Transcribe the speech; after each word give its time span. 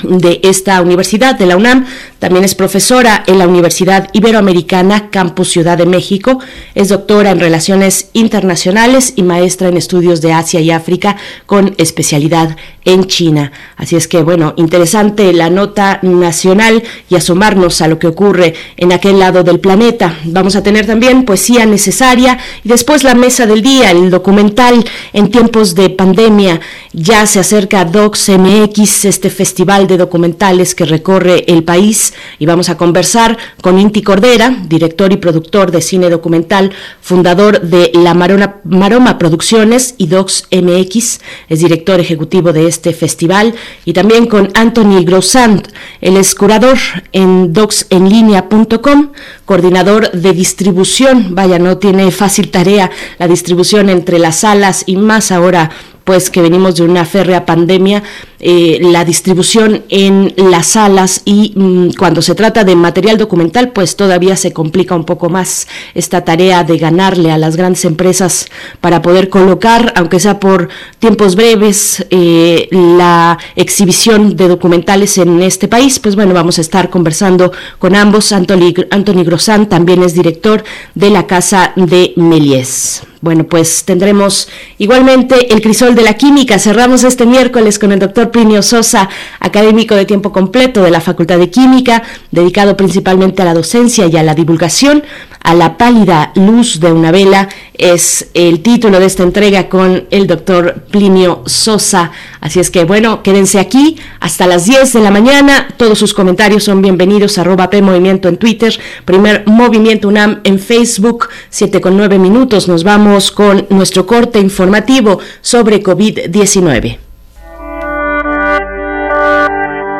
de 0.03 0.41
esta 0.43 0.81
universidad, 0.81 1.39
de 1.39 1.47
la 1.47 1.57
UNAM. 1.57 1.87
También 2.19 2.45
es 2.45 2.55
profesora 2.55 3.25
en 3.27 3.39
la 3.39 3.49
Universidad 3.49 4.09
Iberoamericana, 4.13 5.11
Campus 5.11 5.51
Ciudad 5.51 5.79
de 5.79 5.87
México. 5.87 6.39
Es 6.75 6.89
doctora 6.89 7.31
en 7.31 7.41
Relaciones 7.41 8.11
Internacionales 8.13 9.15
y 9.17 9.23
maestra 9.23 9.69
en 9.69 9.77
Estudios 9.77 10.21
de 10.21 10.33
Asia 10.33 10.61
y 10.61 10.71
África 10.71 11.17
con 11.47 11.75
especialidad 11.79 12.57
en 12.85 13.05
China. 13.07 13.53
Así 13.77 13.97
es 13.97 14.09
que, 14.09 14.23
bueno, 14.23 14.55
interesante 14.57 15.33
la 15.33 15.51
nota 15.51 15.99
nacional 16.03 16.83
y 17.09 17.15
asomarnos 17.15 17.81
a 17.81 17.89
lo 17.89 17.99
que 17.99 18.07
ocurre 18.07 18.55
en 18.77 18.93
aquel 18.93 19.19
lado 19.19 19.43
del 19.43 19.61
planeta. 19.61 20.17
Vamos 20.25 20.57
a 20.57 20.63
tener 20.63 20.87
también 20.87 21.25
poesía 21.25 21.67
necesaria 21.67 22.39
y 22.65 22.69
después 22.69 23.05
la 23.05 23.15
mesa 23.15 23.47
del 23.47 23.63
día, 23.63 23.91
el 23.91 24.11
documental 24.11 24.85
en 25.13 25.31
tiempos 25.31 25.75
de 25.75 25.91
pandemia. 25.91 26.61
Ya 26.93 27.27
se 27.27 27.41
acerca 27.41 27.85
Docs 27.85 28.31
MX, 28.31 29.05
este 29.05 29.31
festival 29.31 29.87
de 29.91 29.99
documentales 29.99 30.75
que 30.75 30.87
recorre 30.87 31.45
el 31.47 31.65
país. 31.65 32.15
Y 32.39 32.47
vamos 32.47 32.71
a 32.71 32.79
conversar 32.79 33.37
con 33.61 33.79
Inti 33.79 34.03
Cordera, 34.03 34.57
director 34.67 35.13
y 35.13 35.19
productor 35.19 35.71
de 35.71 35.83
cine 35.83 36.09
documental, 36.09 36.73
fundador 37.01 37.61
de 37.61 37.91
La 37.95 38.15
Maroma 38.15 39.19
Producciones 39.19 39.95
y 39.99 40.07
Docs 40.07 40.47
MX, 40.51 41.21
es 41.49 41.61
director 41.61 42.01
ejecutivo 42.01 42.53
de 42.53 42.67
este 42.67 42.93
festival. 42.93 43.55
Y 43.85 43.93
también 43.93 44.27
con 44.27 44.51
Anthony 44.55 45.05
Grossant, 45.05 45.69
el 46.01 46.17
es 46.17 46.35
curador 46.35 46.79
en 47.13 47.53
docsenlinea.com, 47.53 49.11
coordinador 49.51 50.13
de 50.13 50.33
distribución, 50.33 51.35
vaya, 51.35 51.59
no 51.59 51.77
tiene 51.77 52.13
fácil 52.13 52.53
tarea 52.53 52.89
la 53.19 53.27
distribución 53.27 53.91
entre 53.91 54.21
las 54.21 54.37
salas 54.37 54.85
y 54.87 54.95
más 54.95 55.33
ahora 55.33 55.71
pues 56.05 56.31
que 56.31 56.43
venimos 56.43 56.77
de 56.77 56.83
una 56.83 57.05
férrea 57.05 57.47
pandemia, 57.47 58.03
eh, 58.41 58.79
la 58.81 59.05
distribución 59.05 59.85
en 59.91 60.35
las 60.37 60.69
salas 60.69 61.23
y 61.25 61.53
mm, 61.55 61.91
cuando 61.99 62.23
se 62.23 62.35
trata 62.35 62.65
de 62.65 62.75
material 62.75 63.19
documental, 63.19 63.71
pues 63.71 63.97
todavía 63.97 64.35
se 64.35 64.53
complica 64.53 64.95
un 64.95 65.05
poco 65.05 65.29
más 65.29 65.69
esta 65.95 66.25
tarea 66.25 66.65
de 66.65 66.79
ganarle 66.79 67.31
a 67.31 67.39
las 67.39 67.57
grandes 67.57 67.85
empresas 67.85 68.47
para 68.81 69.03
poder 69.03 69.29
colocar, 69.29 69.93
aunque 69.95 70.19
sea 70.21 70.41
por 70.41 70.69
tiempos 70.99 71.37
breves, 71.37 72.05
eh, 72.11 72.69
la 72.73 73.39
exhibición 73.55 74.37
de 74.37 74.49
documentales 74.49 75.19
en 75.19 75.43
este 75.43 75.69
país. 75.69 75.99
Pues 75.99 76.17
bueno, 76.17 76.33
vamos 76.35 76.59
a 76.59 76.63
estar 76.63 76.89
conversando 76.91 77.53
con 77.79 77.95
ambos. 77.95 78.33
Anthony, 78.33 78.75
Anthony 78.91 79.23
Grosán 79.41 79.71
también 79.71 80.03
es 80.03 80.13
director 80.13 80.63
de 80.95 81.09
la 81.09 81.27
Casa 81.27 81.73
de 81.75 82.13
Melies. 82.17 83.05
Bueno, 83.23 83.45
pues 83.45 83.85
tendremos 83.85 84.49
igualmente 84.79 85.53
el 85.53 85.61
crisol 85.61 85.95
de 85.95 86.01
la 86.01 86.15
química. 86.15 86.59
Cerramos 86.59 87.05
este 87.05 87.27
miércoles 87.27 87.79
con 87.79 87.93
el 87.93 87.99
doctor 87.99 88.31
Plinio 88.31 88.63
Sosa, 88.63 89.11
académico 89.41 89.95
de 89.95 90.07
tiempo 90.07 90.33
completo 90.33 90.83
de 90.83 90.91
la 90.91 91.03
Facultad 91.03 91.39
de 91.39 91.51
Química, 91.51 92.03
dedicado 92.31 92.79
principalmente 92.79 93.43
a 93.43 93.45
la 93.45 93.53
docencia 93.53 94.07
y 94.07 94.17
a 94.17 94.23
la 94.23 94.35
divulgación. 94.35 95.03
A 95.43 95.55
la 95.55 95.79
pálida 95.79 96.33
luz 96.35 96.81
de 96.81 96.93
una 96.93 97.11
vela 97.11 97.49
es 97.75 98.29
el 98.35 98.61
título 98.61 99.01
de 99.01 99.07
esta 99.07 99.23
entrega 99.23 99.71
con 99.71 100.07
el 100.11 100.27
doctor 100.27 100.85
Plinio 100.91 101.43
Sosa. 101.47 102.13
Así 102.43 102.61
es 102.61 102.71
que 102.71 102.85
bueno, 102.85 103.23
quédense 103.23 103.59
aquí 103.59 103.97
hasta 104.21 104.47
las 104.47 104.67
10 104.67 104.93
de 104.93 105.01
la 105.01 105.11
mañana. 105.11 105.69
Todos 105.79 105.99
sus 105.99 106.13
comentarios 106.13 106.65
son 106.65 106.83
bienvenidos. 106.83 107.39
Arroba 107.39 107.71
P 107.71 107.81
Movimiento 107.81 108.29
en 108.29 108.37
Twitter, 108.37 108.79
primer 109.07 109.45
Movimiento 109.47 110.09
UNAM 110.09 110.41
en 110.45 110.59
Facebook, 110.59 111.29
7 111.49 111.81
con 111.81 111.97
9 111.97 112.19
minutos. 112.19 112.69
Nos 112.69 112.85
vamos 112.85 113.10
con 113.33 113.67
nuestro 113.71 114.07
corte 114.07 114.39
informativo 114.39 115.19
sobre 115.41 115.83
COVID-19. 115.83 116.99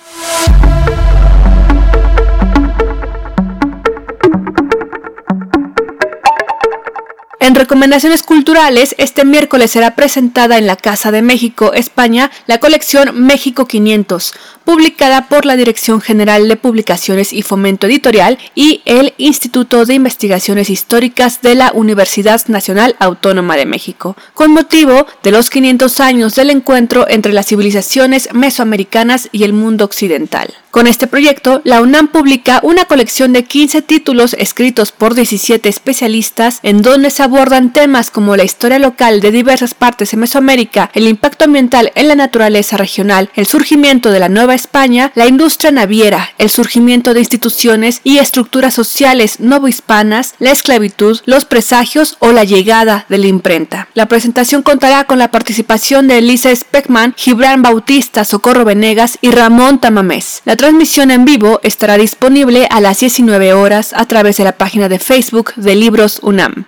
En 7.42 7.56
recomendaciones 7.56 8.22
culturales, 8.22 8.94
este 8.98 9.24
miércoles 9.24 9.72
será 9.72 9.96
presentada 9.96 10.58
en 10.58 10.68
la 10.68 10.76
Casa 10.76 11.10
de 11.10 11.22
México, 11.22 11.72
España, 11.72 12.30
la 12.46 12.60
colección 12.60 13.20
México 13.20 13.66
500, 13.66 14.32
publicada 14.64 15.26
por 15.26 15.44
la 15.44 15.56
Dirección 15.56 16.00
General 16.00 16.46
de 16.46 16.54
Publicaciones 16.54 17.32
y 17.32 17.42
Fomento 17.42 17.88
Editorial 17.88 18.38
y 18.54 18.80
el 18.84 19.12
Instituto 19.18 19.84
de 19.86 19.94
Investigaciones 19.94 20.70
Históricas 20.70 21.42
de 21.42 21.56
la 21.56 21.72
Universidad 21.72 22.46
Nacional 22.46 22.94
Autónoma 23.00 23.56
de 23.56 23.66
México, 23.66 24.16
con 24.34 24.52
motivo 24.52 25.08
de 25.24 25.32
los 25.32 25.50
500 25.50 25.98
años 25.98 26.36
del 26.36 26.50
encuentro 26.50 27.08
entre 27.08 27.32
las 27.32 27.46
civilizaciones 27.46 28.28
mesoamericanas 28.32 29.28
y 29.32 29.42
el 29.42 29.52
mundo 29.52 29.84
occidental. 29.84 30.54
Con 30.72 30.86
este 30.86 31.06
proyecto, 31.06 31.60
la 31.64 31.82
UNAM 31.82 32.08
publica 32.08 32.58
una 32.62 32.86
colección 32.86 33.34
de 33.34 33.44
15 33.44 33.82
títulos 33.82 34.34
escritos 34.38 34.90
por 34.90 35.14
17 35.14 35.68
especialistas 35.68 36.60
en 36.62 36.80
donde 36.80 37.10
se 37.10 37.22
abordan 37.22 37.74
temas 37.74 38.10
como 38.10 38.36
la 38.36 38.44
historia 38.44 38.78
local 38.78 39.20
de 39.20 39.32
diversas 39.32 39.74
partes 39.74 40.12
de 40.12 40.16
Mesoamérica, 40.16 40.90
el 40.94 41.08
impacto 41.08 41.44
ambiental 41.44 41.92
en 41.94 42.08
la 42.08 42.14
naturaleza 42.14 42.78
regional, 42.78 43.28
el 43.34 43.44
surgimiento 43.44 44.10
de 44.10 44.18
la 44.18 44.30
Nueva 44.30 44.54
España, 44.54 45.12
la 45.14 45.26
industria 45.26 45.72
naviera, 45.72 46.30
el 46.38 46.48
surgimiento 46.48 47.12
de 47.12 47.20
instituciones 47.20 48.00
y 48.02 48.16
estructuras 48.16 48.72
sociales 48.72 49.40
novohispanas, 49.40 50.36
la 50.38 50.52
esclavitud, 50.52 51.20
los 51.26 51.44
presagios 51.44 52.16
o 52.18 52.32
la 52.32 52.44
llegada 52.44 53.04
de 53.10 53.18
la 53.18 53.26
imprenta. 53.26 53.88
La 53.92 54.06
presentación 54.06 54.62
contará 54.62 55.04
con 55.04 55.18
la 55.18 55.30
participación 55.30 56.08
de 56.08 56.16
Elisa 56.16 56.56
Speckman, 56.56 57.12
Gibran 57.14 57.60
Bautista, 57.60 58.24
Socorro 58.24 58.64
Venegas 58.64 59.18
y 59.20 59.32
Ramón 59.32 59.78
Tamamés 59.78 60.40
transmisión 60.62 61.10
en 61.10 61.24
vivo 61.24 61.58
estará 61.64 61.98
disponible 61.98 62.68
a 62.70 62.80
las 62.80 63.00
19 63.00 63.52
horas 63.52 63.92
a 63.96 64.06
través 64.06 64.36
de 64.36 64.44
la 64.44 64.52
página 64.52 64.88
de 64.88 65.00
Facebook 65.00 65.54
de 65.56 65.74
Libros 65.74 66.20
UNAM. 66.22 66.66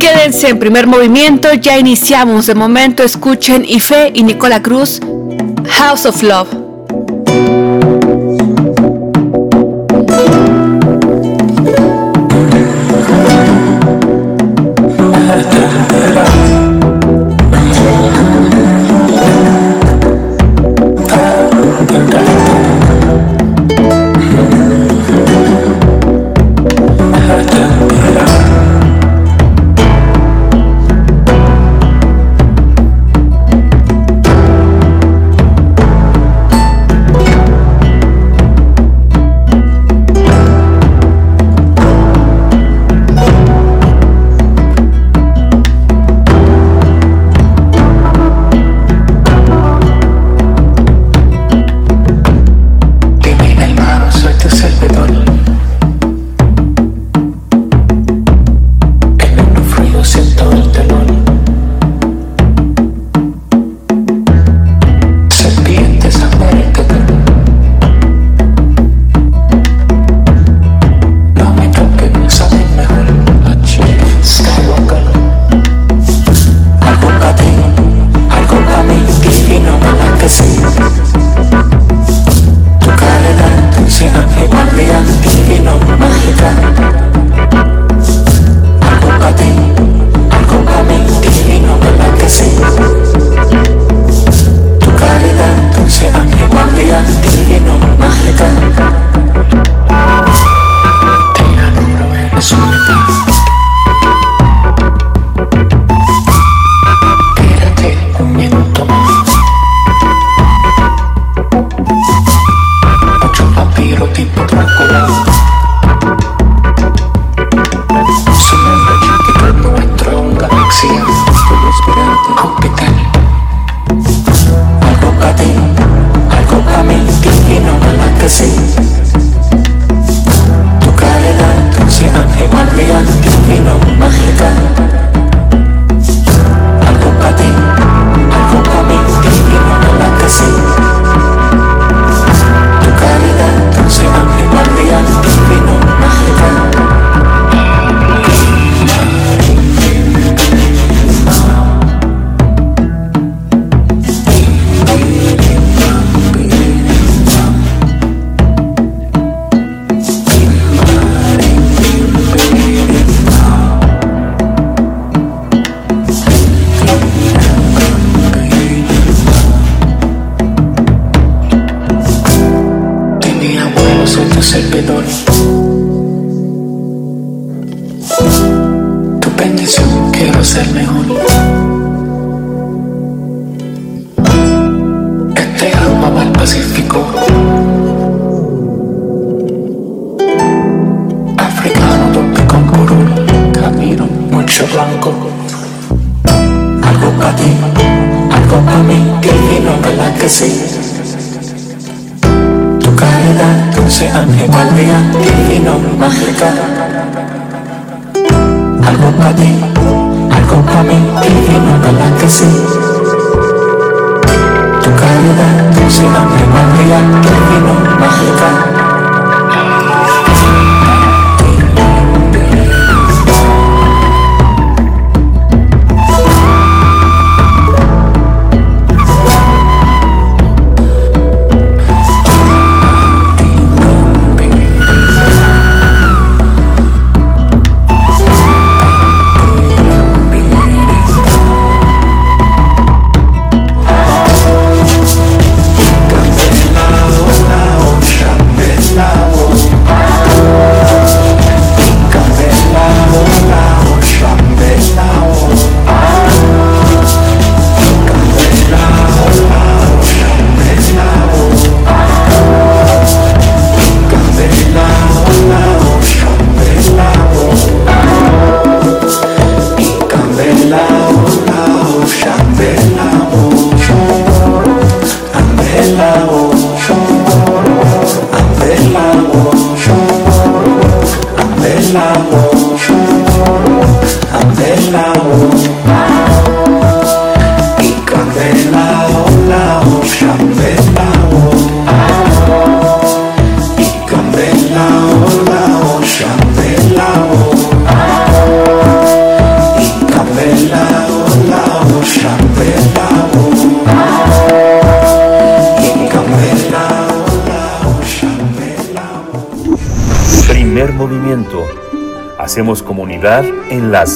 Quédense 0.00 0.48
en 0.48 0.58
primer 0.58 0.86
movimiento, 0.86 1.52
ya 1.52 1.76
iniciamos. 1.76 2.46
De 2.46 2.54
momento 2.54 3.02
escuchen 3.02 3.62
Ife 3.62 4.10
y 4.14 4.22
Nicola 4.22 4.62
Cruz, 4.62 5.02
House 5.68 6.06
of 6.06 6.22
Love. 6.22 6.67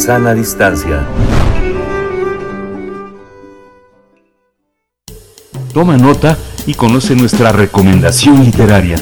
Sana 0.02 0.34
distancia. 0.34 1.06
Toma 5.72 5.96
nota 5.96 6.36
y 6.66 6.74
conoce 6.74 7.14
nuestra 7.14 7.52
recomendación 7.52 8.44
literaria. 8.44 8.96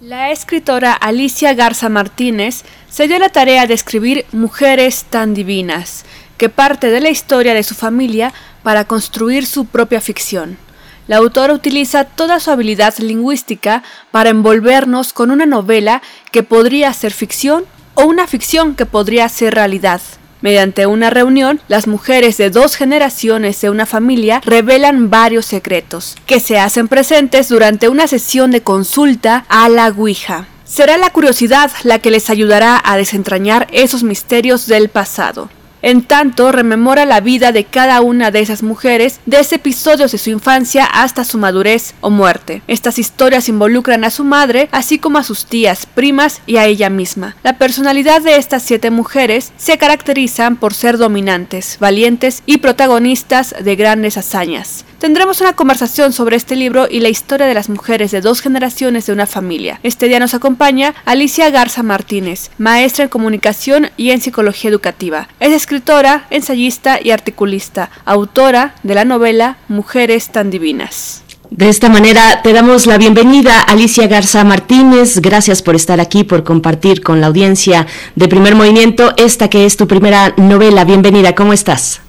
La 0.00 0.32
escritora 0.32 0.94
Alicia 0.94 1.54
Garza 1.54 1.88
Martínez 1.88 2.64
se 2.88 3.06
dio 3.06 3.20
la 3.20 3.28
tarea 3.28 3.68
de 3.68 3.74
escribir 3.74 4.26
Mujeres 4.32 5.04
tan 5.08 5.32
divinas, 5.32 6.04
que 6.36 6.48
parte 6.48 6.90
de 6.90 7.00
la 7.00 7.10
historia 7.10 7.54
de 7.54 7.62
su 7.62 7.76
familia 7.76 8.32
para 8.64 8.84
construir 8.84 9.46
su 9.46 9.66
propia 9.66 10.00
ficción 10.00 10.58
la 11.06 11.18
autora 11.18 11.54
utiliza 11.54 12.04
toda 12.04 12.40
su 12.40 12.50
habilidad 12.50 12.94
lingüística 12.98 13.84
para 14.10 14.30
envolvernos 14.30 15.12
con 15.12 15.30
una 15.30 15.46
novela 15.46 16.02
que 16.36 16.42
podría 16.42 16.92
ser 16.92 17.14
ficción 17.14 17.64
o 17.94 18.04
una 18.04 18.26
ficción 18.26 18.74
que 18.74 18.84
podría 18.84 19.26
ser 19.30 19.54
realidad. 19.54 20.02
Mediante 20.42 20.84
una 20.84 21.08
reunión, 21.08 21.62
las 21.66 21.86
mujeres 21.86 22.36
de 22.36 22.50
dos 22.50 22.76
generaciones 22.76 23.58
de 23.62 23.70
una 23.70 23.86
familia 23.86 24.42
revelan 24.44 25.08
varios 25.08 25.46
secretos, 25.46 26.14
que 26.26 26.38
se 26.38 26.58
hacen 26.58 26.88
presentes 26.88 27.48
durante 27.48 27.88
una 27.88 28.06
sesión 28.06 28.50
de 28.50 28.60
consulta 28.60 29.46
a 29.48 29.70
la 29.70 29.88
Ouija. 29.88 30.46
Será 30.66 30.98
la 30.98 31.08
curiosidad 31.08 31.70
la 31.84 32.00
que 32.00 32.10
les 32.10 32.28
ayudará 32.28 32.82
a 32.84 32.98
desentrañar 32.98 33.66
esos 33.72 34.02
misterios 34.02 34.66
del 34.66 34.90
pasado. 34.90 35.48
En 35.86 36.02
tanto, 36.02 36.50
rememora 36.50 37.04
la 37.04 37.20
vida 37.20 37.52
de 37.52 37.62
cada 37.62 38.00
una 38.00 38.32
de 38.32 38.40
esas 38.40 38.64
mujeres 38.64 39.20
desde 39.24 39.54
episodios 39.54 40.10
de 40.10 40.18
su 40.18 40.30
infancia 40.30 40.84
hasta 40.84 41.22
su 41.22 41.38
madurez 41.38 41.94
o 42.00 42.10
muerte. 42.10 42.60
Estas 42.66 42.98
historias 42.98 43.48
involucran 43.48 44.02
a 44.02 44.10
su 44.10 44.24
madre, 44.24 44.68
así 44.72 44.98
como 44.98 45.18
a 45.18 45.22
sus 45.22 45.46
tías, 45.46 45.86
primas 45.86 46.42
y 46.44 46.56
a 46.56 46.64
ella 46.64 46.90
misma. 46.90 47.36
La 47.44 47.56
personalidad 47.58 48.20
de 48.20 48.34
estas 48.34 48.64
siete 48.64 48.90
mujeres 48.90 49.52
se 49.56 49.78
caracterizan 49.78 50.56
por 50.56 50.74
ser 50.74 50.98
dominantes, 50.98 51.76
valientes 51.78 52.42
y 52.46 52.58
protagonistas 52.58 53.54
de 53.62 53.76
grandes 53.76 54.16
hazañas. 54.16 54.84
Tendremos 54.98 55.42
una 55.42 55.52
conversación 55.52 56.14
sobre 56.14 56.36
este 56.36 56.56
libro 56.56 56.86
y 56.90 57.00
la 57.00 57.10
historia 57.10 57.46
de 57.46 57.52
las 57.52 57.68
mujeres 57.68 58.12
de 58.12 58.22
dos 58.22 58.40
generaciones 58.40 59.04
de 59.04 59.12
una 59.12 59.26
familia. 59.26 59.78
Este 59.82 60.08
día 60.08 60.18
nos 60.18 60.32
acompaña 60.32 60.94
Alicia 61.04 61.50
Garza 61.50 61.82
Martínez, 61.82 62.50
maestra 62.56 63.04
en 63.04 63.10
comunicación 63.10 63.90
y 63.98 64.10
en 64.10 64.22
psicología 64.22 64.70
educativa. 64.70 65.28
Es 65.38 65.52
escritora, 65.52 66.26
ensayista 66.30 66.98
y 67.02 67.10
articulista, 67.10 67.90
autora 68.06 68.74
de 68.84 68.94
la 68.94 69.04
novela 69.04 69.58
Mujeres 69.68 70.30
tan 70.30 70.50
divinas. 70.50 71.22
De 71.50 71.68
esta 71.68 71.90
manera 71.90 72.40
te 72.42 72.54
damos 72.54 72.86
la 72.86 72.96
bienvenida, 72.96 73.60
Alicia 73.60 74.06
Garza 74.06 74.44
Martínez. 74.44 75.20
Gracias 75.20 75.60
por 75.60 75.76
estar 75.76 76.00
aquí, 76.00 76.24
por 76.24 76.42
compartir 76.42 77.02
con 77.02 77.20
la 77.20 77.26
audiencia 77.26 77.86
de 78.14 78.28
Primer 78.28 78.54
Movimiento 78.54 79.12
esta 79.18 79.48
que 79.50 79.66
es 79.66 79.76
tu 79.76 79.86
primera 79.86 80.32
novela. 80.38 80.84
Bienvenida, 80.84 81.34
¿cómo 81.34 81.52
estás? 81.52 82.00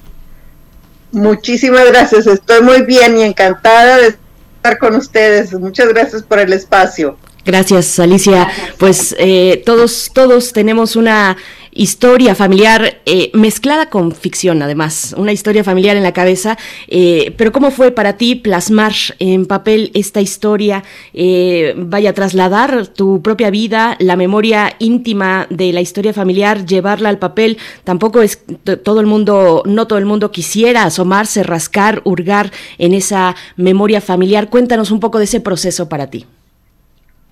Muchísimas 1.18 1.88
gracias, 1.88 2.28
estoy 2.28 2.62
muy 2.62 2.84
bien 2.84 3.18
y 3.18 3.24
encantada 3.24 3.98
de 3.98 4.10
estar 4.58 4.78
con 4.78 4.96
ustedes. 4.96 5.52
Muchas 5.52 5.88
gracias 5.90 6.22
por 6.22 6.38
el 6.38 6.54
espacio. 6.54 7.18
Gracias, 7.48 7.98
Alicia. 7.98 8.50
Pues 8.78 9.16
eh, 9.18 9.64
todos, 9.66 10.12
todos 10.14 10.52
tenemos 10.52 10.98
una 10.98 11.38
historia 11.72 12.36
familiar 12.36 13.00
eh, 13.06 13.32
mezclada 13.34 13.90
con 13.90 14.12
ficción, 14.12 14.62
además, 14.62 15.16
una 15.18 15.32
historia 15.32 15.64
familiar 15.64 15.96
en 15.96 16.04
la 16.04 16.12
cabeza. 16.12 16.58
Eh, 16.90 17.34
pero 17.38 17.54
¿cómo 17.54 17.72
fue 17.72 17.92
para 17.92 18.18
ti 18.18 18.36
plasmar 18.36 18.92
en 19.20 19.46
papel 19.46 19.92
esta 19.94 20.20
historia? 20.20 20.84
vaya 21.78 22.10
a 22.10 22.14
trasladar 22.14 22.88
tu 22.88 23.22
propia 23.22 23.50
vida, 23.50 23.96
la 24.00 24.18
memoria 24.18 24.76
íntima 24.80 25.48
de 25.50 25.72
la 25.72 25.80
historia 25.80 26.12
familiar, 26.14 26.66
llevarla 26.66 27.08
al 27.08 27.18
papel. 27.18 27.58
Tampoco 27.86 28.22
es 28.22 28.42
todo 28.84 29.00
el 29.00 29.06
mundo, 29.06 29.64
no 29.66 29.88
todo 29.88 30.00
el 30.00 30.06
mundo 30.06 30.32
quisiera 30.32 30.84
asomarse, 30.84 31.44
rascar, 31.44 32.02
hurgar 32.04 32.52
en 32.78 32.94
esa 32.94 33.38
memoria 33.56 34.02
familiar. 34.02 34.50
Cuéntanos 34.50 34.92
un 34.92 35.00
poco 35.00 35.18
de 35.18 35.24
ese 35.24 35.40
proceso 35.40 35.88
para 35.88 36.08
ti. 36.08 36.26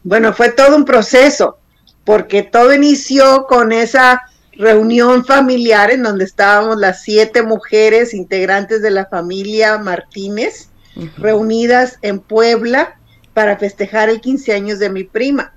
Bueno, 0.06 0.34
fue 0.34 0.52
todo 0.52 0.76
un 0.76 0.86
proceso, 0.86 1.58
porque 2.04 2.44
todo 2.44 2.72
inició 2.76 3.48
con 3.48 3.72
esa 3.72 4.22
reunión 4.52 5.26
familiar 5.26 5.90
en 5.90 6.04
donde 6.04 6.26
estábamos 6.26 6.78
las 6.78 7.02
siete 7.02 7.42
mujeres 7.42 8.14
integrantes 8.14 8.84
de 8.84 8.92
la 8.92 9.08
familia 9.08 9.80
Martínez, 9.80 10.70
reunidas 11.18 11.98
en 12.04 12.20
Puebla 12.20 13.00
para 13.34 13.58
festejar 13.58 14.10
el 14.10 14.22
15 14.22 14.54
años 14.54 14.78
de 14.78 14.92
mi 14.92 15.06
prima. 15.06 15.56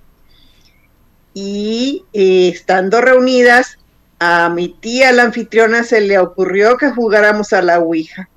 Y 1.35 2.07
eh, 2.15 2.49
estando 2.49 3.03
reunidas, 3.03 3.77
a 4.19 4.49
mi 4.49 4.71
tía, 4.71 5.13
la 5.13 5.25
anfitriona, 5.25 5.85
se 5.85 6.01
le 6.01 6.19
ocurrió 6.19 6.79
que 6.79 6.89
jugáramos 6.89 7.53
a 7.53 7.61
la 7.61 7.81
Ouija. 7.81 8.31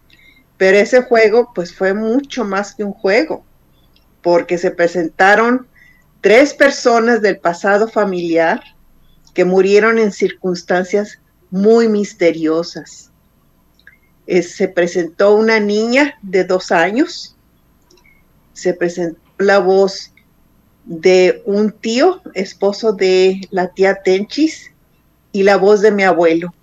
Pero 0.57 0.77
ese 0.77 1.03
juego, 1.03 1.53
pues 1.55 1.73
fue 1.73 1.93
mucho 1.93 2.43
más 2.43 2.75
que 2.75 2.83
un 2.83 2.91
juego 2.91 3.45
porque 4.21 4.57
se 4.57 4.71
presentaron 4.71 5.67
tres 6.21 6.53
personas 6.53 7.21
del 7.21 7.39
pasado 7.39 7.87
familiar 7.87 8.61
que 9.33 9.45
murieron 9.45 9.97
en 9.97 10.11
circunstancias 10.11 11.19
muy 11.49 11.87
misteriosas. 11.87 13.11
Eh, 14.27 14.43
se 14.43 14.67
presentó 14.67 15.35
una 15.35 15.59
niña 15.59 16.17
de 16.21 16.43
dos 16.43 16.71
años, 16.71 17.35
se 18.53 18.73
presentó 18.73 19.19
la 19.39 19.59
voz 19.59 20.13
de 20.85 21.41
un 21.45 21.71
tío, 21.71 22.21
esposo 22.33 22.93
de 22.93 23.41
la 23.49 23.67
tía 23.69 24.01
Tenchis, 24.03 24.71
y 25.31 25.43
la 25.43 25.57
voz 25.57 25.81
de 25.81 25.91
mi 25.91 26.03
abuelo. 26.03 26.53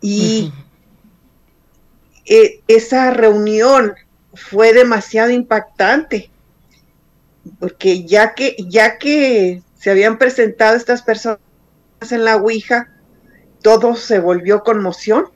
Y 0.00 0.52
eh, 2.24 2.60
esa 2.68 3.10
reunión 3.10 3.94
fue 4.34 4.72
demasiado 4.72 5.30
impactante, 5.30 6.30
porque 7.58 8.04
ya 8.04 8.34
que, 8.34 8.56
ya 8.68 8.98
que 8.98 9.62
se 9.74 9.90
habían 9.90 10.18
presentado 10.18 10.76
estas 10.76 11.02
personas 11.02 11.40
en 12.10 12.24
la 12.24 12.36
Ouija, 12.36 12.88
todo 13.62 13.96
se 13.96 14.18
volvió 14.18 14.62
conmoción. 14.62 15.26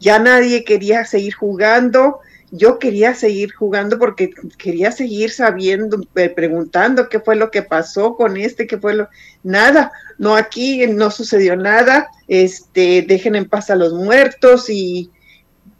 Ya 0.00 0.18
nadie 0.18 0.64
quería 0.64 1.04
seguir 1.04 1.34
jugando. 1.34 2.20
Yo 2.50 2.78
quería 2.78 3.14
seguir 3.14 3.52
jugando 3.52 3.98
porque 3.98 4.30
quería 4.56 4.90
seguir 4.90 5.30
sabiendo, 5.30 6.00
eh, 6.14 6.30
preguntando 6.30 7.08
qué 7.08 7.20
fue 7.20 7.36
lo 7.36 7.50
que 7.50 7.62
pasó 7.62 8.16
con 8.16 8.36
este, 8.36 8.66
qué 8.66 8.78
fue 8.78 8.94
lo. 8.94 9.08
Nada, 9.42 9.92
no 10.16 10.34
aquí 10.34 10.86
no 10.86 11.10
sucedió 11.10 11.56
nada. 11.56 12.08
Este, 12.26 13.02
dejen 13.06 13.34
en 13.34 13.48
paz 13.48 13.70
a 13.70 13.76
los 13.76 13.92
muertos 13.92 14.70
y 14.70 15.10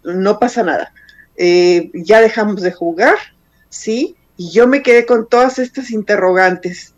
no 0.05 0.39
pasa 0.39 0.63
nada. 0.63 0.93
Eh, 1.37 1.91
ya 1.95 2.21
dejamos 2.21 2.63
de 2.63 2.73
jugar, 2.73 3.17
¿sí? 3.69 4.18
Y 4.39 4.51
yo 4.51 4.67
me 4.67 4.83
quedé 4.83 5.05
con 5.05 5.29
todas 5.29 5.59
estas 5.59 5.91
interrogantes. 5.91 6.95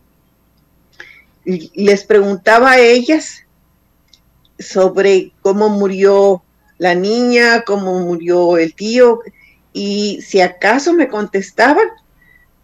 Y 1.45 1.73
les 1.75 2.05
preguntaba 2.05 2.73
a 2.73 2.81
ellas 2.81 3.45
sobre 4.61 5.33
cómo 5.43 5.69
murió 5.69 6.45
la 6.79 6.95
niña, 6.95 7.63
cómo 7.67 7.99
murió 8.01 8.57
el 8.57 8.75
tío, 8.75 9.21
y 9.73 10.21
si 10.23 10.41
acaso 10.41 10.93
me 10.95 11.09
contestaban, 11.09 11.89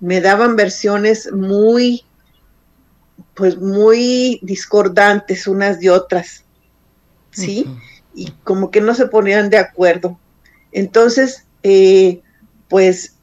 me 0.01 0.21
daban 0.21 0.57
versiones 0.57 1.31
muy, 1.33 2.05
pues 3.35 3.59
muy 3.59 4.39
discordantes 4.43 5.47
unas 5.47 5.81
de 5.81 5.91
otras, 5.91 6.45
¿sí? 7.31 7.67
Y 8.15 8.31
como 8.43 8.71
que 8.71 8.81
no 8.81 8.95
se 8.95 9.07
ponían 9.07 9.51
de 9.51 9.59
acuerdo. 9.59 10.19
Entonces, 10.73 11.45
eh, 11.63 12.23
pues, 12.69 13.16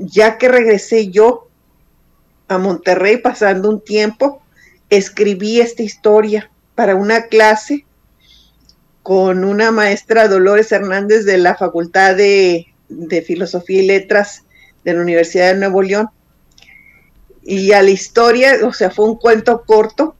ya 0.00 0.38
que 0.38 0.48
regresé 0.48 1.10
yo 1.10 1.48
a 2.48 2.56
Monterrey 2.58 3.18
pasando 3.18 3.68
un 3.68 3.80
tiempo, 3.80 4.42
escribí 4.88 5.60
esta 5.60 5.82
historia 5.82 6.50
para 6.74 6.96
una 6.96 7.26
clase 7.26 7.84
con 9.02 9.44
una 9.44 9.70
maestra 9.70 10.26
Dolores 10.26 10.72
Hernández 10.72 11.26
de 11.26 11.36
la 11.36 11.54
Facultad 11.54 12.16
de, 12.16 12.66
Filosofía 13.26 13.82
y 13.82 13.86
Letras 13.86 14.44
de 14.84 14.94
la 14.94 15.02
Universidad 15.02 15.52
de 15.52 15.60
Nuevo 15.60 15.82
León. 15.82 16.08
Y 17.42 17.72
a 17.72 17.82
la 17.82 17.90
historia, 17.90 18.56
o 18.64 18.72
sea, 18.72 18.90
fue 18.90 19.06
un 19.06 19.16
cuento 19.16 19.64
corto, 19.64 20.16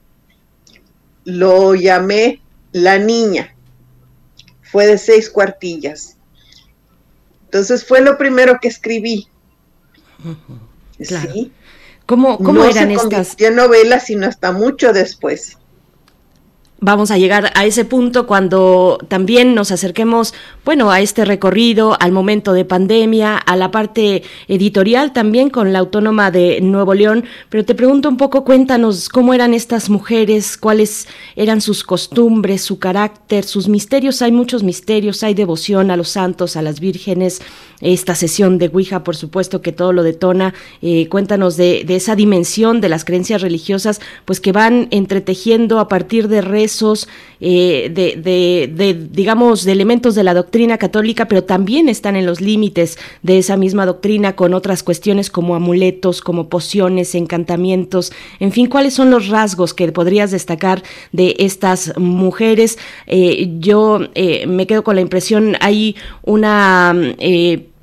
lo 1.25 1.73
llamé 1.73 2.41
La 2.71 2.99
Niña. 2.99 3.55
Fue 4.61 4.85
de 4.85 4.97
seis 4.97 5.29
cuartillas. 5.29 6.17
Entonces 7.45 7.85
fue 7.85 8.01
lo 8.01 8.17
primero 8.17 8.59
que 8.61 8.67
escribí. 8.67 9.27
¿Sí? 10.99 11.51
¿Cómo, 12.05 12.37
cómo 12.37 12.63
eran 12.63 12.89
se 12.89 12.93
estas? 12.95 13.37
novela, 13.51 13.99
sino 13.99 14.27
hasta 14.27 14.51
mucho 14.51 14.91
después 14.93 15.57
vamos 16.83 17.11
a 17.11 17.17
llegar 17.19 17.51
a 17.53 17.65
ese 17.65 17.85
punto 17.85 18.25
cuando 18.25 18.97
también 19.07 19.53
nos 19.53 19.71
acerquemos, 19.71 20.33
bueno, 20.65 20.89
a 20.89 20.99
este 20.99 21.25
recorrido, 21.25 21.95
al 22.01 22.11
momento 22.11 22.53
de 22.53 22.65
pandemia, 22.65 23.37
a 23.37 23.55
la 23.55 23.69
parte 23.69 24.23
editorial 24.47 25.13
también 25.13 25.51
con 25.51 25.73
la 25.73 25.79
Autónoma 25.79 26.31
de 26.31 26.59
Nuevo 26.59 26.95
León. 26.95 27.23
Pero 27.49 27.63
te 27.65 27.75
pregunto 27.75 28.09
un 28.09 28.17
poco, 28.17 28.43
cuéntanos 28.43 29.09
cómo 29.09 29.35
eran 29.35 29.53
estas 29.53 29.91
mujeres, 29.91 30.57
cuáles 30.57 31.07
eran 31.35 31.61
sus 31.61 31.83
costumbres, 31.83 32.63
su 32.63 32.79
carácter, 32.79 33.43
sus 33.43 33.67
misterios. 33.67 34.23
Hay 34.23 34.31
muchos 34.31 34.63
misterios, 34.63 35.21
hay 35.21 35.35
devoción 35.35 35.91
a 35.91 35.97
los 35.97 36.09
santos, 36.09 36.57
a 36.57 36.63
las 36.63 36.79
vírgenes, 36.79 37.43
esta 37.79 38.15
sesión 38.15 38.57
de 38.57 38.71
Ouija, 38.73 39.03
por 39.03 39.15
supuesto, 39.15 39.61
que 39.61 39.71
todo 39.71 39.93
lo 39.93 40.01
detona. 40.01 40.55
Eh, 40.81 41.07
cuéntanos 41.09 41.57
de, 41.57 41.85
esa 41.89 42.15
dimensión 42.15 42.81
de 42.81 42.89
las 42.89 43.05
creencias 43.05 43.43
religiosas, 43.43 44.01
pues 44.25 44.39
que 44.39 44.51
van 44.51 44.87
entretejiendo 44.89 45.79
a 45.79 45.87
partir 45.87 46.27
de 46.27 46.41
redes 46.41 46.70
eh, 47.39 47.89
de, 47.93 49.07
digamos, 49.11 49.63
de 49.63 49.71
elementos 49.71 50.15
de 50.15 50.23
la 50.23 50.33
doctrina 50.33 50.77
católica, 50.77 51.27
pero 51.27 51.43
también 51.43 51.89
están 51.89 52.15
en 52.15 52.25
los 52.25 52.39
límites 52.39 52.97
de 53.23 53.37
esa 53.37 53.57
misma 53.57 53.85
doctrina 53.85 54.35
con 54.35 54.53
otras 54.53 54.83
cuestiones 54.83 55.29
como 55.29 55.55
amuletos, 55.55 56.21
como 56.21 56.49
pociones, 56.49 57.15
encantamientos, 57.15 58.11
en 58.39 58.51
fin, 58.51 58.67
¿cuáles 58.67 58.93
son 58.93 59.11
los 59.11 59.27
rasgos 59.27 59.73
que 59.73 59.91
podrías 59.91 60.31
destacar 60.31 60.83
de 61.11 61.35
estas 61.39 61.97
mujeres? 61.97 62.77
Eh, 63.07 63.49
yo 63.59 63.99
eh, 64.15 64.45
me 64.47 64.67
quedo 64.67 64.83
con 64.83 64.95
la 64.95 65.01
impresión, 65.01 65.57
hay 65.59 65.95
una 66.23 66.95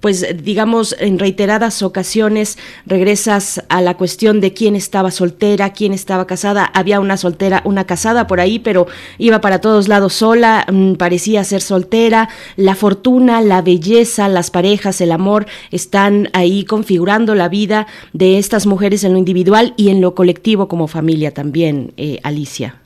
pues 0.01 0.27
digamos 0.43 0.95
en 0.99 1.19
reiteradas 1.19 1.83
ocasiones 1.83 2.59
regresas 2.87 3.63
a 3.69 3.81
la 3.83 3.97
cuestión 3.97 4.41
de 4.41 4.53
quién 4.53 4.77
estaba 4.77 5.11
soltera, 5.11 5.73
quién 5.73 5.93
estaba 5.93 6.27
casada, 6.27 6.65
había 6.65 7.01
una 7.01 7.17
soltera, 7.17 7.63
una 7.65 7.87
casada 7.87 8.27
por 8.27 8.41
ahí, 8.41 8.59
pero 8.59 8.87
iba 9.19 9.41
para 9.41 9.61
todos 9.61 9.89
lados 9.89 10.15
sola, 10.15 10.67
mm, 10.71 10.95
parecía 10.95 11.45
ser 11.45 11.61
soltera, 11.61 12.29
la 12.57 12.75
fortuna, 12.75 13.41
la 13.41 13.63
belleza, 13.63 14.29
las 14.29 14.51
parejas, 14.51 15.01
el 15.01 15.13
amor 15.13 15.47
están 15.71 16.31
ahí 16.33 16.65
configurando 16.65 17.35
la 17.35 17.49
vida 17.49 17.87
de 18.13 18.39
estas 18.39 18.67
mujeres 18.67 19.05
en 19.05 19.13
lo 19.13 19.19
individual 19.19 19.75
y 19.77 19.91
en 19.91 20.01
lo 20.01 20.15
colectivo 20.15 20.69
como 20.69 20.89
familia 20.89 21.33
también, 21.33 21.93
eh, 21.97 22.21
Alicia. 22.23 22.77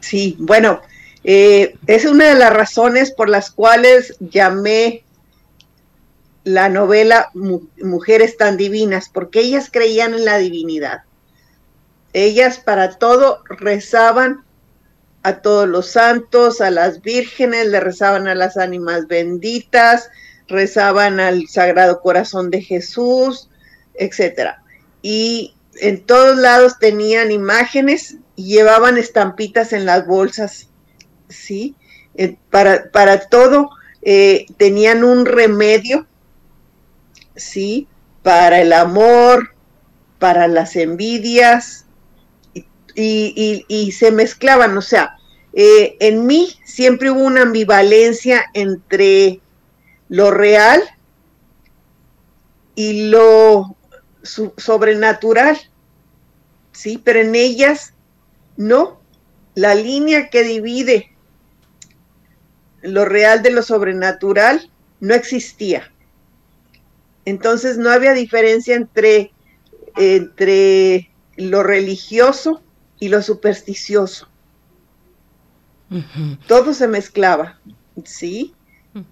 Sí, 0.00 0.36
bueno, 0.38 0.80
eh, 1.24 1.74
es 1.88 2.04
una 2.04 2.26
de 2.26 2.36
las 2.36 2.52
razones 2.52 3.10
por 3.10 3.28
las 3.28 3.50
cuales 3.50 4.14
llamé 4.20 5.02
la 6.46 6.68
novela 6.68 7.32
Mujeres 7.34 8.36
tan 8.36 8.56
divinas, 8.56 9.08
porque 9.08 9.40
ellas 9.40 9.68
creían 9.68 10.14
en 10.14 10.24
la 10.24 10.38
divinidad. 10.38 11.02
Ellas 12.12 12.60
para 12.60 12.98
todo 12.98 13.42
rezaban 13.48 14.44
a 15.24 15.42
todos 15.42 15.68
los 15.68 15.88
santos, 15.88 16.60
a 16.60 16.70
las 16.70 17.02
vírgenes, 17.02 17.66
le 17.66 17.80
rezaban 17.80 18.28
a 18.28 18.36
las 18.36 18.56
ánimas 18.56 19.08
benditas, 19.08 20.08
rezaban 20.46 21.18
al 21.18 21.48
Sagrado 21.48 22.00
Corazón 22.00 22.50
de 22.50 22.62
Jesús, 22.62 23.50
etcétera. 23.94 24.62
Y 25.02 25.56
en 25.80 26.06
todos 26.06 26.36
lados 26.38 26.78
tenían 26.78 27.32
imágenes 27.32 28.18
y 28.36 28.54
llevaban 28.54 28.98
estampitas 28.98 29.72
en 29.72 29.84
las 29.84 30.06
bolsas, 30.06 30.68
¿sí? 31.28 31.74
Eh, 32.14 32.36
para, 32.50 32.92
para 32.92 33.28
todo 33.28 33.70
eh, 34.02 34.46
tenían 34.58 35.02
un 35.02 35.26
remedio 35.26 36.06
¿sí? 37.36 37.86
Para 38.22 38.60
el 38.60 38.72
amor, 38.72 39.54
para 40.18 40.48
las 40.48 40.76
envidias, 40.76 41.86
y, 42.96 43.92
se 43.92 44.10
mezclaban, 44.10 44.76
o 44.76 44.82
sea, 44.82 45.16
eh, 45.52 45.96
en 46.00 46.26
mí 46.26 46.54
siempre 46.64 47.10
hubo 47.10 47.20
una 47.20 47.42
ambivalencia 47.42 48.46
entre 48.54 49.40
lo 50.08 50.30
real 50.30 50.82
y 52.74 53.08
lo 53.08 53.76
sobrenatural, 54.22 55.58
¿sí? 56.72 57.00
Pero 57.02 57.20
en 57.20 57.34
ellas, 57.34 57.92
no, 58.56 59.00
la 59.54 59.74
línea 59.74 60.28
que 60.28 60.42
divide 60.42 61.12
lo 62.82 63.04
real 63.04 63.42
de 63.42 63.50
lo 63.50 63.62
sobrenatural 63.62 64.70
no 65.00 65.14
existía. 65.14 65.90
Entonces 67.26 67.76
no 67.76 67.90
había 67.90 68.14
diferencia 68.14 68.76
entre, 68.76 69.32
entre 69.96 71.10
lo 71.36 71.62
religioso 71.62 72.62
y 72.98 73.08
lo 73.08 73.20
supersticioso. 73.20 74.28
Todo 76.46 76.72
se 76.72 76.88
mezclaba, 76.88 77.60
¿sí? 78.04 78.54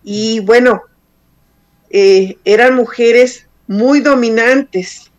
Y 0.03 0.40
bueno, 0.40 0.83
eh, 1.90 2.38
eran 2.44 2.74
mujeres 2.74 3.46
muy 3.66 4.00
dominantes, 4.00 5.11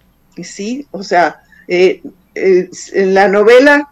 ¿sí? 0.41 0.88
O 0.91 1.03
sea, 1.03 1.43
eh, 1.67 2.01
eh, 2.34 2.69
en 2.93 3.13
la 3.13 3.27
novela 3.27 3.91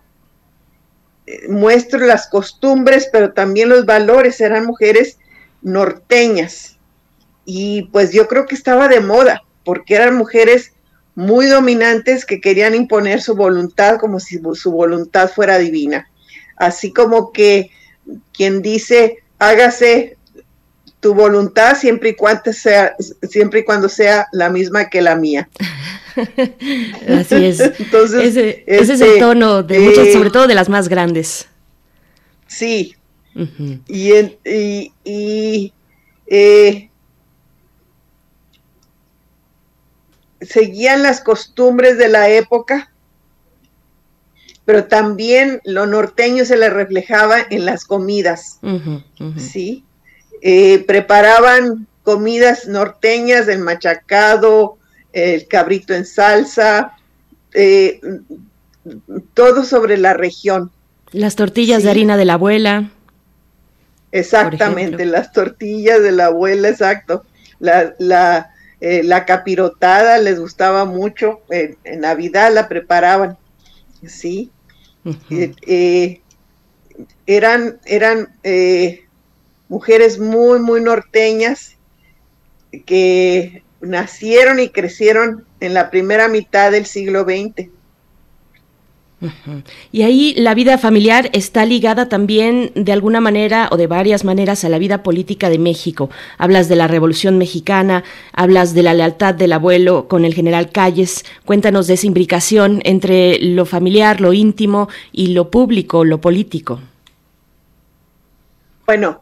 muestro 1.49 1.99
las 1.99 2.27
costumbres, 2.27 3.09
pero 3.11 3.33
también 3.33 3.69
los 3.69 3.85
valores, 3.85 4.41
eran 4.41 4.65
mujeres 4.65 5.17
norteñas, 5.61 6.72
y 7.45 7.83
pues 7.91 8.11
yo 8.11 8.27
creo 8.27 8.45
que 8.45 8.55
estaba 8.55 8.87
de 8.87 9.01
moda, 9.01 9.43
porque 9.63 9.95
eran 9.95 10.15
mujeres 10.15 10.73
muy 11.15 11.45
dominantes 11.45 12.25
que 12.25 12.41
querían 12.41 12.73
imponer 12.73 13.21
su 13.21 13.35
voluntad 13.35 13.99
como 13.99 14.19
si 14.19 14.41
su 14.53 14.71
voluntad 14.71 15.29
fuera 15.29 15.59
divina. 15.59 16.09
Así 16.57 16.91
como 16.91 17.31
que 17.31 17.69
quien 18.33 18.61
dice, 18.61 19.17
hágase 19.39 20.17
tu 20.99 21.13
voluntad 21.13 21.77
siempre 21.77 22.11
y 22.11 22.15
cuando 22.15 22.53
sea, 22.53 22.95
siempre 23.29 23.59
y 23.59 23.63
cuando 23.65 23.89
sea 23.89 24.27
la 24.31 24.49
misma 24.49 24.89
que 24.89 25.01
la 25.01 25.15
mía. 25.15 25.49
Así 27.07 27.45
es. 27.45 27.59
Entonces, 27.79 28.35
ese, 28.35 28.63
es 28.65 28.89
el 28.89 29.01
este, 29.01 29.19
tono 29.19 29.63
de 29.63 29.79
muchas, 29.79 30.13
sobre 30.13 30.29
todo 30.29 30.47
de 30.47 30.55
las 30.55 30.69
más 30.69 30.87
grandes. 30.87 31.47
Sí. 32.47 32.95
Y, 33.87 34.11
y, 35.03 35.73
eh, 36.27 36.89
seguían 40.45 41.03
las 41.03 41.21
costumbres 41.21 41.97
de 41.97 42.09
la 42.09 42.29
época, 42.29 42.91
pero 44.65 44.85
también 44.85 45.61
lo 45.65 45.85
norteño 45.85 46.45
se 46.45 46.57
le 46.57 46.69
reflejaba 46.69 47.37
en 47.49 47.65
las 47.65 47.85
comidas, 47.85 48.59
¿sí? 49.37 49.83
Eh, 50.41 50.83
preparaban 50.85 51.87
comidas 52.03 52.67
norteñas, 52.67 53.47
el 53.47 53.59
machacado, 53.59 54.77
el 55.11 55.47
cabrito 55.47 55.93
en 55.93 56.05
salsa, 56.05 56.97
eh, 57.53 57.99
todo 59.33 59.63
sobre 59.63 59.97
la 59.97 60.13
región. 60.13 60.71
Las 61.11 61.35
tortillas 61.35 61.83
de 61.83 61.91
harina 61.91 62.17
de 62.17 62.25
la 62.25 62.33
abuela. 62.33 62.89
Exactamente, 64.11 65.05
las 65.05 65.31
tortillas 65.31 66.01
de 66.01 66.11
la 66.11 66.27
abuela, 66.27 66.69
exacto. 66.69 67.23
La, 67.59 67.93
la, 67.99 68.52
eh, 68.85 69.01
la 69.01 69.23
capirotada 69.23 70.17
les 70.17 70.37
gustaba 70.37 70.83
mucho, 70.83 71.39
en 71.49 72.01
Navidad 72.01 72.53
la 72.53 72.67
preparaban, 72.67 73.37
¿sí? 74.05 74.51
Eh, 75.29 75.53
eh, 75.65 76.21
eran 77.25 77.79
eran 77.85 78.27
mujeres 79.69 80.19
muy, 80.19 80.59
muy 80.59 80.81
norteñas 80.81 81.77
que 82.85 83.63
nacieron 83.79 84.59
y 84.59 84.67
crecieron 84.67 85.45
en 85.61 85.73
la 85.73 85.89
primera 85.89 86.27
mitad 86.27 86.69
del 86.69 86.85
siglo 86.85 87.23
XX. 87.23 87.69
Y 89.91 90.03
ahí 90.03 90.33
la 90.35 90.53
vida 90.53 90.77
familiar 90.77 91.29
está 91.33 91.65
ligada 91.65 92.09
también 92.09 92.71
de 92.75 92.91
alguna 92.91 93.21
manera 93.21 93.69
o 93.71 93.77
de 93.77 93.87
varias 93.87 94.23
maneras 94.23 94.63
a 94.63 94.69
la 94.69 94.79
vida 94.79 95.03
política 95.03 95.49
de 95.49 95.59
México. 95.59 96.09
Hablas 96.37 96.67
de 96.69 96.75
la 96.75 96.87
Revolución 96.87 97.37
Mexicana, 97.37 98.03
hablas 98.33 98.73
de 98.73 98.83
la 98.83 98.93
lealtad 98.93 99.33
del 99.33 99.53
abuelo 99.53 100.07
con 100.07 100.25
el 100.25 100.33
general 100.33 100.71
Calles. 100.71 101.25
Cuéntanos 101.45 101.87
de 101.87 101.95
esa 101.95 102.07
imbricación 102.07 102.81
entre 102.83 103.39
lo 103.39 103.65
familiar, 103.65 104.21
lo 104.21 104.33
íntimo 104.33 104.89
y 105.11 105.27
lo 105.27 105.49
público, 105.49 106.03
lo 106.05 106.19
político. 106.19 106.79
Bueno, 108.85 109.21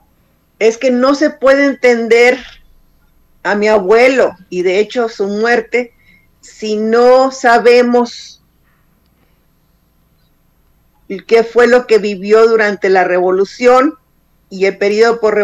es 0.60 0.78
que 0.78 0.92
no 0.92 1.16
se 1.16 1.30
puede 1.30 1.66
entender 1.66 2.40
a 3.44 3.56
mi 3.56 3.68
abuelo 3.68 4.36
y 4.50 4.62
de 4.62 4.80
hecho 4.80 5.10
su 5.10 5.28
muerte 5.28 5.94
si 6.42 6.76
no 6.76 7.32
sabemos 7.32 8.41
qué 11.20 11.44
fue 11.44 11.68
lo 11.68 11.88
que 11.88 11.98
vivió 11.98 12.48
durante 12.48 12.90
la 12.90 13.04
revolución 13.04 13.96
y 14.50 14.66
el 14.66 14.78
periodo 14.78 15.20
por 15.20 15.36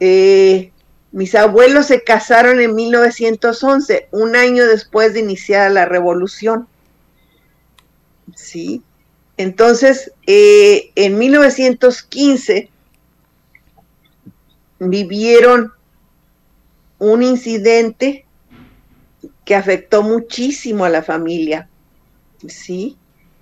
Eh, 0.00 0.72
mis 1.12 1.34
abuelos 1.34 1.86
se 1.86 2.04
casaron 2.04 2.60
en 2.60 2.74
1911, 2.74 4.08
un 4.10 4.36
año 4.36 4.66
después 4.66 5.14
de 5.14 5.20
iniciar 5.20 5.70
la 5.70 5.86
revolución. 5.86 6.68
¿Sí? 8.36 8.82
Entonces, 9.38 10.12
eh, 10.26 10.90
en 10.94 11.18
1915 11.18 12.68
vivieron 14.78 15.72
un 16.98 17.22
incidente 17.22 18.26
que 19.46 19.54
afectó 19.54 20.02
muchísimo 20.02 20.84
a 20.84 20.90
la 20.90 21.02
familia. 21.02 21.69
¿Sí? 22.48 22.96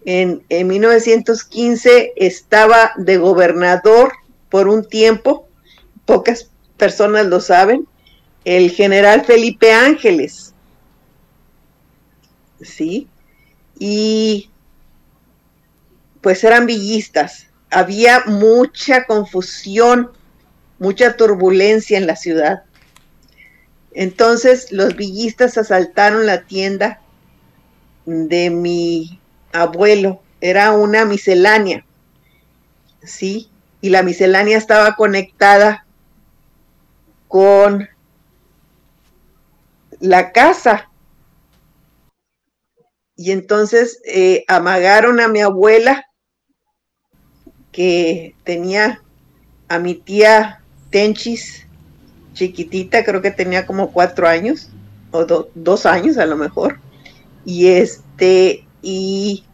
En, 0.04 0.42
1915 0.48 2.12
estaba 2.16 2.92
de 2.96 3.18
gobernador 3.18 4.12
por 4.48 4.68
un 4.68 4.88
tiempo, 4.88 5.48
pocas 6.06 6.50
personas 6.76 7.26
lo 7.26 7.40
saben, 7.40 7.86
el 8.44 8.70
general 8.70 9.24
Felipe 9.24 9.72
Ángeles, 9.72 10.54
¿sí? 12.62 13.08
Y 13.78 14.50
pues 16.22 16.42
eran 16.44 16.66
villistas, 16.66 17.48
había 17.70 18.24
mucha 18.26 19.04
confusión, 19.04 20.12
mucha 20.78 21.16
turbulencia 21.16 21.98
en 21.98 22.06
la 22.06 22.16
ciudad. 22.16 22.62
Entonces 23.92 24.72
los 24.72 24.96
villistas 24.96 25.58
asaltaron 25.58 26.24
la 26.24 26.44
tienda 26.44 27.02
de 28.08 28.48
mi 28.48 29.20
abuelo, 29.52 30.22
era 30.40 30.72
una 30.72 31.04
miscelánea, 31.04 31.84
¿sí? 33.02 33.50
Y 33.82 33.90
la 33.90 34.02
miscelánea 34.02 34.56
estaba 34.56 34.96
conectada 34.96 35.84
con 37.28 37.86
la 40.00 40.32
casa. 40.32 40.90
Y 43.14 43.32
entonces 43.32 44.00
eh, 44.06 44.42
amagaron 44.48 45.20
a 45.20 45.28
mi 45.28 45.40
abuela, 45.40 46.06
que 47.72 48.34
tenía 48.42 49.02
a 49.68 49.78
mi 49.78 49.94
tía 49.94 50.62
Tenchis, 50.90 51.66
chiquitita, 52.32 53.04
creo 53.04 53.20
que 53.20 53.30
tenía 53.30 53.66
como 53.66 53.92
cuatro 53.92 54.26
años, 54.26 54.70
o 55.10 55.26
dos 55.54 55.84
años 55.84 56.16
a 56.16 56.24
lo 56.24 56.36
mejor 56.36 56.80
y 57.48 57.68
este, 57.68 58.66
y 58.82 59.46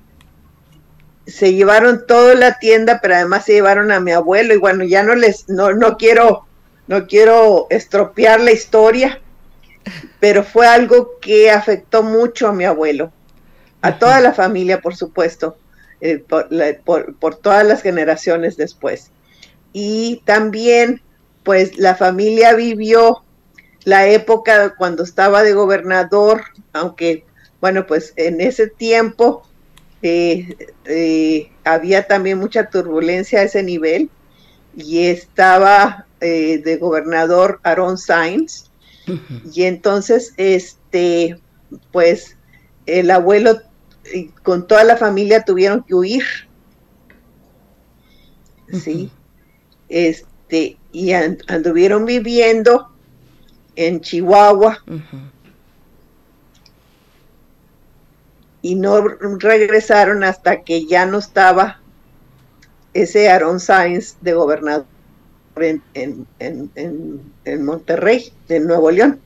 se 1.29 1.55
llevaron 1.55 2.09
toda 2.09 2.35
la 2.35 2.59
tienda, 2.59 2.99
pero 3.01 3.15
además 3.15 3.45
se 3.45 3.53
llevaron 3.53 3.93
a 3.93 4.01
mi 4.01 4.11
abuelo, 4.11 4.53
y 4.53 4.57
bueno, 4.57 4.83
ya 4.83 5.05
no 5.05 5.15
les, 5.15 5.49
no, 5.49 5.73
no 5.75 5.97
quiero, 5.97 6.45
no 6.89 7.07
quiero 7.07 7.69
estropear 7.71 8.41
la 8.41 8.51
historia, 8.51 9.21
pero 10.19 10.43
fue 10.43 10.67
algo 10.67 11.21
que 11.21 11.53
afectó 11.53 12.03
mucho 12.03 12.49
a 12.49 12.53
mi 12.53 12.65
abuelo, 12.65 13.13
a 13.81 13.97
toda 13.97 14.21
la 14.21 14.35
familia, 14.35 14.81
por 14.81 14.97
supuesto, 14.97 15.57
eh, 16.01 16.19
por, 16.19 17.15
por, 17.15 17.37
todas 17.37 17.65
las 17.65 17.81
generaciones 17.81 18.57
después. 18.57 19.13
Y 19.73 20.21
también, 20.25 21.01
pues 21.45 21.79
la 21.79 21.95
familia 21.95 22.55
vivió 22.55 23.23
la 23.85 24.09
época 24.09 24.75
cuando 24.75 25.05
estaba 25.05 25.45
de 25.45 25.53
gobernador, 25.53 26.43
aunque 26.73 27.25
bueno, 27.65 27.87
pues 27.87 28.13
en 28.17 28.43
ese 28.43 28.67
tiempo 28.67 29.43
eh, 30.03 30.55
eh, 30.85 31.51
había 31.65 32.07
también 32.07 32.39
mucha 32.39 32.69
turbulencia 32.69 33.41
a 33.41 33.45
ese 33.45 33.63
nivel 33.63 34.11
y 34.77 35.07
estaba 35.07 36.05
eh, 36.21 36.61
de 36.63 36.77
gobernador 36.77 37.61
Aaron 37.63 37.97
Sainz. 37.97 38.71
Y 39.51 39.63
entonces 39.63 40.35
este 40.37 41.41
pues 41.91 42.37
el 42.85 43.11
abuelo 43.11 43.63
con 44.43 44.67
toda 44.67 44.85
la 44.85 44.99
familia 44.99 45.43
tuvieron 45.43 45.85
que 45.85 45.95
huir. 45.95 46.25
Sí. 48.79 49.11
Este 49.89 50.77
y 50.93 51.13
anduvieron 51.13 52.05
viviendo 52.05 52.91
en 53.75 54.03
Chihuahua 54.03 54.85
y 58.65 58.77
no 58.77 59.03
regresaron 59.03 60.25
hasta 60.25 60.63
que 60.63 60.87
ya 60.87 61.05
no 61.05 61.19
estaba 61.19 61.83
ese 62.95 63.29
Aaron 63.29 63.61
Sainz 63.61 64.17
de 64.23 64.33
gobernador 64.33 64.87
en, 65.57 65.83
en, 65.93 66.27
en, 66.39 67.21
en 67.45 67.65
Monterrey, 67.67 68.33
en 68.49 68.67
Nuevo 68.67 68.91
León. 68.91 69.21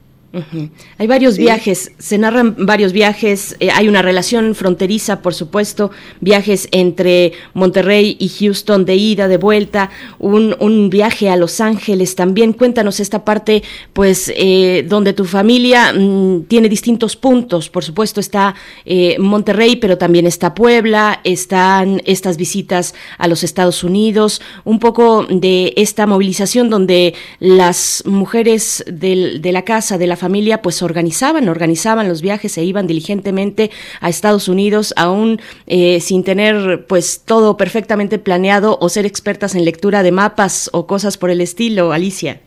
Hay 0.99 1.07
varios 1.07 1.39
viajes, 1.39 1.93
se 1.99 2.19
narran 2.19 2.55
varios 2.59 2.93
viajes, 2.93 3.57
eh, 3.61 3.71
hay 3.71 3.89
una 3.89 4.03
relación 4.03 4.55
fronteriza, 4.55 5.23
por 5.23 5.33
supuesto, 5.33 5.91
viajes 6.21 6.69
entre 6.71 7.33
Monterrey 7.55 8.15
y 8.21 8.29
Houston 8.29 8.85
de 8.85 8.95
ida, 8.97 9.27
de 9.27 9.39
vuelta, 9.39 9.89
un, 10.19 10.55
un 10.61 10.91
viaje 10.91 11.31
a 11.31 11.37
Los 11.37 11.63
Ángeles 11.63 12.15
también. 12.15 12.53
Cuéntanos 12.53 13.01
esta 13.01 13.25
parte, 13.25 13.63
pues, 13.95 14.31
eh, 14.37 14.85
donde 14.87 15.15
tu 15.15 15.25
familia 15.25 15.95
mm, 15.95 16.43
tiene 16.43 16.69
distintos 16.69 17.17
puntos. 17.17 17.71
Por 17.71 17.83
supuesto 17.83 18.21
está 18.21 18.55
eh, 18.85 19.17
Monterrey, 19.19 19.77
pero 19.77 19.97
también 19.97 20.27
está 20.27 20.55
Puebla, 20.55 21.21
están 21.25 22.03
estas 22.05 22.37
visitas 22.37 22.95
a 23.17 23.29
los 23.29 23.45
Estados 23.45 23.83
Unidos, 23.83 24.43
un 24.65 24.79
poco 24.79 25.27
de 25.31 25.73
esta 25.77 26.07
movilización 26.07 26.69
donde 26.69 27.15
las 27.41 28.03
mujeres 28.05 28.85
del, 28.87 29.41
de 29.41 29.53
la 29.53 29.63
casa, 29.63 29.97
de 29.97 30.07
la 30.07 30.18
familia 30.19 30.61
pues 30.61 30.83
organizaban, 30.83 31.49
organizaban 31.49 32.09
los 32.09 32.21
viajes 32.21 32.59
e 32.59 32.65
iban 32.65 32.87
diligentemente 32.87 33.71
a 34.03 34.11
Estados 34.11 34.49
Unidos, 34.49 34.93
aún 34.97 35.41
eh, 35.67 36.01
sin 36.03 36.25
tener 36.25 36.87
pues 36.87 37.23
todo 37.25 37.57
perfectamente 37.57 38.19
planeado 38.19 38.77
o 38.81 38.91
ser 38.91 39.07
expertas 39.07 39.55
en 39.55 39.65
lectura 39.65 40.03
de 40.03 40.13
mapas 40.13 40.69
o 40.75 40.87
cosas 40.87 41.17
por 41.17 41.31
el 41.31 41.41
estilo, 41.41 41.93
Alicia. 41.93 42.43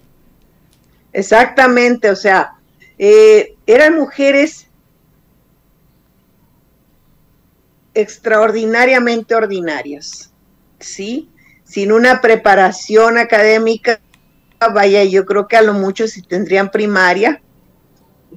Exactamente, 1.13 2.11
o 2.11 2.15
sea, 2.15 2.53
eh, 2.99 3.55
eran 3.65 3.95
mujeres 3.95 4.67
extraordinariamente 7.93 9.35
ordinarias, 9.35 10.31
¿sí? 10.79 11.29
Sin 11.63 11.91
una 11.91 12.21
preparación 12.21 13.17
académica, 13.17 13.99
vaya, 14.73 15.03
yo 15.03 15.25
creo 15.25 15.47
que 15.47 15.57
a 15.57 15.61
lo 15.61 15.73
mucho 15.73 16.07
si 16.07 16.21
tendrían 16.21 16.71
primaria, 16.71 17.41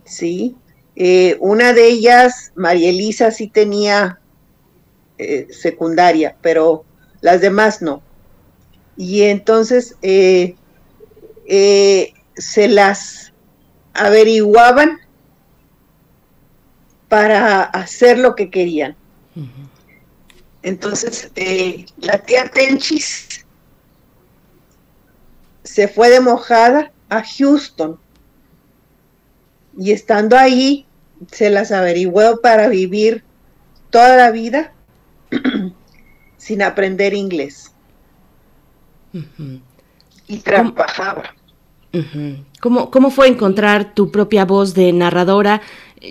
¿sí? 0.05 0.57
Eh, 0.97 1.37
una 1.41 1.73
de 1.73 1.89
ellas, 1.89 2.53
María 2.55 2.91
Elisa, 2.91 3.31
sí 3.31 3.49
tenía 3.49 4.21
eh, 5.19 5.49
secundaria, 5.51 6.37
pero 6.41 6.85
las 7.21 7.41
demás 7.41 7.83
no. 7.83 8.03
Y 8.97 9.23
entonces 9.23 9.97
eh, 10.03 10.55
se 12.37 12.69
las 12.69 13.33
averiguaban 13.93 15.01
para 17.09 17.63
hacer 17.63 18.19
lo 18.19 18.35
que 18.35 18.51
querían. 18.51 18.97
Entonces, 20.63 21.31
la 21.99 22.19
tía 22.19 22.49
Tenchis 22.49 23.45
se 25.65 25.89
fue 25.89 26.09
de 26.11 26.21
mojada 26.21 26.93
a 27.09 27.23
Houston 27.23 27.99
y 29.79 29.93
estando 29.93 30.37
ahí 30.37 30.87
se 31.31 31.51
las 31.51 31.73
averiguó 31.73 32.41
para 32.41 32.69
vivir 32.69 33.23
toda 33.91 34.17
la 34.17 34.31
vida 34.31 34.73
sin 36.37 36.63
aprender 36.63 37.15
inglés. 37.15 37.73
Y 40.27 40.39
trabajaba. 40.39 41.35
¿Cómo, 42.61 42.91
¿Cómo 42.91 43.11
fue 43.11 43.29
encontrar 43.29 43.95
tu 43.95 44.11
propia 44.11 44.45
voz 44.45 44.75
de 44.75 44.93
narradora? 44.93 45.61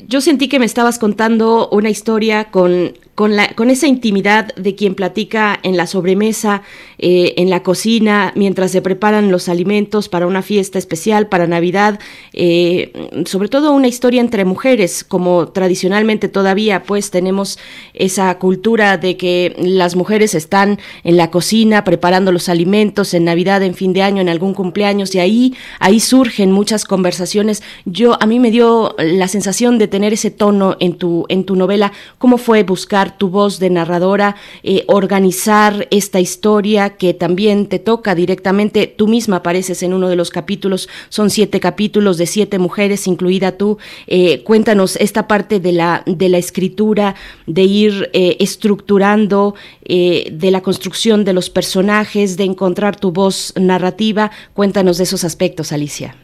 Yo 0.08 0.22
sentí 0.22 0.48
que 0.48 0.60
me 0.60 0.66
estabas 0.66 0.98
contando 0.98 1.68
una 1.70 1.90
historia 1.90 2.52
con 2.52 2.98
con, 3.16 3.36
la, 3.36 3.50
con 3.50 3.70
esa 3.70 3.88
intimidad 3.88 4.54
de 4.56 4.76
quien 4.76 4.96
platica 4.96 5.60
en 5.64 5.78
la 5.78 5.88
sobremesa, 5.88 6.64
eh, 6.98 7.36
en 7.38 7.50
la 7.50 7.62
cocina, 7.62 8.34
mientras 8.36 8.72
se 8.72 8.82
preparan 8.82 9.32
los 9.32 9.50
alimentos 9.50 10.10
para 10.10 10.26
una 10.26 10.42
fiesta 10.42 10.80
especial, 10.80 11.28
para 11.28 11.46
Navidad, 11.46 12.00
eh, 12.34 12.92
sobre 13.26 13.50
todo 13.50 13.72
una 13.72 13.88
historia 13.88 14.22
entre 14.22 14.46
mujeres, 14.46 15.04
como 15.04 15.50
tradicionalmente 15.50 16.28
todavía 16.28 16.84
pues 16.84 17.12
tenemos 17.12 17.60
esa 17.94 18.38
cultura 18.40 18.98
de 18.98 19.16
que 19.18 19.56
las 19.60 19.96
mujeres 19.96 20.34
están 20.34 20.80
en 21.04 21.18
la 21.18 21.30
cocina 21.30 21.84
preparando 21.84 22.32
los 22.32 22.50
alimentos 22.50 23.14
en 23.14 23.26
Navidad, 23.26 23.62
en 23.64 23.76
fin 23.76 23.94
de 23.94 24.02
año, 24.02 24.22
en 24.22 24.30
algún 24.30 24.54
cumpleaños, 24.54 25.14
y 25.14 25.20
ahí, 25.20 25.54
ahí 25.80 26.00
surgen 26.00 26.52
muchas 26.52 26.86
conversaciones. 26.86 27.62
Yo, 27.86 28.18
a 28.22 28.26
mí 28.26 28.40
me 28.40 28.50
dio 28.50 28.96
la 28.98 29.28
sensación 29.28 29.78
de 29.78 29.88
tener 29.88 30.14
ese 30.14 30.32
tono 30.32 30.78
en 30.80 30.96
tu, 30.96 31.26
en 31.30 31.44
tu 31.44 31.56
novela. 31.56 31.92
¿Cómo 32.18 32.38
fue 32.38 32.64
buscar 32.64 33.03
tu 33.12 33.30
voz 33.30 33.60
de 33.60 33.70
narradora, 33.70 34.36
eh, 34.64 34.84
organizar 34.88 35.88
esta 35.92 36.20
historia 36.20 36.92
que 36.92 37.14
también 37.14 37.68
te 37.68 37.80
toca 37.80 38.16
directamente. 38.16 38.88
Tú 38.88 39.08
misma 39.08 39.38
apareces 39.38 39.84
en 39.84 39.94
uno 39.94 40.10
de 40.10 40.16
los 40.16 40.30
capítulos, 40.30 40.90
son 41.10 41.30
siete 41.30 41.60
capítulos 41.60 42.18
de 42.18 42.26
siete 42.26 42.60
mujeres, 42.60 43.08
incluida 43.08 43.54
tú. 43.54 43.78
Eh, 44.08 44.44
cuéntanos 44.44 44.96
esta 44.98 45.28
parte 45.28 45.60
de 45.60 45.72
la, 45.72 46.04
de 46.06 46.30
la 46.30 46.38
escritura, 46.38 47.16
de 47.48 47.64
ir 47.64 48.10
eh, 48.14 48.38
estructurando, 48.40 49.56
de 49.86 50.50
la 50.50 50.62
construcción 50.62 51.26
de 51.26 51.34
los 51.34 51.50
personajes, 51.50 52.38
de 52.38 52.46
encontrar 52.46 52.96
tu 52.96 53.12
voz 53.12 53.54
narrativa. 53.60 54.32
Cuéntanos 54.54 54.98
de 54.98 55.04
esos 55.04 55.24
aspectos, 55.24 55.72
Alicia. 55.72 56.16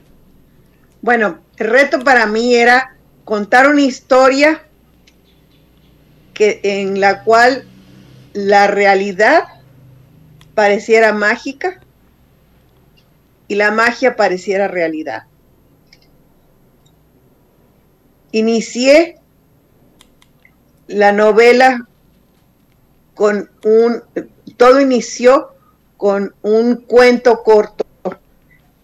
Bueno, 1.01 1.39
el 1.57 1.69
reto 1.69 1.99
para 1.99 2.25
mí 2.25 2.55
era 2.55 2.95
contar 3.23 3.69
una 3.69 3.81
historia 3.81 4.63
en 6.39 6.99
la 6.99 7.23
cual 7.23 7.65
la 8.34 8.67
realidad 8.67 9.43
pareciera 10.56 11.13
mágica 11.13 11.80
y 13.47 13.56
la 13.56 13.71
magia 13.71 14.15
pareciera 14.15 14.67
realidad. 14.67 15.23
Inicié 18.32 19.17
la 20.88 21.12
novela 21.12 21.88
con 23.15 23.49
un, 23.63 24.04
todo 24.56 24.80
inició 24.80 25.49
con 25.97 26.36
un 26.41 26.75
cuento 26.75 27.43
corto 27.43 27.86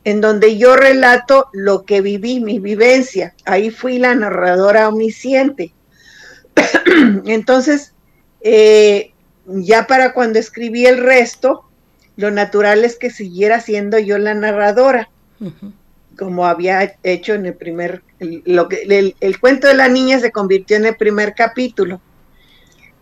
en 0.04 0.22
donde 0.22 0.58
yo 0.58 0.76
relato 0.76 1.50
lo 1.54 1.86
que 1.86 2.02
viví, 2.02 2.39
mi 2.39 2.60
vivencia. 2.60 3.36
Ahí 3.46 3.70
fui 3.70 3.98
la 3.98 4.15
narradora 4.15 4.89
omnisciente. 4.89 5.75
Entonces, 7.26 7.94
eh, 8.41 9.13
ya 9.46 9.88
para 9.88 10.13
cuando 10.13 10.39
escribí 10.39 10.86
el 10.86 10.98
resto, 10.98 11.65
lo 12.15 12.32
natural 12.32 12.84
es 12.84 12.98
que 12.98 13.10
siguiera 13.10 13.60
siendo 13.60 14.00
yo 14.00 14.18
la 14.18 14.34
narradora, 14.34 15.10
como 16.18 16.46
había 16.46 16.98
hecho 17.04 17.34
en 17.34 17.46
el 17.46 17.56
primer, 17.56 18.02
lo 18.20 18.70
que, 18.70 19.13
el, 19.20 19.39
cuento 19.39 19.68
de 19.68 19.76
la 19.76 19.89
niña 19.89 20.20
se 20.20 20.32
convirtió 20.32 20.78
en 20.78 20.86
el 20.86 20.96
primer 20.96 21.34
capítulo. 21.36 22.00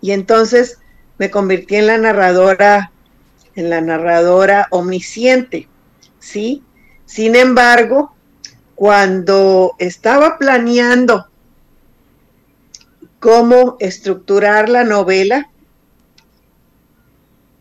Y 0.01 0.11
entonces 0.11 0.79
me 1.19 1.29
convertí 1.29 1.75
en 1.75 1.87
la 1.87 1.97
narradora, 1.97 2.91
en 3.55 3.69
la 3.69 3.81
narradora 3.81 4.67
omnisciente, 4.71 5.67
¿sí? 6.19 6.63
Sin 7.05 7.35
embargo, 7.35 8.15
cuando 8.75 9.75
estaba 9.77 10.39
planeando 10.39 11.27
cómo 13.23 13.77
estructurar 13.79 14.67
la 14.67 14.83
novela, 14.83 15.49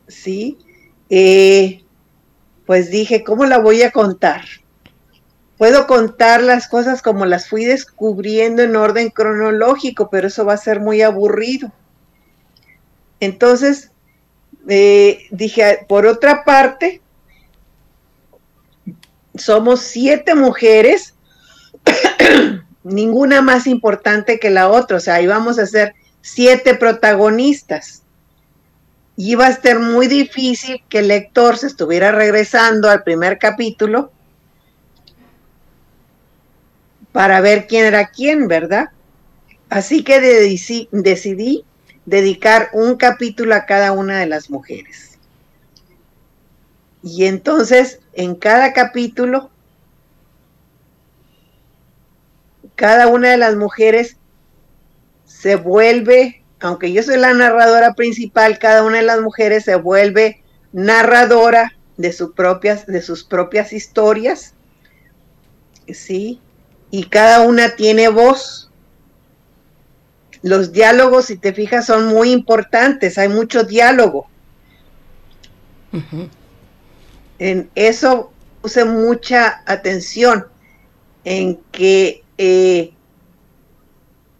¿sí? 0.09 0.59
Eh, 1.09 1.85
pues 2.66 2.90
dije, 2.90 3.22
¿cómo 3.22 3.44
la 3.44 3.59
voy 3.59 3.85
a 3.85 3.92
contar? 3.92 4.42
Puedo 5.59 5.87
contar 5.87 6.42
las 6.42 6.66
cosas 6.66 7.01
como 7.01 7.27
las 7.27 7.48
fui 7.48 7.64
descubriendo 7.64 8.62
en 8.62 8.75
orden 8.75 9.11
cronológico, 9.11 10.11
pero 10.11 10.27
eso 10.27 10.44
va 10.44 10.55
a 10.55 10.57
ser 10.57 10.81
muy 10.81 11.01
aburrido. 11.01 11.72
Entonces, 13.20 13.92
eh, 14.68 15.29
dije, 15.31 15.87
por 15.88 16.07
otra 16.07 16.42
parte, 16.42 17.01
somos 19.37 19.83
siete 19.83 20.35
mujeres 20.35 21.14
ninguna 22.84 23.42
más 23.42 23.66
importante 23.66 24.38
que 24.38 24.50
la 24.50 24.68
otra, 24.68 24.96
o 24.96 25.00
sea, 25.00 25.20
íbamos 25.20 25.58
a 25.58 25.66
ser 25.66 25.94
siete 26.20 26.74
protagonistas. 26.74 28.02
Y 29.16 29.32
iba 29.32 29.46
a 29.46 29.60
ser 29.60 29.78
muy 29.78 30.06
difícil 30.06 30.82
que 30.88 31.00
el 31.00 31.08
lector 31.08 31.58
se 31.58 31.66
estuviera 31.66 32.12
regresando 32.12 32.88
al 32.88 33.02
primer 33.02 33.38
capítulo 33.38 34.10
para 37.12 37.40
ver 37.42 37.66
quién 37.66 37.84
era 37.84 38.08
quién, 38.08 38.48
¿verdad? 38.48 38.88
Así 39.68 40.02
que 40.02 40.20
decidí 40.90 41.64
dedicar 42.06 42.70
un 42.72 42.96
capítulo 42.96 43.54
a 43.54 43.66
cada 43.66 43.92
una 43.92 44.18
de 44.18 44.26
las 44.26 44.50
mujeres. 44.50 45.18
Y 47.02 47.26
entonces, 47.26 48.00
en 48.14 48.34
cada 48.34 48.72
capítulo 48.72 49.51
cada 52.82 53.06
una 53.06 53.30
de 53.30 53.36
las 53.36 53.54
mujeres 53.54 54.16
se 55.24 55.54
vuelve, 55.54 56.42
aunque 56.58 56.92
yo 56.92 57.00
soy 57.04 57.16
la 57.16 57.32
narradora 57.32 57.94
principal, 57.94 58.58
cada 58.58 58.82
una 58.82 58.96
de 58.96 59.04
las 59.04 59.20
mujeres 59.20 59.62
se 59.62 59.76
vuelve 59.76 60.42
narradora 60.72 61.78
de, 61.96 62.12
sus 62.12 62.32
propias, 62.32 62.84
de 62.88 63.00
sus 63.00 63.22
propias 63.22 63.72
historias, 63.72 64.54
¿sí? 65.86 66.40
y 66.90 67.04
cada 67.04 67.42
una 67.42 67.76
tiene 67.76 68.08
voz. 68.08 68.72
Los 70.42 70.72
diálogos, 70.72 71.26
si 71.26 71.36
te 71.36 71.52
fijas, 71.52 71.86
son 71.86 72.08
muy 72.08 72.32
importantes, 72.32 73.16
hay 73.16 73.28
mucho 73.28 73.62
diálogo. 73.62 74.26
En 77.38 77.70
eso 77.76 78.32
puse 78.60 78.84
mucha 78.84 79.62
atención, 79.66 80.48
en 81.22 81.60
que 81.70 82.22
eh, 82.44 82.92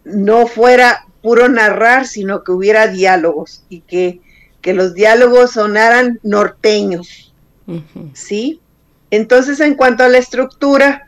no 0.03 0.45
fuera 0.45 1.05
puro 1.21 1.47
narrar, 1.47 2.05
sino 2.05 2.43
que 2.43 2.51
hubiera 2.51 2.87
diálogos 2.87 3.63
y 3.69 3.79
que, 3.79 4.19
que 4.61 4.73
los 4.73 4.93
diálogos 4.93 5.51
sonaran 5.51 6.19
norteños. 6.21 7.33
¿Sí? 8.11 8.59
Entonces, 9.09 9.61
en 9.61 9.75
cuanto 9.75 10.03
a 10.03 10.09
la 10.09 10.17
estructura, 10.17 11.07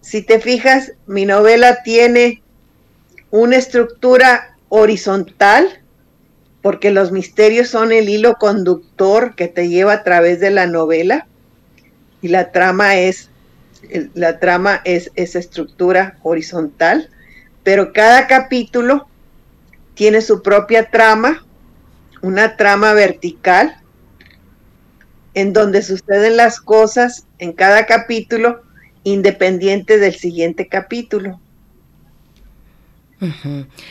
si 0.00 0.22
te 0.22 0.38
fijas, 0.38 0.92
mi 1.08 1.26
novela 1.26 1.82
tiene 1.82 2.40
una 3.32 3.56
estructura 3.56 4.56
horizontal, 4.68 5.82
porque 6.62 6.92
los 6.92 7.10
misterios 7.10 7.68
son 7.68 7.90
el 7.90 8.08
hilo 8.08 8.36
conductor 8.36 9.34
que 9.34 9.48
te 9.48 9.68
lleva 9.68 9.94
a 9.94 10.04
través 10.04 10.38
de 10.38 10.50
la 10.50 10.68
novela 10.68 11.26
y 12.22 12.28
la 12.28 12.52
trama 12.52 12.96
es 12.96 13.30
la 14.14 14.38
trama 14.40 14.80
es 14.84 15.10
esa 15.14 15.38
estructura 15.38 16.18
horizontal, 16.22 17.10
pero 17.62 17.92
cada 17.92 18.26
capítulo 18.26 19.08
tiene 19.94 20.20
su 20.20 20.42
propia 20.42 20.90
trama, 20.90 21.44
una 22.22 22.56
trama 22.56 22.92
vertical 22.92 23.76
en 25.34 25.52
donde 25.52 25.82
suceden 25.82 26.36
las 26.36 26.60
cosas 26.60 27.26
en 27.38 27.52
cada 27.52 27.86
capítulo 27.86 28.62
independiente 29.04 29.98
del 29.98 30.14
siguiente 30.14 30.68
capítulo. 30.68 31.40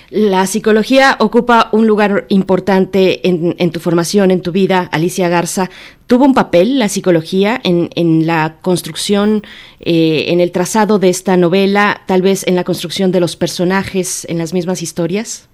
La 0.10 0.48
psicología 0.48 1.18
ocupa 1.20 1.70
un 1.74 1.86
lugar 1.86 2.26
importante 2.30 3.28
en, 3.28 3.72
tu 3.72 3.80
formación, 3.80 4.32
en 4.32 4.42
tu 4.42 4.52
vida, 4.52 4.88
Alicia 4.92 5.28
Garza. 5.28 5.70
¿Tuvo 6.08 6.24
un 6.24 6.34
papel 6.34 6.80
la 6.80 6.88
psicología 6.88 7.60
en, 7.64 8.26
la 8.26 8.58
construcción, 8.62 9.44
eh, 9.82 10.26
en 10.30 10.40
el 10.40 10.52
trazado 10.52 10.98
de 10.98 11.10
esta 11.10 11.36
novela, 11.36 12.02
tal 12.08 12.22
vez 12.22 12.48
en 12.48 12.56
la 12.56 12.64
construcción 12.64 13.12
de 13.12 13.20
los 13.20 13.36
personajes, 13.36 14.26
en 14.30 14.38
las 14.38 14.54
mismas 14.54 14.82
historias? 14.82 15.50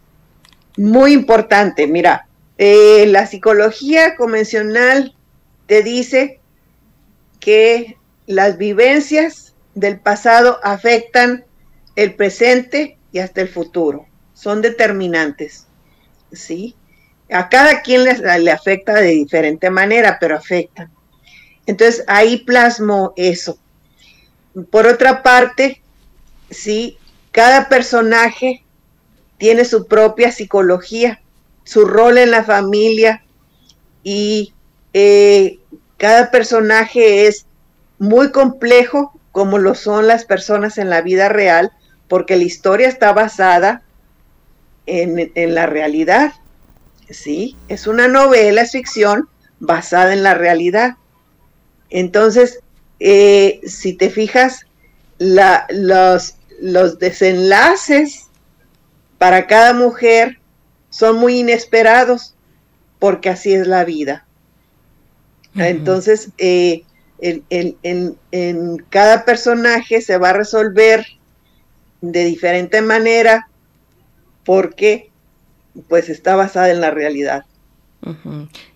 Muy 0.78 1.14
importante, 1.14 1.88
mira, 1.88 2.28
eh, 2.60 3.06
la 3.08 3.26
psicología 3.26 4.16
convencional 4.16 5.16
te 5.66 5.82
dice 5.82 6.40
que 7.40 7.98
las 8.28 8.58
vivencias 8.58 9.54
del 9.74 10.00
pasado 10.00 10.60
afectan 10.64 11.46
el 11.96 12.14
presente 12.14 12.98
y 13.14 13.20
hasta 13.20 13.40
el 13.40 13.48
futuro. 13.48 14.06
Son 14.34 14.62
determinantes, 14.62 15.68
¿sí? 16.34 16.76
A 17.32 17.48
cada 17.48 17.82
quien 17.82 18.04
le, 18.04 18.52
afecta 18.52 18.96
de 18.96 19.12
diferente 19.12 19.70
manera, 19.70 20.18
pero 20.20 20.36
afecta. 20.36 20.90
Entonces 21.66 22.04
ahí 22.08 22.44
plasmo 22.44 23.14
eso. 23.16 23.58
Por 24.70 24.88
otra 24.88 25.24
parte, 25.24 25.82
sí, 26.50 26.98
cada 27.32 27.70
personaje 27.70 28.64
tiene 29.38 29.64
su 29.64 29.88
propia 29.88 30.32
psicología, 30.32 31.22
su 31.64 31.86
rol 31.86 32.18
en 32.18 32.32
la 32.32 32.44
familia 32.44 33.24
y 34.04 34.54
eh, 34.94 35.60
cada 35.98 36.32
personaje 36.32 37.28
es 37.28 37.46
muy 38.00 38.32
complejo, 38.32 39.20
como 39.32 39.58
lo 39.58 39.76
son 39.76 40.08
las 40.08 40.26
personas 40.26 40.78
en 40.78 40.90
la 40.90 41.02
vida 41.02 41.30
real, 41.30 41.72
porque 42.14 42.36
la 42.36 42.44
historia 42.44 42.90
está 42.90 43.12
basada 43.12 43.82
en, 44.86 45.56
la 45.56 45.66
realidad. 45.66 46.34
¿sí? 47.10 47.58
Es 47.70 47.88
una 47.88 48.08
novela, 48.08 48.62
es 48.62 48.74
ficción 48.74 49.30
basada 49.60 50.14
en 50.14 50.22
la 50.22 50.36
realidad. 50.36 50.98
Entonces, 51.90 52.60
eh, 53.00 53.62
si 53.66 53.94
te 53.94 54.12
fijas, 54.12 54.68
los, 55.18 56.36
los 56.62 57.00
desenlaces 57.00 58.28
para 59.18 59.48
cada 59.48 59.74
mujer 59.74 60.38
son 60.92 61.16
muy 61.16 61.40
inesperados, 61.40 62.36
porque 63.00 63.30
así 63.30 63.56
es 63.56 63.66
la 63.66 63.86
vida. 63.86 64.28
Entonces, 65.56 66.30
eh, 66.38 66.84
en, 67.20 68.86
cada 68.92 69.26
personaje 69.26 70.00
se 70.02 70.20
va 70.20 70.30
a 70.30 70.34
resolver 70.34 71.08
de 72.04 72.26
diferente 72.26 72.82
manera 72.82 73.48
porque 74.44 75.10
pues 75.88 76.10
está 76.10 76.36
basada 76.36 76.70
en 76.70 76.82
la 76.82 76.92
realidad. 76.92 77.46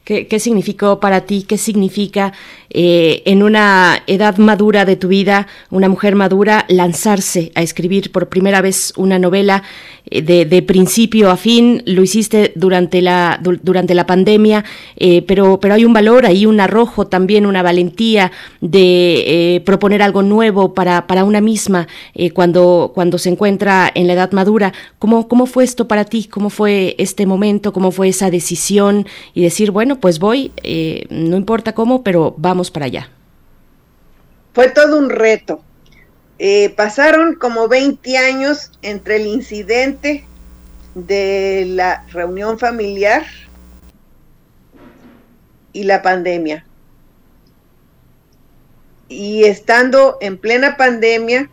¿Qué, 0.08 0.40
significó 0.40 1.02
para 1.02 1.26
ti? 1.26 1.44
¿Qué 1.46 1.58
significa 1.58 2.32
eh, 2.70 3.24
en 3.26 3.44
una 3.44 4.04
edad 4.08 4.38
madura 4.38 4.86
de 4.86 4.96
tu 4.96 5.10
vida, 5.10 5.48
una 5.70 5.90
mujer 5.90 6.16
madura, 6.16 6.64
lanzarse 6.70 7.52
a 7.56 7.62
escribir 7.62 8.14
por 8.14 8.30
primera 8.30 8.62
vez 8.62 8.94
una 8.96 9.20
novela 9.20 9.64
eh, 10.10 10.22
de, 10.22 10.62
principio 10.62 11.30
a 11.30 11.36
fin? 11.36 11.84
Lo 11.86 12.04
hiciste 12.04 12.54
durante 12.56 13.02
la, 13.02 13.38
durante 13.42 13.96
la 13.96 14.06
pandemia, 14.06 14.64
eh, 14.96 15.24
pero, 15.24 15.60
pero 15.60 15.74
hay 15.74 15.84
un 15.84 15.92
valor, 15.92 16.26
hay 16.26 16.46
un 16.46 16.62
arrojo 16.62 17.08
también, 17.08 17.46
una 17.46 17.62
valentía 17.62 18.32
de 18.62 19.62
proponer 19.66 20.02
algo 20.02 20.24
nuevo 20.24 20.74
para, 20.74 21.06
para 21.06 21.26
una 21.26 21.42
misma 21.42 21.90
cuando, 22.34 22.94
cuando 22.96 23.18
se 23.18 23.28
encuentra 23.28 23.92
en 23.94 24.08
la 24.08 24.14
edad 24.14 24.32
madura. 24.32 24.72
¿Cómo, 25.00 25.28
¿Cómo 25.28 25.48
fue 25.48 25.66
esto 25.66 25.90
para 25.90 26.06
ti? 26.06 26.30
¿Cómo 26.32 26.50
fue 26.50 26.96
este 26.98 27.26
momento? 27.26 27.74
¿Cómo 27.74 27.92
fue 27.92 28.08
esa 28.08 28.32
decisión? 28.32 29.06
Y 29.34 29.42
decir, 29.42 29.72
bueno, 29.72 29.97
pues 30.00 30.20
voy, 30.20 30.52
eh, 30.64 31.06
no 31.10 31.38
importa 31.38 31.74
cómo, 31.74 32.04
pero 32.04 32.34
vamos 32.38 32.72
para 32.72 32.86
allá. 32.86 33.10
Fue 34.54 34.70
todo 34.70 34.98
un 34.98 35.10
reto. 35.10 35.62
Eh, 36.40 36.74
pasaron 36.76 37.36
como 37.36 37.68
20 37.68 38.18
años 38.18 38.72
entre 38.82 39.18
el 39.18 39.28
incidente 39.28 40.26
de 40.94 41.66
la 41.68 42.06
reunión 42.12 42.60
familiar 42.60 43.26
y 45.74 45.84
la 45.84 46.02
pandemia. 46.02 46.66
Y 49.10 49.46
estando 49.46 50.18
en 50.22 50.38
plena 50.38 50.76
pandemia, 50.78 51.50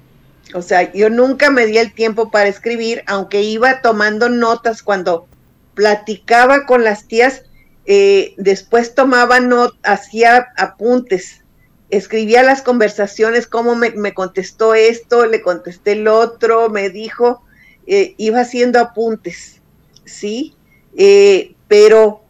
o 0.55 0.62
sea, 0.62 0.92
yo 0.92 1.11
nunca 1.11 1.51
me 1.51 1.66
di 1.66 1.78
el 1.78 1.92
tiempo 1.92 2.30
para 2.30 2.49
escribir, 2.49 3.03
aunque 3.07 3.42
iba 3.42 3.80
tomando 3.80 4.28
notas 4.28 4.82
cuando 4.82 5.26
platicaba 5.74 6.66
con 6.66 6.84
las 6.84 7.07
tías, 7.07 7.42
eh, 7.87 8.35
después 8.39 8.95
tomaba 8.95 9.41
notas, 9.41 9.78
hacía 9.82 10.49
apuntes, 10.57 11.43
escribía 11.91 12.43
las 12.43 12.62
conversaciones, 12.62 13.47
cómo 13.47 13.74
me, 13.76 14.14
contestó 14.14 14.74
esto, 14.74 15.26
le 15.26 15.43
contesté 15.43 15.93
el 15.93 16.09
otro, 16.09 16.70
me 16.70 16.89
dijo, 16.89 17.43
eh, 17.87 18.14
iba 18.16 18.41
haciendo 18.41 18.80
apuntes, 18.80 19.61
¿sí? 20.05 20.55
Eh, 20.97 21.55
pero, 21.68 22.22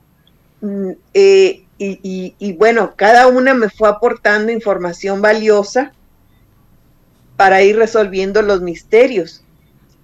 mm, 0.61 0.91
y, 1.77 2.35
y, 2.39 2.53
bueno, 2.55 2.95
cada 2.97 3.27
una 3.27 3.53
me 3.53 3.69
fue 3.69 3.89
aportando 3.89 4.51
información 4.51 5.21
valiosa 5.21 5.93
para 7.37 7.63
ir 7.63 7.77
resolviendo 7.77 8.43
los 8.43 8.61
misterios. 8.61 9.43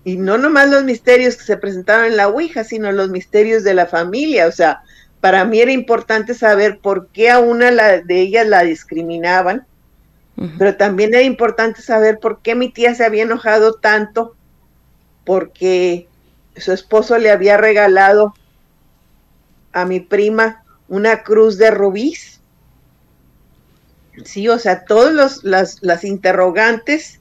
Y 0.05 0.17
no 0.17 0.39
nomás 0.39 0.71
los 0.71 0.85
misterios 0.85 1.37
que 1.37 1.45
se 1.45 1.57
presentaron 1.57 2.07
en 2.07 2.17
la 2.17 2.29
Ouija, 2.29 2.65
sino 2.65 2.91
los 2.93 3.11
misterios 3.11 3.65
de 3.65 3.75
la 3.75 3.87
familia, 3.87 4.47
o 4.47 4.53
sea, 4.53 4.83
para 5.21 5.45
mí 5.45 5.61
era 5.61 5.73
importante 5.73 6.35
saber 6.35 6.79
por 6.79 7.09
qué 7.09 7.31
a 7.31 7.39
una 7.39 7.71
de 7.71 8.21
ellas 8.21 8.47
la 8.47 8.63
discriminaban, 8.63 9.67
pero 10.57 10.75
también 10.77 11.13
era 11.13 11.23
importante 11.23 11.83
saber 11.83 12.19
por 12.19 12.41
qué 12.41 12.55
mi 12.55 12.71
tía 12.71 12.95
se 12.95 13.05
había 13.05 13.25
enojado 13.25 13.75
tanto 13.75 14.35
porque 15.27 16.09
su 16.57 16.73
esposo 16.73 17.19
le 17.19 17.31
había 17.31 17.59
regalado 17.59 18.35
a 19.73 19.85
mi 19.85 20.01
prima 20.01 20.65
una 20.89 21.23
cruz 21.23 21.59
de 21.59 21.71
rubíes. 21.71 22.41
Sí, 24.25 24.49
o 24.49 24.59
sea, 24.59 24.87
todos 24.87 25.45
las, 25.45 25.83
las 25.83 26.05
interrogantes, 26.05 27.21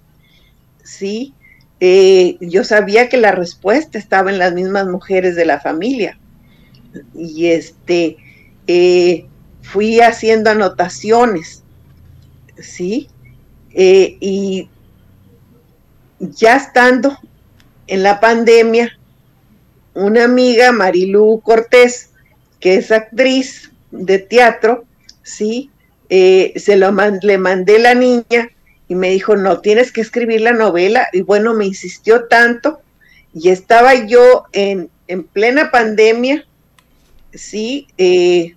sí, 0.82 1.34
eh, 1.82 2.38
yo 2.39 2.64
sabía 2.64 3.10
que 3.10 3.18
la 3.18 3.34
respuesta 3.34 3.97
estaba 3.97 4.30
en 4.30 4.39
las 4.39 4.54
mismas 4.54 4.88
mujeres 4.88 5.36
de 5.36 5.45
la 5.45 5.60
familia 5.60 6.19
y 7.14 7.48
este, 7.48 8.18
eh, 8.68 9.26
fui 9.62 10.00
haciendo 10.00 10.50
anotaciones, 10.50 11.64
¿sí? 12.58 13.10
Eh, 13.72 14.18
y 14.20 14.70
ya 16.20 16.56
estando 16.56 17.18
en 17.88 18.04
la 18.04 18.20
pandemia, 18.20 18.98
una 19.94 20.26
amiga, 20.26 20.72
Marilú 20.72 21.42
Cortés, 21.44 22.12
que 22.60 22.76
es 22.76 22.92
actriz 22.92 23.72
de 23.92 24.20
teatro, 24.20 24.86
¿sí? 25.24 25.72
Eh, 26.10 26.54
se 26.56 26.78
lo 26.78 26.92
le 27.22 27.38
mandé 27.38 27.80
la 27.80 27.94
niña 27.94 28.50
y 28.88 28.96
me 28.96 29.12
dijo, 29.12 29.36
no, 29.36 29.60
tienes 29.62 29.92
que 29.92 30.02
escribir 30.02 30.42
la 30.42 30.54
novela. 30.54 31.08
Y 31.14 31.22
bueno, 31.22 31.54
me 31.54 31.66
insistió 31.66 32.26
tanto 32.26 32.82
y 33.34 33.50
estaba 33.50 33.94
yo 33.94 34.46
en, 34.52 34.90
en 35.08 35.24
plena 35.24 35.70
pandemia, 35.72 36.46
sí, 37.34 37.88
eh, 37.98 38.56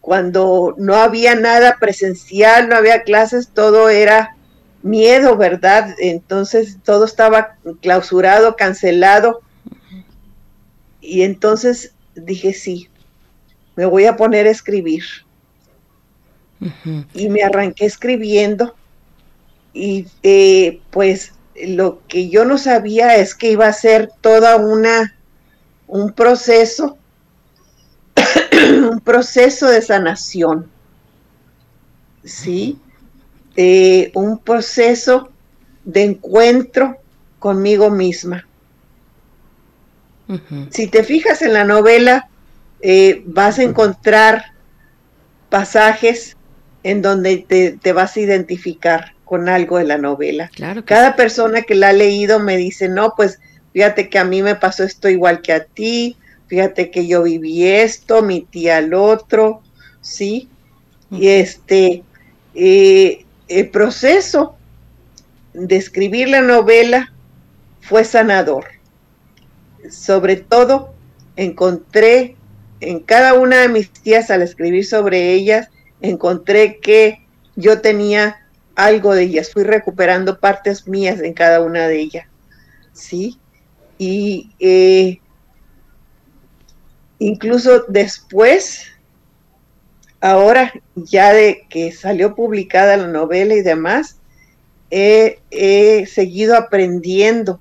cuando 0.00 0.74
no 0.78 0.94
había 0.94 1.34
nada 1.34 1.76
presencial, 1.78 2.68
no 2.68 2.76
había 2.76 3.02
clases, 3.02 3.48
todo 3.48 3.88
era 3.88 4.36
miedo, 4.82 5.36
¿verdad? 5.36 5.94
Entonces 5.98 6.78
todo 6.84 7.04
estaba 7.04 7.56
clausurado, 7.80 8.56
cancelado. 8.56 9.40
Y 11.00 11.22
entonces 11.22 11.94
dije, 12.14 12.52
sí, 12.52 12.88
me 13.76 13.86
voy 13.86 14.06
a 14.06 14.16
poner 14.16 14.46
a 14.46 14.50
escribir. 14.50 15.04
Y 17.14 17.28
me 17.28 17.42
arranqué 17.42 17.86
escribiendo. 17.86 18.74
Y 19.72 20.06
eh, 20.24 20.80
pues 20.90 21.32
lo 21.66 22.00
que 22.08 22.28
yo 22.28 22.44
no 22.44 22.58
sabía 22.58 23.16
es 23.16 23.34
que 23.34 23.52
iba 23.52 23.66
a 23.66 23.72
ser 23.72 24.10
toda 24.20 24.56
una, 24.56 25.14
un 25.86 26.12
proceso, 26.12 26.98
un 28.90 29.00
proceso 29.04 29.68
de 29.68 29.82
sanación. 29.82 30.68
¿Sí? 32.24 32.78
Eh, 33.56 34.10
un 34.14 34.38
proceso 34.38 35.30
de 35.84 36.04
encuentro 36.04 36.98
conmigo 37.38 37.90
misma. 37.90 38.46
Si 40.68 40.88
te 40.88 41.04
fijas 41.04 41.40
en 41.40 41.54
la 41.54 41.64
novela, 41.64 42.28
eh, 42.82 43.22
vas 43.24 43.58
a 43.58 43.62
encontrar 43.62 44.52
pasajes 45.48 46.36
en 46.82 47.02
donde 47.02 47.78
te, 47.82 47.92
vas 47.92 48.16
a 48.16 48.20
identificar 48.20 49.14
con 49.24 49.48
algo 49.48 49.78
de 49.78 49.84
la 49.84 49.98
novela. 49.98 50.50
Cada 50.84 51.16
persona 51.16 51.62
que 51.62 51.74
la 51.74 51.88
ha 51.88 51.92
leído 51.92 52.38
me 52.40 52.56
dice, 52.56 52.88
no, 52.88 53.14
pues 53.16 53.40
fíjate 53.72 54.08
que 54.08 54.18
a 54.18 54.24
mí 54.24 54.42
me 54.42 54.54
pasó 54.54 54.84
esto 54.84 55.08
igual 55.08 55.40
que 55.42 55.52
a 55.52 55.64
ti, 55.64 56.16
fíjate 56.48 56.90
que 56.90 57.06
yo 57.06 57.22
viví 57.22 57.66
esto, 57.66 58.22
mi 58.22 58.42
tía 58.42 58.78
al 58.78 58.94
otro, 58.94 59.62
¿sí? 60.00 60.48
Y 61.10 61.28
este, 61.28 62.02
eh, 62.54 63.24
el 63.48 63.70
proceso 63.70 64.56
de 65.54 65.76
escribir 65.76 66.28
la 66.28 66.40
novela 66.40 67.12
fue 67.80 68.04
sanador. 68.04 68.64
Sobre 69.90 70.36
todo, 70.36 70.94
encontré 71.36 72.36
en 72.80 73.00
cada 73.00 73.34
una 73.34 73.60
de 73.60 73.68
mis 73.68 73.90
tías 73.90 74.30
al 74.30 74.42
escribir 74.42 74.84
sobre 74.84 75.32
ellas, 75.32 75.68
encontré 76.00 76.78
que 76.78 77.24
yo 77.56 77.80
tenía 77.80 78.46
algo 78.76 79.14
de 79.14 79.24
ellas, 79.24 79.52
fui 79.52 79.64
recuperando 79.64 80.38
partes 80.38 80.86
mías 80.86 81.20
en 81.20 81.34
cada 81.34 81.60
una 81.60 81.88
de 81.88 82.00
ellas, 82.00 82.26
¿sí? 82.92 83.38
Y 83.98 84.52
eh, 84.60 85.20
incluso 87.18 87.84
después 87.88 88.92
ahora 90.20 90.72
ya 90.94 91.32
de 91.32 91.66
que 91.68 91.92
salió 91.92 92.34
publicada 92.34 92.96
la 92.96 93.06
novela 93.06 93.54
y 93.54 93.62
demás, 93.62 94.16
he, 94.90 96.06
seguido 96.10 96.56
aprendiendo 96.56 97.60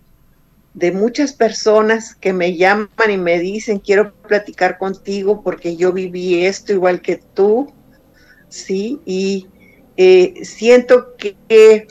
de 0.74 0.91
muchas 0.91 1.34
personas 1.34 2.16
que 2.16 2.34
me 2.34 2.55
llaman 2.55 2.89
y 3.10 3.18
me 3.18 3.39
dicen, 3.39 3.80
quiero 3.80 4.14
platicar 4.14 4.78
contigo 4.78 5.41
porque 5.43 5.76
yo 5.76 5.91
viví 5.91 6.45
esto 6.45 6.72
igual 6.72 7.01
que 7.01 7.20
tú, 7.34 7.74
¿sí? 8.47 8.99
Y 9.05 9.47
eh, 9.97 10.36
siento 10.43 11.16
que, 11.18 11.88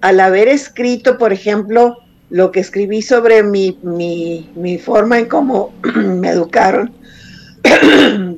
al 0.00 0.20
haber 0.20 0.46
escrito, 0.48 1.18
por 1.18 1.32
ejemplo, 1.32 1.98
lo 2.30 2.52
que 2.52 2.60
escribí 2.60 3.02
sobre 3.02 3.42
mi, 3.42 3.78
mi, 3.82 4.50
mi 4.54 4.78
forma 4.78 5.18
en 5.18 5.26
cómo 5.26 5.74
me 5.94 6.28
educaron, 6.28 6.92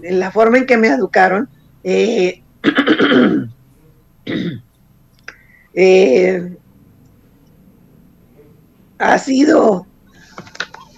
la 0.03 0.31
forma 0.31 0.59
en 0.59 0.66
que 0.66 0.76
me 0.76 0.89
educaron, 0.89 1.49
eh, 1.85 2.43
eh, 5.74 6.57
ha 8.99 9.18
sido, 9.18 9.87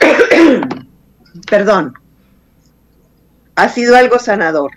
perdón, 1.51 1.95
ha 3.55 3.69
sido 3.69 3.97
algo 3.97 4.19
sanador. 4.19 4.73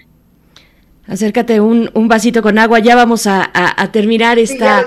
Acércate 1.08 1.60
un, 1.60 1.92
un, 1.94 2.08
vasito 2.08 2.42
con 2.42 2.58
agua, 2.58 2.80
ya 2.80 2.96
vamos 2.96 3.28
a, 3.28 3.52
terminar 3.92 4.40
esta, 4.40 4.84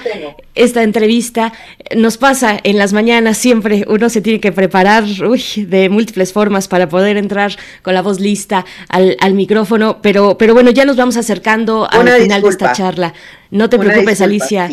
esta 0.56 0.82
entrevista. 0.82 1.52
Nos 1.96 2.18
pasa 2.18 2.58
en 2.64 2.76
las 2.76 2.92
mañanas 2.92 3.38
siempre, 3.38 3.84
uno 3.86 4.08
se 4.08 4.20
tiene 4.20 4.40
que 4.40 4.50
preparar 4.50 5.04
de 5.04 5.88
múltiples 5.88 6.32
formas 6.32 6.66
para 6.66 6.88
poder 6.88 7.16
entrar 7.16 7.52
con 7.82 7.94
la 7.94 8.02
voz 8.02 8.18
lista 8.18 8.64
al, 8.88 9.16
al 9.20 9.34
micrófono, 9.34 9.98
pero, 10.02 10.36
pero 10.36 10.54
bueno, 10.54 10.70
ya 10.70 10.84
nos 10.84 10.96
vamos 10.96 11.16
acercando 11.16 11.88
al 11.88 12.08
final 12.08 12.42
de 12.42 12.48
esta 12.48 12.72
charla. 12.72 13.14
No 13.50 13.70
te 13.70 13.78
preocupes, 13.78 14.20
Alicia. 14.20 14.68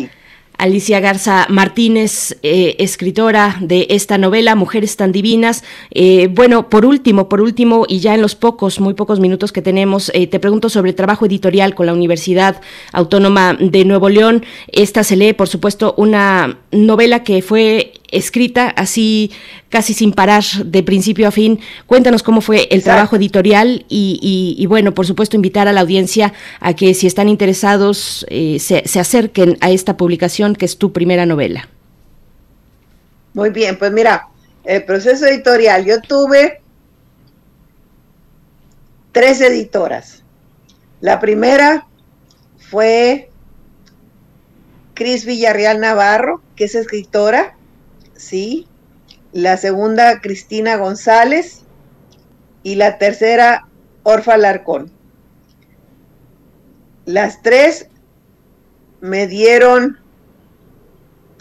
Alicia 0.58 1.00
Garza 1.00 1.46
Martínez, 1.48 2.38
eh, 2.42 2.76
escritora 2.78 3.56
de 3.60 3.86
esta 3.90 4.18
novela, 4.18 4.54
Mujeres 4.54 4.96
tan 4.96 5.12
Divinas. 5.12 5.64
Eh, 5.90 6.28
bueno, 6.30 6.70
por 6.70 6.86
último, 6.86 7.28
por 7.28 7.40
último, 7.40 7.84
y 7.88 8.00
ya 8.00 8.14
en 8.14 8.22
los 8.22 8.34
pocos, 8.34 8.80
muy 8.80 8.94
pocos 8.94 9.20
minutos 9.20 9.52
que 9.52 9.62
tenemos, 9.62 10.10
eh, 10.14 10.26
te 10.26 10.40
pregunto 10.40 10.68
sobre 10.68 10.90
el 10.90 10.96
trabajo 10.96 11.26
editorial 11.26 11.74
con 11.74 11.86
la 11.86 11.92
Universidad 11.92 12.60
Autónoma 12.92 13.56
de 13.58 13.84
Nuevo 13.84 14.08
León. 14.08 14.44
Esta 14.68 15.04
se 15.04 15.16
lee, 15.16 15.32
por 15.32 15.48
supuesto, 15.48 15.94
una 15.96 16.58
novela 16.72 17.22
que 17.22 17.42
fue 17.42 17.92
escrita 18.10 18.68
así 18.68 19.30
casi 19.68 19.94
sin 19.94 20.12
parar 20.12 20.44
de 20.64 20.82
principio 20.82 21.28
a 21.28 21.30
fin. 21.30 21.60
Cuéntanos 21.86 22.22
cómo 22.22 22.40
fue 22.40 22.68
el 22.70 22.82
trabajo 22.82 23.16
editorial 23.16 23.84
y, 23.88 24.64
bueno, 24.68 24.94
por 24.94 25.06
supuesto 25.06 25.36
invitar 25.36 25.68
a 25.68 25.72
la 25.72 25.80
audiencia 25.80 26.32
a 26.60 26.74
que 26.74 26.94
si 26.94 27.06
están 27.06 27.28
interesados 27.28 28.26
eh, 28.28 28.58
se, 28.58 28.86
se 28.86 29.00
acerquen 29.00 29.58
a 29.60 29.70
esta 29.70 29.96
publicación 29.96 30.54
que 30.54 30.64
es 30.64 30.78
tu 30.78 30.92
primera 30.92 31.26
novela. 31.26 31.68
Muy 33.34 33.50
bien, 33.50 33.78
pues 33.78 33.92
mira, 33.92 34.28
el 34.64 34.84
proceso 34.84 35.26
editorial, 35.26 35.84
yo 35.84 36.00
tuve 36.00 36.60
tres 39.12 39.40
editoras. 39.40 40.22
La 41.00 41.20
primera 41.20 41.86
fue 42.70 43.30
Cris 44.94 45.24
Villarreal 45.26 45.80
Navarro, 45.80 46.42
que 46.56 46.64
es 46.64 46.74
escritora, 46.74 47.55
¿sí? 48.16 48.66
La 49.32 49.56
segunda, 49.56 50.20
Cristina 50.20 50.76
González. 50.76 51.62
Y 52.62 52.74
la 52.74 52.98
tercera, 52.98 53.68
Orfa 54.02 54.36
Larcón. 54.36 54.90
Las 57.04 57.42
tres 57.42 57.88
me 59.00 59.26
dieron 59.26 59.98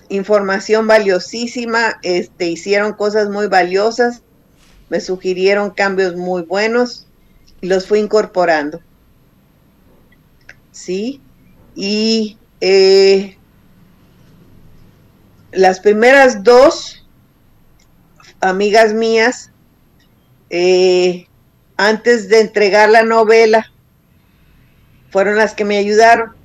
información 0.09 0.87
valiosísima, 0.87 1.99
este, 2.03 2.47
hicieron 2.47 2.93
cosas 2.93 3.29
muy 3.29 3.47
valiosas, 3.47 4.21
me 4.89 4.99
sugirieron 4.99 5.71
cambios 5.71 6.15
muy 6.15 6.43
buenos 6.43 7.07
y 7.61 7.67
los 7.67 7.87
fui 7.87 7.99
incorporando. 7.99 8.81
¿Sí? 10.71 11.21
Y 11.75 12.37
eh, 12.61 13.37
las 15.55 15.79
primeras 15.79 16.43
dos 16.43 17.05
amigas 18.41 18.93
mías, 18.93 19.51
eh, 20.49 21.27
antes 21.77 22.29
de 22.29 22.41
entregar 22.41 22.89
la 22.89 23.03
novela, 23.03 23.71
fueron 25.09 25.37
las 25.37 25.53
que 25.53 25.65
me 25.65 25.77
ayudaron. 25.77 26.35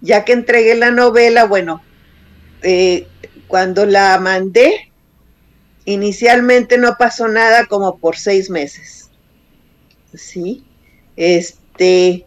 Ya 0.00 0.24
que 0.24 0.32
entregué 0.32 0.74
la 0.74 0.90
novela, 0.90 1.44
bueno, 1.44 1.82
eh, 2.62 3.06
cuando 3.46 3.86
la 3.86 4.18
mandé, 4.18 4.90
inicialmente 5.84 6.78
no 6.78 6.96
pasó 6.98 7.28
nada 7.28 7.66
como 7.66 7.98
por 7.98 8.16
seis 8.16 8.50
meses. 8.50 9.10
¿Sí? 10.14 10.64
Este, 11.16 12.26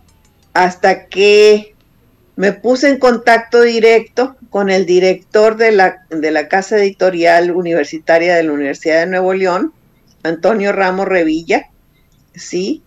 hasta 0.54 1.08
que 1.08 1.76
me 2.36 2.54
puse 2.54 2.90
en 2.90 2.98
contacto 2.98 3.62
directo 3.62 4.36
con 4.56 4.70
el 4.70 4.86
director 4.86 5.58
de 5.58 5.74
la, 5.74 6.06
de 6.10 6.32
la 6.32 6.48
Casa 6.48 6.78
Editorial 6.78 7.52
Universitaria 7.52 8.36
de 8.36 8.44
la 8.44 8.54
Universidad 8.54 9.02
de 9.02 9.08
Nuevo 9.08 9.34
León, 9.34 9.74
Antonio 10.24 10.72
Ramos 10.72 11.10
Revilla, 11.10 11.70
¿sí? 12.34 12.82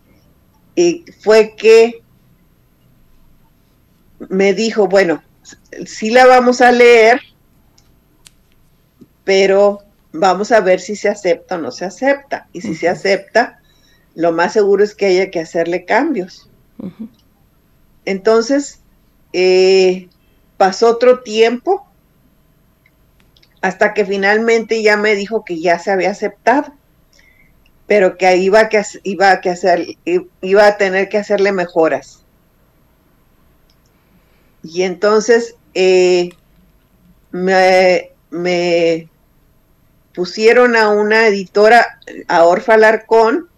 Y 0.75 1.05
fue 1.21 1.57
que 1.57 2.03
me 4.31 4.55
dijo, 4.55 4.89
bueno, 4.89 5.23
sí 5.85 6.09
la 6.09 6.25
vamos 6.25 6.62
a 6.62 6.73
leer, 6.73 7.21
pero 9.25 9.83
vamos 10.12 10.53
a 10.53 10.62
ver 10.62 10.81
si 10.81 10.97
se 10.97 11.11
acepta 11.11 11.57
o 11.57 11.59
no 11.59 11.71
se 11.71 11.85
acepta. 11.85 12.49
Y 12.55 12.62
si 12.62 12.75
se 12.75 12.89
acepta, 12.89 13.61
lo 14.14 14.33
más 14.33 14.55
seguro 14.55 14.83
es 14.83 14.95
que 14.95 15.05
haya 15.05 15.31
que 15.31 15.41
hacerle 15.41 15.85
cambios. 15.85 16.49
Entonces, 18.07 18.81
eh, 19.35 20.09
pasó 20.59 20.90
otro 20.90 21.20
tiempo 21.20 21.86
hasta 23.62 23.94
que 23.94 24.04
finalmente 24.04 24.82
ya 24.82 24.96
me 24.96 25.14
dijo 25.14 25.44
que 25.44 25.59
ya 25.61 25.78
se 25.78 25.90
había 25.90 26.11
aceptado, 26.11 26.74
pero 27.86 28.18
que 28.18 28.36
iba 28.36 28.61
a, 28.61 28.68
que, 28.68 28.82
iba 29.04 29.30
a, 29.32 29.40
que 29.40 29.50
hacer, 29.50 29.86
iba 30.42 30.66
a 30.66 30.76
tener 30.76 31.09
que 31.09 31.18
hacerle 31.18 31.52
mejoras. 31.52 32.22
Y 34.62 34.82
entonces 34.82 35.56
eh, 35.74 36.30
me, 37.30 38.11
me, 38.30 39.09
pusieron 40.14 40.76
a 40.76 40.88
una 40.88 41.28
editora, 41.28 42.00
a 42.26 42.44
Orfa 42.44 42.76
Larcón, 42.76 43.48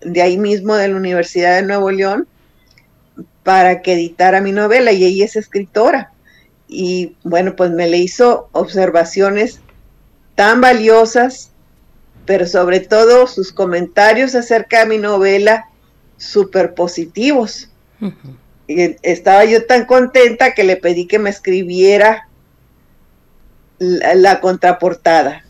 de 0.00 0.22
ahí 0.22 0.36
mismo 0.38 0.74
de 0.74 0.88
la 0.88 0.96
Universidad 0.96 1.56
de 1.56 1.66
Nuevo 1.66 1.90
León, 1.90 2.26
para 3.42 3.82
que 3.82 3.92
editara 3.92 4.40
mi 4.40 4.52
novela 4.52 4.92
y 4.92 5.04
ella 5.04 5.26
es 5.26 5.36
escritora. 5.36 6.13
Y 6.74 7.14
bueno, 7.22 7.54
pues 7.54 7.70
me 7.70 7.86
le 7.86 7.98
hizo 7.98 8.48
observaciones 8.50 9.60
tan 10.34 10.60
valiosas, 10.60 11.52
pero 12.26 12.48
sobre 12.48 12.80
todo 12.80 13.28
sus 13.28 13.52
comentarios 13.52 14.34
acerca 14.34 14.80
de 14.80 14.86
mi 14.86 14.98
novela 14.98 15.68
súper 16.16 16.74
positivos. 16.74 17.68
Y 18.66 18.96
estaba 19.02 19.44
yo 19.44 19.66
tan 19.66 19.84
contenta 19.84 20.52
que 20.52 20.64
le 20.64 20.76
pedí 20.76 21.06
que 21.06 21.20
me 21.20 21.30
escribiera 21.30 22.28
la, 23.78 24.40
contraportada 24.40 25.44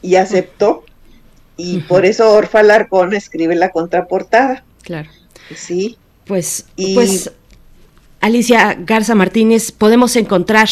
y 0.00 0.16
aceptó. 0.16 0.84
Y 1.58 1.80
por 1.80 2.06
eso 2.06 2.32
Orfa 2.32 2.62
Larcón 2.62 3.12
escribe 3.12 3.54
la 3.56 3.68
contraportada. 3.68 4.64
Claro. 4.82 5.10
Sí. 5.54 5.98
Pues, 6.24 6.66
pues 6.94 7.30
Alicia 8.22 8.76
Garza 8.78 9.16
Martínez, 9.16 9.72
podemos 9.72 10.14
encontrar 10.14 10.68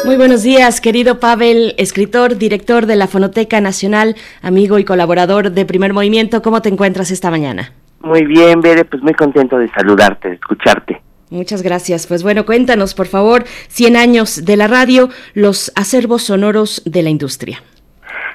Muy 0.03 0.17
buenos 0.17 0.41
días, 0.41 0.81
querido 0.81 1.19
Pavel, 1.19 1.75
escritor, 1.77 2.37
director 2.37 2.87
de 2.87 2.95
la 2.95 3.07
Fonoteca 3.07 3.61
Nacional, 3.61 4.15
amigo 4.41 4.79
y 4.79 4.83
colaborador 4.83 5.51
de 5.51 5.63
Primer 5.67 5.93
Movimiento. 5.93 6.41
¿Cómo 6.41 6.63
te 6.63 6.69
encuentras 6.69 7.11
esta 7.11 7.29
mañana? 7.29 7.71
Muy 7.99 8.25
bien, 8.25 8.61
Bere, 8.61 8.83
pues 8.83 9.03
muy 9.03 9.13
contento 9.13 9.59
de 9.59 9.69
saludarte, 9.73 10.29
de 10.29 10.35
escucharte. 10.35 11.03
Muchas 11.29 11.61
gracias. 11.61 12.07
Pues 12.07 12.23
bueno, 12.23 12.47
cuéntanos, 12.47 12.95
por 12.95 13.05
favor, 13.05 13.43
100 13.67 13.95
años 13.95 14.43
de 14.43 14.57
la 14.57 14.67
radio, 14.67 15.09
los 15.35 15.71
acervos 15.75 16.23
sonoros 16.23 16.81
de 16.83 17.03
la 17.03 17.11
industria. 17.11 17.61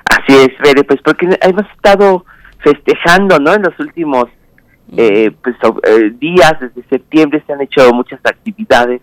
Así 0.04 0.38
es, 0.38 0.50
Bere, 0.62 0.84
pues 0.84 1.00
porque 1.04 1.26
hemos 1.42 1.66
estado 1.74 2.24
festejando, 2.62 3.40
¿no? 3.40 3.54
En 3.54 3.62
los 3.62 3.76
últimos 3.80 4.26
eh, 4.96 5.30
pues, 5.42 5.56
eh, 5.84 6.12
días, 6.18 6.54
desde 6.60 6.88
septiembre 6.88 7.42
se 7.46 7.52
han 7.52 7.60
hecho 7.60 7.92
muchas 7.92 8.20
actividades 8.24 9.00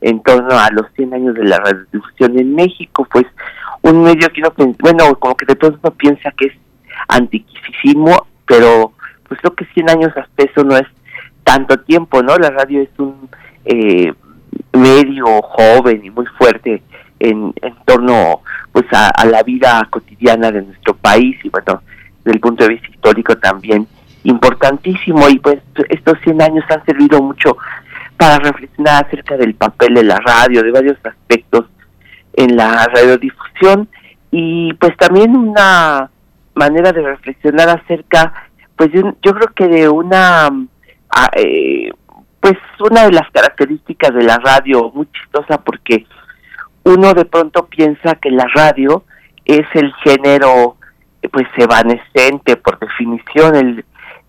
en 0.00 0.22
torno 0.22 0.58
a 0.58 0.70
los 0.70 0.86
100 0.94 1.14
años 1.14 1.34
de 1.34 1.44
la 1.44 1.58
radiodifusión 1.58 2.38
en 2.38 2.54
México, 2.54 3.06
pues 3.10 3.26
un 3.82 4.02
medio 4.02 4.28
que 4.30 4.40
no, 4.40 4.52
bueno, 4.78 5.14
como 5.18 5.36
que 5.36 5.46
de 5.46 5.56
todos 5.56 5.78
uno 5.82 5.92
piensa 5.92 6.30
que 6.32 6.46
es 6.46 6.54
antiquísimo, 7.08 8.26
pero 8.46 8.92
pues 9.28 9.40
creo 9.40 9.54
que 9.54 9.64
100 9.66 9.90
años 9.90 10.12
hasta 10.16 10.42
eso 10.42 10.64
no 10.64 10.76
es 10.76 10.86
tanto 11.44 11.78
tiempo, 11.80 12.22
¿no? 12.22 12.36
La 12.36 12.50
radio 12.50 12.82
es 12.82 12.90
un 12.98 13.28
eh, 13.64 14.12
medio 14.72 15.42
joven 15.42 16.04
y 16.04 16.10
muy 16.10 16.26
fuerte 16.38 16.82
en, 17.20 17.52
en 17.62 17.74
torno 17.84 18.42
pues 18.72 18.86
a, 18.92 19.08
a, 19.08 19.24
la 19.24 19.42
vida 19.42 19.86
cotidiana 19.90 20.50
de 20.50 20.62
nuestro 20.62 20.94
país 20.94 21.36
y 21.42 21.48
bueno, 21.48 21.82
desde 22.24 22.36
el 22.36 22.40
punto 22.40 22.64
de 22.64 22.70
vista 22.70 22.88
histórico 22.88 23.36
también 23.38 23.86
importantísimo 24.24 25.28
y 25.28 25.38
pues 25.38 25.58
estos 25.88 26.18
100 26.24 26.42
años 26.42 26.64
han 26.68 26.84
servido 26.84 27.22
mucho 27.22 27.56
para 28.16 28.38
reflexionar 28.38 29.06
acerca 29.06 29.36
del 29.36 29.54
papel 29.54 29.94
de 29.94 30.04
la 30.04 30.18
radio, 30.18 30.62
de 30.62 30.72
varios 30.72 30.98
aspectos 31.04 31.66
en 32.34 32.56
la 32.56 32.86
radiodifusión 32.86 33.88
y 34.30 34.72
pues 34.74 34.96
también 34.96 35.36
una 35.36 36.10
manera 36.54 36.92
de 36.92 37.02
reflexionar 37.02 37.68
acerca 37.68 38.32
pues 38.76 38.90
yo 38.92 39.34
creo 39.34 39.48
que 39.54 39.68
de 39.68 39.88
una 39.88 40.48
eh, 41.36 41.90
pues 42.40 42.56
una 42.78 43.04
de 43.04 43.12
las 43.12 43.30
características 43.30 44.14
de 44.14 44.22
la 44.22 44.38
radio 44.38 44.90
muy 44.94 45.08
chistosa 45.10 45.58
porque 45.58 46.06
uno 46.84 47.12
de 47.14 47.24
pronto 47.24 47.66
piensa 47.66 48.14
que 48.16 48.30
la 48.30 48.46
radio 48.54 49.04
es 49.44 49.66
el 49.74 49.92
género 50.04 50.76
pues 51.32 51.46
evanescente 51.56 52.56
por 52.56 52.78
definición 52.78 53.56
el 53.56 53.84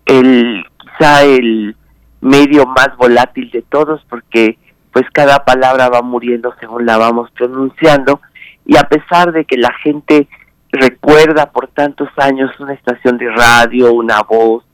el 0.06 0.64
quizá 0.78 1.22
el 1.24 1.76
medio 2.20 2.66
más 2.66 2.96
volátil 2.96 3.50
de 3.50 3.62
todos 3.62 4.04
porque 4.08 4.58
pues 4.92 5.06
cada 5.12 5.44
palabra 5.44 5.88
va 5.88 6.02
muriendo 6.02 6.54
según 6.60 6.84
la 6.84 6.98
vamos 6.98 7.30
pronunciando 7.32 8.20
y 8.66 8.76
a 8.76 8.82
pesar 8.84 9.32
de 9.32 9.44
que 9.44 9.56
la 9.56 9.72
gente 9.82 10.28
recuerda 10.72 11.50
por 11.50 11.68
tantos 11.68 12.08
años 12.16 12.50
una 12.60 12.74
estación 12.74 13.18
de 13.18 13.30
radio, 13.30 13.92
una 13.92 14.22
voz, 14.22 14.64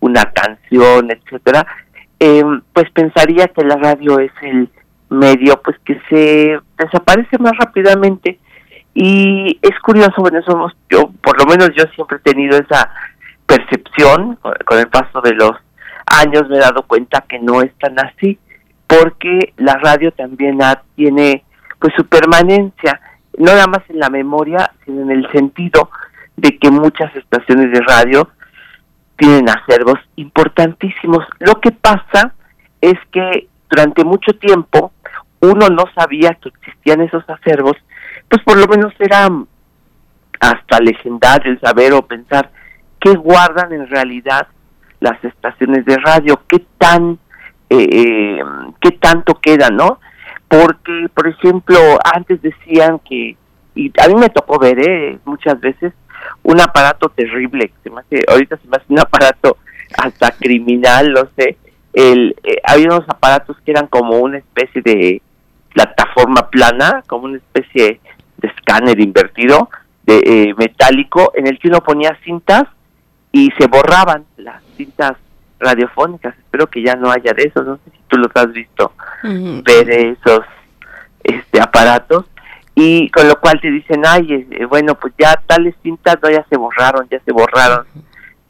una 0.00 0.24
canción, 0.32 1.10
etcétera, 1.10 1.66
eh, 2.18 2.44
pues 2.72 2.90
pensaría 2.90 3.48
que 3.48 3.64
la 3.64 3.76
radio 3.76 4.18
es 4.18 4.32
el 4.42 4.68
medio 5.10 5.60
pues 5.62 5.76
que 5.84 6.00
se 6.08 6.58
desaparece 6.78 7.38
más 7.38 7.52
rápidamente 7.58 8.38
y 8.94 9.58
es 9.62 9.78
curioso, 9.80 10.14
bueno, 10.18 10.40
yo, 10.90 11.10
por 11.22 11.38
lo 11.38 11.46
menos 11.46 11.70
yo 11.76 11.84
siempre 11.94 12.18
he 12.18 12.30
tenido 12.30 12.58
esa 12.58 12.90
percepción, 13.52 14.38
con 14.64 14.78
el 14.78 14.88
paso 14.88 15.20
de 15.20 15.34
los 15.34 15.52
años 16.06 16.48
me 16.48 16.56
he 16.56 16.60
dado 16.60 16.84
cuenta 16.84 17.24
que 17.28 17.38
no 17.38 17.60
es 17.60 17.70
tan 17.78 17.98
así, 17.98 18.38
porque 18.86 19.52
la 19.58 19.74
radio 19.74 20.10
también 20.12 20.58
tiene 20.96 21.44
pues 21.78 21.92
su 21.96 22.06
permanencia, 22.06 23.00
no 23.36 23.52
nada 23.52 23.66
más 23.66 23.82
en 23.88 23.98
la 23.98 24.08
memoria, 24.08 24.72
sino 24.84 25.02
en 25.02 25.10
el 25.10 25.30
sentido 25.32 25.90
de 26.36 26.56
que 26.58 26.70
muchas 26.70 27.14
estaciones 27.14 27.72
de 27.72 27.80
radio 27.80 28.30
tienen 29.16 29.48
acervos 29.50 29.98
importantísimos. 30.16 31.26
Lo 31.38 31.60
que 31.60 31.72
pasa 31.72 32.32
es 32.80 32.98
que 33.10 33.48
durante 33.68 34.04
mucho 34.04 34.32
tiempo 34.38 34.92
uno 35.40 35.68
no 35.68 35.84
sabía 35.94 36.38
que 36.40 36.48
existían 36.48 37.02
esos 37.02 37.28
acervos, 37.28 37.76
pues 38.28 38.42
por 38.44 38.56
lo 38.56 38.66
menos 38.66 38.94
era 38.98 39.28
hasta 40.40 40.80
legendario 40.80 41.52
el 41.52 41.60
saber 41.60 41.92
o 41.92 42.06
pensar 42.06 42.50
qué 43.02 43.14
guardan 43.14 43.72
en 43.72 43.88
realidad 43.88 44.46
las 45.00 45.22
estaciones 45.24 45.84
de 45.84 45.96
radio, 45.96 46.40
qué 46.48 46.64
tan, 46.78 47.18
eh, 47.68 47.88
eh, 47.90 48.40
qué 48.80 48.92
tanto 48.92 49.34
queda, 49.34 49.68
¿no? 49.68 49.98
Porque, 50.46 51.08
por 51.12 51.26
ejemplo, 51.26 51.78
antes 52.14 52.40
decían 52.40 53.00
que, 53.00 53.36
y 53.74 53.92
a 54.00 54.08
mí 54.08 54.14
me 54.14 54.28
tocó 54.28 54.58
ver, 54.60 54.78
¿eh? 54.78 55.18
Muchas 55.24 55.60
veces, 55.60 55.92
un 56.44 56.60
aparato 56.60 57.08
terrible, 57.08 57.72
se 57.82 57.90
me 57.90 58.02
ahorita 58.28 58.56
se 58.58 58.68
me 58.68 58.76
hace 58.76 58.86
un 58.88 59.00
aparato 59.00 59.56
hasta 59.98 60.30
criminal, 60.30 61.12
no 61.12 61.28
sé, 61.36 61.56
el, 61.92 62.36
eh, 62.44 62.56
había 62.64 62.86
unos 62.86 63.08
aparatos 63.08 63.56
que 63.64 63.72
eran 63.72 63.88
como 63.88 64.18
una 64.18 64.38
especie 64.38 64.80
de 64.82 65.20
plataforma 65.74 66.48
plana, 66.50 67.02
como 67.08 67.24
una 67.24 67.38
especie 67.38 68.00
de 68.36 68.48
escáner 68.48 69.00
invertido, 69.00 69.68
de 70.04 70.18
eh, 70.24 70.54
metálico, 70.56 71.32
en 71.34 71.48
el 71.48 71.58
que 71.58 71.68
uno 71.68 71.80
ponía 71.80 72.16
cintas 72.24 72.64
y 73.32 73.50
se 73.58 73.66
borraban 73.66 74.24
las 74.36 74.62
cintas 74.76 75.14
radiofónicas. 75.58 76.36
Espero 76.38 76.68
que 76.68 76.82
ya 76.82 76.94
no 76.94 77.10
haya 77.10 77.32
de 77.32 77.44
esos, 77.44 77.66
no 77.66 77.76
sé 77.76 77.90
si 77.90 77.98
tú 78.08 78.18
los 78.18 78.30
has 78.34 78.52
visto, 78.52 78.92
ver 79.22 79.90
esos 79.90 80.44
este 81.24 81.60
aparatos 81.60 82.26
y 82.74 83.10
con 83.10 83.28
lo 83.28 83.38
cual 83.38 83.60
te 83.60 83.70
dicen, 83.70 84.02
ay, 84.06 84.46
eh, 84.50 84.64
bueno, 84.64 84.94
pues 84.94 85.12
ya 85.18 85.34
tales 85.46 85.74
cintas 85.82 86.16
no, 86.22 86.30
ya 86.30 86.44
se 86.48 86.56
borraron, 86.56 87.06
ya 87.10 87.20
se 87.20 87.32
borraron. 87.32 87.86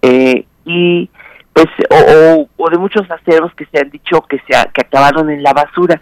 Eh, 0.00 0.46
y 0.64 1.10
pues, 1.52 1.66
o, 1.90 2.48
o, 2.56 2.70
de 2.70 2.78
muchos 2.78 3.10
acervos 3.10 3.52
que 3.54 3.66
se 3.66 3.80
han 3.80 3.90
dicho 3.90 4.22
que, 4.22 4.38
se 4.38 4.54
que 4.72 4.80
acabaron 4.82 5.28
en 5.30 5.42
la 5.42 5.52
basura. 5.52 6.00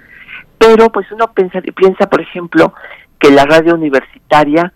Pero 0.59 0.91
pues 0.91 1.11
uno 1.13 1.33
piensa, 1.33 1.61
piensa, 1.75 2.09
por 2.09 2.21
ejemplo, 2.21 2.75
que 3.19 3.31
la 3.31 3.45
radio 3.45 3.75
universitaria 3.75 4.73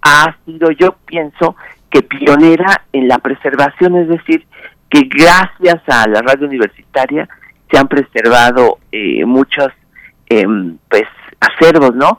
ha 0.00 0.36
sido, 0.44 0.70
yo 0.70 0.94
pienso, 1.04 1.56
que 1.94 2.02
pionera 2.02 2.82
en 2.92 3.06
la 3.06 3.18
preservación, 3.18 3.94
es 3.94 4.08
decir, 4.08 4.44
que 4.90 5.02
gracias 5.02 5.80
a 5.86 6.08
la 6.08 6.22
radio 6.22 6.48
universitaria 6.48 7.28
se 7.70 7.78
han 7.78 7.86
preservado 7.86 8.78
eh, 8.90 9.24
muchos 9.24 9.68
em, 10.28 10.76
pues 10.88 11.04
acervos, 11.38 11.94
¿no? 11.94 12.18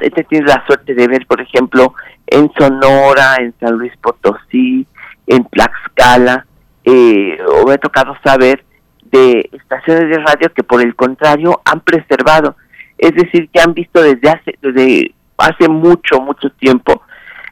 he 0.00 0.10
tenido 0.10 0.46
la 0.46 0.64
suerte 0.66 0.94
de 0.94 1.08
ver, 1.08 1.26
por 1.26 1.40
ejemplo, 1.40 1.94
en 2.28 2.48
Sonora, 2.56 3.36
en 3.40 3.54
San 3.58 3.74
Luis 3.74 3.92
Potosí, 4.00 4.86
en 5.26 5.44
Tlaxcala, 5.46 6.46
eh, 6.84 7.38
o 7.48 7.66
me 7.66 7.74
ha 7.74 7.78
tocado 7.78 8.16
saber 8.24 8.64
de 9.10 9.50
estaciones 9.52 10.10
de 10.10 10.18
radio 10.18 10.52
que 10.54 10.62
por 10.62 10.80
el 10.80 10.94
contrario 10.94 11.60
han 11.64 11.80
preservado, 11.80 12.56
es 12.98 13.14
decir, 13.14 13.48
que 13.52 13.60
han 13.60 13.74
visto 13.74 14.00
desde 14.00 14.30
hace, 14.30 14.58
desde 14.62 15.12
hace 15.38 15.68
mucho, 15.68 16.20
mucho 16.20 16.50
tiempo 16.50 17.02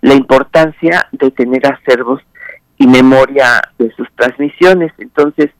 la 0.06 0.14
importancia 0.14 1.08
de 1.10 1.32
tener 1.32 1.66
acervos 1.66 2.22
y 2.78 2.86
memoria 2.86 3.60
de 3.76 3.90
sus 3.96 4.06
transmisiones. 4.14 4.92
Entonces, 4.98 5.50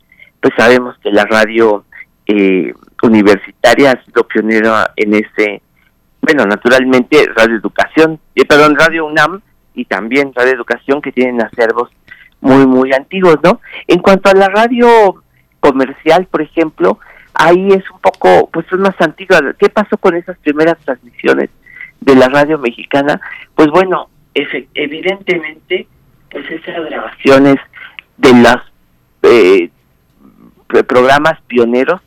pues 0.40 0.54
sabemos 0.56 0.96
que 1.02 1.10
la 1.10 1.24
radio 1.24 1.84
eh, 2.26 2.72
universitaria 3.02 3.90
ha 3.90 4.04
sido 4.04 4.22
pionera 4.28 4.92
en 4.94 5.14
ese 5.14 5.62
bueno, 6.20 6.44
naturalmente 6.44 7.28
Radio 7.34 7.56
Educación, 7.56 8.20
eh, 8.36 8.44
perdón, 8.44 8.76
Radio 8.76 9.06
UNAM 9.06 9.40
y 9.74 9.84
también 9.84 10.32
Radio 10.32 10.54
Educación 10.54 11.02
que 11.02 11.10
tienen 11.10 11.42
acervos 11.42 11.90
muy, 12.40 12.66
muy 12.66 12.92
antiguos, 12.92 13.38
¿no? 13.42 13.60
En 13.88 13.98
cuanto 13.98 14.30
a 14.30 14.34
la 14.34 14.48
radio 14.48 15.24
comercial, 15.58 16.26
por 16.30 16.42
ejemplo, 16.42 17.00
ahí 17.34 17.68
es 17.72 17.90
un 17.90 17.98
poco, 18.00 18.48
pues 18.52 18.66
es 18.70 18.78
más 18.78 18.94
antigua. 19.00 19.40
¿Qué 19.58 19.68
pasó 19.68 19.96
con 19.98 20.14
esas 20.14 20.38
primeras 20.38 20.78
transmisiones 20.84 21.50
de 22.00 22.14
la 22.14 22.28
radio 22.28 22.58
mexicana? 22.58 23.20
Pues 23.56 23.68
bueno, 23.70 24.08
evidentemente, 24.74 25.86
pues 26.30 26.50
esas 26.50 26.84
grabaciones 26.86 27.56
de 28.16 28.32
los 28.34 28.56
eh, 29.22 29.70
programas 30.86 31.40
pioneros, 31.46 32.00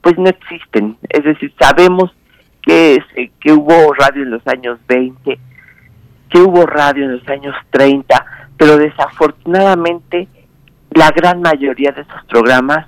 pues 0.00 0.18
no 0.18 0.28
existen. 0.28 0.96
Es 1.08 1.24
decir, 1.24 1.52
sabemos 1.58 2.14
que, 2.62 2.98
que 3.40 3.52
hubo 3.52 3.92
radio 3.94 4.22
en 4.22 4.30
los 4.30 4.46
años 4.46 4.78
20, 4.88 5.38
que 6.30 6.38
hubo 6.38 6.66
radio 6.66 7.04
en 7.04 7.12
los 7.12 7.28
años 7.28 7.54
30, 7.70 8.26
pero 8.56 8.76
desafortunadamente 8.76 10.28
la 10.90 11.10
gran 11.10 11.40
mayoría 11.42 11.92
de 11.92 12.02
esos 12.02 12.24
programas 12.28 12.86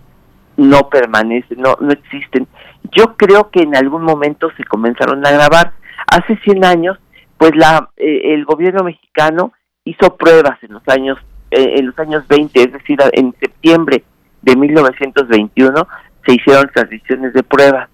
no 0.56 0.88
permanecen, 0.88 1.60
no, 1.60 1.76
no 1.80 1.92
existen. 1.92 2.48
Yo 2.90 3.16
creo 3.16 3.50
que 3.50 3.62
en 3.62 3.76
algún 3.76 4.02
momento 4.02 4.50
se 4.56 4.64
comenzaron 4.64 5.24
a 5.24 5.30
grabar. 5.30 5.72
Hace 6.06 6.36
100 6.38 6.64
años, 6.64 6.98
pues 7.38 7.52
la 7.54 7.90
eh, 7.96 8.34
el 8.34 8.44
gobierno 8.44 8.84
mexicano 8.84 9.52
hizo 9.84 10.16
pruebas 10.16 10.62
en 10.62 10.74
los 10.74 10.86
años 10.88 11.18
eh, 11.50 11.76
en 11.78 11.86
los 11.86 11.98
años 11.98 12.26
20, 12.28 12.60
es 12.60 12.72
decir, 12.72 12.98
en 13.12 13.34
septiembre 13.40 14.04
de 14.42 14.56
1921 14.56 15.88
se 16.26 16.34
hicieron 16.34 16.70
transmisiones 16.74 17.32
de 17.32 17.42
pruebas. 17.42 17.88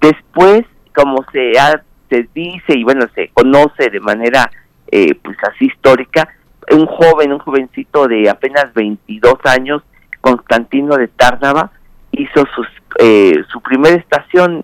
Después 0.00 0.64
como 0.94 1.24
se, 1.32 1.52
se 2.08 2.28
dice 2.34 2.76
y 2.76 2.84
bueno, 2.84 3.06
se 3.14 3.28
conoce 3.28 3.90
de 3.90 4.00
manera 4.00 4.50
eh, 4.92 5.14
pues 5.22 5.36
así 5.42 5.66
histórica, 5.66 6.28
un 6.72 6.86
joven, 6.86 7.32
un 7.32 7.38
jovencito 7.38 8.06
de 8.06 8.28
apenas 8.28 8.72
22 8.74 9.34
años, 9.44 9.82
Constantino 10.20 10.96
de 10.96 11.08
Tárnava, 11.08 11.70
hizo 12.12 12.44
sus, 12.54 12.66
eh, 12.98 13.42
su 13.50 13.60
primera 13.60 13.96
estación, 13.96 14.62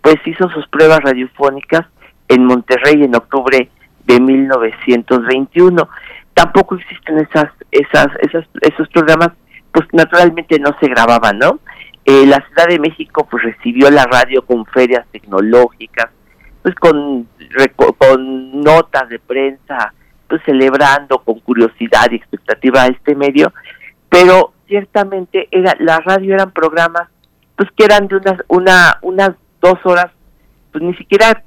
pues 0.00 0.16
hizo 0.24 0.48
sus 0.50 0.66
pruebas 0.68 1.00
radiofónicas 1.02 1.86
en 2.28 2.44
Monterrey 2.44 3.02
en 3.02 3.14
octubre 3.14 3.70
de 4.06 4.20
1921. 4.20 5.88
Tampoco 6.34 6.76
existen 6.76 7.18
esas, 7.18 7.46
esas, 7.70 8.08
esas, 8.20 8.44
esos 8.60 8.88
programas, 8.88 9.30
pues 9.72 9.86
naturalmente 9.92 10.58
no 10.58 10.74
se 10.80 10.88
grababan, 10.88 11.38
¿no? 11.38 11.60
Eh, 12.04 12.24
la 12.26 12.44
Ciudad 12.46 12.68
de 12.68 12.78
México 12.78 13.26
pues 13.28 13.42
recibió 13.42 13.90
la 13.90 14.04
radio 14.04 14.44
con 14.46 14.64
ferias 14.66 15.04
tecnológicas, 15.10 16.06
pues 16.62 16.74
con, 16.76 17.28
con 17.98 18.60
notas 18.60 19.08
de 19.08 19.18
prensa, 19.18 19.92
pues 20.28 20.40
celebrando 20.44 21.18
con 21.18 21.40
curiosidad 21.40 22.10
y 22.10 22.16
expectativa 22.16 22.86
este 22.86 23.14
medio, 23.14 23.52
pero 24.08 24.52
ciertamente 24.66 25.48
era 25.50 25.76
la 25.78 25.98
radio 26.00 26.34
eran 26.34 26.50
programas 26.50 27.08
pues 27.56 27.70
que 27.76 27.84
eran 27.84 28.08
de 28.08 28.16
unas 28.16 28.42
una 28.48 28.98
unas 29.02 29.30
dos 29.60 29.78
horas 29.84 30.10
pues 30.72 30.82
ni 30.82 30.94
siquiera 30.94 31.42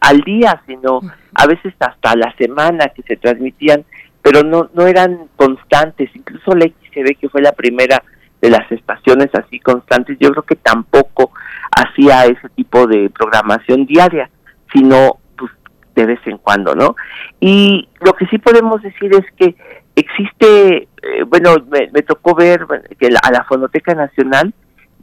al 0.00 0.20
día 0.20 0.62
sino 0.66 1.00
a 1.34 1.46
veces 1.46 1.74
hasta 1.78 2.16
la 2.16 2.34
semana 2.36 2.88
que 2.88 3.02
se 3.02 3.16
transmitían 3.16 3.84
pero 4.22 4.42
no 4.42 4.68
no 4.74 4.86
eran 4.86 5.28
constantes. 5.36 6.10
Incluso 6.14 6.54
la 6.54 6.66
XCB 6.66 7.18
que 7.18 7.28
fue 7.28 7.40
la 7.42 7.52
primera 7.52 8.02
de 8.40 8.50
las 8.50 8.70
estaciones 8.72 9.28
así 9.34 9.60
constantes, 9.60 10.16
yo 10.18 10.30
creo 10.30 10.42
que 10.44 10.56
tampoco 10.56 11.30
hacía 11.70 12.24
ese 12.24 12.48
tipo 12.50 12.86
de 12.86 13.10
programación 13.10 13.86
diaria, 13.86 14.30
sino 14.72 15.18
pues 15.36 15.50
de 15.94 16.06
vez 16.06 16.20
en 16.26 16.38
cuando, 16.38 16.74
¿no? 16.74 16.96
Y 17.38 17.88
lo 18.00 18.14
que 18.14 18.26
sí 18.26 18.38
podemos 18.38 18.82
decir 18.82 19.14
es 19.14 19.24
que 19.36 19.54
existe, 19.94 20.88
eh, 21.02 21.22
bueno, 21.26 21.56
me, 21.70 22.02
tocó 22.02 22.34
ver 22.34 22.66
que 22.98 23.08
a 23.08 23.30
la 23.30 23.44
Fonoteca 23.44 23.94
Nacional 23.94 24.54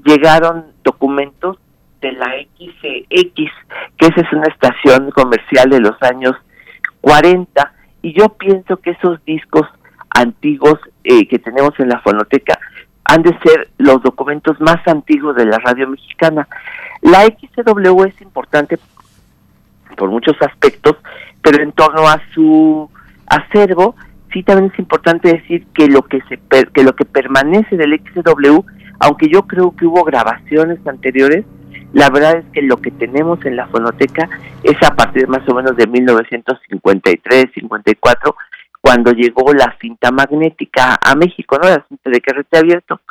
llegaron 0.04 0.72
documentos 0.84 1.58
de 2.02 2.12
la 2.14 2.28
XCX, 2.58 3.52
que 3.98 4.08
esa 4.08 4.22
es 4.22 4.34
una 4.34 4.48
estación 4.48 5.12
comercial 5.12 5.70
de 5.70 5.80
los 5.80 6.02
años 6.02 6.36
40, 7.02 7.74
y 8.02 8.14
yo 8.14 8.30
pienso 8.30 8.78
que 8.78 8.92
esos 8.92 9.24
discos 9.26 9.68
antiguos 10.10 10.80
eh, 11.04 11.28
que 11.28 11.40
tenemos 11.40 11.80
en 11.80 11.90
la 11.90 12.00
fonoteca 12.02 12.60
han 13.06 13.22
de 13.22 13.38
ser 13.40 13.70
los 13.78 14.02
documentos 14.04 14.60
más 14.60 14.86
antiguos 14.88 15.36
de 15.36 15.46
la 15.46 15.60
radio 15.60 15.88
mexicana. 15.88 16.48
La 17.02 17.24
XCW 17.24 18.04
es 18.04 18.22
importante 18.22 18.78
por 19.96 20.10
muchos 20.10 20.36
aspectos, 20.42 20.98
pero 21.42 21.64
en 21.64 21.72
torno 21.72 22.08
a 22.08 22.22
su 22.34 22.90
acervo, 23.28 23.96
sí 24.34 24.44
también 24.44 24.72
es 24.74 24.80
importante 24.80 25.32
decir 25.32 25.66
que 25.74 25.88
lo 25.88 26.02
que 26.02 26.22
se 26.28 26.38
que 26.74 26.84
lo 26.84 26.94
que 26.96 27.06
permanece 27.06 27.78
del 27.78 28.00
XCW, 28.00 28.60
aunque 29.00 29.30
yo 29.30 29.44
creo 29.44 29.76
que 29.76 29.86
hubo 29.86 30.04
grabaciones 30.04 30.86
anteriores, 30.86 31.46
la 31.94 32.10
verdad 32.10 32.38
es 32.38 32.46
que 32.54 32.62
lo 32.62 32.78
que 32.78 32.92
tenemos 32.92 33.44
en 33.46 33.56
la 33.56 33.68
fonoteca 33.68 34.30
es 34.64 34.76
a 34.84 34.96
partir 34.96 35.28
más 35.28 35.48
o 35.48 35.56
menos 35.56 35.76
de 35.76 35.88
1953, 35.88 37.46
54, 37.54 38.36
cuando 38.82 39.12
llegó 39.12 39.54
la 39.54 39.76
cinta 39.82 40.12
magnética 40.12 40.98
a 41.02 41.16
México, 41.16 41.58
¿no? 41.62 41.68
La 41.68 41.86
cinta 41.88 42.10
de 42.10 42.22
carrete 42.22 42.58
abierto. 42.58 43.02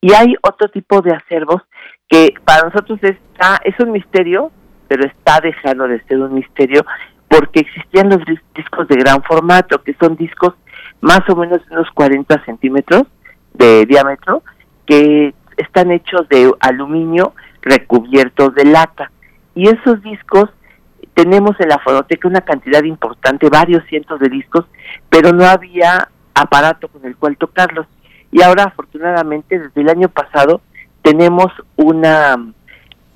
Y 0.00 0.12
hay 0.12 0.34
otro 0.42 0.68
tipo 0.68 1.00
de 1.00 1.12
acervos 1.12 1.62
que 2.08 2.34
para 2.44 2.68
nosotros 2.68 2.98
está, 3.02 3.60
es 3.64 3.78
un 3.80 3.92
misterio, 3.92 4.50
pero 4.88 5.06
está 5.06 5.40
dejando 5.40 5.88
de 5.88 6.02
ser 6.04 6.18
un 6.18 6.34
misterio 6.34 6.84
porque 7.28 7.60
existían 7.60 8.10
los 8.10 8.20
discos 8.54 8.88
de 8.88 8.96
gran 8.96 9.22
formato, 9.22 9.82
que 9.82 9.94
son 9.94 10.16
discos 10.16 10.54
más 11.00 11.20
o 11.30 11.36
menos 11.36 11.66
de 11.66 11.76
unos 11.76 11.90
40 11.92 12.44
centímetros 12.44 13.04
de 13.54 13.86
diámetro, 13.86 14.42
que 14.84 15.32
están 15.56 15.90
hechos 15.90 16.28
de 16.28 16.52
aluminio 16.60 17.34
recubiertos 17.62 18.54
de 18.54 18.64
lata. 18.64 19.10
Y 19.54 19.68
esos 19.68 20.02
discos 20.02 20.50
tenemos 21.14 21.58
en 21.60 21.68
la 21.68 21.78
fonoteca 21.78 22.28
una 22.28 22.40
cantidad 22.40 22.82
importante, 22.84 23.48
varios 23.48 23.84
cientos 23.86 24.20
de 24.20 24.28
discos, 24.28 24.66
pero 25.08 25.32
no 25.32 25.44
había 25.44 26.08
aparato 26.34 26.88
con 26.88 27.04
el 27.04 27.16
cual 27.16 27.36
tocarlos. 27.36 27.86
Y 28.30 28.42
ahora, 28.42 28.64
afortunadamente, 28.64 29.58
desde 29.58 29.80
el 29.80 29.88
año 29.88 30.08
pasado 30.08 30.62
tenemos 31.02 31.52
una 31.76 32.36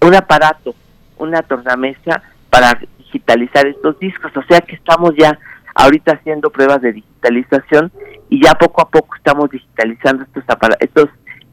un 0.00 0.14
aparato, 0.14 0.74
una 1.16 1.42
tornamesa 1.42 2.22
para 2.50 2.78
digitalizar 2.98 3.66
estos 3.66 3.98
discos, 3.98 4.30
o 4.36 4.42
sea 4.42 4.60
que 4.60 4.76
estamos 4.76 5.14
ya 5.16 5.38
ahorita 5.74 6.12
haciendo 6.12 6.50
pruebas 6.50 6.82
de 6.82 6.92
digitalización 6.92 7.90
y 8.28 8.44
ya 8.44 8.54
poco 8.54 8.82
a 8.82 8.88
poco 8.88 9.16
estamos 9.16 9.50
digitalizando 9.50 10.24
estos 10.24 10.44
estos 10.80 11.08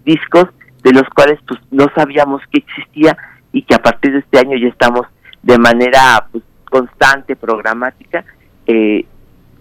discos 0.06 0.48
de 0.84 0.92
los 0.92 1.04
cuales 1.10 1.40
pues 1.48 1.60
no 1.72 1.88
sabíamos 1.96 2.42
que 2.52 2.60
existía 2.60 3.18
y 3.52 3.62
que 3.64 3.76
a 3.76 3.82
partir 3.82 4.14
de 4.14 4.20
este 4.20 4.40
año 4.40 4.58
ya 4.58 4.68
estamos 4.68 5.08
de 5.42 5.58
manera 5.58 6.28
pues, 6.32 6.44
constante, 6.70 7.36
programática, 7.36 8.24
eh, 8.68 9.06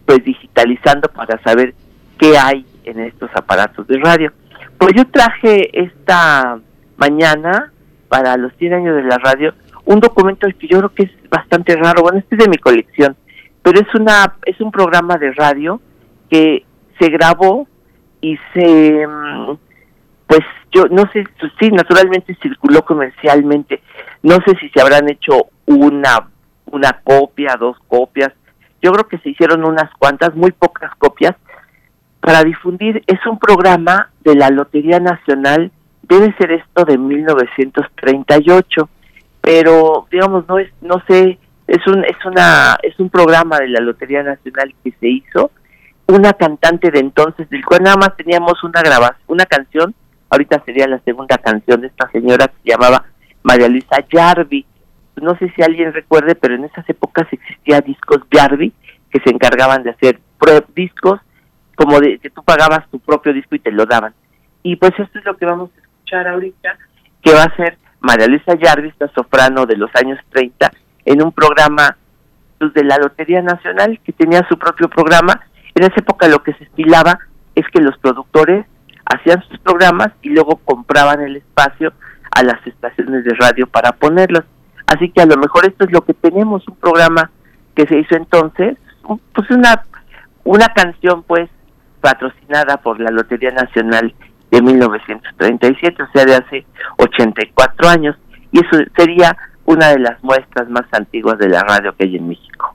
pues 0.07 0.25
digitalizando 0.25 1.09
para 1.09 1.41
saber 1.43 1.75
qué 2.19 2.37
hay 2.39 2.67
en 2.85 3.01
estos 3.01 3.31
aparatos 3.35 3.87
de 3.87 3.99
radio. 3.99 4.33
Pues 4.79 4.93
yo 4.97 5.07
traje 5.07 5.71
esta 5.81 6.59
mañana 6.97 7.73
para 8.09 8.37
los 8.37 8.53
100 8.57 8.75
años 8.75 8.97
de 8.97 9.05
la 9.05 9.19
radio 9.19 9.55
un 9.85 10.01
documento 10.01 10.47
que 10.59 10.69
yo 10.69 10.79
creo 10.79 10.95
que 10.95 11.03
es 11.05 11.11
bastante 11.29 11.75
raro, 11.77 12.03
bueno, 12.03 12.19
este 12.19 12.37
es 12.37 12.45
de 12.45 12.49
mi 12.49 12.59
colección, 12.59 13.17
pero 13.63 13.81
es 13.81 13.95
una 13.95 14.35
es 14.45 14.61
un 14.61 14.71
programa 14.71 15.17
de 15.19 15.33
radio 15.33 15.81
que 16.31 16.65
se 16.99 17.09
grabó 17.09 17.67
y 18.21 18.39
se 18.55 19.07
mm, 19.07 19.57
pues 20.27 20.41
yo 20.71 20.85
no 20.91 21.03
sé, 21.13 21.25
sí, 21.61 21.71
naturalmente 21.71 22.37
circuló 22.41 22.83
comercialmente, 22.85 23.83
no 24.23 24.37
sé 24.47 24.57
si 24.61 24.69
se 24.71 24.81
habrán 24.81 25.11
hecho 25.11 25.47
una 25.67 26.29
una 26.67 27.01
copia, 27.05 27.57
dos 27.59 27.77
copias, 27.87 28.33
yo 28.81 28.93
creo 28.93 29.07
que 29.07 29.19
se 29.19 29.31
hicieron 29.31 29.65
unas 29.65 29.93
cuantas, 29.99 30.35
muy 30.35 30.53
pocas 30.53 30.95
copias, 30.97 31.35
para 32.21 32.43
difundir, 32.45 33.03
es 33.07 33.19
un 33.27 33.39
programa 33.39 34.11
de 34.21 34.37
la 34.37 34.49
Lotería 34.49 35.01
Nacional, 35.01 35.71
debe 36.03 36.35
ser 36.39 36.53
esto 36.53 36.85
de 36.85 36.97
1938, 36.97 38.89
pero 39.41 40.07
digamos 40.11 40.47
no 40.49 40.59
es 40.59 40.71
no 40.81 41.03
sé, 41.09 41.39
es 41.67 41.87
un 41.87 42.05
es 42.05 42.25
una 42.25 42.79
es 42.83 42.99
un 43.01 43.11
programa 43.11 43.59
de 43.59 43.69
la 43.69 43.81
Lotería 43.81 44.23
Nacional 44.23 44.75
que 44.83 44.93
se 45.01 45.09
hizo. 45.09 45.51
Una 46.07 46.33
cantante 46.33 46.91
de 46.91 46.99
entonces 46.99 47.49
del 47.49 47.65
cual 47.65 47.85
nada 47.85 47.97
más 47.97 48.17
teníamos 48.17 48.63
una 48.65 48.83
grabación, 48.83 49.23
una 49.29 49.47
canción, 49.47 49.95
ahorita 50.33 50.63
sería 50.65 50.89
la 50.89 50.99
segunda 51.01 51.37
canción 51.37 51.83
de 51.83 51.89
esta 51.89 52.11
señora 52.11 52.49
que 52.49 52.55
se 52.65 52.71
llamaba 52.71 53.05
María 53.43 53.69
Luisa 53.69 54.03
Yarvi. 54.11 54.65
No 55.21 55.37
sé 55.37 55.53
si 55.55 55.63
alguien 55.63 55.93
recuerde, 55.93 56.35
pero 56.35 56.55
en 56.55 56.65
esas 56.65 56.89
épocas 56.89 57.29
existía 57.31 57.83
discos 57.83 58.23
Yarvi 58.31 58.73
que 59.11 59.21
se 59.21 59.31
encargaban 59.31 59.83
de 59.83 59.91
hacer 59.91 60.21
discos 60.75 61.21
como 61.77 62.01
de 62.01 62.19
que 62.19 62.31
tú 62.31 62.43
pagabas 62.43 62.89
tu 62.91 62.99
propio 62.99 63.35
disco 63.35 63.55
y 63.55 63.59
te 63.59 63.71
lo 63.71 63.85
daban. 63.85 64.15
Y 64.63 64.77
pues 64.77 64.93
esto 64.99 65.19
es 65.19 65.25
lo 65.27 65.37
que 65.37 65.45
vamos 65.45 65.71
a 65.77 65.81
escuchar 65.81 66.27
ahorita, 66.27 66.79
que 67.23 67.33
va 67.35 67.43
a 67.43 67.57
ser 67.57 67.77
María 68.01 68.27
Luisa 68.27 68.55
Yarvi, 68.55 68.89
esta 68.89 69.09
soprano 69.09 69.67
de 69.67 69.77
los 69.77 69.91
años 69.95 70.19
30, 70.31 70.73
en 71.05 71.23
un 71.23 71.33
programa 71.33 71.99
pues, 72.59 72.73
de 72.73 72.85
la 72.85 72.97
Lotería 72.97 73.43
Nacional, 73.43 74.01
que 74.03 74.13
tenía 74.13 74.47
su 74.49 74.59
propio 74.59 74.89
programa. 74.89 75.43
En 75.75 75.85
esa 75.85 75.97
época 75.99 76.27
lo 76.27 76.43
que 76.43 76.55
se 76.55 76.65
estilaba 76.65 77.19
es 77.55 77.67
que 77.69 77.83
los 77.83 77.99
productores 77.99 78.67
hacían 79.13 79.43
sus 79.49 79.59
programas 79.59 80.09
y 80.23 80.31
luego 80.31 80.57
compraban 80.65 81.21
el 81.21 81.37
espacio 81.37 81.93
a 82.31 82.43
las 82.43 82.67
estaciones 82.67 83.25
de 83.25 83.35
radio 83.35 83.67
para 83.67 83.93
ponerlos. 83.93 84.45
Así 84.87 85.11
que 85.11 85.23
a 85.23 85.27
lo 85.27 85.37
mejor 85.37 85.67
esto 85.67 85.85
es 85.85 85.93
lo 85.93 86.03
que 86.03 86.15
tenemos, 86.15 86.67
un 86.67 86.77
programa 86.77 87.31
que 87.75 87.87
se 87.87 87.99
hizo 87.99 88.17
entonces, 88.17 88.77
pues 89.35 89.51
una, 89.51 89.85
una 90.45 90.69
canción 90.69 91.23
pues 91.23 91.49
patrocinada 92.01 92.79
por 92.79 93.01
la 93.01 93.11
Lotería 93.11 93.51
Nacional 93.51 94.15
de 94.51 94.61
1937, 94.61 96.03
o 96.03 96.07
sea, 96.13 96.25
de 96.25 96.35
hace 96.35 96.67
84 96.99 97.89
años, 97.89 98.17
y 98.51 98.59
eso 98.59 98.85
sería 98.97 99.37
una 99.65 99.89
de 99.89 100.01
las 100.01 100.23
muestras 100.23 100.69
más 100.69 100.85
antiguas 100.93 101.39
de 101.39 101.49
la 101.49 101.63
radio 101.63 101.95
que 101.97 102.05
hay 102.05 102.17
en 102.17 102.29
México. 102.29 102.75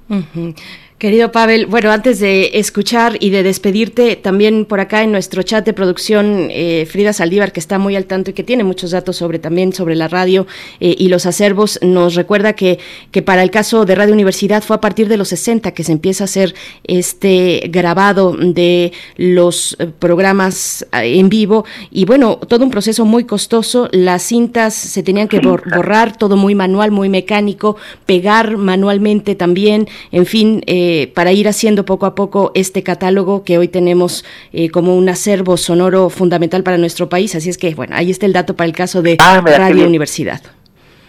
Querido 0.97 1.31
Pavel, 1.31 1.67
bueno, 1.67 1.91
antes 1.91 2.19
de 2.19 2.49
escuchar 2.55 3.17
y 3.19 3.29
de 3.29 3.43
despedirte, 3.43 4.15
también 4.15 4.65
por 4.65 4.79
acá 4.79 5.03
en 5.03 5.11
nuestro 5.11 5.43
chat 5.43 5.63
de 5.63 5.71
producción, 5.71 6.47
eh, 6.49 6.87
Frida 6.89 7.13
Saldívar, 7.13 7.51
que 7.51 7.59
está 7.59 7.77
muy 7.77 7.95
al 7.95 8.05
tanto 8.05 8.31
y 8.31 8.33
que 8.33 8.43
tiene 8.43 8.63
muchos 8.63 8.89
datos 8.89 9.15
sobre 9.15 9.37
también 9.37 9.73
sobre 9.73 9.93
la 9.93 10.07
radio 10.07 10.47
eh, 10.79 10.95
y 10.97 11.09
los 11.09 11.27
acervos, 11.27 11.77
nos 11.83 12.15
recuerda 12.15 12.53
que, 12.53 12.79
que 13.11 13.21
para 13.21 13.43
el 13.43 13.51
caso 13.51 13.85
de 13.85 13.93
Radio 13.93 14.11
Universidad 14.15 14.63
fue 14.63 14.77
a 14.77 14.81
partir 14.81 15.07
de 15.07 15.17
los 15.17 15.27
60 15.27 15.69
que 15.71 15.83
se 15.83 15.91
empieza 15.91 16.23
a 16.23 16.25
hacer 16.25 16.55
este 16.85 17.69
grabado 17.69 18.35
de 18.35 18.91
los 19.17 19.75
eh, 19.77 19.85
programas 19.99 20.83
en 20.93 21.29
vivo. 21.29 21.63
Y 21.91 22.05
bueno, 22.05 22.37
todo 22.37 22.63
un 22.63 22.71
proceso 22.71 23.05
muy 23.05 23.25
costoso, 23.25 23.87
las 23.91 24.23
cintas 24.23 24.73
se 24.73 25.03
tenían 25.03 25.27
que 25.27 25.41
borrar, 25.41 26.17
todo 26.17 26.37
muy 26.37 26.55
manual, 26.55 26.89
muy 26.89 27.07
mecánico, 27.07 27.77
pegar 28.07 28.57
manualmente 28.57 29.35
también, 29.35 29.87
en 30.11 30.25
fin, 30.25 30.63
eh, 30.65 30.86
eh, 30.89 31.11
para 31.13 31.33
ir 31.33 31.49
haciendo 31.49 31.83
poco 31.83 32.05
a 32.05 32.15
poco 32.15 32.53
este 32.55 32.81
catálogo 32.81 33.43
que 33.43 33.57
hoy 33.57 33.67
tenemos 33.67 34.23
eh, 34.53 34.69
como 34.69 34.95
un 34.95 35.09
acervo 35.09 35.57
sonoro 35.57 36.09
fundamental 36.09 36.63
para 36.63 36.77
nuestro 36.77 37.09
país. 37.09 37.35
Así 37.35 37.49
es 37.49 37.57
que, 37.57 37.75
bueno, 37.75 37.93
ahí 37.93 38.09
está 38.09 38.25
el 38.25 38.31
dato 38.31 38.55
para 38.55 38.67
el 38.67 38.73
caso 38.73 39.01
de 39.01 39.17
ah, 39.19 39.41
Radio 39.43 39.85
Universidad. 39.85 40.39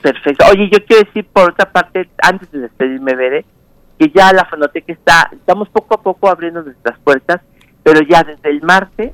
Perfecto. 0.03 0.45
Oye, 0.51 0.68
yo 0.72 0.85
quiero 0.85 1.05
decir 1.05 1.24
por 1.33 1.51
otra 1.51 1.70
parte, 1.70 2.09
antes 2.20 2.51
de 2.51 2.59
despedirme, 2.59 3.14
Bere, 3.14 3.45
que 4.01 4.11
ya 4.12 4.33
la 4.33 4.47
fonoteca 4.47 4.93
está, 4.93 5.31
estamos 5.33 5.68
poco 5.68 5.95
a 5.95 6.03
poco 6.03 6.29
abriendo 6.29 6.61
nuestras 6.61 6.99
puertas, 6.99 7.41
pero 7.85 8.01
ya 8.03 8.24
desde 8.24 8.51
el 8.51 8.61
martes 8.62 9.12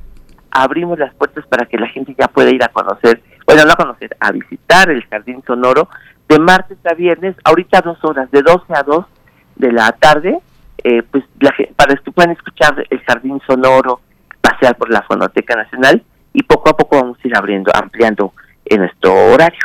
abrimos 0.49 0.97
las 0.97 1.13
puertas 1.13 1.45
para 1.45 1.67
que 1.67 1.77
la 1.77 1.89
gente 1.89 2.15
ya 2.17 2.27
pueda 2.27 2.49
ir 2.49 2.63
a 2.63 2.69
conocer, 2.69 3.21
bueno, 3.45 3.65
no 3.65 3.73
a 3.73 3.75
conocer, 3.75 4.17
a 4.19 4.31
visitar 4.31 4.89
el 4.89 5.03
Jardín 5.05 5.43
Sonoro 5.45 5.89
de 6.27 6.39
martes 6.39 6.79
a 6.89 6.95
viernes, 6.95 7.35
ahorita 7.43 7.81
dos 7.81 8.03
horas, 8.03 8.31
de 8.31 8.41
12 8.41 8.73
a 8.73 8.81
2 8.81 9.05
de 9.57 9.71
la 9.71 9.91
tarde, 9.91 10.39
eh, 10.85 11.01
pues 11.09 11.23
para 11.75 11.95
que 11.95 12.11
puedan 12.11 12.31
escuchar 12.31 12.85
el 12.91 12.99
jardín 13.01 13.41
sonoro, 13.47 14.01
pasear 14.39 14.77
por 14.77 14.91
la 14.91 15.01
Fonoteca 15.01 15.55
Nacional 15.55 16.03
y 16.31 16.43
poco 16.43 16.69
a 16.69 16.77
poco 16.77 16.97
vamos 16.97 17.17
a 17.23 17.27
ir 17.27 17.35
abriendo, 17.35 17.71
ampliando 17.75 18.33
en 18.65 18.81
nuestro 18.81 19.11
horario. 19.31 19.59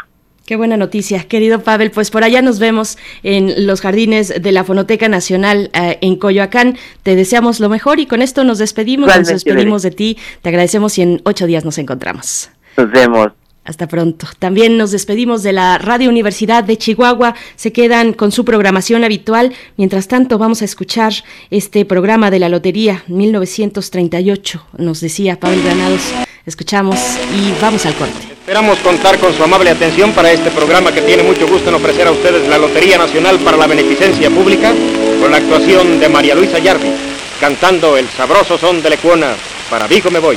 Qué 0.47 0.57
buena 0.57 0.79
noticia, 0.79 1.23
querido 1.29 1.61
Pavel. 1.61 1.91
Pues 1.91 2.11
por 2.11 2.25
allá 2.25 2.41
nos 2.41 2.59
vemos 2.59 2.97
en 3.23 3.67
los 3.67 3.83
jardines 3.83 4.43
de 4.43 4.51
la 4.51 4.65
Fonoteca 4.65 5.11
Nacional 5.11 5.71
eh, 5.75 5.99
en 6.01 6.17
Coyoacán. 6.17 6.79
Te 7.03 7.15
deseamos 7.17 7.61
lo 7.61 7.69
mejor 7.69 8.01
y 8.01 8.07
con 8.07 8.23
esto 8.23 8.43
nos 8.43 8.57
despedimos, 8.57 9.15
nos 9.15 9.29
despedimos 9.29 9.83
de 9.83 9.91
ti. 9.91 10.19
Te 10.41 10.49
agradecemos 10.49 10.97
y 10.97 11.03
en 11.03 11.21
ocho 11.25 11.47
días 11.47 11.67
nos 11.67 11.77
encontramos. 11.77 12.51
Nos 12.79 12.91
vemos. 12.91 13.40
Hasta 13.71 13.87
pronto. 13.87 14.27
También 14.41 14.77
nos 14.77 14.91
despedimos 14.91 15.45
de 15.45 15.53
la 15.53 15.79
Radio 15.79 16.11
Universidad 16.11 16.65
de 16.65 16.77
Chihuahua. 16.77 17.37
Se 17.55 17.73
quedan 17.73 18.15
con 18.15 18.33
su 18.33 18.45
programación 18.45 19.05
habitual. 19.05 19.53
Mientras 19.77 20.09
tanto, 20.09 20.39
vamos 20.39 20.61
a 20.63 20.65
escuchar 20.65 21.13
este 21.51 21.85
programa 21.85 22.33
de 22.33 22.41
la 22.41 22.49
Lotería 22.49 23.05
1938, 23.07 24.67
nos 24.79 25.01
decía 25.01 25.39
Pablo 25.39 25.63
Granados. 25.63 26.03
Escuchamos 26.45 26.99
y 27.33 27.63
vamos 27.63 27.87
al 27.87 27.95
corte. 27.95 28.19
Esperamos 28.41 28.77
contar 28.81 29.21
con 29.21 29.33
su 29.33 29.45
amable 29.45 29.71
atención 29.71 30.11
para 30.15 30.33
este 30.33 30.51
programa 30.51 30.91
que 30.91 31.03
tiene 31.03 31.23
mucho 31.23 31.47
gusto 31.47 31.69
en 31.69 31.77
ofrecer 31.77 32.09
a 32.09 32.11
ustedes 32.11 32.49
la 32.49 32.59
Lotería 32.59 32.99
Nacional 32.99 33.39
para 33.39 33.57
la 33.57 33.69
Beneficencia 33.69 34.31
Pública 34.31 34.73
con 35.21 35.31
la 35.31 35.37
actuación 35.37 36.01
de 36.01 36.09
María 36.09 36.35
Luisa 36.35 36.59
Yarvi, 36.59 36.91
cantando 37.39 37.97
el 37.97 38.09
sabroso 38.09 38.59
son 38.59 38.83
de 38.83 38.91
Lecuona. 38.91 39.37
Para 39.71 39.87
Vigo 39.87 40.11
me 40.11 40.19
voy. 40.19 40.37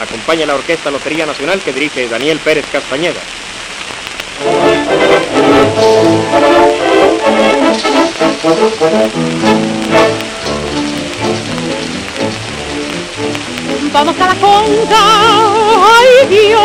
Acompaña 0.00 0.46
la 0.46 0.54
Orquesta 0.54 0.90
Lotería 0.90 1.24
Nacional 1.24 1.60
que 1.60 1.72
dirige 1.72 2.08
Daniel 2.08 2.38
Pérez 2.40 2.64
Castañeda. 2.70 3.20
Vamos 13.92 14.20
a 14.20 14.26
la 14.26 14.34
conga, 14.34 15.02
ay 15.96 16.26
Dios, 16.28 16.60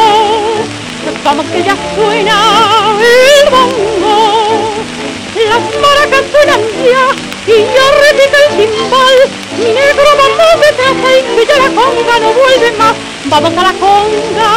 vamos 1.23 1.45
que 1.45 1.63
ya 1.63 1.75
suena 1.95 2.97
el 2.99 3.49
bongo, 3.51 4.73
las 5.35 5.61
maracas 5.79 6.23
suenan 6.31 6.61
ya 6.83 7.05
y 7.53 7.57
ya 7.61 7.85
repite 8.01 8.37
el 8.49 8.57
timbal, 8.57 9.17
mi 9.59 9.73
negro 9.73 10.09
vamos 10.17 10.61
detrás, 10.65 10.95
ay 11.05 11.23
que 11.35 11.45
ya 11.45 11.57
la 11.59 11.69
conga 11.69 12.19
no 12.19 12.33
vuelve 12.33 12.71
más. 12.79 13.08
Vamos 13.25 13.51
a 13.57 13.63
la 13.63 13.73
conga, 13.73 14.51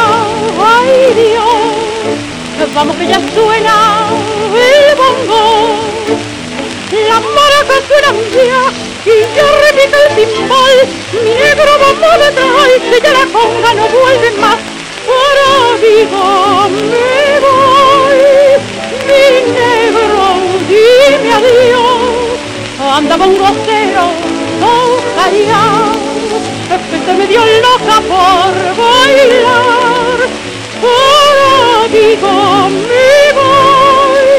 ay 0.57 1.13
Dios, 1.15 2.73
vamos 2.73 2.95
que 2.95 3.07
ya 3.07 3.19
suena 3.33 4.07
el 4.55 4.95
bongo. 4.95 5.75
La 7.07 7.19
maraca 7.19 7.75
suena 7.87 8.09
ya 8.33 8.61
y 9.05 9.15
ya 9.35 9.47
repite 9.63 9.97
el 10.07 10.15
timbal. 10.15 10.77
Mi 11.11 11.21
negro 11.33 11.71
vamos 11.79 12.17
detrás, 12.19 12.69
que 12.89 12.97
ya 13.03 13.11
la 13.13 13.25
conga 13.27 13.73
no 13.73 13.85
vuelve 13.89 14.31
más. 14.39 14.59
Para 15.05 15.49
vivo 15.81 16.23
me 16.69 17.39
voy, 17.43 18.21
mi 19.07 19.23
negro, 19.51 20.23
dime 20.69 21.29
adiós. 21.33 22.95
Anda 22.95 23.15
bongocero, 23.17 24.05
no 24.59 24.73
callado, 25.15 26.02
que 27.05 27.13
medio 27.13 27.41
loca 27.65 28.01
por 28.01 28.53
bailar. 28.77 30.19
Ahora 30.83 31.87
digo 31.91 32.33
mi 32.69 33.11
voy, 33.37 34.31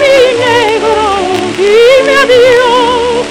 mi 0.00 0.16
negro, 0.42 1.04
dime 1.56 2.14
adiós. 2.22 3.26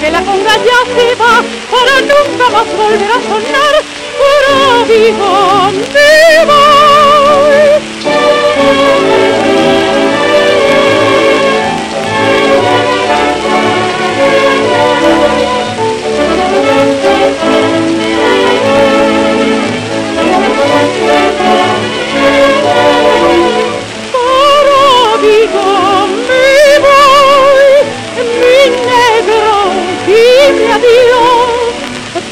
Que 0.00 0.10
la 0.10 0.20
conga 0.22 0.54
ya 0.56 0.80
se 0.94 1.14
va 1.14 1.42
para 1.70 2.00
nunca 2.00 2.50
más 2.50 2.66
volver 2.76 3.10
a 3.10 3.20
sonar. 3.28 3.74
Ahora 4.20 4.84
digo 4.88 5.30
mi 5.72 6.44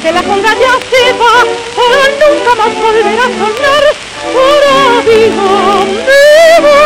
que 0.09 0.15
la 0.15 0.23
conga 0.23 0.55
ya 0.55 0.73
se 0.91 1.13
va, 1.19 1.45
para 1.77 2.09
nunca 2.33 2.55
más 2.57 2.75
volver 2.81 3.19
a 3.19 3.25
sonar, 3.25 3.85
ahora 4.25 5.03
vivo, 5.05 5.49
vivo. 6.09 6.77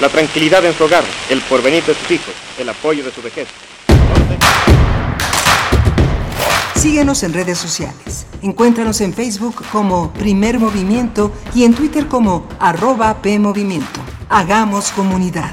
La 0.00 0.08
tranquilidad 0.08 0.64
en 0.66 0.76
su 0.76 0.84
hogar, 0.84 1.02
el 1.30 1.40
porvenir 1.40 1.82
de 1.84 1.94
sus 1.94 2.10
hijos, 2.12 2.32
el 2.58 2.68
apoyo 2.68 3.02
de 3.02 3.10
su 3.10 3.22
vejez. 3.22 3.48
Síguenos 6.76 7.24
en 7.24 7.32
redes 7.32 7.58
sociales. 7.58 8.26
Encuéntranos 8.40 9.00
en 9.00 9.12
Facebook 9.12 9.64
como 9.72 10.12
Primer 10.12 10.60
Movimiento 10.60 11.32
y 11.56 11.64
en 11.64 11.74
Twitter 11.74 12.06
como 12.06 12.46
arroba 12.60 13.20
PMovimiento. 13.20 14.00
Hagamos 14.28 14.92
comunidad. 14.92 15.52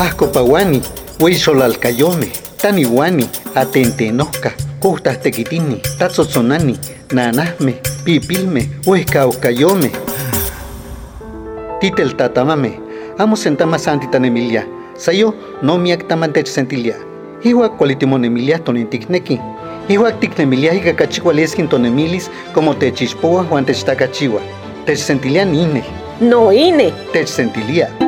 Ascopawani, 0.00 0.80
Huizolalcayome, 1.20 2.30
Taniwani, 2.56 3.28
Atentenoca, 3.54 4.52
Custas 4.80 5.18
Tequitini, 5.18 5.82
Tatzotzonani, 5.98 6.78
Nanasme, 7.12 7.74
Pipilme, 8.04 8.68
Huescaoscayome. 8.86 9.90
Titel 11.80 12.14
Tatamame, 12.16 12.80
Amo 13.18 13.34
Sentama 13.36 13.78
Santitan 13.78 14.24
Emilia, 14.24 14.66
Sayo 14.96 15.34
no 15.62 15.78
miak 15.78 16.08
tamantech 16.08 16.46
sentilia. 16.46 16.94
Iwa 17.42 17.68
cualitimon 17.68 18.24
Emilia 18.24 18.58
tonintikneki. 18.58 19.40
Iwa 19.88 20.12
tiknemilia 20.12 20.74
y 20.74 20.80
cacachihualeskin 20.80 21.68
tonemilis 21.68 22.30
como 22.54 22.74
techispoa 22.74 23.44
Juan 23.44 23.64
techtacachiwa. 23.64 24.40
Tech 24.86 24.98
sentilia 24.98 25.44
nine. 25.44 25.84
No 26.20 26.52
ine. 26.52 26.92
Tech 27.12 27.26
sentilia. 27.28 28.07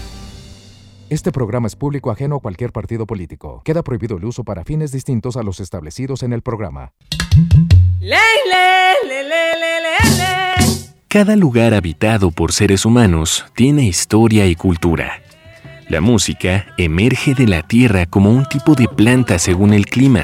Este 1.11 1.33
programa 1.33 1.67
es 1.67 1.75
público 1.75 2.09
ajeno 2.09 2.37
a 2.37 2.39
cualquier 2.39 2.71
partido 2.71 3.05
político. 3.05 3.61
Queda 3.65 3.83
prohibido 3.83 4.15
el 4.15 4.23
uso 4.23 4.45
para 4.45 4.63
fines 4.63 4.93
distintos 4.93 5.35
a 5.35 5.43
los 5.43 5.59
establecidos 5.59 6.23
en 6.23 6.31
el 6.31 6.41
programa. 6.41 6.93
Cada 11.09 11.35
lugar 11.35 11.73
habitado 11.73 12.31
por 12.31 12.53
seres 12.53 12.85
humanos 12.85 13.43
tiene 13.57 13.83
historia 13.83 14.45
y 14.45 14.55
cultura. 14.55 15.21
La 15.89 15.99
música 15.99 16.67
emerge 16.77 17.35
de 17.35 17.45
la 17.45 17.61
tierra 17.63 18.05
como 18.05 18.29
un 18.29 18.45
tipo 18.45 18.73
de 18.75 18.87
planta 18.87 19.37
según 19.37 19.73
el 19.73 19.87
clima. 19.87 20.23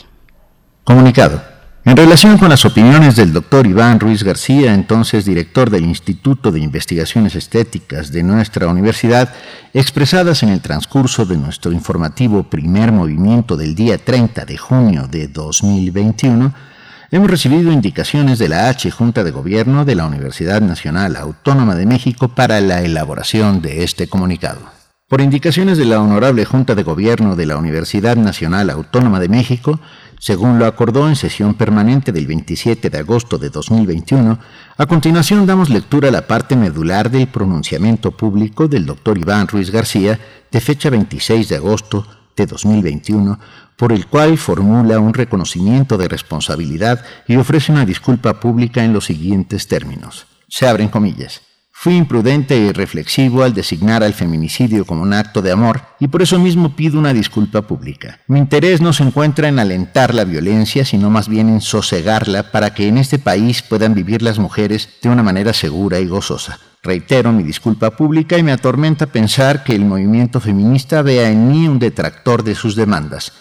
Comunicado. 0.84 1.42
En 1.86 1.96
relación 1.96 2.38
con 2.38 2.50
las 2.50 2.66
opiniones 2.66 3.16
del 3.16 3.32
doctor 3.32 3.66
Iván 3.66 4.02
Ruiz 4.02 4.22
García, 4.22 4.74
entonces 4.74 5.24
director 5.24 5.70
del 5.70 5.86
Instituto 5.86 6.52
de 6.52 6.60
Investigaciones 6.60 7.36
Estéticas 7.36 8.12
de 8.12 8.22
nuestra 8.22 8.68
universidad, 8.68 9.34
expresadas 9.74 10.44
en 10.44 10.50
el 10.50 10.60
transcurso 10.60 11.26
de 11.26 11.38
nuestro 11.38 11.72
informativo 11.72 12.44
primer 12.44 12.92
movimiento 12.92 13.56
del 13.56 13.76
día 13.76 13.98
30 13.98 14.44
de 14.44 14.58
junio 14.58 15.08
de 15.08 15.30
2021, 15.30 16.54
hemos 17.12 17.30
recibido 17.30 17.72
indicaciones 17.72 18.38
de 18.40 18.50
la 18.50 18.68
H 18.68 18.92
Junta 18.92 19.24
de 19.24 19.32
Gobierno 19.32 19.86
de 19.86 19.96
la 19.96 20.06
Universidad 20.06 20.60
Nacional 20.60 21.16
Autónoma 21.16 21.76
de 21.76 21.86
México 21.86 22.28
para 22.28 22.60
la 22.60 22.82
elaboración 22.82 23.62
de 23.62 23.86
este 23.86 24.08
comunicado. 24.08 24.60
Por 25.14 25.22
indicaciones 25.22 25.78
de 25.78 25.86
la 25.86 26.02
Honorable 26.02 26.44
Junta 26.44 26.76
de 26.76 26.82
Gobierno 26.82 27.36
de 27.36 27.46
la 27.46 27.58
Universidad 27.58 28.16
Nacional 28.18 28.70
Autónoma 28.72 29.20
de 29.20 29.30
México, 29.30 29.80
según 30.24 30.57
lo 30.57 30.65
acordó 30.65 31.09
en 31.09 31.17
sesión 31.17 31.53
permanente 31.53 32.13
del 32.13 32.28
27 32.28 32.89
de 32.89 32.97
agosto 32.97 33.38
de 33.38 33.49
2021, 33.49 34.39
a 34.78 34.86
continuación 34.86 35.45
damos 35.45 35.69
lectura 35.69 36.07
a 36.07 36.11
la 36.13 36.28
parte 36.28 36.55
medular 36.55 37.11
del 37.11 37.28
pronunciamiento 37.28 38.11
público 38.11 38.69
del 38.69 38.86
doctor 38.86 39.17
Iván 39.17 39.49
Ruiz 39.49 39.69
García 39.69 40.17
de 40.49 40.61
fecha 40.61 40.89
26 40.89 41.49
de 41.49 41.57
agosto 41.57 42.07
de 42.38 42.45
2021, 42.45 43.38
por 43.76 43.91
el 43.91 44.07
cual 44.07 44.38
formula 44.38 44.97
un 44.97 45.13
reconocimiento 45.13 45.97
de 45.97 46.07
responsabilidad 46.07 47.03
y 47.28 47.36
ofrece 47.36 47.74
una 47.74 47.86
disculpa 47.86 48.39
pública 48.39 48.82
en 48.82 48.93
los 48.93 49.03
siguientes 49.03 49.67
términos. 49.67 50.26
Se 50.47 50.65
abren 50.65 50.88
comillas. 50.88 51.41
Fui 51.84 51.98
imprudente 51.98 52.56
y 52.56 52.72
reflexivo 52.72 53.44
al 53.44 53.54
designar 53.54 54.04
al 54.04 54.14
feminicidio 54.14 54.86
como 54.86 55.02
un 55.02 55.12
acto 55.12 55.42
de 55.42 55.52
amor 55.52 55.82
y 56.00 56.08
por 56.08 56.22
eso 56.22 56.40
mismo 56.40 56.78
pido 56.78 56.98
una 56.98 57.12
disculpa 57.12 57.64
pública. 57.64 58.22
Mi 58.26 58.40
interés 58.40 58.80
no 58.80 58.94
se 58.94 59.04
encuentra 59.04 59.50
en 59.50 59.60
alentar 59.60 60.14
la 60.14 60.24
violencia, 60.24 60.86
sino 60.86 61.10
más 61.10 61.28
bien 61.28 61.50
en 61.50 61.60
sosegarla 61.60 62.52
para 62.54 62.74
que 62.74 62.88
en 62.88 62.98
este 62.98 63.20
país 63.20 63.62
puedan 63.62 63.96
vivir 63.96 64.22
las 64.22 64.40
mujeres 64.40 64.88
de 65.02 65.10
una 65.10 65.24
manera 65.24 65.52
segura 65.52 66.00
y 66.00 66.08
gozosa. 66.08 66.58
Reitero 66.82 67.34
mi 67.34 67.44
disculpa 67.44 67.92
pública 67.92 68.38
y 68.38 68.44
me 68.44 68.54
atormenta 68.54 69.08
pensar 69.08 69.66
que 69.66 69.76
el 69.76 69.84
movimiento 69.84 70.40
feminista 70.40 71.02
vea 71.02 71.32
en 71.32 71.50
mí 71.50 71.68
un 71.68 71.80
detractor 71.80 72.46
de 72.46 72.56
sus 72.56 72.78
demandas, 72.78 73.34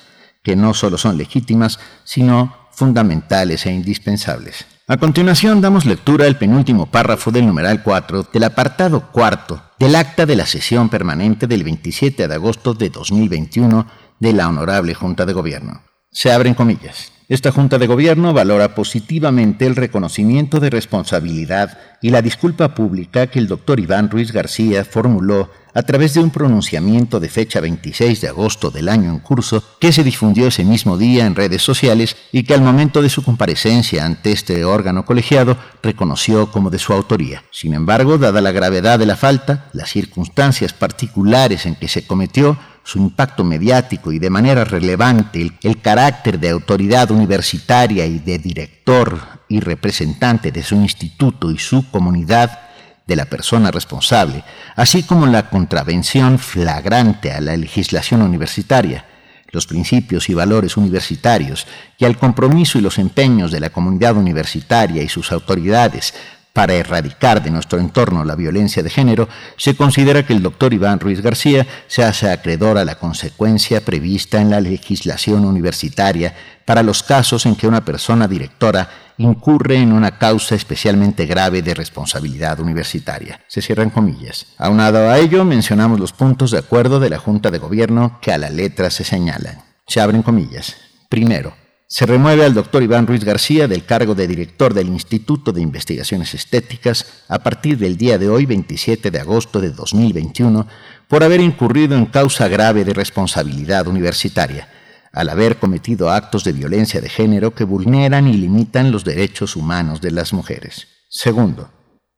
que 0.43 0.57
no 0.57 0.75
solo 0.75 0.99
son 0.99 1.17
legítimas, 1.17 1.79
sino 2.03 2.57
fundamentales 2.73 3.67
e 3.67 3.71
indispensables. 3.71 4.67
A 4.93 4.99
continuación 4.99 5.63
damos 5.63 5.87
lectura 5.87 6.27
al 6.27 6.37
penúltimo 6.37 6.85
párrafo 6.85 7.31
del 7.31 7.47
numeral 7.47 7.83
4 7.83 8.29
del 8.31 8.45
apartado 8.45 9.11
cuarto 9.11 9.63
del 9.79 9.95
acta 9.95 10.27
de 10.27 10.37
la 10.37 10.45
sesión 10.45 10.91
permanente 10.91 11.47
del 11.47 11.65
27 11.65 12.29
de 12.29 12.35
agosto 12.35 12.75
de 12.75 12.91
2021 12.91 13.87
de 14.21 14.33
la 14.35 14.51
Honorable 14.51 14.93
Junta 14.93 15.25
de 15.25 15.33
Gobierno. 15.33 15.81
Se 16.11 16.31
abren 16.31 16.53
comillas. 16.53 17.12
Esta 17.29 17.53
Junta 17.53 17.79
de 17.79 17.87
Gobierno 17.87 18.33
valora 18.33 18.75
positivamente 18.75 19.65
el 19.67 19.77
reconocimiento 19.77 20.59
de 20.59 20.71
responsabilidad 20.71 21.79
y 22.03 22.11
la 22.11 22.21
disculpa 22.21 22.75
pública 22.75 23.29
que 23.29 23.39
el 23.39 23.47
doctor 23.47 23.79
Iván 23.79 24.11
Ruiz 24.11 24.33
García 24.33 24.85
formuló 24.85 25.49
a 25.75 25.83
través 25.83 26.15
de 26.15 26.21
un 26.21 26.31
pronunciamiento 26.31 27.21
de 27.21 27.29
fecha 27.29 27.61
26 27.61 28.21
de 28.21 28.29
agosto 28.29 28.71
del 28.71 28.89
año 28.89 29.11
en 29.11 29.21
curso 29.21 29.63
que 29.81 29.93
se 29.93 30.05
difundió 30.05 30.49
ese 30.49 30.65
mismo 30.65 30.99
día 30.99 31.25
en 31.25 31.35
redes 31.35 31.63
sociales 31.63 32.17
y 32.33 32.43
que 32.43 32.55
al 32.55 32.61
momento 32.61 33.01
de 33.01 33.09
su 33.09 33.23
comparecencia 33.23 34.05
ante 34.05 34.33
este 34.33 34.65
órgano 34.65 35.05
colegiado 35.05 35.57
reconoció 35.83 36.51
como 36.51 36.71
de 36.71 36.79
su 36.79 36.93
autoría. 36.93 37.45
Sin 37.51 37.73
embargo, 37.73 38.19
dada 38.19 38.41
la 38.41 38.53
gravedad 38.53 38.99
de 38.99 39.07
la 39.07 39.17
falta, 39.17 39.71
las 39.73 39.91
circunstancias 39.91 40.73
particulares 40.73 41.67
en 41.67 41.77
que 41.77 41.89
se 41.89 42.07
cometió, 42.07 42.59
su 42.85 42.99
impacto 42.99 43.45
mediático 43.45 44.13
y 44.13 44.19
de 44.19 44.31
manera 44.31 44.65
relevante 44.65 45.51
el, 45.63 45.81
carácter 45.81 46.39
de 46.39 46.51
autoridad 46.51 47.11
universitaria 47.11 48.07
y 48.07 48.19
de 48.19 48.39
director 48.39 49.21
y 49.49 49.61
representante 49.61 50.51
de 50.51 50.63
su 50.63 50.75
instituto 50.75 51.51
y 51.51 51.59
su 51.59 51.91
comunidad 51.91 52.61
de 53.07 53.17
la 53.17 53.27
persona 53.27 53.71
responsable, 53.71 54.45
así 54.77 55.03
como 55.03 55.27
la 55.27 55.51
contravención 55.51 56.39
flagrante 56.39 57.33
a 57.33 57.41
la 57.41 57.57
legislación 57.57 58.23
universitaria, 58.23 59.07
los 59.51 59.67
principios 59.67 60.29
y 60.29 60.35
valores 60.35 60.77
universitarios 60.77 61.67
y 61.99 62.05
al 62.05 62.17
compromiso 62.17 62.79
y 62.79 62.81
los 62.81 62.99
empeños 62.99 63.53
de 63.53 63.61
la 63.61 63.71
comunidad 63.71 64.17
universitaria 64.17 65.03
y 65.03 65.09
sus 65.09 65.31
autoridades 65.31 66.15
para 66.53 66.75
erradicar 66.75 67.43
de 67.43 67.51
nuestro 67.51 67.79
entorno 67.79 68.25
la 68.25 68.37
violencia 68.37 68.83
de 68.83 68.91
género, 68.91 69.29
se 69.57 69.75
considera 69.75 70.27
que 70.27 70.33
el 70.33 70.43
doctor 70.43 70.75
Iván 70.75 71.01
Ruiz 71.01 71.23
García 71.23 71.67
se 71.87 72.05
hace 72.05 72.31
acreedor 72.31 72.79
a 72.79 72.85
la 72.85 72.97
consecuencia 72.97 73.83
prevista 73.83 74.41
en 74.41 74.51
la 74.51 74.61
legislación 74.61 75.45
universitaria 75.45 76.35
para 76.65 76.83
los 76.83 77.03
casos 77.03 77.47
en 77.47 77.57
que 77.57 77.67
una 77.67 77.85
persona 77.85 78.29
directora 78.29 78.89
incurre 79.19 79.77
en 79.77 79.93
una 79.93 80.19
causa 80.19 80.55
especialmente 80.55 81.27
grave 81.27 81.63
de 81.63 81.75
responsabilidad 81.75 82.61
universitaria. 82.61 83.41
Se 83.49 83.63
cierran 83.63 83.91
comillas. 83.91 84.47
Aunado 84.59 85.09
a 85.11 85.19
ello, 85.19 85.45
mencionamos 85.45 86.01
los 86.01 86.13
puntos 86.13 86.51
de 86.51 86.59
acuerdo 86.59 87.01
de 87.01 87.11
la 87.11 87.19
Junta 87.19 87.51
de 87.51 87.59
Gobierno 87.59 88.19
que 88.21 88.33
a 88.33 88.39
la 88.39 88.51
letra 88.51 88.91
se 88.91 89.05
señalan. 89.05 89.63
Se 89.87 90.01
abren 90.01 90.23
comillas. 90.23 90.77
Primero, 91.09 91.55
se 91.93 92.07
remueve 92.07 92.43
al 92.43 92.55
doctor 92.55 92.83
Iván 92.83 93.07
Ruiz 93.07 93.23
García 93.23 93.69
del 93.69 93.85
cargo 93.85 94.15
de 94.15 94.27
director 94.27 94.73
del 94.73 94.89
Instituto 94.89 95.53
de 95.53 95.61
Investigaciones 95.61 96.33
Estéticas 96.33 97.05
a 97.29 97.41
partir 97.41 97.77
del 97.77 97.99
día 97.99 98.17
de 98.17 98.31
hoy, 98.31 98.47
27 98.47 99.11
de 99.11 99.21
agosto 99.21 99.61
de 99.61 99.69
2021, 99.73 100.67
por 101.07 101.23
haber 101.23 101.43
incurrido 101.43 101.95
en 101.95 102.07
causa 102.07 102.49
grave 102.49 102.87
de 102.87 102.95
responsabilidad 102.95 103.89
universitaria, 103.89 104.71
al 105.13 105.29
haber 105.29 105.59
cometido 105.59 106.11
actos 106.11 106.45
de 106.45 106.53
violencia 106.53 107.03
de 107.03 107.11
género 107.11 107.55
que 107.55 107.65
vulneran 107.65 108.27
y 108.27 108.39
limitan 108.39 108.91
los 108.91 109.05
derechos 109.05 109.55
humanos 109.55 110.01
de 110.01 110.13
las 110.13 110.33
mujeres. 110.33 110.89
Segundo, 111.11 111.69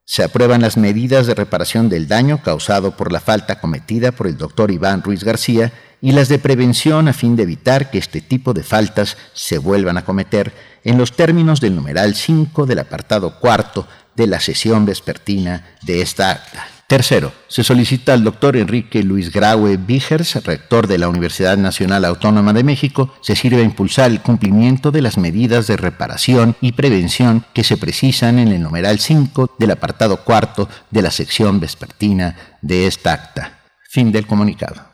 se 0.06 0.22
aprueban 0.22 0.62
las 0.62 0.76
medidas 0.76 1.26
de 1.26 1.34
reparación 1.34 1.88
del 1.88 2.06
daño 2.06 2.42
causado 2.44 2.96
por 2.96 3.10
la 3.10 3.18
falta 3.18 3.58
cometida 3.58 4.12
por 4.12 4.28
el 4.28 4.36
doctor 4.36 4.70
Iván 4.70 5.02
Ruiz 5.02 5.24
García 5.24 5.72
y 6.04 6.12
las 6.12 6.28
de 6.28 6.38
prevención 6.38 7.08
a 7.08 7.14
fin 7.14 7.34
de 7.34 7.44
evitar 7.44 7.90
que 7.90 7.96
este 7.96 8.20
tipo 8.20 8.52
de 8.52 8.62
faltas 8.62 9.16
se 9.32 9.56
vuelvan 9.56 9.96
a 9.96 10.04
cometer 10.04 10.52
en 10.84 10.98
los 10.98 11.12
términos 11.12 11.62
del 11.62 11.74
numeral 11.74 12.14
5 12.14 12.66
del 12.66 12.80
apartado 12.80 13.40
cuarto 13.40 13.88
de 14.14 14.26
la 14.26 14.38
sesión 14.38 14.84
vespertina 14.84 15.64
de 15.80 16.02
esta 16.02 16.30
acta. 16.30 16.68
Tercero, 16.86 17.32
se 17.48 17.64
solicita 17.64 18.12
al 18.12 18.22
doctor 18.22 18.58
Enrique 18.58 19.02
Luis 19.02 19.32
Graue 19.32 19.78
Vigers, 19.78 20.44
rector 20.44 20.88
de 20.88 20.98
la 20.98 21.08
Universidad 21.08 21.56
Nacional 21.56 22.04
Autónoma 22.04 22.52
de 22.52 22.64
México, 22.64 23.14
se 23.22 23.34
sirve 23.34 23.62
a 23.62 23.64
impulsar 23.64 24.10
el 24.10 24.20
cumplimiento 24.20 24.90
de 24.90 25.00
las 25.00 25.16
medidas 25.16 25.66
de 25.68 25.78
reparación 25.78 26.54
y 26.60 26.72
prevención 26.72 27.46
que 27.54 27.64
se 27.64 27.78
precisan 27.78 28.38
en 28.38 28.48
el 28.48 28.60
numeral 28.60 28.98
5 28.98 29.52
del 29.58 29.70
apartado 29.70 30.18
cuarto 30.18 30.68
de 30.90 31.00
la 31.00 31.10
sección 31.10 31.60
vespertina 31.60 32.36
de 32.60 32.86
esta 32.86 33.14
acta. 33.14 33.60
Fin 33.88 34.12
del 34.12 34.26
comunicado. 34.26 34.93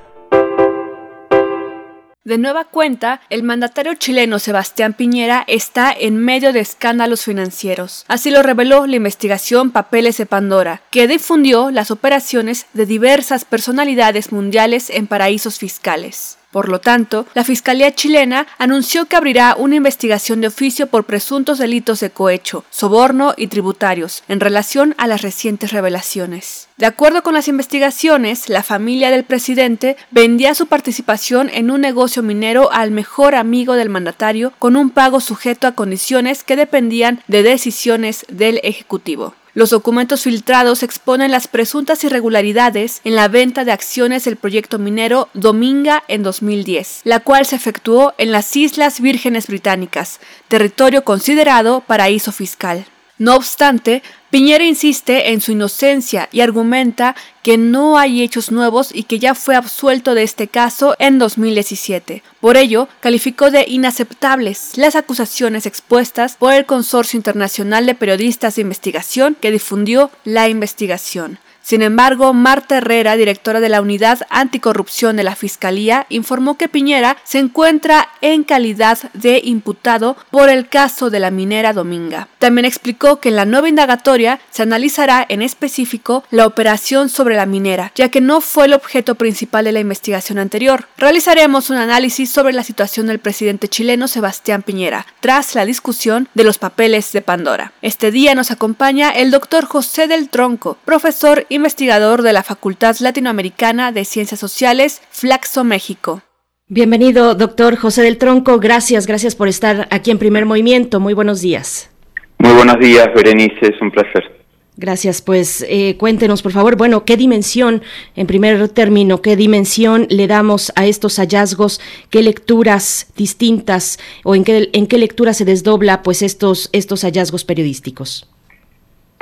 De 2.23 2.37
nueva 2.37 2.65
cuenta, 2.65 3.19
el 3.31 3.41
mandatario 3.41 3.95
chileno 3.95 4.37
Sebastián 4.37 4.93
Piñera 4.93 5.43
está 5.47 5.91
en 5.91 6.17
medio 6.17 6.53
de 6.53 6.59
escándalos 6.59 7.23
financieros. 7.23 8.05
Así 8.07 8.29
lo 8.29 8.43
reveló 8.43 8.85
la 8.85 8.95
investigación 8.95 9.71
Papeles 9.71 10.17
de 10.17 10.27
Pandora, 10.27 10.83
que 10.91 11.07
difundió 11.07 11.71
las 11.71 11.89
operaciones 11.89 12.67
de 12.73 12.85
diversas 12.85 13.43
personalidades 13.43 14.31
mundiales 14.31 14.91
en 14.91 15.07
paraísos 15.07 15.57
fiscales. 15.57 16.37
Por 16.51 16.67
lo 16.67 16.81
tanto, 16.81 17.25
la 17.33 17.45
Fiscalía 17.45 17.95
chilena 17.95 18.45
anunció 18.57 19.05
que 19.05 19.15
abrirá 19.15 19.55
una 19.57 19.75
investigación 19.75 20.41
de 20.41 20.47
oficio 20.47 20.87
por 20.87 21.05
presuntos 21.05 21.57
delitos 21.57 22.01
de 22.01 22.09
cohecho, 22.09 22.65
soborno 22.69 23.33
y 23.37 23.47
tributarios 23.47 24.23
en 24.27 24.41
relación 24.41 24.93
a 24.97 25.07
las 25.07 25.21
recientes 25.21 25.71
revelaciones. 25.71 26.67
De 26.75 26.85
acuerdo 26.85 27.23
con 27.23 27.33
las 27.33 27.47
investigaciones, 27.47 28.49
la 28.49 28.63
familia 28.63 29.11
del 29.11 29.23
presidente 29.23 29.95
vendía 30.09 30.53
su 30.53 30.67
participación 30.67 31.49
en 31.53 31.71
un 31.71 31.79
negocio 31.81 32.21
minero 32.21 32.71
al 32.71 32.91
mejor 32.91 33.35
amigo 33.35 33.75
del 33.75 33.89
mandatario 33.89 34.51
con 34.59 34.75
un 34.75 34.89
pago 34.89 35.21
sujeto 35.21 35.67
a 35.67 35.73
condiciones 35.73 36.43
que 36.43 36.55
dependían 36.55 37.23
de 37.27 37.43
decisiones 37.43 38.25
del 38.29 38.59
Ejecutivo. 38.63 39.35
Los 39.53 39.71
documentos 39.71 40.23
filtrados 40.23 40.81
exponen 40.81 41.29
las 41.29 41.49
presuntas 41.49 42.05
irregularidades 42.05 43.01
en 43.03 43.15
la 43.15 43.27
venta 43.27 43.65
de 43.65 43.73
acciones 43.73 44.23
del 44.23 44.37
proyecto 44.37 44.79
minero 44.79 45.27
Dominga 45.33 46.03
en 46.07 46.23
2010, 46.23 47.01
la 47.03 47.19
cual 47.19 47.45
se 47.45 47.57
efectuó 47.57 48.13
en 48.17 48.31
las 48.31 48.55
Islas 48.55 49.01
Vírgenes 49.01 49.47
Británicas, 49.47 50.21
territorio 50.47 51.03
considerado 51.03 51.81
paraíso 51.81 52.31
fiscal. 52.31 52.85
No 53.21 53.35
obstante, 53.35 54.01
Piñera 54.31 54.63
insiste 54.63 55.31
en 55.31 55.41
su 55.41 55.51
inocencia 55.51 56.27
y 56.31 56.41
argumenta 56.41 57.15
que 57.43 57.55
no 57.55 57.99
hay 57.99 58.23
hechos 58.23 58.51
nuevos 58.51 58.89
y 58.91 59.03
que 59.03 59.19
ya 59.19 59.35
fue 59.35 59.55
absuelto 59.55 60.15
de 60.15 60.23
este 60.23 60.47
caso 60.47 60.95
en 60.97 61.19
2017. 61.19 62.23
Por 62.39 62.57
ello, 62.57 62.89
calificó 62.99 63.51
de 63.51 63.65
inaceptables 63.67 64.75
las 64.75 64.95
acusaciones 64.95 65.67
expuestas 65.67 66.35
por 66.35 66.51
el 66.53 66.65
Consorcio 66.65 67.15
Internacional 67.15 67.85
de 67.85 67.93
Periodistas 67.93 68.55
de 68.55 68.63
Investigación 68.63 69.37
que 69.39 69.51
difundió 69.51 70.09
la 70.23 70.49
investigación. 70.49 71.37
Sin 71.61 71.81
embargo, 71.81 72.33
Marta 72.33 72.77
Herrera, 72.77 73.15
directora 73.15 73.59
de 73.59 73.69
la 73.69 73.81
Unidad 73.81 74.21
Anticorrupción 74.29 75.15
de 75.15 75.23
la 75.23 75.35
Fiscalía, 75.35 76.05
informó 76.09 76.57
que 76.57 76.67
Piñera 76.67 77.17
se 77.23 77.39
encuentra 77.39 78.09
en 78.21 78.43
calidad 78.43 78.97
de 79.13 79.41
imputado 79.43 80.17
por 80.31 80.49
el 80.49 80.67
caso 80.67 81.09
de 81.09 81.19
la 81.19 81.31
minera 81.31 81.73
Dominga. 81.73 82.27
También 82.39 82.65
explicó 82.65 83.19
que 83.19 83.29
en 83.29 83.35
la 83.35 83.45
nueva 83.45 83.69
indagatoria 83.69 84.39
se 84.49 84.63
analizará 84.63 85.25
en 85.29 85.41
específico 85.41 86.23
la 86.31 86.47
operación 86.47 87.09
sobre 87.09 87.35
la 87.35 87.45
minera, 87.45 87.91
ya 87.95 88.09
que 88.09 88.21
no 88.21 88.41
fue 88.41 88.65
el 88.65 88.73
objeto 88.73 89.15
principal 89.15 89.65
de 89.65 89.71
la 89.71 89.79
investigación 89.79 90.39
anterior. 90.39 90.87
Realizaremos 90.97 91.69
un 91.69 91.77
análisis 91.77 92.31
sobre 92.31 92.53
la 92.53 92.63
situación 92.63 93.07
del 93.07 93.19
presidente 93.19 93.67
chileno 93.67 94.07
Sebastián 94.07 94.63
Piñera, 94.63 95.05
tras 95.19 95.55
la 95.55 95.65
discusión 95.65 96.27
de 96.33 96.43
los 96.43 96.57
papeles 96.57 97.11
de 97.11 97.21
Pandora. 97.21 97.73
Este 97.81 98.11
día 98.11 98.35
nos 98.35 98.51
acompaña 98.51 99.11
el 99.11 99.31
doctor 99.31 99.65
José 99.65 100.07
del 100.07 100.29
Tronco, 100.29 100.77
profesor 100.85 101.45
investigador 101.51 102.21
de 102.21 102.31
la 102.31 102.43
Facultad 102.43 102.95
Latinoamericana 103.01 103.91
de 103.91 104.05
Ciencias 104.05 104.39
Sociales, 104.39 105.01
Flaxo, 105.11 105.65
México. 105.65 106.21
Bienvenido, 106.69 107.35
doctor 107.35 107.75
José 107.75 108.03
del 108.03 108.17
Tronco. 108.17 108.57
Gracias, 108.59 109.05
gracias 109.05 109.35
por 109.35 109.49
estar 109.49 109.87
aquí 109.91 110.11
en 110.11 110.17
Primer 110.17 110.45
Movimiento. 110.45 111.01
Muy 111.01 111.13
buenos 111.13 111.41
días. 111.41 111.91
Muy 112.37 112.53
buenos 112.53 112.79
días, 112.79 113.07
Berenice, 113.13 113.67
es 113.67 113.81
un 113.81 113.91
placer. 113.91 114.41
Gracias, 114.77 115.21
pues 115.21 115.65
eh, 115.67 115.97
cuéntenos 115.97 116.41
por 116.41 116.53
favor, 116.53 116.77
bueno, 116.77 117.03
¿qué 117.03 117.17
dimensión, 117.17 117.83
en 118.15 118.25
primer 118.25 118.69
término, 118.69 119.21
qué 119.21 119.35
dimensión 119.35 120.07
le 120.09 120.27
damos 120.27 120.71
a 120.77 120.85
estos 120.85 121.17
hallazgos? 121.17 121.81
¿Qué 122.09 122.23
lecturas 122.23 123.11
distintas 123.17 123.99
o 124.23 124.35
en 124.35 124.45
qué, 124.45 124.69
en 124.71 124.87
qué 124.87 124.97
lectura 124.97 125.33
se 125.33 125.43
desdobla 125.43 126.01
pues 126.01 126.21
estos, 126.21 126.69
estos 126.71 127.01
hallazgos 127.03 127.43
periodísticos? 127.43 128.30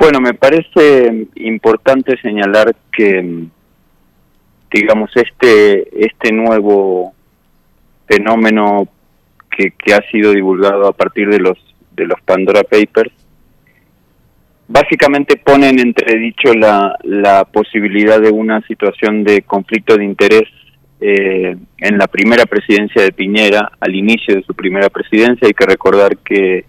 Bueno, 0.00 0.18
me 0.18 0.32
parece 0.32 1.26
importante 1.34 2.18
señalar 2.22 2.74
que, 2.90 3.44
digamos, 4.72 5.10
este, 5.14 6.06
este 6.06 6.32
nuevo 6.32 7.12
fenómeno 8.08 8.88
que, 9.54 9.72
que 9.72 9.92
ha 9.92 10.00
sido 10.10 10.32
divulgado 10.32 10.88
a 10.88 10.92
partir 10.92 11.28
de 11.28 11.38
los, 11.38 11.58
de 11.94 12.06
los 12.06 12.18
Pandora 12.22 12.62
Papers, 12.62 13.12
básicamente 14.68 15.36
pone 15.36 15.68
en 15.68 15.80
entredicho 15.80 16.54
la, 16.54 16.96
la 17.02 17.44
posibilidad 17.44 18.18
de 18.22 18.30
una 18.30 18.62
situación 18.62 19.22
de 19.22 19.42
conflicto 19.42 19.98
de 19.98 20.04
interés 20.06 20.48
eh, 21.02 21.58
en 21.76 21.98
la 21.98 22.06
primera 22.06 22.46
presidencia 22.46 23.02
de 23.02 23.12
Piñera, 23.12 23.72
al 23.78 23.94
inicio 23.94 24.34
de 24.34 24.44
su 24.44 24.54
primera 24.54 24.88
presidencia. 24.88 25.46
Hay 25.46 25.52
que 25.52 25.66
recordar 25.66 26.16
que 26.16 26.64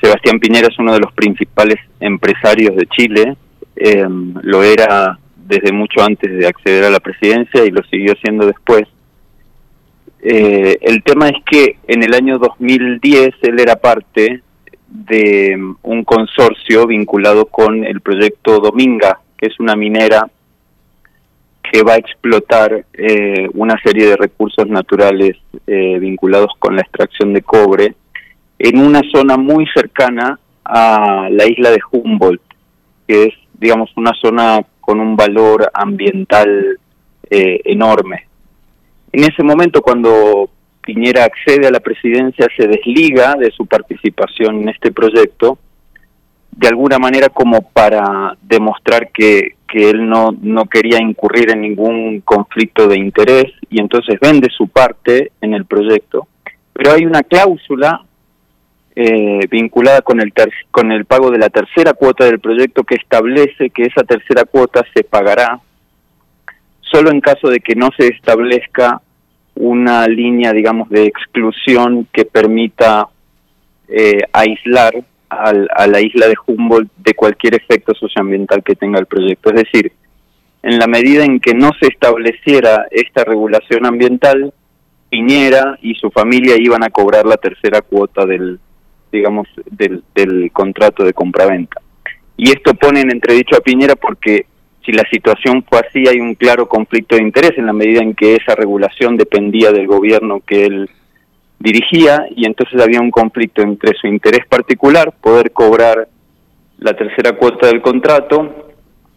Sebastián 0.00 0.40
Piñera 0.40 0.68
es 0.68 0.78
uno 0.78 0.92
de 0.92 1.00
los 1.00 1.12
principales 1.12 1.78
empresarios 2.00 2.74
de 2.76 2.86
Chile, 2.86 3.36
eh, 3.76 4.06
lo 4.42 4.62
era 4.62 5.18
desde 5.36 5.72
mucho 5.72 6.02
antes 6.02 6.30
de 6.30 6.46
acceder 6.46 6.84
a 6.84 6.90
la 6.90 7.00
presidencia 7.00 7.64
y 7.64 7.70
lo 7.70 7.82
siguió 7.84 8.14
siendo 8.22 8.46
después. 8.46 8.84
Eh, 10.22 10.78
el 10.82 11.02
tema 11.02 11.28
es 11.28 11.42
que 11.44 11.76
en 11.86 12.02
el 12.02 12.14
año 12.14 12.38
2010 12.38 13.34
él 13.42 13.58
era 13.58 13.76
parte 13.76 14.42
de 14.86 15.56
un 15.82 16.04
consorcio 16.04 16.86
vinculado 16.86 17.46
con 17.46 17.84
el 17.84 18.00
proyecto 18.00 18.58
Dominga, 18.58 19.20
que 19.36 19.46
es 19.46 19.58
una 19.60 19.76
minera 19.76 20.28
que 21.70 21.82
va 21.82 21.94
a 21.94 21.98
explotar 21.98 22.84
eh, 22.92 23.48
una 23.54 23.80
serie 23.82 24.06
de 24.06 24.16
recursos 24.16 24.66
naturales 24.66 25.36
eh, 25.66 25.98
vinculados 25.98 26.52
con 26.58 26.74
la 26.74 26.82
extracción 26.82 27.32
de 27.32 27.42
cobre 27.42 27.94
en 28.62 28.78
una 28.78 29.00
zona 29.10 29.38
muy 29.38 29.66
cercana 29.74 30.38
a 30.62 31.28
la 31.30 31.46
isla 31.46 31.70
de 31.70 31.80
Humboldt, 31.90 32.42
que 33.08 33.24
es, 33.24 33.34
digamos, 33.54 33.90
una 33.96 34.12
zona 34.20 34.60
con 34.82 35.00
un 35.00 35.16
valor 35.16 35.70
ambiental 35.72 36.78
eh, 37.30 37.60
enorme. 37.64 38.26
En 39.12 39.24
ese 39.24 39.42
momento, 39.42 39.80
cuando 39.80 40.50
Piñera 40.82 41.24
accede 41.24 41.66
a 41.68 41.70
la 41.70 41.80
presidencia, 41.80 42.48
se 42.54 42.68
desliga 42.68 43.34
de 43.34 43.50
su 43.50 43.64
participación 43.64 44.60
en 44.60 44.68
este 44.68 44.92
proyecto, 44.92 45.58
de 46.50 46.68
alguna 46.68 46.98
manera 46.98 47.30
como 47.30 47.62
para 47.62 48.36
demostrar 48.42 49.10
que, 49.10 49.54
que 49.66 49.88
él 49.88 50.06
no, 50.06 50.36
no 50.38 50.66
quería 50.66 50.98
incurrir 51.00 51.50
en 51.50 51.62
ningún 51.62 52.20
conflicto 52.20 52.86
de 52.86 52.98
interés 52.98 53.46
y 53.70 53.80
entonces 53.80 54.20
vende 54.20 54.48
su 54.54 54.68
parte 54.68 55.32
en 55.40 55.54
el 55.54 55.64
proyecto. 55.64 56.28
Pero 56.74 56.92
hay 56.92 57.06
una 57.06 57.22
cláusula 57.22 58.04
eh, 58.96 59.46
vinculada 59.50 60.02
con 60.02 60.20
el, 60.20 60.32
con 60.70 60.92
el 60.92 61.04
pago 61.04 61.30
de 61.30 61.38
la 61.38 61.48
tercera 61.48 61.92
cuota 61.92 62.24
del 62.24 62.40
proyecto 62.40 62.84
que 62.84 62.96
establece 62.96 63.70
que 63.70 63.84
esa 63.84 64.02
tercera 64.02 64.44
cuota 64.44 64.84
se 64.94 65.04
pagará 65.04 65.60
solo 66.80 67.10
en 67.10 67.20
caso 67.20 67.48
de 67.48 67.60
que 67.60 67.74
no 67.74 67.90
se 67.96 68.08
establezca 68.08 69.00
una 69.54 70.06
línea, 70.08 70.52
digamos, 70.52 70.88
de 70.88 71.04
exclusión 71.04 72.08
que 72.12 72.24
permita 72.24 73.08
eh, 73.88 74.22
aislar 74.32 74.94
a 75.28 75.86
la 75.86 76.00
isla 76.00 76.26
de 76.26 76.34
Humboldt 76.44 76.90
de 76.96 77.14
cualquier 77.14 77.54
efecto 77.54 77.94
socioambiental 77.94 78.64
que 78.64 78.74
tenga 78.74 78.98
el 78.98 79.06
proyecto. 79.06 79.50
Es 79.50 79.62
decir, 79.62 79.92
en 80.62 80.78
la 80.78 80.88
medida 80.88 81.24
en 81.24 81.38
que 81.38 81.54
no 81.54 81.70
se 81.80 81.86
estableciera 81.86 82.86
esta 82.90 83.22
regulación 83.22 83.86
ambiental, 83.86 84.52
Piñera 85.08 85.78
y 85.82 85.94
su 85.94 86.10
familia 86.10 86.56
iban 86.56 86.82
a 86.82 86.90
cobrar 86.90 87.26
la 87.26 87.36
tercera 87.36 87.80
cuota 87.80 88.26
del, 88.26 88.58
digamos, 89.12 89.48
del, 89.70 90.02
del 90.14 90.50
contrato 90.52 91.04
de 91.04 91.12
compraventa. 91.12 91.80
Y 92.36 92.50
esto 92.50 92.74
pone 92.74 93.00
en 93.00 93.10
entredicho 93.10 93.56
a 93.56 93.60
Piñera 93.60 93.96
porque 93.96 94.46
si 94.84 94.92
la 94.92 95.04
situación 95.10 95.64
fue 95.68 95.80
así, 95.80 96.08
hay 96.08 96.20
un 96.20 96.34
claro 96.34 96.68
conflicto 96.68 97.16
de 97.16 97.22
interés 97.22 97.52
en 97.58 97.66
la 97.66 97.72
medida 97.72 98.00
en 98.02 98.14
que 98.14 98.36
esa 98.36 98.54
regulación 98.54 99.16
dependía 99.16 99.72
del 99.72 99.86
gobierno 99.86 100.40
que 100.46 100.64
él 100.64 100.90
dirigía 101.58 102.26
y 102.34 102.46
entonces 102.46 102.80
había 102.80 103.00
un 103.00 103.10
conflicto 103.10 103.60
entre 103.60 103.94
su 103.94 104.06
interés 104.06 104.46
particular, 104.46 105.12
poder 105.20 105.52
cobrar 105.52 106.08
la 106.78 106.94
tercera 106.94 107.36
cuota 107.36 107.66
del 107.66 107.82
contrato, 107.82 108.70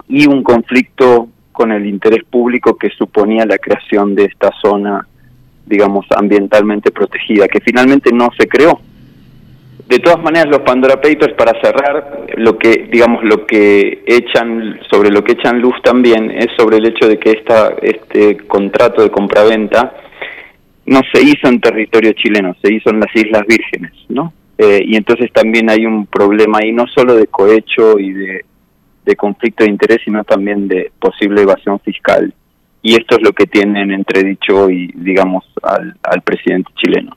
y 0.07 0.28
un 0.28 0.44
conflicto 0.44 1.30
con 1.52 1.72
el 1.72 1.86
interés 1.86 2.24
público 2.26 2.78
que 2.78 2.90
suponía 2.90 3.45
la 3.45 3.57
creación 3.57 4.15
de 4.15 4.26
esta 4.26 4.52
zona, 4.61 5.07
digamos, 5.65 6.06
ambientalmente 6.15 6.91
protegida, 6.91 7.48
que 7.48 7.61
finalmente 7.61 8.11
no 8.11 8.30
se 8.38 8.48
creó. 8.48 8.80
De 9.88 10.00
todas 10.00 10.24
maneras, 10.24 10.48
los 10.50 10.62
Pandora 10.62 10.96
Papers, 10.96 11.34
para 11.34 11.60
cerrar, 11.62 12.26
lo 12.38 12.58
que, 12.58 12.88
digamos, 12.90 13.24
lo 13.24 13.46
que 13.46 14.04
echan, 14.06 14.80
sobre 14.90 15.10
lo 15.12 15.24
que 15.24 15.34
echan 15.34 15.60
luz 15.60 15.76
también 15.84 16.32
es 16.32 16.48
sobre 16.58 16.78
el 16.78 16.88
hecho 16.88 17.08
de 17.08 17.20
que 17.20 17.32
esta, 17.32 17.76
este 17.82 18.38
contrato 18.38 19.02
de 19.02 19.12
compraventa 19.12 19.94
no 20.86 21.02
se 21.12 21.22
hizo 21.22 21.48
en 21.48 21.60
territorio 21.60 22.14
chileno, 22.14 22.56
se 22.62 22.74
hizo 22.74 22.90
en 22.90 23.02
las 23.02 23.16
Islas 23.16 23.44
Vírgenes, 23.48 23.94
¿no? 24.10 24.34
Eh, 24.58 24.82
y 24.86 24.96
entonces 24.96 25.32
también 25.34 25.70
hay 25.70 25.86
un 25.86 26.06
problema 26.06 26.60
ahí, 26.62 26.72
no 26.72 26.88
solo 26.88 27.16
de 27.16 27.28
cohecho 27.28 28.00
y 28.00 28.14
de, 28.14 28.46
conflicto 29.18 29.64
de 29.64 29.70
interés, 29.70 30.00
sino 30.04 30.24
también 30.24 30.68
de 30.68 30.92
posible 31.00 31.42
evasión 31.42 31.80
fiscal. 31.80 32.34
Y 32.82 32.96
esto 32.96 33.16
es 33.18 33.22
lo 33.22 33.32
que 33.32 33.46
tienen 33.46 33.92
entredicho 33.92 34.64
hoy, 34.66 34.92
digamos, 34.96 35.46
al, 35.62 35.96
al 36.04 36.22
presidente 36.22 36.72
chileno. 36.76 37.16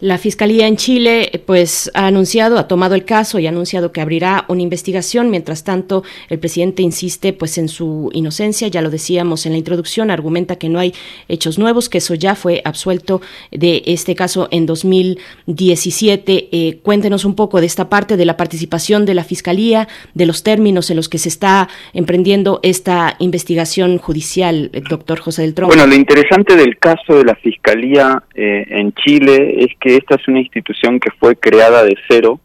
La 0.00 0.18
Fiscalía 0.18 0.66
en 0.66 0.76
Chile 0.76 1.42
pues 1.46 1.90
ha 1.94 2.06
anunciado, 2.06 2.58
ha 2.58 2.66
tomado 2.66 2.94
el 2.94 3.04
caso 3.04 3.38
y 3.38 3.46
ha 3.46 3.50
anunciado 3.50 3.92
que 3.92 4.00
abrirá 4.00 4.44
una 4.48 4.62
investigación. 4.62 5.30
Mientras 5.30 5.62
tanto, 5.62 6.02
el 6.28 6.38
presidente 6.38 6.82
insiste 6.82 7.32
pues 7.32 7.58
en 7.58 7.68
su 7.68 8.10
inocencia, 8.12 8.68
ya 8.68 8.82
lo 8.82 8.90
decíamos 8.90 9.46
en 9.46 9.52
la 9.52 9.58
introducción, 9.58 10.10
argumenta 10.10 10.56
que 10.56 10.68
no 10.68 10.78
hay 10.78 10.94
hechos 11.28 11.58
nuevos, 11.58 11.88
que 11.88 11.98
eso 11.98 12.14
ya 12.14 12.34
fue 12.34 12.62
absuelto 12.64 13.20
de 13.50 13.82
este 13.86 14.14
caso 14.14 14.48
en 14.50 14.66
2017. 14.66 16.48
Eh, 16.50 16.78
cuéntenos 16.82 17.24
un 17.24 17.36
poco 17.36 17.60
de 17.60 17.66
esta 17.66 17.88
parte 17.88 18.16
de 18.16 18.24
la 18.24 18.36
participación 18.36 19.04
de 19.04 19.14
la 19.14 19.24
Fiscalía, 19.24 19.86
de 20.14 20.26
los 20.26 20.42
términos 20.42 20.90
en 20.90 20.96
los 20.96 21.08
que 21.08 21.18
se 21.18 21.28
está 21.28 21.68
emprendiendo 21.92 22.60
esta 22.62 23.16
investigación 23.18 23.98
judicial, 23.98 24.70
doctor 24.88 25.20
José 25.20 25.42
del 25.42 25.54
Tronco. 25.54 25.74
Bueno, 25.74 25.86
lo 25.86 25.94
interesante 25.94 26.56
del 26.56 26.78
caso 26.78 27.18
de 27.18 27.24
la 27.24 27.34
Fiscalía 27.36 28.22
eh, 28.34 28.66
en 28.70 28.92
Chile 28.94 29.09
es 29.16 29.72
que 29.80 29.96
esta 29.96 30.16
es 30.16 30.28
una 30.28 30.40
institución 30.40 31.00
que 31.00 31.10
fue 31.18 31.36
creada 31.36 31.84
de 31.84 31.96
cero 32.08 32.40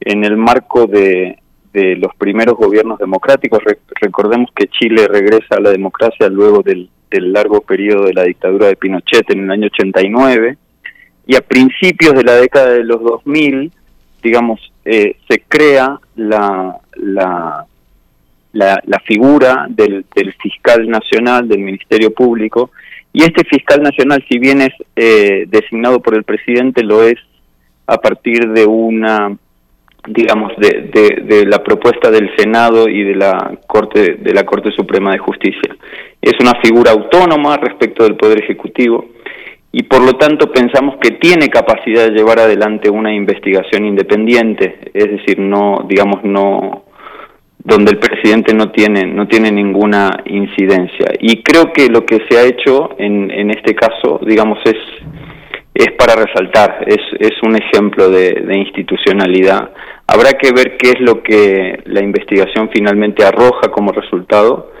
en 0.00 0.24
el 0.24 0.36
marco 0.36 0.86
de, 0.86 1.38
los 1.72 2.14
primeros 2.16 2.56
gobiernos 2.56 2.98
democráticos. 2.98 3.60
recordemos 4.00 4.50
que 4.54 4.66
Chile 4.66 5.08
regresa 5.08 5.56
a 5.56 5.60
la 5.60 5.70
democracia 5.70 6.28
luego 6.28 6.62
del, 6.62 6.90
largo 7.10 7.60
periodo 7.60 8.04
de 8.06 8.14
la 8.14 8.24
dictadura 8.24 8.66
de 8.66 8.76
Pinochet 8.76 9.30
en 9.30 9.44
el 9.44 9.50
año 9.50 9.66
89 9.66 10.56
y 11.26 11.36
a 11.36 11.40
principios 11.40 12.14
de 12.14 12.24
la 12.24 12.34
década 12.34 12.70
de 12.70 12.84
los 12.84 13.02
2000, 13.02 13.70
digamos, 14.22 14.72
eh, 14.84 15.16
se 15.28 15.40
crea 15.48 15.98
la, 16.16 16.76
la, 16.96 17.66
la, 18.52 19.00
figura 19.06 19.66
del, 19.68 20.04
del 20.14 20.32
fiscal 20.34 20.88
nacional, 20.88 21.48
del 21.48 21.60
Ministerio 21.60 22.12
Público, 22.12 22.70
y 23.12 23.22
este 23.22 23.44
fiscal 23.44 23.82
nacional, 23.82 24.24
si 24.28 24.38
bien 24.38 24.62
es 24.62 24.72
eh, 24.96 25.44
designado 25.48 26.00
por 26.00 26.14
el 26.14 26.24
presidente, 26.24 26.82
lo 26.82 27.02
es 27.02 27.18
a 27.86 27.98
partir 27.98 28.48
de 28.52 28.64
una, 28.64 29.36
digamos, 30.06 30.52
de, 30.56 31.22
de, 31.22 31.46
la 31.46 31.62
propuesta 31.62 32.10
del 32.10 32.30
Senado 32.36 32.88
y 32.88 33.02
de 33.02 33.14
la 33.14 33.58
Corte 33.66 34.14
de 34.14 34.32
la 34.32 34.44
Corte 34.44 34.70
Suprema 34.70 35.12
de 35.12 35.18
Justicia. 35.18 35.76
Es 36.22 36.34
una 36.40 36.54
figura 36.62 36.92
autónoma 36.92 37.58
respecto 37.58 38.04
del 38.04 38.16
Poder 38.16 38.42
Ejecutivo 38.42 39.06
y 39.72 39.82
por 39.82 40.02
lo 40.02 40.14
tanto 40.14 40.50
pensamos 40.50 40.96
que 41.00 41.12
tiene 41.12 41.48
capacidad 41.48 42.04
de 42.04 42.16
llevar 42.16 42.38
adelante 42.38 42.88
una 42.88 43.12
investigación 43.12 43.84
independiente, 43.84 44.78
es 44.94 45.10
decir, 45.10 45.38
no, 45.38 45.84
digamos, 45.88 46.22
no 46.24 46.84
donde 47.64 47.92
el 47.92 47.98
presidente 47.98 48.54
no 48.54 48.70
tiene 48.70 49.06
no 49.06 49.26
tiene 49.28 49.50
ninguna 49.52 50.22
incidencia. 50.26 51.12
Y 51.20 51.42
creo 51.42 51.72
que 51.72 51.88
lo 51.88 52.04
que 52.04 52.20
se 52.28 52.38
ha 52.38 52.42
hecho 52.42 52.90
en, 52.98 53.30
en 53.30 53.50
este 53.50 53.74
caso 53.74 54.20
digamos 54.26 54.58
es 54.64 54.76
es 55.74 55.92
para 55.92 56.16
resaltar 56.16 56.84
es 56.86 57.00
es 57.20 57.32
un 57.42 57.56
ejemplo 57.56 58.10
de, 58.10 58.42
de 58.46 58.58
institucionalidad. 58.58 59.70
Habrá 60.06 60.32
que 60.32 60.52
ver 60.52 60.76
qué 60.76 60.90
es 60.90 61.00
lo 61.00 61.22
que 61.22 61.80
la 61.86 62.02
investigación 62.02 62.68
finalmente 62.72 63.24
arroja 63.24 63.70
como 63.70 63.92
resultado 63.92 64.72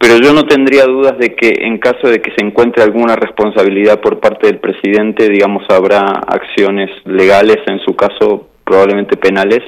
pero 0.00 0.18
yo 0.18 0.32
no 0.32 0.44
tendría 0.44 0.84
dudas 0.84 1.18
de 1.18 1.34
que 1.34 1.52
en 1.66 1.78
caso 1.78 2.08
de 2.08 2.20
que 2.20 2.30
se 2.36 2.44
encuentre 2.44 2.82
alguna 2.82 3.16
responsabilidad 3.16 4.00
por 4.00 4.20
parte 4.20 4.46
del 4.46 4.58
presidente 4.58 5.28
digamos 5.28 5.64
habrá 5.68 6.00
acciones 6.26 6.90
legales 7.04 7.58
en 7.66 7.80
su 7.80 7.94
caso 7.94 8.48
probablemente 8.64 9.16
penales 9.16 9.60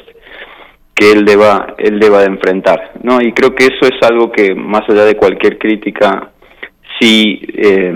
que 1.00 1.12
él 1.12 1.24
deba 1.24 1.74
él 1.78 1.98
deba 1.98 2.20
de 2.20 2.26
enfrentar 2.26 2.92
no 3.02 3.22
y 3.22 3.32
creo 3.32 3.54
que 3.54 3.64
eso 3.64 3.86
es 3.90 4.02
algo 4.02 4.30
que 4.30 4.54
más 4.54 4.82
allá 4.86 5.06
de 5.06 5.16
cualquier 5.16 5.56
crítica 5.58 6.30
sí 7.00 7.40
eh, 7.54 7.94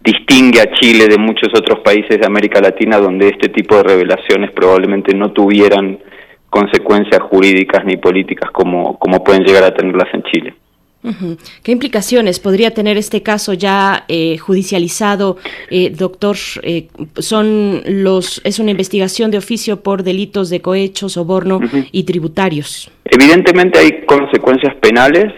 distingue 0.00 0.60
a 0.60 0.72
Chile 0.72 1.06
de 1.06 1.18
muchos 1.18 1.50
otros 1.56 1.78
países 1.84 2.18
de 2.18 2.26
América 2.26 2.60
Latina 2.60 2.98
donde 2.98 3.28
este 3.28 3.48
tipo 3.48 3.76
de 3.76 3.84
revelaciones 3.84 4.50
probablemente 4.50 5.14
no 5.14 5.30
tuvieran 5.30 6.00
consecuencias 6.50 7.22
jurídicas 7.22 7.84
ni 7.84 7.96
políticas 7.96 8.50
como 8.50 8.98
como 8.98 9.22
pueden 9.22 9.44
llegar 9.44 9.62
a 9.62 9.72
tenerlas 9.72 10.12
en 10.14 10.22
Chile 10.24 10.54
¿Qué 11.62 11.72
implicaciones 11.72 12.40
podría 12.40 12.72
tener 12.72 12.96
este 12.96 13.22
caso 13.22 13.52
ya 13.52 14.04
eh, 14.08 14.38
judicializado, 14.38 15.36
eh, 15.70 15.90
doctor? 15.90 16.36
Eh, 16.62 16.88
son 17.18 17.82
los 17.86 18.40
es 18.44 18.58
una 18.58 18.70
investigación 18.70 19.30
de 19.30 19.36
oficio 19.36 19.82
por 19.82 20.02
delitos 20.02 20.48
de 20.48 20.62
cohecho, 20.62 21.10
soborno 21.10 21.60
y 21.92 22.04
tributarios. 22.04 22.90
Evidentemente 23.04 23.78
hay 23.78 24.06
consecuencias 24.06 24.74
penales 24.76 25.32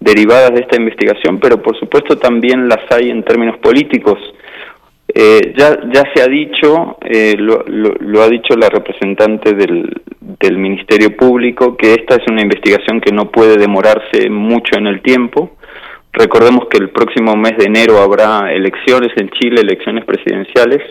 derivadas 0.00 0.54
de 0.54 0.60
esta 0.60 0.76
investigación, 0.76 1.38
pero 1.38 1.62
por 1.62 1.78
supuesto 1.78 2.16
también 2.16 2.68
las 2.68 2.80
hay 2.90 3.10
en 3.10 3.22
términos 3.24 3.58
políticos. 3.58 4.18
Eh, 5.16 5.54
ya, 5.56 5.78
ya 5.92 6.02
se 6.12 6.22
ha 6.22 6.26
dicho, 6.26 6.98
eh, 7.00 7.34
lo, 7.38 7.62
lo, 7.68 8.22
ha 8.22 8.28
dicho 8.28 8.56
la 8.56 8.68
representante 8.68 9.54
del, 9.54 9.88
Ministerio 10.58 11.16
Público, 11.16 11.74
que 11.76 11.94
esta 11.94 12.16
es 12.16 12.22
una 12.28 12.42
investigación 12.42 13.00
que 13.00 13.12
no 13.12 13.30
puede 13.30 13.56
demorarse 13.56 14.28
mucho 14.28 14.76
en 14.76 14.86
el 14.86 15.00
tiempo. 15.00 15.56
Recordemos 16.12 16.66
que 16.68 16.78
el 16.78 16.90
próximo 16.90 17.34
mes 17.34 17.56
de 17.56 17.64
enero 17.64 17.98
habrá 18.02 18.52
elecciones 18.52 19.10
en 19.16 19.30
Chile, 19.30 19.62
elecciones 19.62 20.04
presidenciales, 20.04 20.82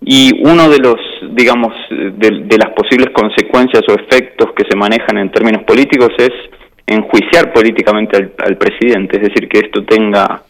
Y 0.00 0.42
uno 0.42 0.68
de 0.68 0.78
los, 0.78 0.96
digamos, 1.30 1.72
de, 1.90 2.58
las 2.58 2.70
posibles 2.74 3.10
consecuencias 3.12 3.82
o 3.88 3.94
efectos 3.94 4.52
que 4.56 4.64
se 4.68 4.76
manejan 4.76 5.18
en 5.18 5.30
términos 5.30 5.62
políticos 5.62 6.10
es 6.18 6.32
enjuiciar 6.86 7.52
políticamente 7.52 8.16
al, 8.16 8.32
al 8.38 8.56
presidente, 8.56 9.16
es 9.16 9.28
decir, 9.28 9.48
que 9.48 9.60
esto 9.60 9.84
tenga 9.84 10.42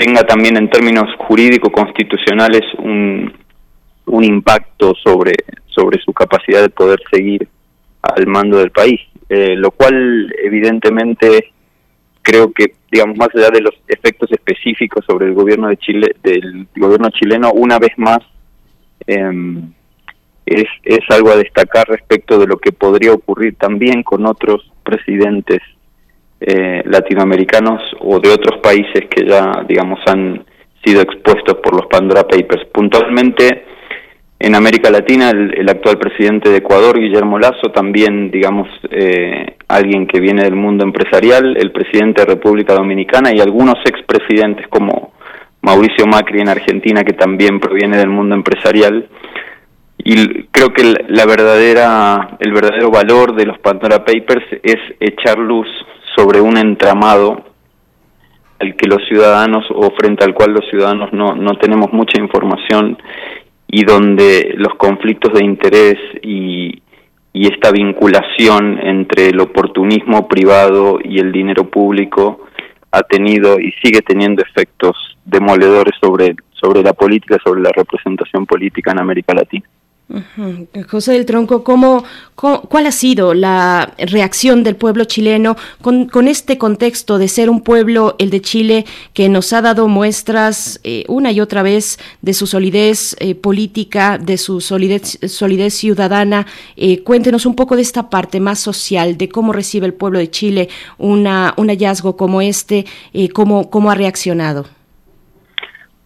tenga 0.00 0.22
también 0.22 0.56
en 0.56 0.70
términos 0.70 1.14
jurídico-constitucionales 1.18 2.62
un, 2.78 3.30
un 4.06 4.24
impacto 4.24 4.94
sobre, 4.94 5.34
sobre 5.66 6.00
su 6.00 6.14
capacidad 6.14 6.62
de 6.62 6.70
poder 6.70 7.02
seguir 7.12 7.46
al 8.00 8.26
mando 8.26 8.56
del 8.56 8.70
país, 8.70 8.98
eh, 9.28 9.54
lo 9.56 9.70
cual 9.72 10.34
evidentemente 10.42 11.52
creo 12.22 12.50
que, 12.50 12.72
digamos, 12.90 13.18
más 13.18 13.28
allá 13.34 13.50
de 13.50 13.60
los 13.60 13.74
efectos 13.88 14.32
específicos 14.32 15.04
sobre 15.04 15.26
el 15.26 15.34
gobierno 15.34 15.68
de 15.68 15.76
Chile, 15.76 16.16
del 16.22 16.66
gobierno 16.76 17.10
chileno, 17.10 17.52
una 17.52 17.78
vez 17.78 17.92
más 17.98 18.20
em, 19.06 19.70
es, 20.46 20.64
es 20.82 21.00
algo 21.10 21.28
a 21.30 21.36
destacar 21.36 21.86
respecto 21.88 22.38
de 22.38 22.46
lo 22.46 22.56
que 22.56 22.72
podría 22.72 23.12
ocurrir 23.12 23.54
también 23.56 24.02
con 24.02 24.24
otros 24.24 24.72
presidentes 24.82 25.60
eh, 26.40 26.82
latinoamericanos 26.86 27.82
o 28.00 28.18
de 28.18 28.30
otros 28.30 28.60
países 28.60 29.08
que 29.10 29.26
ya, 29.26 29.64
digamos, 29.68 30.00
han 30.06 30.44
sido 30.82 31.02
expuestos 31.02 31.58
por 31.62 31.74
los 31.74 31.86
Pandora 31.86 32.22
Papers. 32.22 32.64
Puntualmente, 32.72 33.64
en 34.38 34.54
América 34.54 34.90
Latina, 34.90 35.30
el, 35.30 35.68
actual 35.68 35.98
presidente 35.98 36.48
de 36.48 36.56
Ecuador, 36.56 36.98
Guillermo 36.98 37.38
Lazo, 37.38 37.70
también, 37.74 38.30
digamos, 38.30 38.68
eh, 38.90 39.56
alguien 39.68 40.06
que 40.06 40.18
viene 40.18 40.42
del 40.42 40.56
mundo 40.56 40.82
empresarial, 40.82 41.58
el 41.58 41.72
presidente 41.72 42.22
de 42.22 42.28
República 42.28 42.72
Dominicana 42.72 43.32
y 43.34 43.40
algunos 43.40 43.76
expresidentes 43.84 44.66
como 44.68 45.12
Mauricio 45.60 46.06
Macri 46.06 46.40
en 46.40 46.48
Argentina, 46.48 47.04
que 47.04 47.12
también 47.12 47.60
proviene 47.60 47.98
del 47.98 48.08
mundo 48.08 48.34
empresarial. 48.34 49.06
Y 49.98 50.44
creo 50.44 50.72
que 50.72 50.84
la 51.08 51.26
verdadera, 51.26 52.38
el 52.40 52.52
verdadero 52.54 52.90
valor 52.90 53.34
de 53.34 53.44
los 53.44 53.58
Pandora 53.58 54.06
Papers 54.06 54.46
es 54.62 54.78
echar 55.00 55.38
luz 55.38 55.68
sobre 56.20 56.40
un 56.40 56.58
entramado 56.58 57.42
al 58.58 58.76
que 58.76 58.86
los 58.86 59.02
ciudadanos 59.08 59.64
o 59.70 59.90
frente 59.98 60.22
al 60.22 60.34
cual 60.34 60.52
los 60.52 60.68
ciudadanos 60.68 61.12
no, 61.14 61.34
no 61.34 61.54
tenemos 61.54 61.92
mucha 61.92 62.20
información 62.20 62.98
y 63.66 63.84
donde 63.84 64.52
los 64.56 64.74
conflictos 64.74 65.32
de 65.32 65.44
interés 65.44 65.96
y, 66.22 66.82
y 67.32 67.46
esta 67.50 67.70
vinculación 67.70 68.78
entre 68.82 69.28
el 69.28 69.40
oportunismo 69.40 70.28
privado 70.28 70.98
y 71.02 71.20
el 71.20 71.32
dinero 71.32 71.70
público 71.70 72.46
ha 72.90 73.00
tenido 73.02 73.58
y 73.58 73.72
sigue 73.82 74.02
teniendo 74.02 74.42
efectos 74.42 75.16
demoledores 75.24 75.94
sobre, 76.02 76.34
sobre 76.52 76.82
la 76.82 76.92
política, 76.92 77.38
sobre 77.42 77.62
la 77.62 77.70
representación 77.74 78.44
política 78.44 78.92
en 78.92 79.00
América 79.00 79.32
Latina. 79.32 79.64
José 80.88 81.12
del 81.12 81.24
Tronco, 81.24 81.62
¿cómo, 81.62 82.04
cuál 82.34 82.86
ha 82.86 82.92
sido 82.92 83.32
la 83.32 83.94
reacción 83.96 84.64
del 84.64 84.74
pueblo 84.74 85.04
chileno 85.04 85.56
con, 85.82 86.08
con, 86.08 86.26
este 86.26 86.58
contexto 86.58 87.18
de 87.18 87.28
ser 87.28 87.48
un 87.48 87.60
pueblo, 87.60 88.16
el 88.18 88.30
de 88.30 88.40
Chile, 88.40 88.86
que 89.12 89.28
nos 89.28 89.52
ha 89.52 89.62
dado 89.62 89.86
muestras 89.86 90.80
eh, 90.82 91.04
una 91.06 91.30
y 91.30 91.40
otra 91.40 91.62
vez 91.62 91.98
de 92.22 92.34
su 92.34 92.46
solidez 92.46 93.14
eh, 93.20 93.34
política, 93.36 94.18
de 94.18 94.36
su 94.36 94.60
solidez, 94.60 95.18
solidez 95.28 95.74
ciudadana? 95.74 96.46
Eh, 96.76 97.02
cuéntenos 97.02 97.46
un 97.46 97.54
poco 97.54 97.76
de 97.76 97.82
esta 97.82 98.10
parte 98.10 98.40
más 98.40 98.58
social, 98.58 99.16
de 99.16 99.28
cómo 99.28 99.52
recibe 99.52 99.86
el 99.86 99.94
pueblo 99.94 100.18
de 100.18 100.30
Chile 100.30 100.68
una, 100.98 101.54
un 101.56 101.68
hallazgo 101.68 102.16
como 102.16 102.42
este, 102.42 102.84
cómo, 103.32 103.70
cómo 103.70 103.90
ha 103.90 103.94
reaccionado. 103.94 104.79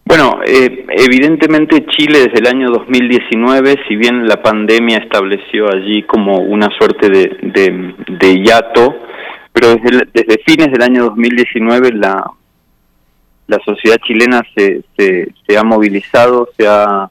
Bueno, 0.07 0.39
eh, 0.45 0.85
evidentemente 0.89 1.83
Chile 1.87 2.19
desde 2.19 2.37
el 2.37 2.47
año 2.47 2.69
2019, 2.69 3.75
si 3.87 3.95
bien 3.95 4.27
la 4.27 4.39
pandemia 4.39 4.99
estableció 4.99 5.67
allí 5.67 6.03
como 6.03 6.37
una 6.41 6.69
suerte 6.77 7.09
de, 7.09 7.95
de, 8.07 8.39
hiato, 8.39 8.95
pero 9.51 9.75
desde, 9.75 10.07
desde, 10.13 10.43
fines 10.45 10.71
del 10.71 10.83
año 10.83 11.05
2019 11.05 11.93
la, 11.93 12.23
la 13.47 13.59
sociedad 13.65 13.97
chilena 14.05 14.43
se, 14.55 14.83
se, 14.95 15.33
se, 15.47 15.57
ha 15.57 15.63
movilizado, 15.63 16.49
se 16.55 16.67
ha 16.67 17.09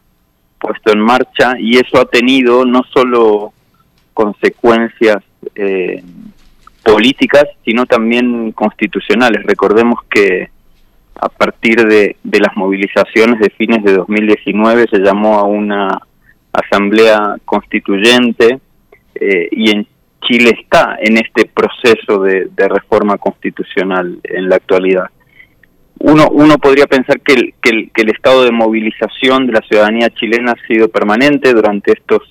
puesto 0.60 0.92
en 0.92 1.00
marcha 1.00 1.54
y 1.58 1.76
eso 1.76 2.00
ha 2.00 2.04
tenido 2.04 2.64
no 2.64 2.84
solo 2.94 3.52
consecuencias 4.12 5.16
eh, 5.56 6.00
políticas, 6.84 7.44
sino 7.64 7.86
también 7.86 8.52
constitucionales. 8.52 9.42
Recordemos 9.44 9.98
que 10.08 10.53
a 11.20 11.28
partir 11.28 11.86
de, 11.86 12.16
las 12.22 12.56
movilizaciones 12.56 13.40
de 13.40 13.50
fines 13.50 13.82
de 13.84 13.94
2019 13.94 14.86
se 14.90 14.98
llamó 14.98 15.38
a 15.38 15.44
una 15.44 16.00
asamblea 16.52 17.36
constituyente 17.44 18.60
eh, 19.14 19.48
y 19.50 19.70
en 19.70 19.86
Chile 20.26 20.58
está 20.60 20.96
en 21.00 21.18
este 21.18 21.46
proceso 21.46 22.22
de, 22.22 22.48
reforma 22.56 23.18
constitucional 23.18 24.18
en 24.24 24.48
la 24.48 24.56
actualidad. 24.56 25.06
Uno, 26.00 26.28
uno 26.30 26.58
podría 26.58 26.86
pensar 26.86 27.20
que 27.20 27.34
el, 27.34 27.54
que, 27.62 27.70
el, 27.70 27.90
que 27.92 28.02
el 28.02 28.10
estado 28.10 28.44
de 28.44 28.50
movilización 28.50 29.46
de 29.46 29.52
la 29.52 29.60
ciudadanía 29.60 30.10
chilena 30.10 30.52
ha 30.52 30.66
sido 30.66 30.88
permanente 30.88 31.52
durante 31.52 31.92
estos 31.92 32.22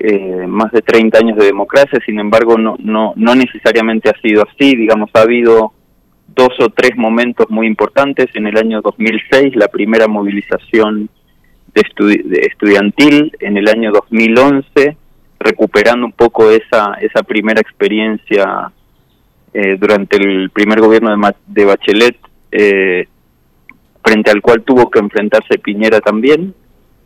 eh, 0.00 0.46
más 0.48 0.72
de 0.72 0.82
30 0.82 1.18
años 1.18 1.38
de 1.38 1.46
democracia, 1.46 2.00
sin 2.04 2.18
embargo 2.18 2.58
no, 2.58 2.76
no, 2.80 3.12
no 3.16 3.34
necesariamente 3.36 4.10
ha 4.10 4.20
sido 4.20 4.42
así, 4.42 4.74
digamos, 4.74 5.08
ha 5.14 5.22
habido 5.22 5.72
dos 6.34 6.50
o 6.60 6.68
tres 6.70 6.96
momentos 6.96 7.48
muy 7.50 7.66
importantes. 7.66 8.26
En 8.34 8.46
el 8.46 8.56
año 8.56 8.80
2006, 8.82 9.56
la 9.56 9.68
primera 9.68 10.08
movilización 10.08 11.08
de, 11.74 11.82
estudiantil, 12.46 13.32
en 13.40 13.56
el 13.56 13.68
año 13.68 13.92
2011, 13.92 14.96
recuperando 15.38 16.06
un 16.06 16.12
poco 16.12 16.50
esa, 16.50 16.94
esa 17.00 17.22
primera 17.22 17.60
experiencia 17.60 18.72
eh, 19.52 19.76
durante 19.78 20.16
el 20.16 20.50
primer 20.50 20.80
gobierno 20.80 21.16
de, 21.16 21.34
de 21.46 21.64
Bachelet, 21.64 22.16
eh, 22.52 23.08
frente 24.04 24.30
al 24.30 24.42
cual 24.42 24.62
tuvo 24.62 24.90
que 24.90 24.98
enfrentarse 24.98 25.58
Piñera 25.58 26.00
también. 26.00 26.54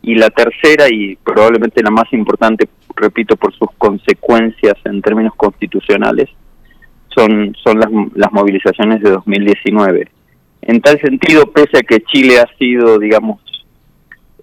Y 0.01 0.15
la 0.15 0.29
tercera, 0.29 0.85
y 0.89 1.17
probablemente 1.17 1.83
la 1.83 1.91
más 1.91 2.11
importante, 2.13 2.69
repito, 2.95 3.35
por 3.35 3.53
sus 3.53 3.67
consecuencias 3.77 4.75
en 4.85 5.01
términos 5.01 5.33
constitucionales, 5.35 6.29
son, 7.19 7.55
son 7.61 7.79
las, 7.79 7.89
las 8.15 8.31
movilizaciones 8.31 9.01
de 9.01 9.11
2019. 9.11 10.07
En 10.61 10.81
tal 10.81 10.99
sentido, 10.99 11.51
pese 11.51 11.79
a 11.79 11.81
que 11.81 12.01
Chile 12.01 12.39
ha 12.39 12.47
sido, 12.57 12.99
digamos, 12.99 13.39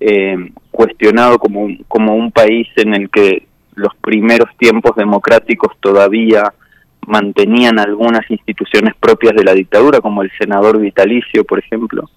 eh, 0.00 0.36
cuestionado 0.70 1.38
como 1.38 1.60
un, 1.62 1.84
como 1.88 2.14
un 2.14 2.30
país 2.30 2.68
en 2.76 2.94
el 2.94 3.08
que 3.10 3.46
los 3.74 3.94
primeros 3.96 4.48
tiempos 4.58 4.94
democráticos 4.96 5.72
todavía 5.80 6.52
mantenían 7.06 7.78
algunas 7.78 8.28
instituciones 8.30 8.94
propias 8.98 9.34
de 9.34 9.44
la 9.44 9.54
dictadura, 9.54 10.00
como 10.00 10.22
el 10.22 10.30
senador 10.38 10.78
vitalicio, 10.78 11.44
por 11.44 11.58
ejemplo. 11.58 12.10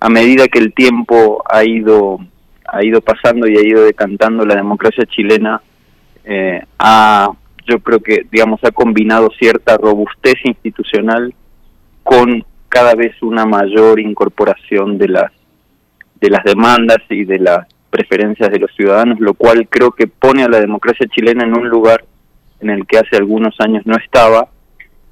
A 0.00 0.08
medida 0.08 0.48
que 0.48 0.58
el 0.58 0.72
tiempo 0.72 1.42
ha 1.48 1.64
ido 1.64 2.18
ha 2.72 2.82
ido 2.84 3.00
pasando 3.00 3.46
y 3.46 3.56
ha 3.56 3.66
ido 3.66 3.84
decantando, 3.84 4.46
la 4.46 4.54
democracia 4.54 5.04
chilena 5.04 5.60
eh, 6.24 6.62
ha 6.78 7.30
yo 7.66 7.80
creo 7.80 8.00
que, 8.00 8.26
digamos, 8.30 8.60
ha 8.64 8.70
combinado 8.70 9.30
cierta 9.38 9.76
robustez 9.76 10.34
institucional 10.44 11.34
con 12.02 12.44
cada 12.68 12.94
vez 12.94 13.20
una 13.22 13.44
mayor 13.44 14.00
incorporación 14.00 14.98
de 14.98 15.08
las 15.08 15.32
de 16.20 16.30
las 16.30 16.44
demandas 16.44 16.98
y 17.10 17.24
de 17.24 17.40
las 17.40 17.66
preferencias 17.90 18.50
de 18.50 18.60
los 18.60 18.70
ciudadanos, 18.76 19.18
lo 19.18 19.34
cual 19.34 19.68
creo 19.68 19.90
que 19.90 20.06
pone 20.06 20.44
a 20.44 20.48
la 20.48 20.60
democracia 20.60 21.06
chilena 21.08 21.44
en 21.44 21.58
un 21.58 21.68
lugar 21.68 22.04
en 22.60 22.70
el 22.70 22.86
que 22.86 22.98
hace 22.98 23.16
algunos 23.16 23.54
años 23.58 23.84
no 23.84 23.96
estaba, 23.96 24.48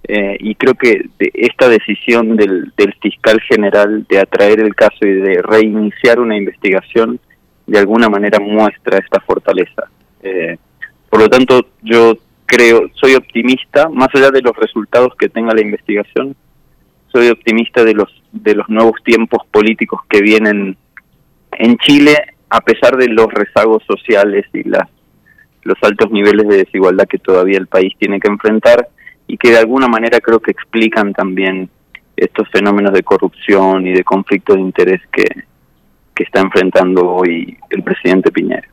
eh, 0.04 0.36
y 0.40 0.54
creo 0.54 0.74
que 0.74 1.10
esta 1.18 1.68
decisión 1.68 2.36
del, 2.36 2.72
del, 2.76 2.94
fiscal 3.02 3.40
general 3.42 4.06
de 4.08 4.20
atraer 4.20 4.60
el 4.60 4.74
caso 4.74 4.98
y 5.02 5.12
de 5.12 5.42
reiniciar 5.42 6.20
una 6.20 6.36
investigación, 6.36 7.20
de 7.66 7.78
alguna 7.78 8.08
manera 8.08 8.38
muestra 8.40 8.98
esta 8.98 9.20
fortaleza. 9.20 9.84
Eh, 10.22 10.56
por 11.08 11.20
lo 11.20 11.28
tanto, 11.28 11.66
yo 11.82 12.14
creo, 12.50 12.90
soy 12.94 13.14
optimista, 13.14 13.88
más 13.88 14.08
allá 14.12 14.32
de 14.32 14.42
los 14.42 14.56
resultados 14.56 15.14
que 15.16 15.28
tenga 15.28 15.54
la 15.54 15.60
investigación, 15.60 16.34
soy 17.12 17.28
optimista 17.28 17.84
de 17.84 17.94
los 17.94 18.08
de 18.32 18.54
los 18.54 18.68
nuevos 18.68 18.94
tiempos 19.04 19.42
políticos 19.52 20.00
que 20.08 20.20
vienen 20.20 20.76
en 21.52 21.76
Chile, 21.78 22.16
a 22.48 22.60
pesar 22.60 22.96
de 22.96 23.06
los 23.08 23.26
rezagos 23.32 23.84
sociales 23.86 24.46
y 24.52 24.64
las 24.68 24.88
los 25.62 25.76
altos 25.82 26.10
niveles 26.10 26.48
de 26.48 26.56
desigualdad 26.64 27.06
que 27.06 27.18
todavía 27.18 27.58
el 27.58 27.68
país 27.68 27.92
tiene 27.98 28.18
que 28.18 28.28
enfrentar 28.28 28.88
y 29.28 29.36
que 29.36 29.50
de 29.50 29.58
alguna 29.58 29.86
manera 29.86 30.18
creo 30.20 30.40
que 30.40 30.50
explican 30.50 31.12
también 31.12 31.68
estos 32.16 32.48
fenómenos 32.48 32.92
de 32.92 33.04
corrupción 33.04 33.86
y 33.86 33.92
de 33.92 34.02
conflicto 34.02 34.54
de 34.54 34.60
interés 34.60 35.00
que, 35.12 35.24
que 36.14 36.24
está 36.24 36.40
enfrentando 36.40 37.08
hoy 37.08 37.56
el 37.70 37.82
presidente 37.82 38.32
Piñera. 38.32 38.68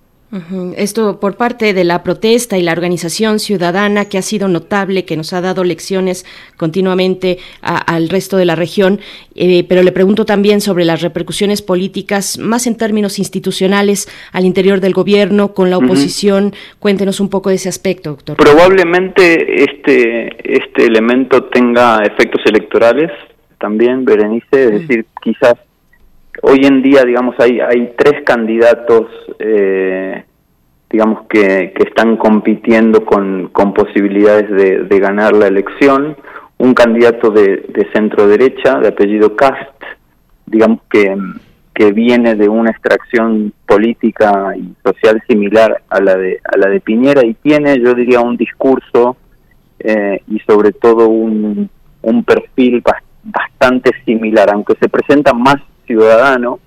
Esto 0.76 1.22
por 1.22 1.38
parte 1.38 1.74
de 1.74 1.86
la 1.86 2.04
protesta 2.04 2.58
y 2.58 2.62
la 2.62 2.74
organización 2.74 3.40
ciudadana 3.40 4.06
que 4.06 4.18
ha 4.18 4.22
sido 4.22 4.49
notable, 4.49 5.06
que 5.06 5.16
nos 5.16 5.32
ha 5.32 5.40
dado 5.40 5.64
lecciones 5.64 6.26
continuamente 6.58 7.38
al 7.62 8.10
resto 8.10 8.36
de 8.36 8.44
la 8.44 8.56
región, 8.56 8.99
eh, 9.36 9.64
pero 9.70 9.84
le 9.84 9.94
pregunto 9.94 10.26
también 10.26 10.60
sobre 10.60 10.84
las 10.84 11.02
repercusiones 11.02 11.62
políticas, 11.62 12.38
más 12.40 12.68
en 12.68 12.76
términos 12.76 13.20
institucionales, 13.20 14.10
al 14.34 14.44
interior 14.44 14.82
del 14.82 14.94
gobierno, 14.94 15.54
con 15.54 15.70
la 15.70 15.78
oposición. 15.78 16.54
Cuéntenos 16.80 17.22
un 17.22 17.30
poco 17.30 17.49
de 17.49 17.56
ese 17.56 17.70
aspecto, 17.70 18.10
doctor. 18.10 18.36
Probablemente 18.36 19.64
este, 19.64 20.28
este 20.44 20.88
elemento 20.88 21.45
tenga 21.45 22.02
efectos 22.04 22.41
electorales 22.45 23.12
también, 23.60 24.04
Berenice, 24.04 24.66
es 24.66 24.72
decir, 24.72 25.06
quizás 25.22 25.56
hoy 26.42 26.66
en 26.66 26.82
día, 26.82 27.04
digamos, 27.04 27.36
hay, 27.40 27.94
tres 27.98 28.24
candidatos, 28.24 29.08
eh, 29.40 30.24
digamos, 30.90 31.28
que, 31.28 31.74
que 31.76 31.84
están 31.84 32.18
compitiendo 32.18 33.06
con, 33.06 33.50
con 33.50 33.74
posibilidades 33.74 34.50
de, 34.50 34.84
de 34.84 35.00
ganar 35.00 35.36
la 35.36 35.48
elección. 35.48 36.16
Un 36.58 36.74
candidato 36.74 37.30
de, 37.30 37.66
de 37.68 37.88
centro 37.94 38.28
derecha, 38.28 38.80
de 38.80 38.88
apellido 38.88 39.36
Cast, 39.36 39.84
digamos 40.46 40.80
que, 40.90 41.16
que 41.74 41.92
viene 41.92 42.36
de 42.36 42.50
una 42.50 42.72
extracción 42.72 43.54
política 43.68 44.56
y 44.58 44.74
social 44.84 45.22
similar 45.28 45.84
a 45.90 46.00
la 46.02 46.16
de, 46.16 46.40
a 46.44 46.58
la 46.58 46.70
de 46.70 46.80
Piñera 46.80 47.24
y 47.24 47.36
tiene, 47.36 47.80
yo 47.80 47.94
diría, 47.94 48.22
un 48.22 48.38
discurso 48.38 49.18
eh, 49.80 50.22
y 50.28 50.40
sobre 50.40 50.72
todo 50.72 51.08
un 51.10 51.70
perfil 52.26 52.82
bastante 53.24 53.92
similar, 54.06 54.50
aunque 54.52 54.74
se 54.80 54.90
presenta 54.90 55.34
más 55.34 55.58
ciudadano, 55.88 56.60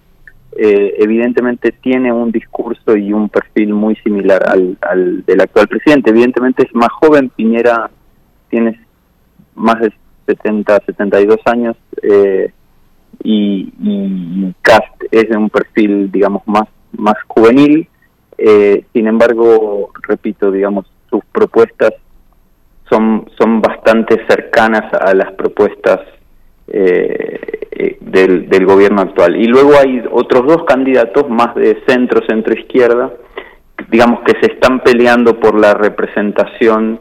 eh, 0.56 0.94
evidentemente 0.98 1.70
tiene 1.70 2.12
un 2.12 2.32
discurso 2.32 2.96
y 2.96 3.12
un 3.12 3.28
perfil 3.28 3.72
muy 3.72 3.94
similar 3.96 4.42
al, 4.48 4.76
al, 4.80 5.24
del 5.24 5.40
actual 5.40 5.68
presidente. 5.68 6.10
Evidentemente 6.10 6.64
es 6.64 6.74
más 6.74 6.90
joven, 6.90 7.30
Piñera 7.30 7.88
tiene 8.48 8.80
más 9.54 9.80
de 9.80 9.92
70, 10.26 10.82
72 10.86 11.38
años 11.44 11.76
eh, 12.02 12.52
y, 13.22 13.72
y, 13.80 14.54
Cast 14.62 15.02
es 15.10 15.28
de 15.28 15.36
un 15.36 15.50
perfil, 15.50 16.10
digamos, 16.10 16.42
más, 16.46 16.68
más 16.92 17.16
juvenil. 17.28 17.88
Eh, 18.38 18.84
sin 18.92 19.06
embargo, 19.06 19.90
repito, 20.02 20.50
digamos, 20.50 20.90
sus 21.08 21.24
propuestas 21.26 21.92
son, 22.88 23.28
son 23.38 23.60
bastante 23.60 24.24
cercanas 24.26 24.92
a 24.94 25.14
las 25.14 25.32
propuestas 25.32 26.00
eh, 26.72 27.66
eh, 27.72 27.96
del, 28.00 28.66
gobierno 28.66 29.02
actual. 29.02 29.36
Y 29.36 29.46
luego 29.46 29.72
hay 29.74 30.02
otros 30.10 30.46
dos 30.46 30.64
candidatos 30.64 31.28
más 31.28 31.54
de 31.54 31.82
centro, 31.86 32.24
centro 32.28 32.54
izquierda, 32.54 33.12
digamos 33.90 34.20
que 34.20 34.34
se 34.40 34.52
están 34.52 34.80
peleando 34.80 35.40
por 35.40 35.58
la 35.58 35.74
representación 35.74 37.00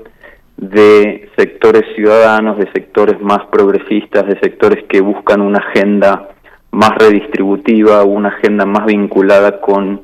de 0.57 1.29
sectores 1.37 1.83
ciudadanos, 1.95 2.57
de 2.57 2.71
sectores 2.71 3.21
más 3.21 3.45
progresistas, 3.51 4.25
de 4.25 4.39
sectores 4.39 4.83
que 4.89 5.01
buscan 5.01 5.41
una 5.41 5.59
agenda 5.59 6.29
más 6.71 6.91
redistributiva, 6.97 8.03
una 8.03 8.29
agenda 8.29 8.65
más 8.65 8.85
vinculada 8.85 9.61
con 9.61 10.01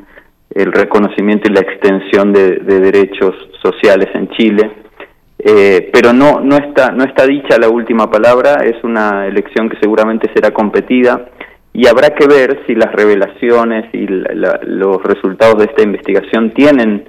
el 0.52 0.72
reconocimiento 0.72 1.50
y 1.50 1.54
la 1.54 1.62
extensión 1.62 2.32
de 2.32 2.60
derechos 2.60 3.34
sociales 3.62 4.10
en 4.14 4.30
Chile. 4.30 4.85
Eh, 5.47 5.91
pero 5.93 6.11
no, 6.11 6.39
no, 6.39 6.57
está, 6.57 6.91
no 6.91 7.03
está 7.03 7.27
dicha 7.27 7.59
la 7.59 7.69
última 7.69 8.09
palabra, 8.09 8.63
es 8.63 8.84
una 8.84 9.27
elección 9.27 9.69
que 9.69 9.77
seguramente 9.80 10.27
será 10.34 10.49
competida 10.49 11.30
y 11.72 11.85
habrá 11.85 12.15
que 12.15 12.26
ver 12.26 12.63
si 12.65 12.73
las 12.73 12.91
revelaciones 12.91 13.85
y 13.93 14.07
los 14.07 15.03
resultados 15.03 15.59
de 15.59 15.65
esta 15.65 15.84
investigación 15.84 16.49
tienen 16.49 17.05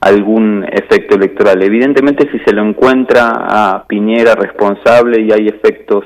algún 0.00 0.64
efecto 0.70 1.16
electoral. 1.16 1.60
Evidentemente 1.64 2.30
si 2.30 2.38
se 2.44 2.52
lo 2.52 2.62
encuentra 2.62 3.32
a 3.32 3.84
Piñera 3.88 4.36
responsable 4.36 5.22
y 5.22 5.32
hay 5.32 5.48
efectos 5.48 6.04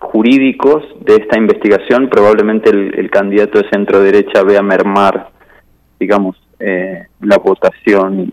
jurídicos 0.00 0.82
de 1.02 1.18
esta 1.18 1.38
investigación, 1.38 2.08
probablemente 2.08 2.70
el, 2.70 3.08
candidato 3.10 3.60
de 3.60 3.68
centro 3.70 4.00
derecha 4.00 4.42
vea 4.42 4.60
mermar, 4.60 5.30
digamos, 6.00 6.36
eh, 6.58 7.06
la 7.20 7.38
votación 7.38 8.28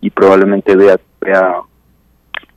y, 0.00 0.08
probablemente 0.08 0.74
vea 0.76 0.96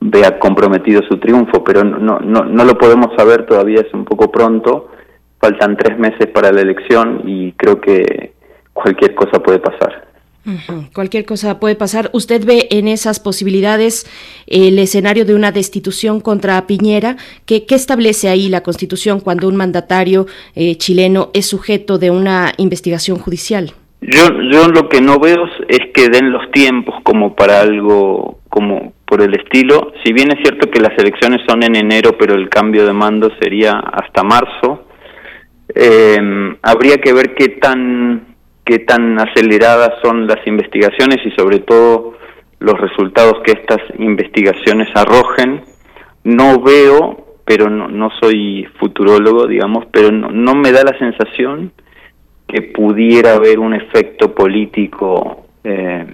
vea 0.00 0.38
comprometido 0.38 1.02
su 1.02 1.18
triunfo, 1.18 1.62
pero 1.62 1.84
no, 1.84 2.18
no, 2.18 2.44
no 2.44 2.64
lo 2.64 2.78
podemos 2.78 3.08
saber 3.16 3.46
todavía, 3.46 3.80
es 3.80 3.92
un 3.92 4.04
poco 4.04 4.30
pronto, 4.30 4.88
faltan 5.38 5.76
tres 5.76 5.98
meses 5.98 6.26
para 6.28 6.52
la 6.52 6.62
elección 6.62 7.22
y 7.24 7.52
creo 7.52 7.80
que 7.80 8.32
cualquier 8.72 9.14
cosa 9.14 9.42
puede 9.42 9.58
pasar. 9.58 10.10
Cualquier 10.94 11.26
cosa 11.26 11.60
puede 11.60 11.76
pasar. 11.76 12.10
¿Usted 12.12 12.44
ve 12.44 12.66
en 12.70 12.88
esas 12.88 13.20
posibilidades 13.20 14.06
el 14.46 14.78
escenario 14.78 15.26
de 15.26 15.34
una 15.34 15.52
destitución 15.52 16.20
contra 16.20 16.66
Piñera? 16.66 17.16
¿Qué, 17.44 17.66
qué 17.66 17.74
establece 17.74 18.28
ahí 18.28 18.48
la 18.48 18.62
Constitución 18.62 19.20
cuando 19.20 19.48
un 19.48 19.56
mandatario 19.56 20.26
eh, 20.54 20.76
chileno 20.76 21.30
es 21.34 21.46
sujeto 21.46 21.98
de 21.98 22.10
una 22.10 22.54
investigación 22.56 23.18
judicial? 23.18 23.74
Yo, 24.02 24.40
yo 24.50 24.68
lo 24.68 24.88
que 24.88 25.00
no 25.00 25.18
veo 25.18 25.44
es 25.68 25.92
que 25.92 26.08
den 26.08 26.32
los 26.32 26.50
tiempos 26.52 26.96
como 27.02 27.34
para 27.34 27.60
algo 27.60 28.38
como 28.48 28.94
por 29.04 29.20
el 29.20 29.34
estilo. 29.34 29.92
Si 30.02 30.12
bien 30.12 30.32
es 30.32 30.38
cierto 30.42 30.70
que 30.70 30.80
las 30.80 30.96
elecciones 30.98 31.42
son 31.46 31.62
en 31.62 31.76
enero, 31.76 32.16
pero 32.18 32.34
el 32.34 32.48
cambio 32.48 32.86
de 32.86 32.92
mando 32.92 33.30
sería 33.40 33.72
hasta 33.78 34.22
marzo, 34.22 34.86
eh, 35.74 36.56
habría 36.62 36.96
que 36.96 37.12
ver 37.12 37.34
qué 37.34 37.48
tan 37.60 38.36
qué 38.64 38.78
tan 38.80 39.18
aceleradas 39.18 39.94
son 40.02 40.26
las 40.26 40.46
investigaciones 40.46 41.18
y 41.24 41.30
sobre 41.32 41.58
todo 41.58 42.14
los 42.60 42.78
resultados 42.80 43.40
que 43.44 43.52
estas 43.52 43.80
investigaciones 43.98 44.88
arrojen. 44.94 45.62
No 46.22 46.60
veo, 46.60 47.34
pero 47.44 47.68
no, 47.68 47.88
no 47.88 48.10
soy 48.20 48.66
futurólogo, 48.78 49.46
digamos, 49.46 49.86
pero 49.92 50.12
no, 50.12 50.30
no 50.30 50.54
me 50.54 50.70
da 50.72 50.84
la 50.84 50.96
sensación 50.98 51.72
que 52.50 52.62
pudiera 52.62 53.34
haber 53.34 53.58
un 53.58 53.74
efecto 53.74 54.34
político 54.34 55.46
eh, 55.62 56.06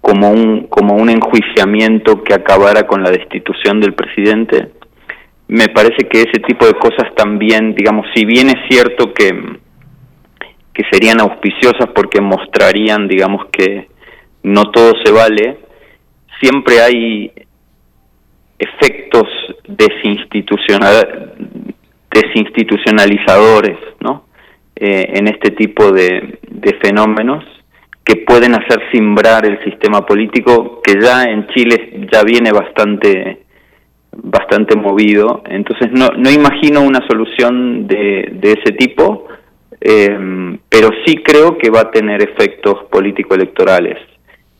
como 0.00 0.30
un 0.30 0.66
como 0.68 0.94
un 0.94 1.08
enjuiciamiento 1.08 2.22
que 2.22 2.34
acabara 2.34 2.86
con 2.86 3.02
la 3.02 3.10
destitución 3.10 3.80
del 3.80 3.94
presidente. 3.94 4.70
Me 5.48 5.68
parece 5.68 6.08
que 6.08 6.20
ese 6.22 6.40
tipo 6.46 6.66
de 6.66 6.74
cosas 6.74 7.14
también 7.16 7.74
digamos 7.74 8.06
si 8.14 8.24
bien 8.24 8.48
es 8.48 8.68
cierto 8.68 9.12
que 9.12 9.30
que 10.72 10.82
serían 10.90 11.20
auspiciosas 11.20 11.88
porque 11.94 12.20
mostrarían 12.20 13.08
digamos 13.08 13.46
que 13.50 13.88
no 14.42 14.70
todo 14.70 14.92
se 15.02 15.10
vale 15.10 15.58
siempre 16.40 16.80
hay 16.80 17.32
efectos 18.58 19.26
desinstitucional 19.66 21.32
desinstitucionalizadores 22.10 23.78
no 24.00 24.26
eh, 24.76 25.12
en 25.14 25.28
este 25.28 25.52
tipo 25.52 25.90
de, 25.90 26.38
de 26.48 26.74
fenómenos 26.74 27.44
que 28.04 28.16
pueden 28.18 28.54
hacer 28.54 28.80
simbrar 28.92 29.46
el 29.46 29.62
sistema 29.64 30.04
político 30.04 30.80
que 30.82 31.00
ya 31.00 31.24
en 31.24 31.46
Chile 31.48 32.06
ya 32.12 32.22
viene 32.22 32.52
bastante 32.52 33.42
bastante 34.12 34.76
movido. 34.76 35.42
Entonces 35.48 35.90
no 35.92 36.08
no 36.16 36.30
imagino 36.30 36.82
una 36.82 37.06
solución 37.06 37.86
de, 37.86 38.30
de 38.32 38.52
ese 38.52 38.72
tipo 38.72 39.26
eh, 39.80 40.58
pero 40.68 40.90
sí 41.04 41.16
creo 41.16 41.58
que 41.58 41.70
va 41.70 41.80
a 41.80 41.90
tener 41.90 42.22
efectos 42.22 42.84
político 42.90 43.34
electorales 43.34 43.98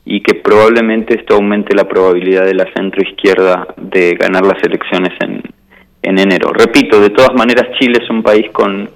y 0.05 0.23
que 0.23 0.35
probablemente 0.35 1.19
esto 1.19 1.35
aumente 1.35 1.75
la 1.75 1.89
probabilidad 1.89 2.45
de 2.45 2.55
la 2.55 2.73
centro 2.75 3.03
izquierda 3.03 3.67
de 3.77 4.15
ganar 4.15 4.47
las 4.47 4.63
elecciones 4.63 5.13
en 5.21 6.19
enero. 6.19 6.53
Repito 6.53 7.01
de 7.01 7.11
todas 7.11 7.35
maneras 7.35 7.77
Chile 7.79 7.99
es 8.03 8.09
un 8.09 8.23
país 8.23 8.49
con 8.53 8.89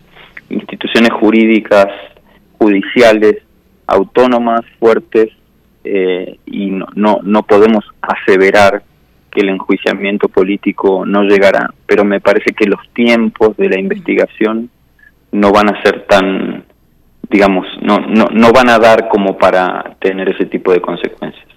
instituciones 0.51 1.11
jurídicas 1.13 1.87
judiciales 2.59 3.39
autónomas, 3.87 4.61
fuertes, 4.79 5.31
eh, 5.83 6.39
y 6.47 6.71
no, 6.71 6.87
no, 6.95 7.19
no 7.23 7.43
podemos 7.43 7.85
aseverar 8.01 8.83
que 9.31 9.41
el 9.41 9.49
enjuiciamiento 9.49 10.29
político 10.29 11.05
no 11.07 11.23
llegará, 11.23 11.73
pero 11.87 12.05
me 12.05 12.21
parece 12.21 12.53
que 12.53 12.67
los 12.67 12.81
tiempos 12.93 13.57
de 13.57 13.69
la 13.69 13.81
investigación 13.81 14.71
no 15.33 15.53
van 15.53 15.71
a 15.71 15.83
ser 15.83 16.07
tan, 16.07 16.65
digamos, 17.29 17.67
no, 17.83 17.99
no, 17.99 18.27
no 18.33 18.53
van 18.53 18.69
a 18.69 18.79
dar 18.79 19.09
como 19.09 19.39
para 19.39 19.97
tener 20.01 20.29
ese 20.29 20.47
tipo 20.47 20.73
de 20.73 20.81
consecuencias. 20.81 21.50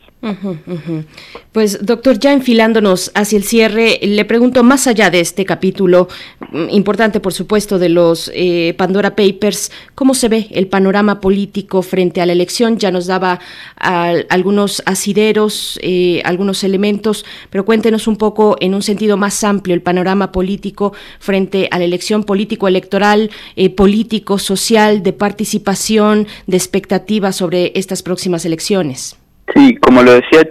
Pues 1.51 1.85
doctor, 1.85 2.17
ya 2.17 2.31
enfilándonos 2.31 3.11
hacia 3.13 3.37
el 3.37 3.43
cierre, 3.43 3.99
le 4.01 4.23
pregunto 4.25 4.63
más 4.63 4.87
allá 4.87 5.09
de 5.09 5.19
este 5.19 5.43
capítulo, 5.43 6.07
mm, 6.51 6.69
importante 6.69 7.19
por 7.19 7.33
supuesto 7.33 7.77
de 7.77 7.89
los 7.89 8.31
eh, 8.33 8.73
Pandora 8.77 9.15
Papers, 9.15 9.71
¿cómo 9.95 10.13
se 10.13 10.29
ve 10.29 10.47
el 10.51 10.67
panorama 10.67 11.19
político 11.19 11.81
frente 11.81 12.21
a 12.21 12.25
la 12.25 12.31
elección? 12.31 12.77
Ya 12.77 12.89
nos 12.91 13.07
daba 13.07 13.39
algunos 13.75 14.81
asideros, 14.85 15.77
eh, 15.81 16.21
algunos 16.23 16.63
elementos, 16.63 17.25
pero 17.49 17.65
cuéntenos 17.65 18.07
un 18.07 18.15
poco 18.15 18.55
en 18.61 18.73
un 18.73 18.81
sentido 18.81 19.17
más 19.17 19.43
amplio 19.43 19.75
el 19.75 19.81
panorama 19.81 20.31
político 20.31 20.93
frente 21.19 21.67
a 21.71 21.79
la 21.79 21.85
elección 21.85 22.23
político-electoral, 22.23 23.29
eh, 23.55 23.69
político, 23.69 24.39
social, 24.39 25.03
de 25.03 25.13
participación, 25.13 26.27
de 26.47 26.57
expectativas 26.57 27.35
sobre 27.35 27.73
estas 27.75 28.03
próximas 28.03 28.45
elecciones. 28.45 29.17
Sí, 29.55 29.75
como 29.77 30.01
lo 30.01 30.11
decía, 30.13 30.47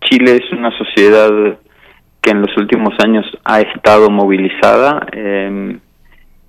Chile 0.00 0.40
es 0.42 0.52
una 0.52 0.70
sociedad 0.76 1.58
que 2.20 2.30
en 2.30 2.42
los 2.42 2.56
últimos 2.56 2.94
años 3.04 3.26
ha 3.44 3.60
estado 3.60 4.10
movilizada. 4.10 5.06
Eh, 5.12 5.78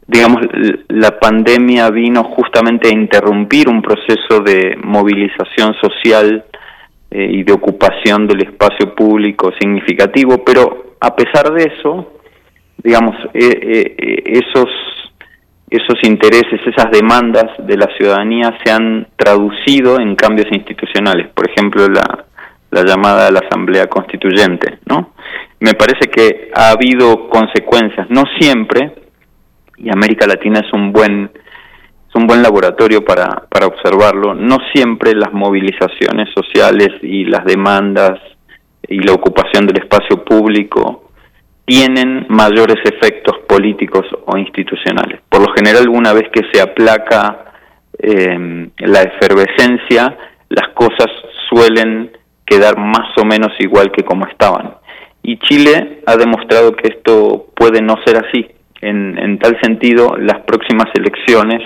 digamos, 0.09 0.41
la 0.87 1.19
pandemia 1.19 1.89
vino 1.91 2.23
justamente 2.23 2.89
a 2.89 2.93
interrumpir 2.93 3.69
un 3.69 3.81
proceso 3.81 4.39
de 4.43 4.75
movilización 4.83 5.75
social 5.79 6.45
eh, 7.11 7.27
y 7.31 7.43
de 7.43 7.53
ocupación 7.53 8.27
del 8.27 8.41
espacio 8.41 8.95
público 8.95 9.51
significativo, 9.59 10.43
pero 10.43 10.95
a 10.99 11.15
pesar 11.15 11.53
de 11.53 11.63
eso, 11.63 12.13
digamos, 12.83 13.15
eh, 13.33 13.95
eh, 13.97 14.23
esos 14.25 14.67
esos 15.69 15.99
intereses, 16.03 16.59
esas 16.65 16.91
demandas 16.91 17.45
de 17.59 17.77
la 17.77 17.87
ciudadanía 17.97 18.57
se 18.63 18.71
han 18.71 19.07
traducido 19.15 19.99
en 19.99 20.15
cambios 20.15 20.47
institucionales, 20.51 21.27
por 21.33 21.49
ejemplo 21.49 21.87
la, 21.87 22.25
la 22.71 22.83
llamada 22.83 23.27
a 23.27 23.31
la 23.31 23.39
Asamblea 23.39 23.87
Constituyente, 23.87 24.79
¿no? 24.85 25.13
Me 25.59 25.73
parece 25.73 26.09
que 26.09 26.49
ha 26.55 26.71
habido 26.71 27.29
consecuencias, 27.29 28.09
no 28.09 28.23
siempre, 28.39 28.93
y 29.77 29.89
América 29.89 30.25
Latina 30.25 30.61
es 30.65 30.73
un 30.73 30.91
buen 30.91 31.29
es 32.09 32.15
un 32.15 32.25
buen 32.25 32.41
laboratorio 32.41 33.05
para, 33.05 33.27
para 33.49 33.67
observarlo, 33.67 34.33
no 34.33 34.57
siempre 34.73 35.13
las 35.13 35.31
movilizaciones 35.31 36.29
sociales 36.33 36.89
y 37.03 37.25
las 37.25 37.45
demandas 37.45 38.19
y 38.87 38.97
la 38.97 39.13
ocupación 39.13 39.67
del 39.67 39.83
espacio 39.83 40.23
público 40.25 41.08
tienen 41.69 42.25
mayores 42.29 42.77
efectos 42.83 43.37
políticos 43.47 44.03
o 44.25 44.35
institucionales. 44.39 45.21
Por 45.29 45.41
lo 45.41 45.53
general, 45.53 45.87
una 45.87 46.13
vez 46.13 46.23
que 46.33 46.41
se 46.51 46.59
aplaca 46.59 47.53
em, 47.99 48.71
la 48.79 49.03
efervescencia, 49.03 50.17
las 50.49 50.69
cosas 50.69 51.07
suelen 51.47 52.11
quedar 52.43 52.79
más 52.79 53.15
o 53.21 53.23
menos 53.23 53.51
igual 53.59 53.91
que 53.91 54.03
como 54.03 54.25
estaban. 54.25 54.77
Y 55.21 55.37
Chile 55.37 56.01
ha 56.07 56.17
demostrado 56.17 56.75
que 56.75 56.87
esto 56.87 57.45
puede 57.55 57.83
no 57.83 57.97
ser 58.03 58.17
así. 58.17 58.47
En, 58.81 59.37
tal 59.37 59.59
sentido, 59.61 60.17
las 60.17 60.39
próximas 60.45 60.87
elecciones 60.95 61.61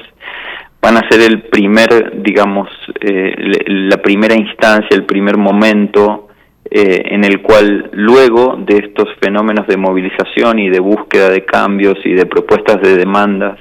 van 0.81 0.97
a 0.97 1.07
ser 1.09 1.21
el 1.21 1.43
primer, 1.43 2.21
digamos, 2.21 2.67
eh, 2.99 3.33
la 3.67 3.97
primera 3.97 4.35
instancia, 4.35 4.89
el 4.91 5.05
primer 5.05 5.37
momento 5.37 6.22
eh, 6.75 7.13
en 7.13 7.23
el 7.23 7.43
cual 7.43 7.91
luego 7.91 8.55
de 8.57 8.77
estos 8.77 9.07
fenómenos 9.21 9.67
de 9.67 9.77
movilización 9.77 10.57
y 10.57 10.71
de 10.71 10.79
búsqueda 10.79 11.29
de 11.29 11.45
cambios 11.45 11.99
y 12.03 12.13
de 12.13 12.25
propuestas 12.25 12.81
de 12.81 12.97
demandas 12.97 13.59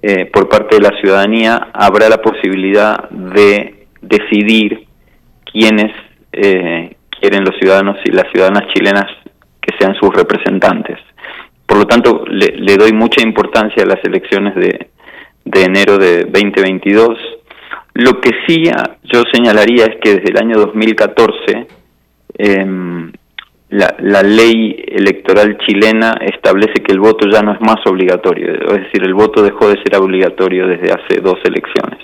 eh, 0.00 0.26
por 0.26 0.48
parte 0.48 0.76
de 0.76 0.82
la 0.82 0.96
ciudadanía, 1.00 1.70
habrá 1.72 2.08
la 2.08 2.22
posibilidad 2.22 3.10
de 3.10 3.88
decidir 4.00 4.86
quiénes 5.44 5.90
eh, 6.30 6.94
quieren 7.20 7.42
los 7.42 7.56
ciudadanos 7.58 7.96
y 8.04 8.12
las 8.12 8.30
ciudadanas 8.30 8.72
chilenas 8.74 9.10
que 9.60 9.76
sean 9.76 9.96
sus 9.96 10.10
representantes. 10.14 10.98
Por 11.66 11.78
lo 11.78 11.86
tanto, 11.86 12.24
le, 12.28 12.76
doy 12.76 12.92
mucha 12.92 13.26
importancia 13.26 13.82
a 13.82 13.86
las 13.86 14.04
elecciones 14.04 14.54
de, 14.54 14.90
de 15.46 15.64
enero 15.64 15.98
de 15.98 16.26
2022. 16.26 17.18
Lo 17.94 18.20
que 18.20 18.30
sí 18.46 18.70
yo 19.02 19.24
señalaría 19.32 19.86
es 19.86 19.96
que 20.00 20.14
desde 20.14 20.30
el 20.30 20.38
año 20.38 20.60
2014 20.60 21.79
eh, 22.42 23.10
la, 23.70 24.22
ley 24.22 24.84
electoral 24.88 25.56
chilena 25.58 26.14
establece 26.20 26.82
que 26.82 26.92
el 26.92 27.00
voto 27.00 27.28
ya 27.28 27.42
no 27.42 27.52
es 27.52 27.60
más 27.60 27.86
obligatorio, 27.86 28.54
es 28.54 28.84
decir, 28.84 29.02
el 29.02 29.14
voto 29.14 29.42
dejó 29.42 29.68
de 29.68 29.80
ser 29.82 29.96
obligatorio 29.96 30.66
desde 30.66 30.92
hace 30.92 31.20
dos 31.20 31.38
elecciones. 31.44 32.00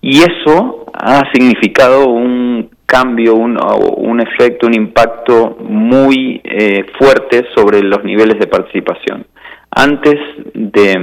Y 0.00 0.20
eso 0.20 0.86
ha 0.94 1.30
significado 1.32 2.06
un 2.06 2.70
cambio, 2.86 3.34
un, 3.34 3.58
un 3.96 4.20
efecto, 4.20 4.66
un 4.66 4.74
impacto 4.74 5.58
muy 5.60 6.40
eh, 6.44 6.86
fuerte 6.98 7.46
sobre 7.54 7.82
los 7.82 8.02
niveles 8.04 8.38
de 8.38 8.46
participación. 8.46 9.26
Antes 9.70 10.18
de, 10.54 10.94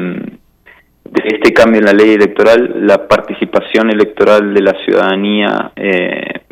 de, 1.03 1.23
este 1.25 1.53
cambio 1.53 1.79
en 1.81 1.85
la 1.85 1.93
ley 1.93 2.13
electoral, 2.13 2.87
la 2.87 3.07
participación 3.07 3.91
electoral 3.91 4.53
de 4.53 4.61
la 4.61 4.73
ciudadanía 4.83 5.71
eh, 5.75 6.44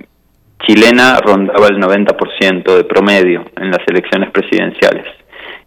chilena 0.65 1.19
rondaba 1.19 1.67
el 1.67 1.77
90% 1.77 2.75
de 2.75 2.83
promedio 2.85 3.45
en 3.57 3.71
las 3.71 3.81
elecciones 3.87 4.31
presidenciales. 4.31 5.05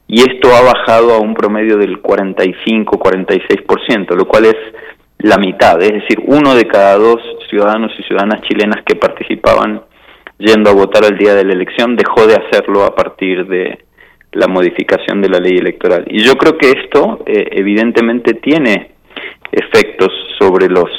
Y 0.09 0.21
esto 0.21 0.55
ha 0.55 0.63
bajado 0.63 1.15
a 1.15 1.21
un 1.21 1.35
promedio 1.35 1.77
del 1.77 2.03
45-46%, 2.03 4.15
lo 4.15 4.27
cual 4.27 4.47
es 4.47 4.57
la 5.19 5.37
mitad, 5.39 5.83
es 5.83 5.93
decir, 5.93 6.21
uno 6.27 6.55
de 6.55 6.67
cada 6.67 6.97
dos 6.97 7.21
ciudadanos 7.49 7.93
y 7.99 8.03
ciudadanas 8.05 8.43
chilenas 8.43 8.85
que 8.85 8.97
participaban 8.97 9.83
yendo 10.39 10.71
a 10.71 10.75
votar 10.75 11.05
el 11.05 11.17
día 11.17 11.35
de 11.35 11.45
la 11.45 11.55
elección 11.55 11.97
dejó 11.97 12.27
de 12.27 12.35
hacerlo 12.35 12.85
a 12.85 12.95
partir 12.95 13.47
de 13.47 13.79
la 14.33 14.47
modificación 14.47 15.23
de 15.23 15.31
la 15.31 15.39
ley 15.39 15.57
electoral. 15.57 16.05
Y 16.09 16.23
yo 16.23 16.35
creo 16.35 16.59
que 16.59 16.71
esto 16.71 17.23
eh, 17.27 17.49
evidentemente 17.53 18.35
tiene 18.35 18.91
efectos 19.51 20.13
sobre 20.39 20.69
los 20.69 20.91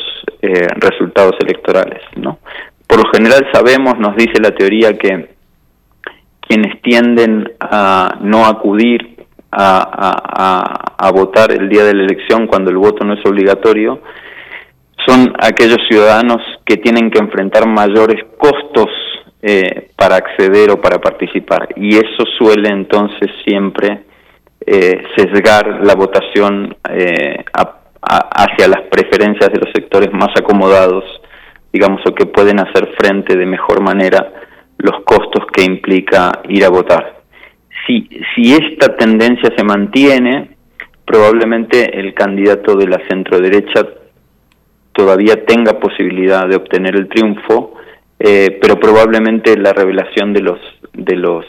eh, 0.42 0.68
resultados 0.78 1.36
electorales, 1.40 2.02
¿no? 2.16 2.40
Por 2.88 3.04
lo 3.04 3.12
general 3.12 3.46
sabemos, 3.54 4.00
nos 4.00 4.16
dice 4.16 4.42
la 4.42 4.52
teoría, 4.52 4.98
que 4.98 5.36
quienes 6.40 6.82
tienden 6.82 7.52
a 7.60 8.18
no 8.22 8.46
acudir 8.46 9.18
a, 9.52 11.12
votar 11.14 11.52
el 11.52 11.68
día 11.68 11.84
de 11.84 11.94
la 11.94 12.04
elección 12.04 12.48
cuando 12.48 12.70
el 12.70 12.78
voto 12.78 13.04
no 13.04 13.14
es 13.14 13.26
obligatorio, 13.26 14.02
son 15.06 15.34
aquellos 15.40 15.80
ciudadanos 15.90 16.42
que 16.66 16.78
tienen 16.78 17.10
que 17.10 17.20
enfrentar 17.20 17.68
mayores 17.68 18.24
costos 18.38 18.88
eh, 19.42 19.90
para 19.96 20.18
acceder 20.18 20.70
o 20.72 20.82
para 20.82 21.00
participar. 21.00 21.70
Y 21.76 21.96
eso 21.96 22.24
suele 22.38 22.70
entonces 22.70 23.30
siempre 23.46 24.04
eh, 24.66 25.04
sesgar 25.16 25.80
la 25.86 25.96
votación 25.96 26.76
eh, 26.90 27.44
hacia 28.02 28.68
las 28.68 28.82
preferencias 28.90 29.50
de 29.52 29.60
los 29.60 29.70
sectores 29.74 30.12
más 30.12 30.30
acomodados 30.38 31.04
digamos, 31.72 32.02
o 32.06 32.14
que 32.14 32.26
pueden 32.26 32.60
hacer 32.60 32.94
frente 32.98 33.36
de 33.36 33.46
mejor 33.46 33.82
manera 33.82 34.34
los 34.78 35.04
costos 35.04 35.46
que 35.52 35.64
implica 35.64 36.42
ir 36.50 36.64
a 36.64 36.70
votar. 36.70 37.22
Si, 37.86 38.10
si 38.36 38.54
esta 38.54 38.96
tendencia 38.96 39.52
se 39.56 39.64
mantiene, 39.64 40.58
probablemente 41.06 41.98
el 42.00 42.14
candidato 42.14 42.76
de 42.76 42.88
la 42.88 43.00
centro 43.08 43.40
derecha 43.40 43.86
todavía 44.92 45.46
tenga 45.46 45.80
posibilidad 45.80 46.48
de 46.48 46.58
obtener 46.58 46.96
el 46.96 47.08
triunfo, 47.08 47.76
eh, 48.20 48.58
pero 48.62 48.80
probablemente 48.80 49.56
la 49.58 49.72
revelación 49.72 50.34
de 50.34 50.42
los 50.42 50.60
de 50.94 51.16
los 51.16 51.46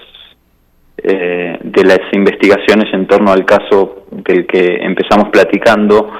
eh, 1.03 1.59
de 1.63 1.85
las 1.85 2.01
investigaciones 2.13 2.93
en 2.93 3.07
torno 3.07 3.33
al 3.33 3.45
caso 3.47 4.07
del 4.11 4.47
que 4.47 4.77
empezamos 4.83 5.31
platicando 5.31 6.11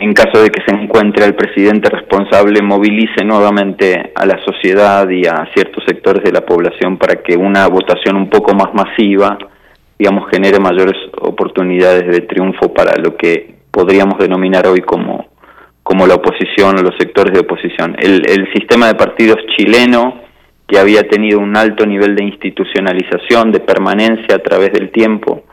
en 0.00 0.14
caso 0.14 0.42
de 0.42 0.48
que 0.48 0.62
se 0.66 0.74
encuentre 0.74 1.26
el 1.26 1.34
presidente 1.34 1.90
responsable, 1.90 2.62
movilice 2.62 3.22
nuevamente 3.22 4.12
a 4.14 4.24
la 4.24 4.42
sociedad 4.44 5.06
y 5.10 5.26
a 5.26 5.46
ciertos 5.54 5.84
sectores 5.86 6.24
de 6.24 6.32
la 6.32 6.40
población 6.40 6.96
para 6.96 7.22
que 7.22 7.36
una 7.36 7.66
votación 7.68 8.16
un 8.16 8.30
poco 8.30 8.54
más 8.54 8.72
masiva, 8.72 9.36
digamos, 9.98 10.30
genere 10.30 10.58
mayores 10.58 10.96
oportunidades 11.20 12.06
de 12.06 12.22
triunfo 12.22 12.72
para 12.72 12.96
lo 12.96 13.14
que 13.14 13.56
podríamos 13.70 14.18
denominar 14.18 14.66
hoy 14.68 14.80
como, 14.80 15.28
como 15.82 16.06
la 16.06 16.14
oposición 16.14 16.78
o 16.78 16.82
los 16.82 16.96
sectores 16.98 17.34
de 17.34 17.40
oposición. 17.40 17.94
El, 17.98 18.22
el 18.26 18.50
sistema 18.54 18.86
de 18.86 18.94
partidos 18.94 19.36
chileno, 19.54 20.22
que 20.66 20.78
había 20.78 21.02
tenido 21.02 21.40
un 21.40 21.54
alto 21.58 21.84
nivel 21.84 22.16
de 22.16 22.24
institucionalización, 22.24 23.52
de 23.52 23.60
permanencia 23.60 24.36
a 24.36 24.38
través 24.38 24.72
del 24.72 24.90
tiempo, 24.92 25.44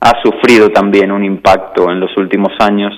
ha 0.00 0.22
sufrido 0.22 0.70
también 0.70 1.12
un 1.12 1.22
impacto 1.22 1.90
en 1.90 2.00
los 2.00 2.16
últimos 2.16 2.52
años 2.60 2.94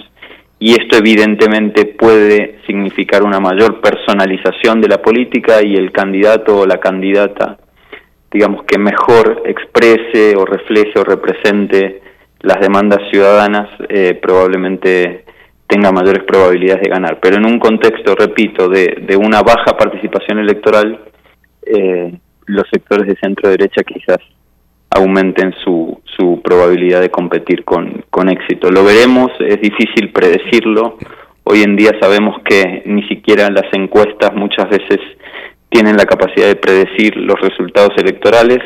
y 0.64 0.80
esto 0.80 0.96
evidentemente 0.96 1.86
puede 1.86 2.60
significar 2.68 3.24
una 3.24 3.40
mayor 3.40 3.80
personalización 3.80 4.80
de 4.80 4.86
la 4.86 5.02
política 5.02 5.60
y 5.60 5.74
el 5.74 5.90
candidato 5.90 6.60
o 6.60 6.66
la 6.66 6.78
candidata, 6.78 7.58
digamos, 8.30 8.64
que 8.64 8.78
mejor 8.78 9.42
exprese 9.44 10.36
o 10.36 10.44
refleje 10.44 11.00
o 11.00 11.02
represente 11.02 12.00
las 12.42 12.60
demandas 12.60 13.00
ciudadanas, 13.10 13.70
eh, 13.88 14.16
probablemente 14.22 15.24
tenga 15.66 15.90
mayores 15.90 16.22
probabilidades 16.22 16.84
de 16.84 16.90
ganar. 16.90 17.18
Pero 17.20 17.38
en 17.38 17.46
un 17.46 17.58
contexto, 17.58 18.14
repito, 18.14 18.68
de, 18.68 19.02
de 19.04 19.16
una 19.16 19.42
baja 19.42 19.76
participación 19.76 20.38
electoral, 20.38 20.96
eh, 21.66 22.16
los 22.46 22.68
sectores 22.70 23.08
de 23.08 23.16
centro 23.16 23.50
derecha 23.50 23.82
quizás 23.82 24.20
aumenten 24.90 25.52
su, 25.64 26.00
su 26.16 26.40
probabilidad 26.42 27.00
de 27.00 27.10
competir 27.10 27.64
con, 27.64 28.04
con 28.10 28.28
éxito. 28.28 28.70
Lo 28.70 28.84
veremos, 28.84 29.30
es 29.40 29.60
difícil 29.60 30.10
predecirlo. 30.12 30.98
Hoy 31.44 31.62
en 31.62 31.76
día 31.76 31.92
sabemos 32.00 32.40
que 32.44 32.82
ni 32.86 33.02
siquiera 33.08 33.50
las 33.50 33.72
encuestas 33.72 34.34
muchas 34.34 34.68
veces 34.68 34.98
tienen 35.68 35.96
la 35.96 36.04
capacidad 36.04 36.46
de 36.46 36.56
predecir 36.56 37.16
los 37.16 37.40
resultados 37.40 37.92
electorales 37.96 38.60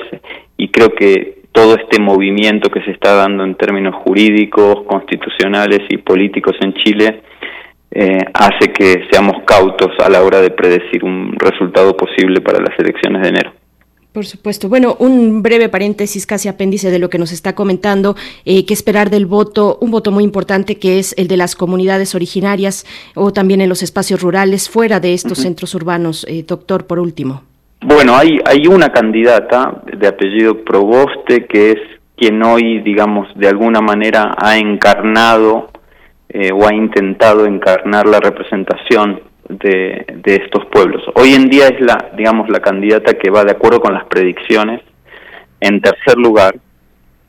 y 0.57 0.69
creo 0.69 0.91
que 0.91 1.37
todo 1.53 1.77
este 1.77 2.01
movimiento 2.01 2.69
que 2.69 2.83
se 2.83 2.91
está 2.91 3.15
dando 3.15 3.45
en 3.45 3.55
términos 3.55 3.95
jurídicos, 4.05 4.83
constitucionales 4.87 5.81
y 5.89 5.97
políticos 5.99 6.55
en 6.61 6.75
Chile 6.75 7.23
eh, 7.91 8.19
hace 8.35 8.73
que 8.73 9.07
seamos 9.11 9.43
cautos 9.47 9.93
a 10.05 10.11
la 10.11 10.23
hora 10.23 10.43
de 10.43 10.51
predecir 10.51 11.03
un 11.03 11.35
resultado 11.39 11.97
posible 11.97 12.43
para 12.43 12.61
las 12.61 12.79
elecciones 12.79 13.23
de 13.23 13.29
enero. 13.29 13.53
Por 14.17 14.25
supuesto. 14.25 14.71
Bueno, 14.71 14.97
un 14.99 15.43
breve 15.43 15.69
paréntesis, 15.69 16.25
casi 16.25 16.49
apéndice 16.49 16.91
de 16.91 16.99
lo 16.99 17.11
que 17.11 17.19
nos 17.19 17.33
está 17.33 17.55
comentando, 17.55 18.17
eh, 18.47 18.65
qué 18.65 18.73
esperar 18.73 19.11
del 19.11 19.27
voto, 19.27 19.77
un 19.83 19.91
voto 19.91 20.11
muy 20.11 20.25
importante 20.25 20.79
que 20.79 20.99
es 20.99 21.15
el 21.19 21.29
de 21.29 21.37
las 21.37 21.55
comunidades 21.55 22.15
originarias 22.15 22.87
o 23.15 23.35
también 23.35 23.61
en 23.61 23.69
los 23.69 23.83
espacios 23.83 24.23
rurales 24.23 24.71
fuera 24.71 25.01
de 25.01 25.13
estos 25.13 25.37
centros 25.37 25.75
urbanos. 25.75 26.25
Eh, 26.31 26.47
doctor, 26.49 26.87
por 26.87 26.99
último. 26.99 27.43
Bueno, 27.83 28.17
hay, 28.17 28.41
hay 28.47 28.67
una 28.67 28.89
candidata 28.89 29.83
de 29.85 30.07
apellido 30.07 30.65
Proboste 30.65 31.45
que 31.45 31.73
es 31.73 31.79
quien 32.17 32.43
hoy, 32.43 32.81
digamos, 32.81 33.29
de 33.35 33.49
alguna 33.49 33.83
manera 33.83 34.35
ha 34.39 34.57
encarnado 34.57 35.69
eh, 36.31 36.53
o 36.55 36.67
ha 36.67 36.75
intentado 36.75 37.45
encarnar 37.45 38.07
la 38.07 38.21
representación 38.21 39.21
de, 39.49 40.05
estos 40.25 40.67
pueblos. 40.67 41.03
Hoy 41.15 41.35
en 41.35 41.49
día 41.49 41.69
es 41.69 41.81
la, 41.81 42.11
digamos, 42.17 42.49
la 42.49 42.61
candidata 42.61 43.15
que 43.15 43.31
va 43.31 43.45
de 43.45 43.53
acuerdo 43.53 43.81
con 43.81 43.95
las 43.95 44.05
predicciones 44.05 44.83
en 45.61 45.81
tercer 45.81 46.17
lugar, 46.17 46.55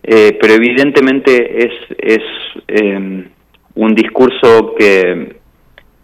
eh, 0.03 0.37
pero 0.39 0.53
evidentemente 0.53 1.65
es, 1.65 1.73
es 1.97 2.23
em, 2.67 3.29
un 3.75 3.95
discurso 3.95 4.75
que, 4.77 5.37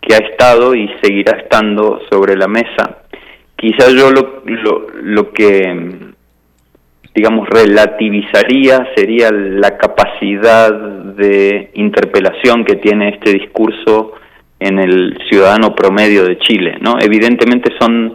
que 0.02 0.16
ha 0.16 0.20
estado 0.20 0.76
y 0.76 0.90
seguirá 1.02 1.38
estando 1.40 2.02
sobre 2.12 2.36
la 2.36 2.48
mesa. 2.48 3.04
Quizás 3.56 3.94
yo 3.94 4.12
lo, 4.12 4.44
lo, 4.46 4.88
lo 5.02 5.32
que 5.32 6.14
digamos, 7.16 7.48
relativizaría 7.48 8.88
sería 8.96 9.32
la 9.32 9.78
capacidad 9.78 10.72
de 10.72 11.70
interpelación 11.76 12.66
que 12.66 12.78
tiene 12.78 13.10
este 13.10 13.34
discurso 13.34 14.14
en 14.64 14.80
el 14.80 15.18
ciudadano 15.30 15.76
promedio 15.76 16.24
de 16.26 16.38
Chile, 16.40 16.78
¿no? 16.80 16.98
Evidentemente 17.00 17.72
son, 17.80 18.14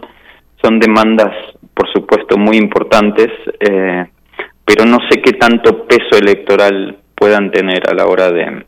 son 0.61 0.79
demandas, 0.79 1.33
por 1.73 1.91
supuesto, 1.91 2.37
muy 2.37 2.57
importantes, 2.57 3.27
eh, 3.59 4.05
pero 4.65 4.85
no 4.85 4.97
sé 5.09 5.21
qué 5.21 5.33
tanto 5.33 5.85
peso 5.85 6.17
electoral 6.19 6.97
puedan 7.15 7.51
tener 7.51 7.89
a 7.89 7.93
la 7.93 8.05
hora 8.07 8.31
de, 8.31 8.65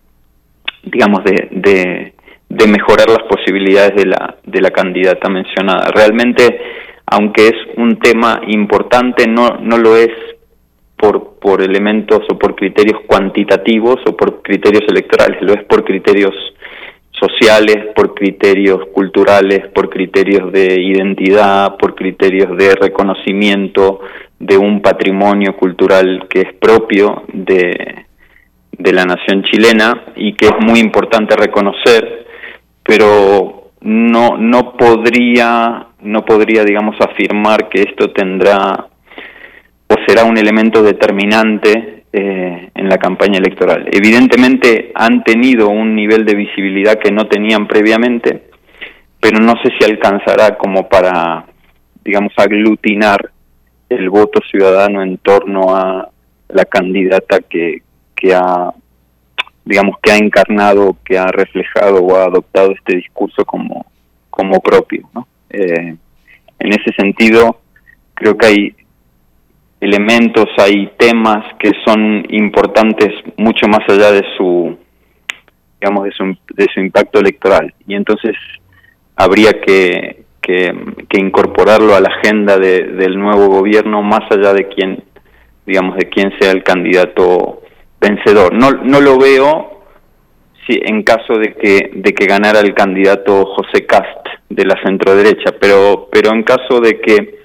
digamos, 0.83 1.23
de, 1.23 1.47
de, 1.51 2.13
de 2.49 2.67
mejorar 2.67 3.07
las 3.09 3.23
posibilidades 3.29 3.95
de 3.95 4.05
la, 4.05 4.35
de 4.43 4.61
la 4.61 4.71
candidata 4.71 5.29
mencionada. 5.29 5.89
Realmente, 5.91 6.61
aunque 7.05 7.47
es 7.47 7.57
un 7.77 7.97
tema 7.97 8.41
importante, 8.47 9.27
no, 9.27 9.57
no 9.61 9.77
lo 9.77 9.95
es 9.95 10.09
por, 10.97 11.39
por 11.39 11.61
elementos 11.61 12.21
o 12.29 12.37
por 12.37 12.55
criterios 12.55 13.01
cuantitativos 13.07 13.97
o 14.05 14.15
por 14.15 14.41
criterios 14.43 14.83
electorales, 14.87 15.41
lo 15.41 15.53
es 15.53 15.63
por 15.63 15.83
criterios 15.83 16.35
sociales, 17.21 17.93
por 17.95 18.13
criterios 18.15 18.87
culturales, 18.93 19.67
por 19.73 19.89
criterios 19.89 20.51
de 20.51 20.81
identidad, 20.81 21.77
por 21.77 21.93
criterios 21.93 22.57
de 22.57 22.73
reconocimiento 22.75 24.01
de 24.39 24.57
un 24.57 24.81
patrimonio 24.81 25.55
cultural 25.55 26.25
que 26.27 26.41
es 26.41 26.53
propio 26.55 27.23
de, 27.31 28.05
de 28.71 28.93
la 28.93 29.05
nación 29.05 29.43
chilena 29.43 30.05
y 30.15 30.33
que 30.33 30.47
es 30.47 30.55
muy 30.59 30.79
importante 30.79 31.35
reconocer, 31.35 32.25
pero 32.83 33.71
no, 33.81 34.37
no 34.37 34.75
podría, 34.75 35.87
no 36.01 36.25
podría, 36.25 36.63
digamos, 36.63 36.95
afirmar 36.99 37.69
que 37.69 37.81
esto 37.81 38.11
tendrá 38.11 38.87
o 39.87 39.95
será 40.07 40.23
un 40.23 40.37
elemento 40.37 40.81
determinante 40.81 42.00
eh, 42.13 42.69
en 42.75 42.89
la 42.89 42.97
campaña 42.97 43.37
electoral. 43.39 43.87
Evidentemente 43.91 44.91
han 44.95 45.23
tenido 45.23 45.69
un 45.69 45.95
nivel 45.95 46.25
de 46.25 46.35
visibilidad 46.35 46.99
que 46.99 47.11
no 47.11 47.27
tenían 47.27 47.67
previamente, 47.67 48.49
pero 49.19 49.39
no 49.39 49.53
sé 49.63 49.69
si 49.79 49.85
alcanzará 49.85 50.57
como 50.57 50.89
para, 50.89 51.45
digamos, 52.03 52.33
aglutinar 52.35 53.31
el 53.87 54.09
voto 54.09 54.41
ciudadano 54.49 55.03
en 55.03 55.17
torno 55.19 55.75
a 55.75 56.09
la 56.49 56.65
candidata 56.65 57.39
que, 57.39 57.81
que 58.15 58.33
ha, 58.33 58.73
digamos, 59.63 59.95
que 60.01 60.11
ha 60.11 60.17
encarnado, 60.17 60.97
que 61.05 61.17
ha 61.17 61.27
reflejado 61.27 62.03
o 62.03 62.15
ha 62.15 62.25
adoptado 62.25 62.71
este 62.71 62.97
discurso 62.97 63.45
como, 63.45 63.85
como 64.29 64.59
propio. 64.59 65.09
¿no? 65.13 65.27
Eh, 65.49 65.95
en 66.59 66.73
ese 66.73 66.93
sentido, 66.97 67.61
creo 68.13 68.37
que 68.37 68.45
hay 68.47 68.75
elementos, 69.81 70.45
hay 70.57 70.91
temas 70.95 71.43
que 71.59 71.71
son 71.83 72.23
importantes 72.29 73.09
mucho 73.37 73.67
más 73.67 73.81
allá 73.89 74.11
de 74.11 74.23
su, 74.37 74.77
digamos, 75.81 76.05
de 76.05 76.11
su, 76.11 76.37
de 76.53 76.67
su 76.71 76.79
impacto 76.79 77.19
electoral. 77.19 77.73
Y 77.87 77.95
entonces 77.95 78.35
habría 79.15 79.59
que, 79.59 80.23
que, 80.39 80.71
incorporarlo 81.13 81.95
a 81.95 81.99
la 81.99 82.09
agenda 82.09 82.57
del 82.57 83.17
nuevo 83.17 83.47
gobierno 83.47 84.01
más 84.03 84.21
allá 84.31 84.53
de 84.53 84.67
quién, 84.67 85.03
digamos, 85.65 85.97
de 85.97 86.09
quién 86.09 86.31
sea 86.39 86.51
el 86.51 86.63
candidato 86.63 87.61
vencedor. 87.99 88.53
No, 88.53 88.71
no 88.71 89.01
lo 89.01 89.17
veo 89.17 89.83
si 90.67 90.79
en 90.83 91.01
caso 91.01 91.39
de 91.39 91.53
que, 91.53 91.91
de 91.93 92.13
que 92.13 92.27
ganara 92.27 92.59
el 92.59 92.75
candidato 92.75 93.45
José 93.45 93.85
Cast 93.87 94.27
de 94.47 94.65
la 94.65 94.79
centro 94.83 95.15
derecha, 95.15 95.55
pero, 95.59 96.07
pero 96.11 96.31
en 96.31 96.43
caso 96.43 96.79
de 96.81 96.99
que 96.99 97.39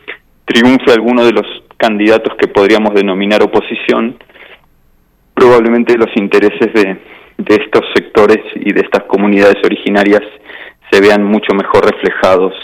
triunfe 0.44 0.92
alguno 0.92 1.24
de 1.24 1.32
los 1.32 1.46
candidatos 1.86 2.34
que 2.36 2.48
podríamos 2.48 2.94
denominar 2.94 3.40
oposición, 3.44 4.16
probablemente 5.34 5.96
los 5.96 6.10
intereses 6.16 6.72
de, 6.74 6.98
de 7.38 7.54
estos 7.62 7.84
sectores 7.94 8.38
y 8.56 8.72
de 8.72 8.80
estas 8.80 9.04
comunidades 9.04 9.58
originarias 9.64 10.22
se 10.90 11.00
vean 11.00 11.22
mucho 11.22 11.54
mejor 11.54 11.84
reflejados 11.84 12.54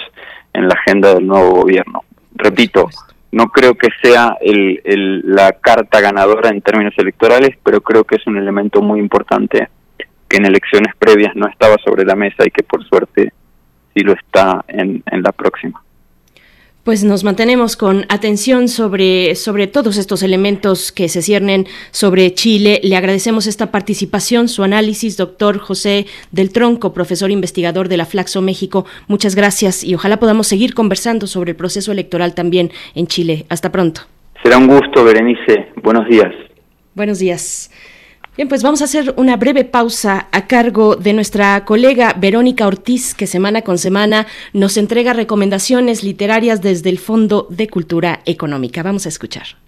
en 0.52 0.66
la 0.66 0.74
agenda 0.74 1.14
del 1.14 1.26
nuevo 1.26 1.50
gobierno. 1.60 2.02
Repito, 2.34 2.88
no 3.30 3.46
creo 3.48 3.74
que 3.74 3.90
sea 4.02 4.36
el, 4.40 4.80
el, 4.84 5.22
la 5.24 5.52
carta 5.52 6.00
ganadora 6.00 6.48
en 6.48 6.60
términos 6.60 6.94
electorales, 6.96 7.56
pero 7.62 7.80
creo 7.80 8.02
que 8.02 8.16
es 8.16 8.26
un 8.26 8.38
elemento 8.38 8.82
muy 8.82 8.98
importante 8.98 9.68
que 10.28 10.36
en 10.36 10.46
elecciones 10.46 10.94
previas 10.98 11.36
no 11.36 11.46
estaba 11.46 11.76
sobre 11.84 12.04
la 12.04 12.16
mesa 12.16 12.42
y 12.44 12.50
que 12.50 12.64
por 12.64 12.84
suerte 12.88 13.32
sí 13.94 14.02
lo 14.02 14.14
está 14.14 14.64
en, 14.66 15.02
en 15.06 15.22
la 15.22 15.30
próxima. 15.30 15.80
Pues 16.84 17.04
nos 17.04 17.22
mantenemos 17.22 17.76
con 17.76 18.06
atención 18.08 18.66
sobre, 18.66 19.36
sobre 19.36 19.68
todos 19.68 19.96
estos 19.98 20.24
elementos 20.24 20.90
que 20.90 21.08
se 21.08 21.22
ciernen 21.22 21.68
sobre 21.92 22.34
Chile. 22.34 22.80
Le 22.82 22.96
agradecemos 22.96 23.46
esta 23.46 23.70
participación, 23.70 24.48
su 24.48 24.64
análisis, 24.64 25.16
doctor 25.16 25.58
José 25.58 26.06
del 26.32 26.50
Tronco, 26.50 26.92
profesor 26.92 27.30
investigador 27.30 27.86
de 27.86 27.98
la 27.98 28.04
Flaxo 28.04 28.42
México. 28.42 28.84
Muchas 29.06 29.36
gracias 29.36 29.84
y 29.84 29.94
ojalá 29.94 30.16
podamos 30.16 30.48
seguir 30.48 30.74
conversando 30.74 31.28
sobre 31.28 31.52
el 31.52 31.56
proceso 31.56 31.92
electoral 31.92 32.34
también 32.34 32.72
en 32.96 33.06
Chile. 33.06 33.46
Hasta 33.48 33.70
pronto. 33.70 34.00
Será 34.42 34.58
un 34.58 34.66
gusto, 34.66 35.04
Berenice. 35.04 35.68
Buenos 35.84 36.08
días. 36.08 36.34
Buenos 36.96 37.20
días. 37.20 37.70
Bien, 38.34 38.48
pues 38.48 38.62
vamos 38.62 38.80
a 38.80 38.84
hacer 38.84 39.12
una 39.18 39.36
breve 39.36 39.64
pausa 39.64 40.28
a 40.32 40.46
cargo 40.46 40.96
de 40.96 41.12
nuestra 41.12 41.66
colega 41.66 42.14
Verónica 42.18 42.66
Ortiz, 42.66 43.14
que 43.14 43.26
semana 43.26 43.60
con 43.60 43.76
semana 43.76 44.26
nos 44.54 44.78
entrega 44.78 45.12
recomendaciones 45.12 46.02
literarias 46.02 46.62
desde 46.62 46.88
el 46.88 46.98
Fondo 46.98 47.46
de 47.50 47.68
Cultura 47.68 48.22
Económica. 48.24 48.82
Vamos 48.82 49.04
a 49.04 49.10
escuchar. 49.10 49.61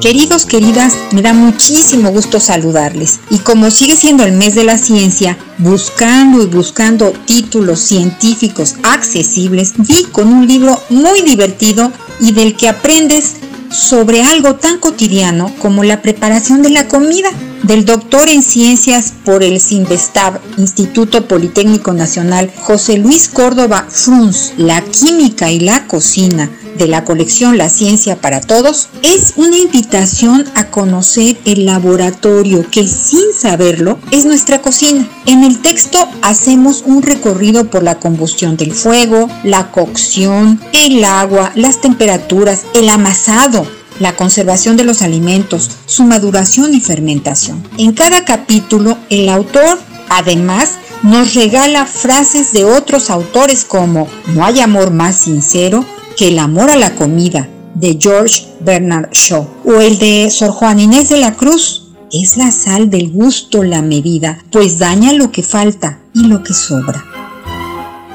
Queridos, 0.00 0.44
queridas, 0.46 0.94
me 1.12 1.22
da 1.22 1.32
muchísimo 1.32 2.10
gusto 2.10 2.38
saludarles. 2.38 3.20
Y 3.30 3.38
como 3.38 3.70
sigue 3.70 3.96
siendo 3.96 4.24
el 4.24 4.32
mes 4.32 4.54
de 4.54 4.64
la 4.64 4.78
ciencia, 4.78 5.38
buscando 5.58 6.42
y 6.42 6.46
buscando 6.46 7.12
títulos 7.24 7.80
científicos 7.80 8.76
accesibles, 8.82 9.74
vi 9.78 10.04
con 10.04 10.28
un 10.28 10.46
libro 10.46 10.80
muy 10.90 11.22
divertido 11.22 11.92
y 12.20 12.32
del 12.32 12.56
que 12.56 12.68
aprendes 12.68 13.36
sobre 13.70 14.22
algo 14.22 14.56
tan 14.56 14.78
cotidiano 14.78 15.52
como 15.58 15.82
la 15.82 16.02
preparación 16.02 16.62
de 16.62 16.70
la 16.70 16.86
comida, 16.88 17.30
del 17.62 17.84
doctor 17.84 18.28
en 18.28 18.42
ciencias 18.42 19.12
por 19.24 19.42
el 19.42 19.60
CINVESTAB, 19.60 20.40
Instituto 20.58 21.26
Politécnico 21.26 21.92
Nacional, 21.92 22.52
José 22.60 22.98
Luis 22.98 23.28
Córdoba 23.28 23.86
Frunz, 23.88 24.52
La 24.56 24.82
química 24.82 25.50
y 25.50 25.60
la 25.60 25.86
cocina 25.88 26.50
de 26.76 26.86
la 26.86 27.04
colección 27.04 27.58
La 27.58 27.68
Ciencia 27.68 28.16
para 28.20 28.40
Todos, 28.40 28.88
es 29.02 29.34
una 29.36 29.56
invitación 29.56 30.44
a 30.54 30.70
conocer 30.70 31.36
el 31.44 31.66
laboratorio 31.66 32.64
que 32.70 32.86
sin 32.86 33.32
saberlo 33.38 33.98
es 34.10 34.24
nuestra 34.24 34.62
cocina. 34.62 35.08
En 35.26 35.44
el 35.44 35.60
texto 35.60 35.98
hacemos 36.22 36.82
un 36.86 37.02
recorrido 37.02 37.70
por 37.70 37.82
la 37.82 37.98
combustión 37.98 38.56
del 38.56 38.72
fuego, 38.72 39.28
la 39.44 39.70
cocción, 39.70 40.60
el 40.72 41.04
agua, 41.04 41.52
las 41.54 41.80
temperaturas, 41.80 42.62
el 42.74 42.88
amasado, 42.88 43.66
la 43.98 44.16
conservación 44.16 44.76
de 44.76 44.84
los 44.84 45.02
alimentos, 45.02 45.70
su 45.86 46.04
maduración 46.04 46.74
y 46.74 46.80
fermentación. 46.80 47.66
En 47.78 47.92
cada 47.92 48.24
capítulo, 48.24 48.98
el 49.10 49.28
autor, 49.28 49.78
además, 50.08 50.72
nos 51.02 51.34
regala 51.34 51.86
frases 51.86 52.52
de 52.52 52.64
otros 52.64 53.10
autores 53.10 53.64
como 53.64 54.08
No 54.34 54.44
hay 54.44 54.60
amor 54.60 54.90
más 54.90 55.16
sincero 55.16 55.84
que 56.16 56.28
el 56.28 56.38
amor 56.38 56.70
a 56.70 56.76
la 56.76 56.94
comida 56.94 57.48
de 57.74 57.98
George 58.00 58.46
Bernard 58.60 59.10
Shaw 59.12 59.46
o 59.64 59.80
el 59.80 59.98
de 59.98 60.30
Sor 60.30 60.50
Juan 60.50 60.80
Inés 60.80 61.10
de 61.10 61.18
la 61.18 61.34
Cruz. 61.34 61.82
Es 62.12 62.36
la 62.36 62.50
sal 62.50 62.88
del 62.88 63.10
gusto 63.10 63.64
la 63.64 63.82
medida, 63.82 64.38
pues 64.50 64.78
daña 64.78 65.12
lo 65.12 65.32
que 65.32 65.42
falta 65.42 65.98
y 66.14 66.22
lo 66.26 66.42
que 66.42 66.54
sobra. 66.54 67.04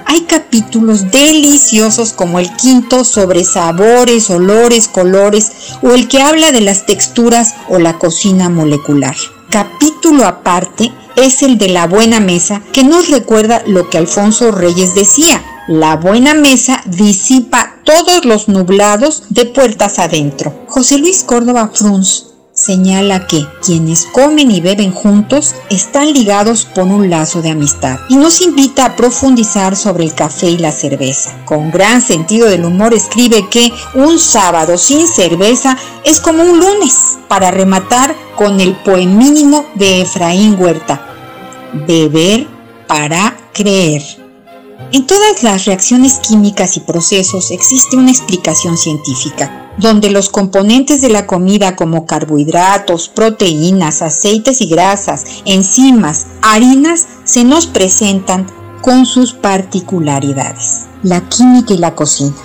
Hay 0.05 0.21
capítulos 0.21 1.11
deliciosos 1.11 2.13
como 2.13 2.39
el 2.39 2.53
quinto 2.55 3.03
sobre 3.03 3.43
sabores, 3.43 4.29
olores, 4.29 4.87
colores 4.87 5.51
o 5.81 5.91
el 5.91 6.07
que 6.07 6.21
habla 6.21 6.51
de 6.51 6.61
las 6.61 6.85
texturas 6.85 7.53
o 7.69 7.79
la 7.79 7.99
cocina 7.99 8.49
molecular. 8.49 9.15
Capítulo 9.49 10.25
aparte 10.25 10.91
es 11.17 11.43
el 11.43 11.57
de 11.57 11.67
la 11.67 11.85
buena 11.85 12.19
mesa 12.19 12.61
que 12.71 12.83
nos 12.83 13.09
recuerda 13.09 13.61
lo 13.67 13.89
que 13.89 13.97
Alfonso 13.97 14.51
Reyes 14.51 14.95
decía. 14.95 15.43
La 15.73 15.95
buena 15.95 16.33
mesa 16.33 16.81
disipa 16.85 17.77
todos 17.85 18.25
los 18.25 18.49
nublados 18.49 19.23
de 19.29 19.45
puertas 19.45 19.99
adentro. 19.99 20.53
José 20.67 20.97
Luis 20.97 21.23
Córdoba 21.23 21.71
Frunz 21.73 22.25
señala 22.51 23.25
que 23.25 23.45
quienes 23.65 24.05
comen 24.05 24.51
y 24.51 24.59
beben 24.59 24.91
juntos 24.91 25.55
están 25.69 26.11
ligados 26.11 26.65
por 26.65 26.83
un 26.83 27.09
lazo 27.09 27.41
de 27.41 27.51
amistad 27.51 27.99
y 28.09 28.17
nos 28.17 28.41
invita 28.41 28.83
a 28.83 28.95
profundizar 28.97 29.77
sobre 29.77 30.03
el 30.03 30.13
café 30.13 30.49
y 30.49 30.57
la 30.57 30.73
cerveza. 30.73 31.41
Con 31.45 31.71
gran 31.71 32.01
sentido 32.01 32.49
del 32.49 32.65
humor 32.65 32.93
escribe 32.93 33.47
que 33.47 33.71
un 33.95 34.19
sábado 34.19 34.77
sin 34.77 35.07
cerveza 35.07 35.77
es 36.03 36.19
como 36.19 36.43
un 36.43 36.59
lunes, 36.59 37.17
para 37.29 37.49
rematar 37.49 38.13
con 38.35 38.59
el 38.59 38.75
poemínimo 38.75 39.63
de 39.75 40.01
Efraín 40.01 40.59
Huerta, 40.59 41.15
beber 41.87 42.45
para 42.89 43.37
creer. 43.53 44.20
En 44.93 45.07
todas 45.07 45.41
las 45.41 45.63
reacciones 45.63 46.19
químicas 46.19 46.75
y 46.75 46.81
procesos 46.81 47.51
existe 47.51 47.95
una 47.95 48.11
explicación 48.11 48.77
científica, 48.77 49.71
donde 49.77 50.09
los 50.09 50.27
componentes 50.27 50.99
de 50.99 51.07
la 51.07 51.27
comida 51.27 51.77
como 51.77 52.05
carbohidratos, 52.05 53.07
proteínas, 53.07 54.01
aceites 54.01 54.59
y 54.59 54.67
grasas, 54.67 55.23
enzimas, 55.45 56.27
harinas, 56.41 57.07
se 57.23 57.45
nos 57.45 57.67
presentan 57.67 58.47
con 58.81 59.05
sus 59.05 59.31
particularidades. 59.33 60.87
La 61.03 61.21
química 61.29 61.73
y 61.73 61.77
la 61.77 61.95
cocina. 61.95 62.35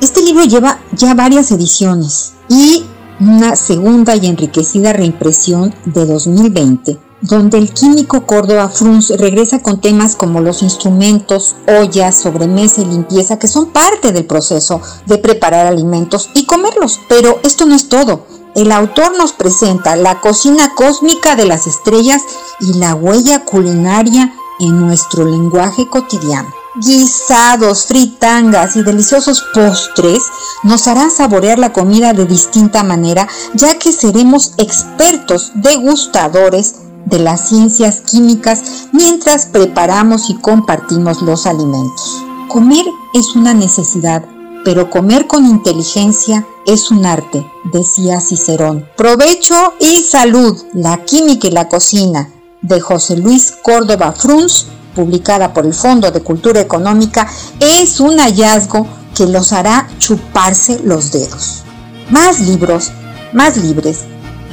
Este 0.00 0.22
libro 0.22 0.44
lleva 0.44 0.78
ya 0.92 1.12
varias 1.14 1.50
ediciones 1.50 2.34
y 2.48 2.84
una 3.20 3.56
segunda 3.56 4.16
y 4.16 4.26
enriquecida 4.26 4.92
reimpresión 4.92 5.74
de 5.84 6.06
2020 6.06 7.06
donde 7.22 7.58
el 7.58 7.72
químico 7.72 8.26
Córdoba 8.26 8.68
Frunz 8.68 9.10
regresa 9.10 9.62
con 9.62 9.80
temas 9.80 10.16
como 10.16 10.40
los 10.40 10.62
instrumentos, 10.62 11.56
ollas, 11.66 12.16
sobremesa 12.16 12.82
y 12.82 12.86
limpieza 12.86 13.38
que 13.38 13.48
son 13.48 13.66
parte 13.66 14.12
del 14.12 14.26
proceso 14.26 14.80
de 15.06 15.18
preparar 15.18 15.66
alimentos 15.66 16.30
y 16.34 16.44
comerlos. 16.46 17.00
Pero 17.08 17.40
esto 17.42 17.66
no 17.66 17.74
es 17.74 17.88
todo. 17.88 18.26
El 18.54 18.72
autor 18.72 19.16
nos 19.16 19.32
presenta 19.32 19.96
la 19.96 20.20
cocina 20.20 20.72
cósmica 20.74 21.36
de 21.36 21.46
las 21.46 21.66
estrellas 21.66 22.22
y 22.60 22.74
la 22.74 22.94
huella 22.94 23.44
culinaria 23.44 24.32
en 24.60 24.80
nuestro 24.80 25.24
lenguaje 25.24 25.88
cotidiano. 25.88 26.48
Guisados, 26.78 27.86
fritangas 27.86 28.76
y 28.76 28.82
deliciosos 28.82 29.42
postres 29.54 30.22
nos 30.62 30.86
harán 30.86 31.10
saborear 31.10 31.58
la 31.58 31.72
comida 31.72 32.12
de 32.12 32.26
distinta 32.26 32.82
manera, 32.82 33.26
ya 33.54 33.78
que 33.78 33.92
seremos 33.92 34.52
expertos 34.58 35.52
degustadores 35.54 36.76
de 37.06 37.18
las 37.18 37.48
ciencias 37.48 38.02
químicas 38.02 38.88
mientras 38.92 39.46
preparamos 39.46 40.28
y 40.28 40.34
compartimos 40.34 41.22
los 41.22 41.46
alimentos. 41.46 42.22
Comer 42.48 42.84
es 43.14 43.34
una 43.34 43.54
necesidad, 43.54 44.26
pero 44.62 44.90
comer 44.90 45.26
con 45.26 45.46
inteligencia 45.46 46.46
es 46.66 46.90
un 46.90 47.06
arte, 47.06 47.46
decía 47.72 48.20
Cicerón. 48.20 48.86
Provecho 48.96 49.72
y 49.80 50.02
salud, 50.02 50.62
la 50.74 51.04
química 51.04 51.48
y 51.48 51.52
la 51.52 51.68
cocina, 51.68 52.28
de 52.60 52.80
José 52.80 53.16
Luis 53.16 53.54
Córdoba 53.62 54.12
Frunz, 54.12 54.66
publicada 54.96 55.52
por 55.52 55.66
el 55.66 55.74
Fondo 55.74 56.10
de 56.10 56.22
Cultura 56.22 56.58
Económica, 56.58 57.28
es 57.60 58.00
un 58.00 58.18
hallazgo 58.18 58.86
que 59.14 59.26
los 59.26 59.52
hará 59.52 59.86
chuparse 59.98 60.80
los 60.82 61.12
dedos. 61.12 61.62
Más 62.10 62.40
libros, 62.40 62.90
más 63.32 63.58
libres, 63.58 64.04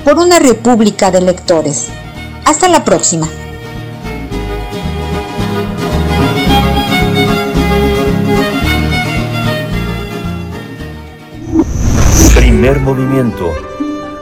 por 0.03 0.19
una 0.19 0.39
república 0.39 1.09
de 1.11 1.21
lectores. 1.21 1.87
Hasta 2.45 2.67
la 2.67 2.83
próxima. 2.83 3.27
Primer 12.35 12.81
movimiento. 12.81 13.49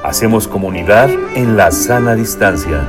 Hacemos 0.04 0.48
comunidad 0.48 1.10
en 1.36 1.58
la 1.58 1.72
sana 1.72 2.16
distancia. 2.16 2.88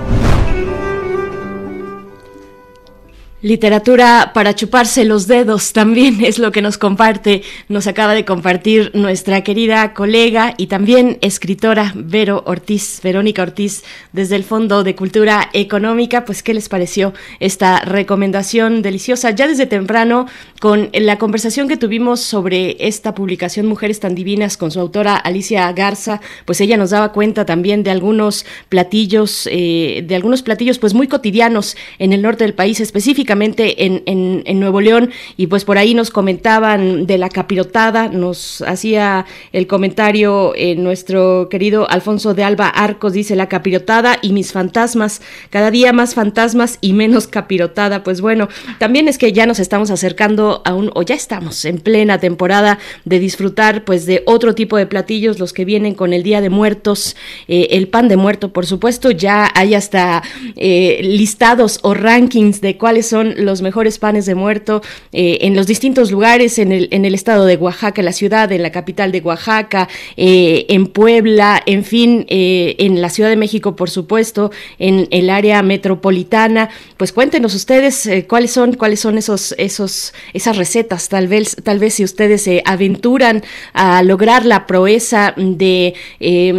Literatura 3.45 4.31
para 4.35 4.55
chuparse 4.55 5.05
los 5.05 5.27
dedos 5.27 5.73
también 5.73 6.25
es 6.25 6.39
lo 6.39 6.53
que 6.53 6.63
nos 6.63 6.79
comparte, 6.79 7.43
nos 7.69 7.89
acaba 7.89 8.15
de 8.15 8.25
compartir 8.25 8.93
nuestra 8.95 9.43
querida 9.43 9.95
colega 9.95 10.55
y 10.59 10.69
también 10.69 11.19
escritora 11.23 11.93
Vero 11.97 12.45
Ortiz, 12.47 13.01
Verónica 13.03 13.43
Ortiz, 13.43 13.83
desde 14.13 14.37
el 14.37 14.45
Fondo 14.45 14.85
de 14.85 14.95
Cultura 14.95 15.51
Económica. 15.55 16.25
Pues, 16.25 16.45
¿qué 16.45 16.55
les 16.55 16.69
pareció 16.69 17.15
esta 17.41 17.81
recomendación 17.81 18.81
deliciosa? 18.81 19.33
Ya 19.33 19.49
desde 19.49 19.67
temprano, 19.67 20.29
con 20.61 20.91
la 20.93 21.19
conversación 21.19 21.67
que 21.67 21.77
tuvimos 21.77 22.21
sobre 22.21 22.77
esta 22.79 23.13
publicación 23.13 23.67
Mujeres 23.67 23.99
tan 23.99 24.15
Divinas 24.15 24.57
con 24.57 24.71
su 24.71 24.79
autora 24.79 25.17
Alicia 25.17 25.73
Garza, 25.73 26.21
pues 26.45 26.61
ella 26.61 26.77
nos 26.77 26.91
daba 26.91 27.11
cuenta 27.11 27.45
también 27.45 27.83
de 27.83 27.91
algunos 27.91 28.47
platillos, 28.69 29.49
eh, 29.51 30.05
de 30.07 30.15
algunos 30.15 30.43
platillos 30.43 30.79
pues 30.79 30.95
muy 30.95 31.09
cotidianos 31.09 31.77
en 31.99 32.13
el 32.13 32.23
norte 32.23 32.45
del 32.45 32.55
país 32.55 32.79
específicamente 32.79 33.32
en, 33.33 34.61
Nuevo 34.61 34.81
León 34.81 35.11
y 35.37 35.49
pues 35.49 35.65
por 35.65 35.79
ahí 35.79 35.95
nos 35.95 36.11
comentaban 36.11 37.07
de 37.07 37.19
la 37.19 37.29
capirotada, 37.29 38.09
nos 38.09 38.63
hacía 38.63 39.27
el 39.53 39.67
comentario 39.67 40.53
eh, 40.55 40.77
nuestro 40.77 41.49
querido 41.49 41.89
Alfonso 41.91 42.35
de 42.35 42.45
Alba 42.45 42.69
Arcos, 42.69 43.13
dice 43.13 43.35
la 43.35 43.49
capirotada 43.49 44.19
y 44.23 44.33
mis 44.33 44.53
fantasmas, 44.53 45.23
cada 45.51 45.71
día 45.71 45.93
más 45.93 46.15
fantasmas 46.15 46.79
y 46.81 46.93
menos 46.93 47.27
capirotada, 47.27 48.03
pues 48.03 48.21
bueno, 48.21 48.49
también 48.79 49.09
es 49.09 49.19
que 49.19 49.33
ya 49.33 49.47
nos 49.47 49.59
estamos 49.59 49.91
acercando 49.91 50.63
a 50.65 50.75
un, 50.75 50.91
o 50.95 51.03
ya 51.03 51.15
estamos 51.15 51.65
en 51.65 51.79
plena 51.79 52.19
temporada 52.19 52.79
de 53.05 53.19
disfrutar 53.19 53.85
pues 53.85 54.07
de 54.07 54.23
otro 54.27 54.55
tipo 54.55 54.77
de 54.77 54.87
platillos, 54.87 55.39
los 55.39 55.53
que 55.53 55.65
vienen 55.65 55.95
con 55.95 56.13
el 56.13 56.23
Día 56.23 56.41
de 56.41 56.51
Muertos, 56.51 57.17
eh, 57.49 57.69
el 57.71 57.89
pan 57.89 58.09
de 58.09 58.17
muerto, 58.17 58.53
por 58.53 58.67
supuesto, 58.67 59.11
ya 59.11 59.51
hay 59.55 59.75
hasta 59.75 60.23
eh, 60.57 61.01
listados 61.03 61.79
o 61.83 61.95
rankings 61.95 62.61
de 62.61 62.77
cuáles 62.77 63.07
son 63.07 63.22
los 63.25 63.63
mejores 63.63 63.99
panes 63.99 64.27
de 64.27 64.35
muerto 64.35 64.83
eh, 65.13 65.39
en 65.43 65.57
los 65.57 65.67
distintos 65.67 66.11
lugares, 66.11 66.59
en 66.59 66.73
el, 66.73 66.89
en 66.91 67.05
el 67.05 67.15
estado 67.15 67.45
de 67.47 67.57
Oaxaca, 67.57 68.03
la 68.03 68.13
ciudad, 68.13 68.51
en 68.53 68.63
la 68.63 68.71
capital 68.71 69.13
de 69.13 69.21
Oaxaca, 69.21 69.89
eh, 70.17 70.67
en 70.69 70.87
Puebla, 70.87 71.63
en 71.67 71.85
fin, 71.85 72.27
eh, 72.29 72.77
en 72.79 73.01
la 73.01 73.11
Ciudad 73.11 73.31
de 73.31 73.37
México, 73.37 73.77
por 73.77 73.91
supuesto, 73.91 74.51
en 74.79 75.09
el 75.11 75.31
área 75.31 75.63
metropolitana. 75.63 76.71
Pues 76.97 77.13
cuéntenos 77.13 77.55
ustedes 77.55 78.09
cuáles 78.29 78.53
son, 78.53 78.75
cuáles 78.75 79.01
son 79.01 79.19
esos, 79.19 79.55
esos, 79.59 80.15
esas 80.33 80.57
recetas, 80.57 81.09
tal 81.09 81.29
vez, 81.29 81.57
tal 81.63 81.79
vez 81.79 81.95
si 81.95 82.05
ustedes 82.05 82.43
se 82.43 82.63
aventuran 82.65 83.43
a 83.73 84.03
lograr 84.03 84.45
la 84.45 84.67
proeza 84.67 85.35
de 85.37 85.95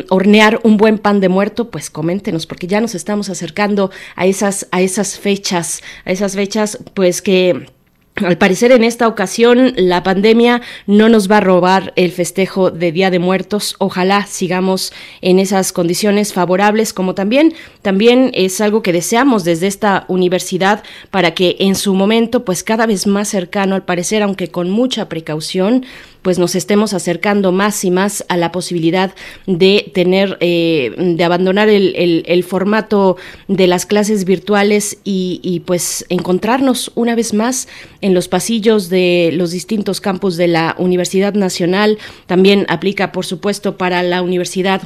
hornear 0.10 0.60
un 0.64 0.78
buen 0.78 0.98
pan 0.98 1.20
de 1.20 1.30
muerto, 1.30 1.70
pues 1.70 1.90
coméntenos, 1.90 2.46
porque 2.46 2.68
ya 2.68 2.82
nos 2.82 2.96
estamos 2.96 3.30
acercando 3.30 3.92
a 4.16 4.26
esas, 4.26 4.68
a 4.72 4.82
esas 4.82 5.18
fechas, 5.20 5.82
a 6.06 6.12
esas 6.12 6.36
fechas 6.36 6.53
pues 6.94 7.22
que 7.22 7.68
al 8.16 8.38
parecer 8.38 8.72
en 8.72 8.84
esta 8.84 9.08
ocasión 9.08 9.74
la 9.76 10.04
pandemia 10.04 10.62
no 10.86 11.10
nos 11.10 11.32
va 11.32 11.38
a 11.38 11.42
robar 11.42 11.94
el 11.96 12.12
festejo 12.12 12.70
de 12.70 12.92
Día 12.92 13.10
de 13.10 13.18
Muertos. 13.18 13.76
Ojalá 13.80 14.28
sigamos 14.28 14.94
en 15.22 15.40
esas 15.40 15.72
condiciones 15.72 16.32
favorables 16.32 16.94
como 16.94 17.16
también 17.16 17.54
también 17.82 18.30
es 18.36 18.62
algo 18.62 18.84
que 18.84 18.94
deseamos 18.94 19.44
desde 19.44 19.66
esta 19.66 20.06
universidad 20.10 20.84
para 21.10 21.34
que 21.34 21.56
en 21.60 21.74
su 21.74 21.96
momento 21.96 22.46
pues 22.46 22.64
cada 22.64 22.86
vez 22.86 23.08
más 23.08 23.30
cercano 23.30 23.74
al 23.74 23.84
parecer 23.84 24.22
aunque 24.22 24.50
con 24.50 24.70
mucha 24.70 25.10
precaución 25.10 25.84
pues 26.24 26.40
nos 26.40 26.56
estemos 26.56 26.94
acercando 26.94 27.52
más 27.52 27.86
y 27.86 27.92
más 27.92 28.26
a 28.30 28.38
la 28.38 28.52
posibilidad 28.52 29.14
de 29.46 29.92
tener, 29.94 30.38
eh, 30.40 30.96
de 30.98 31.24
abandonar 31.24 31.70
el, 31.70 32.44
formato 32.44 33.18
de 33.48 33.68
las 33.68 33.86
clases 33.86 34.26
virtuales 34.26 34.98
y, 35.04 35.40
y 35.44 35.60
pues 35.60 36.06
encontrarnos 36.10 36.92
una 36.96 37.16
vez 37.16 37.34
más 37.34 37.68
en 38.02 38.14
los 38.14 38.28
pasillos 38.28 38.90
de 38.90 39.32
los 39.34 39.52
distintos 39.52 40.02
campus 40.02 40.36
de 40.36 40.48
la 40.48 40.76
Universidad 40.80 41.34
Nacional. 41.36 42.00
También 42.26 42.66
aplica, 42.70 43.12
por 43.12 43.26
supuesto, 43.26 43.78
para 43.78 44.02
la 44.02 44.22
Universidad 44.22 44.82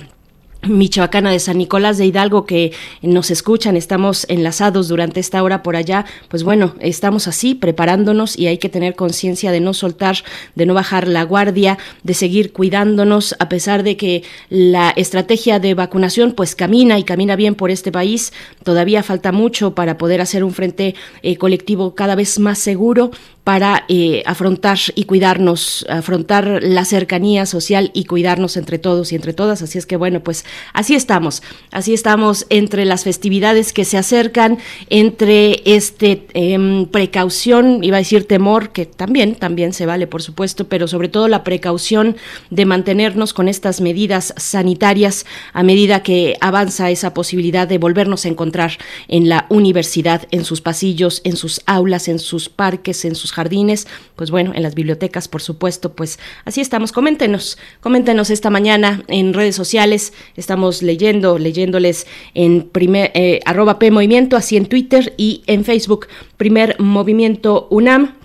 Michoacana 0.63 1.31
de 1.31 1.39
San 1.39 1.57
Nicolás 1.57 1.97
de 1.97 2.05
Hidalgo 2.05 2.45
que 2.45 2.71
nos 3.01 3.31
escuchan, 3.31 3.77
estamos 3.77 4.25
enlazados 4.29 4.87
durante 4.87 5.19
esta 5.19 5.43
hora 5.43 5.63
por 5.63 5.75
allá, 5.75 6.05
pues 6.29 6.43
bueno, 6.43 6.75
estamos 6.79 7.27
así 7.27 7.55
preparándonos 7.55 8.37
y 8.37 8.47
hay 8.47 8.57
que 8.57 8.69
tener 8.69 8.95
conciencia 8.95 9.51
de 9.51 9.59
no 9.59 9.73
soltar, 9.73 10.17
de 10.55 10.65
no 10.65 10.73
bajar 10.73 11.07
la 11.07 11.23
guardia, 11.23 11.77
de 12.03 12.13
seguir 12.13 12.51
cuidándonos 12.53 13.35
a 13.39 13.49
pesar 13.49 13.83
de 13.83 13.97
que 13.97 14.23
la 14.49 14.89
estrategia 14.91 15.59
de 15.59 15.73
vacunación 15.73 16.33
pues 16.33 16.55
camina 16.55 16.97
y 16.99 17.03
camina 17.03 17.35
bien 17.35 17.55
por 17.55 17.71
este 17.71 17.91
país, 17.91 18.33
todavía 18.63 19.03
falta 19.03 19.31
mucho 19.31 19.75
para 19.75 19.97
poder 19.97 20.21
hacer 20.21 20.43
un 20.43 20.53
frente 20.53 20.95
eh, 21.21 21.37
colectivo 21.37 21.95
cada 21.95 22.15
vez 22.15 22.39
más 22.39 22.59
seguro 22.59 23.11
para 23.47 23.85
eh, 23.87 24.23
afrontar 24.25 24.77
y 24.93 25.05
cuidarnos, 25.05 25.85
afrontar 25.87 26.59
la 26.61 26.83
cercanía 26.83 27.45
social 27.45 27.91
y 27.93 28.03
cuidarnos 28.03 28.57
entre 28.57 28.77
todos 28.77 29.13
y 29.13 29.15
entre 29.15 29.31
todas. 29.31 29.61
Así 29.61 29.77
es 29.77 29.85
que 29.85 29.95
bueno, 29.95 30.19
pues 30.19 30.43
así 30.73 30.95
estamos, 30.95 31.41
así 31.71 31.93
estamos 31.93 32.45
entre 32.49 32.83
las 32.83 33.05
festividades 33.05 33.71
que 33.71 33.85
se 33.85 33.97
acercan, 33.97 34.57
entre 34.89 35.61
este 35.63 36.27
em, 36.33 36.87
precaución, 36.87 37.85
iba 37.85 37.95
a 37.95 37.99
decir 37.99 38.27
temor, 38.27 38.71
que 38.71 38.85
también, 38.85 39.35
también 39.35 39.71
se 39.71 39.85
vale, 39.85 40.07
por 40.07 40.21
supuesto, 40.21 40.67
pero 40.67 40.89
sobre 40.89 41.07
todo 41.07 41.29
la 41.29 41.45
precaución 41.45 42.17
de 42.49 42.65
mantenernos 42.65 43.31
con 43.31 43.47
estas 43.47 43.79
medidas 43.79 44.33
sanitarias 44.35 45.25
a 45.53 45.63
medida 45.63 46.03
que 46.03 46.35
avanza 46.41 46.89
esa 46.89 47.13
posibilidad 47.13 47.65
de 47.65 47.77
volvernos 47.77 48.25
a 48.25 48.27
encontrar 48.27 48.73
en 49.07 49.29
la 49.29 49.45
universidad, 49.47 50.27
en 50.31 50.43
sus 50.43 50.59
pasillos, 50.59 51.21
en 51.23 51.37
sus 51.37 51.61
aulas, 51.65 52.09
en 52.09 52.19
sus 52.19 52.49
parques, 52.49 53.05
en 53.05 53.15
sus 53.15 53.36
jardines, 53.37 53.87
pues 54.15 54.31
bueno, 54.31 54.51
en 54.55 54.63
las 54.63 54.75
bibliotecas, 54.75 55.27
por 55.27 55.41
supuesto, 55.41 55.93
pues 55.93 56.19
así 56.43 56.59
estamos. 56.59 56.91
Coméntenos, 56.91 57.57
coméntenos 57.79 58.29
esta 58.29 58.49
mañana 58.49 59.03
en 59.07 59.33
redes 59.33 59.55
sociales, 59.55 60.11
estamos 60.35 60.81
leyendo, 60.81 61.37
leyéndoles 61.37 62.07
en 62.33 62.63
primer, 62.63 63.11
eh, 63.13 63.39
arroba 63.45 63.77
P 63.79 63.91
Movimiento, 63.91 64.35
así 64.35 64.57
en 64.57 64.65
Twitter 64.65 65.13
y 65.17 65.43
en 65.47 65.63
Facebook, 65.63 66.07
primer 66.35 66.75
movimiento 66.79 67.67
UNAM. 67.69 68.15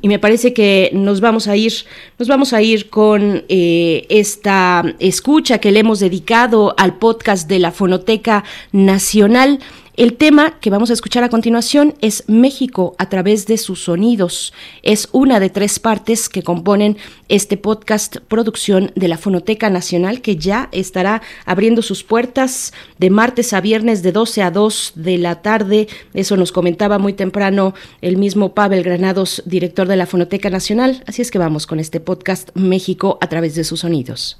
Y 0.00 0.08
me 0.08 0.18
parece 0.18 0.54
que 0.54 0.90
nos 0.94 1.20
vamos 1.20 1.48
a 1.48 1.56
ir, 1.56 1.72
nos 2.18 2.28
vamos 2.28 2.52
a 2.52 2.62
ir 2.62 2.88
con 2.88 3.44
eh, 3.48 4.06
esta 4.08 4.82
escucha 5.00 5.58
que 5.58 5.70
le 5.70 5.80
hemos 5.80 6.00
dedicado 6.00 6.74
al 6.78 6.98
podcast 6.98 7.48
de 7.48 7.58
la 7.58 7.72
Fonoteca 7.72 8.44
Nacional. 8.72 9.58
El 9.94 10.14
tema 10.14 10.58
que 10.58 10.70
vamos 10.70 10.88
a 10.88 10.94
escuchar 10.94 11.22
a 11.22 11.28
continuación 11.28 11.94
es 12.00 12.24
México 12.26 12.94
a 12.96 13.10
través 13.10 13.44
de 13.46 13.58
sus 13.58 13.84
sonidos. 13.84 14.54
Es 14.82 15.10
una 15.12 15.38
de 15.38 15.50
tres 15.50 15.78
partes 15.78 16.30
que 16.30 16.42
componen 16.42 16.96
este 17.28 17.58
podcast 17.58 18.16
producción 18.26 18.90
de 18.94 19.08
la 19.08 19.18
Fonoteca 19.18 19.68
Nacional 19.68 20.22
que 20.22 20.36
ya 20.36 20.70
estará 20.72 21.20
abriendo 21.44 21.82
sus 21.82 22.04
puertas 22.04 22.72
de 22.98 23.10
martes 23.10 23.52
a 23.52 23.60
viernes 23.60 24.02
de 24.02 24.12
12 24.12 24.40
a 24.40 24.50
2 24.50 24.92
de 24.94 25.18
la 25.18 25.42
tarde. 25.42 25.88
Eso 26.14 26.38
nos 26.38 26.52
comentaba 26.52 26.98
muy 26.98 27.12
temprano 27.12 27.74
el 28.00 28.16
mismo 28.16 28.54
Pavel 28.54 28.84
Granados, 28.84 29.42
director 29.44 29.86
de 29.88 29.96
la 29.96 30.06
Fonoteca 30.06 30.48
Nacional. 30.48 31.04
Así 31.06 31.20
es 31.20 31.30
que 31.30 31.36
vamos 31.36 31.66
con 31.66 31.78
este 31.78 32.00
podcast 32.00 32.48
México 32.54 33.18
a 33.20 33.28
través 33.28 33.54
de 33.56 33.64
sus 33.64 33.80
sonidos. 33.80 34.38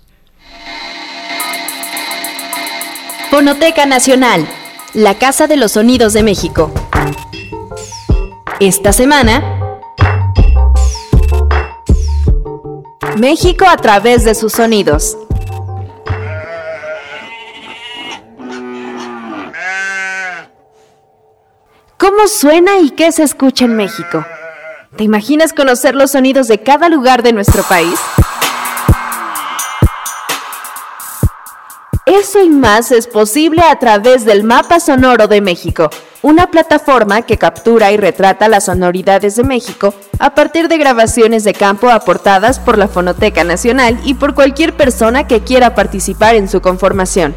Fonoteca 3.30 3.84
Nacional 3.84 4.46
la 4.94 5.18
Casa 5.18 5.46
de 5.46 5.56
los 5.56 5.72
Sonidos 5.72 6.12
de 6.12 6.22
México. 6.22 6.70
Esta 8.60 8.92
semana, 8.92 9.80
México 13.16 13.64
a 13.66 13.76
través 13.76 14.24
de 14.24 14.34
sus 14.34 14.52
sonidos. 14.52 15.16
¿Cómo 21.96 22.26
suena 22.26 22.78
y 22.78 22.90
qué 22.90 23.12
se 23.12 23.22
escucha 23.22 23.64
en 23.64 23.76
México? 23.76 24.26
¿Te 24.96 25.04
imaginas 25.04 25.54
conocer 25.54 25.94
los 25.94 26.10
sonidos 26.10 26.48
de 26.48 26.58
cada 26.58 26.90
lugar 26.90 27.22
de 27.22 27.32
nuestro 27.32 27.62
país? 27.62 27.98
Eso 32.04 32.42
y 32.42 32.48
más 32.48 32.90
es 32.90 33.06
posible 33.06 33.62
a 33.62 33.78
través 33.78 34.24
del 34.24 34.42
Mapa 34.42 34.80
Sonoro 34.80 35.28
de 35.28 35.40
México, 35.40 35.88
una 36.20 36.50
plataforma 36.50 37.22
que 37.22 37.38
captura 37.38 37.92
y 37.92 37.96
retrata 37.96 38.48
las 38.48 38.64
sonoridades 38.64 39.36
de 39.36 39.44
México 39.44 39.94
a 40.18 40.34
partir 40.34 40.66
de 40.66 40.78
grabaciones 40.78 41.44
de 41.44 41.54
campo 41.54 41.90
aportadas 41.90 42.58
por 42.58 42.76
la 42.76 42.88
Fonoteca 42.88 43.44
Nacional 43.44 44.00
y 44.02 44.14
por 44.14 44.34
cualquier 44.34 44.76
persona 44.76 45.28
que 45.28 45.42
quiera 45.42 45.76
participar 45.76 46.34
en 46.34 46.48
su 46.48 46.60
conformación. 46.60 47.36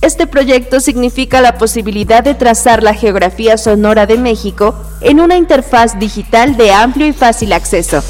Este 0.00 0.26
proyecto 0.26 0.80
significa 0.80 1.42
la 1.42 1.58
posibilidad 1.58 2.24
de 2.24 2.34
trazar 2.34 2.82
la 2.82 2.94
geografía 2.94 3.58
sonora 3.58 4.06
de 4.06 4.16
México 4.16 4.74
en 5.02 5.20
una 5.20 5.36
interfaz 5.36 5.98
digital 5.98 6.56
de 6.56 6.72
amplio 6.72 7.06
y 7.06 7.12
fácil 7.12 7.52
acceso. 7.52 8.02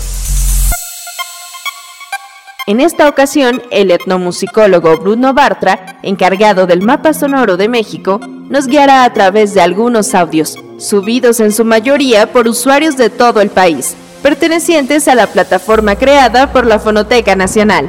En 2.68 2.80
esta 2.80 3.08
ocasión, 3.08 3.62
el 3.70 3.92
etnomusicólogo 3.92 4.98
Bruno 4.98 5.32
Bartra, 5.32 6.00
encargado 6.02 6.66
del 6.66 6.82
mapa 6.82 7.14
sonoro 7.14 7.56
de 7.56 7.68
México, 7.68 8.18
nos 8.18 8.66
guiará 8.66 9.04
a 9.04 9.12
través 9.12 9.54
de 9.54 9.60
algunos 9.60 10.16
audios, 10.16 10.56
subidos 10.76 11.38
en 11.38 11.52
su 11.52 11.64
mayoría 11.64 12.32
por 12.32 12.48
usuarios 12.48 12.96
de 12.96 13.08
todo 13.08 13.40
el 13.40 13.50
país, 13.50 13.94
pertenecientes 14.20 15.06
a 15.06 15.14
la 15.14 15.28
plataforma 15.28 15.94
creada 15.94 16.52
por 16.52 16.66
la 16.66 16.80
Fonoteca 16.80 17.36
Nacional. 17.36 17.88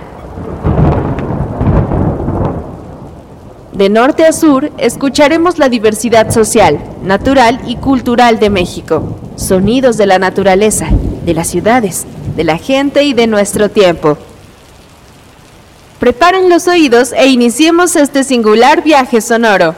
De 3.74 3.90
norte 3.90 4.26
a 4.26 4.32
sur, 4.32 4.72
escucharemos 4.78 5.58
la 5.58 5.70
diversidad 5.70 6.30
social, 6.30 6.80
natural 7.02 7.62
y 7.66 7.78
cultural 7.78 8.38
de 8.38 8.52
México, 8.52 9.18
sonidos 9.38 9.98
de 9.98 10.06
la 10.06 10.20
naturaleza, 10.20 10.88
de 11.26 11.34
las 11.34 11.48
ciudades, 11.48 12.06
de 12.36 12.44
la 12.44 12.60
gente 12.60 13.06
y 13.06 13.14
de 13.14 13.26
nuestro 13.26 13.70
tiempo 13.70 14.20
Preparen 16.00 16.48
los 16.48 16.68
oídos 16.68 17.12
e 17.12 17.28
iniciemos 17.28 17.96
este 17.96 18.24
singular 18.24 18.84
viaje 18.84 19.20
sonoro. 19.20 19.76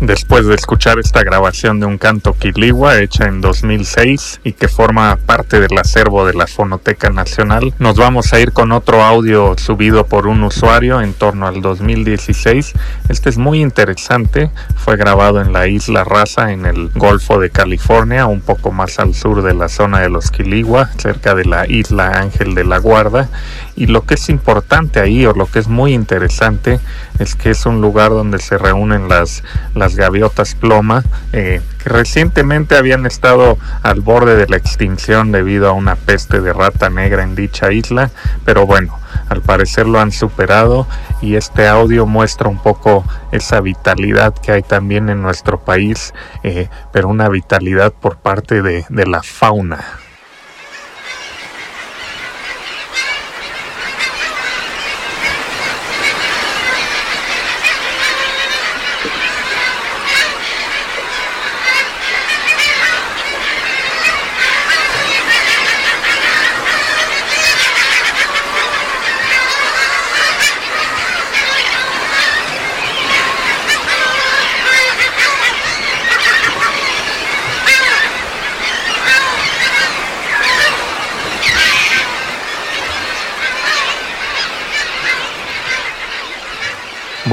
Después 0.00 0.46
de 0.46 0.56
escuchar 0.56 0.98
esta 0.98 1.22
grabación 1.22 1.78
de 1.78 1.86
un 1.86 1.98
canto 1.98 2.34
quiligua 2.34 3.00
hecha 3.00 3.26
en 3.26 3.40
2006 3.40 4.40
y 4.42 4.52
que 4.52 4.68
forma 4.68 5.16
parte 5.24 5.60
del 5.60 5.78
acervo 5.78 6.26
de 6.26 6.34
la 6.34 6.48
Fonoteca 6.48 7.10
Nacional, 7.10 7.72
nos 7.78 7.96
vamos 7.96 8.32
a 8.32 8.40
ir 8.40 8.52
con 8.52 8.72
otro 8.72 9.02
audio 9.02 9.54
subido 9.56 10.04
por 10.04 10.26
un 10.26 10.42
usuario 10.42 11.00
en 11.00 11.14
torno 11.14 11.46
al 11.46 11.62
2016. 11.62 12.72
Este 13.08 13.30
es 13.30 13.38
muy 13.38 13.62
interesante, 13.62 14.50
fue 14.76 14.96
grabado 14.96 15.40
en 15.40 15.52
la 15.52 15.68
isla 15.68 16.02
Raza 16.02 16.52
en 16.52 16.66
el 16.66 16.90
Golfo 16.94 17.38
de 17.38 17.50
California, 17.50 18.26
un 18.26 18.40
poco 18.40 18.72
más 18.72 18.98
al 18.98 19.14
sur 19.14 19.42
de 19.42 19.54
la 19.54 19.68
zona 19.68 20.00
de 20.00 20.10
los 20.10 20.32
Quiligua, 20.32 20.90
cerca 20.98 21.34
de 21.36 21.44
la 21.44 21.70
isla 21.70 22.18
Ángel 22.18 22.54
de 22.54 22.64
la 22.64 22.78
Guarda. 22.78 23.28
Y 23.76 23.86
lo 23.86 24.02
que 24.06 24.14
es 24.14 24.28
importante 24.28 25.00
ahí, 25.00 25.26
o 25.26 25.32
lo 25.32 25.46
que 25.46 25.58
es 25.58 25.68
muy 25.68 25.94
interesante, 25.94 26.78
es 27.18 27.34
que 27.34 27.50
es 27.50 27.66
un 27.66 27.80
lugar 27.80 28.10
donde 28.10 28.38
se 28.38 28.56
reúnen 28.56 29.08
las, 29.08 29.42
las 29.74 29.96
gaviotas 29.96 30.54
ploma, 30.54 31.02
eh, 31.32 31.60
que 31.82 31.88
recientemente 31.88 32.76
habían 32.76 33.06
estado 33.06 33.58
al 33.82 34.00
borde 34.00 34.36
de 34.36 34.46
la 34.46 34.56
extinción 34.56 35.32
debido 35.32 35.68
a 35.68 35.72
una 35.72 35.96
peste 35.96 36.40
de 36.40 36.52
rata 36.52 36.88
negra 36.88 37.22
en 37.22 37.34
dicha 37.34 37.72
isla, 37.72 38.10
pero 38.44 38.66
bueno, 38.66 38.98
al 39.28 39.42
parecer 39.42 39.86
lo 39.86 40.00
han 40.00 40.12
superado 40.12 40.86
y 41.20 41.36
este 41.36 41.66
audio 41.66 42.06
muestra 42.06 42.48
un 42.48 42.58
poco 42.58 43.04
esa 43.32 43.60
vitalidad 43.60 44.34
que 44.34 44.52
hay 44.52 44.62
también 44.62 45.08
en 45.08 45.22
nuestro 45.22 45.60
país, 45.60 46.12
eh, 46.42 46.68
pero 46.92 47.08
una 47.08 47.28
vitalidad 47.28 47.92
por 47.92 48.18
parte 48.18 48.62
de, 48.62 48.84
de 48.88 49.06
la 49.06 49.22
fauna. 49.22 50.03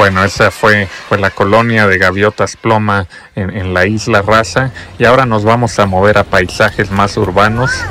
Bueno, 0.02 0.24
esa 0.24 0.50
fue, 0.50 0.88
la 1.16 1.30
colonia 1.30 1.86
de 1.86 2.00
gaviotas 2.00 2.58
ploma 2.58 3.06
en, 3.36 3.56
en 3.56 3.76
la 3.76 3.86
isla 3.86 4.24
Raza. 4.24 4.72
Y 4.98 5.06
ahora 5.06 5.28
nos 5.28 5.44
vamos 5.44 5.78
a 5.78 5.86
mover 5.86 6.18
a 6.18 6.24
paisajes 6.24 6.90
más 6.90 7.18
urbanos 7.18 7.86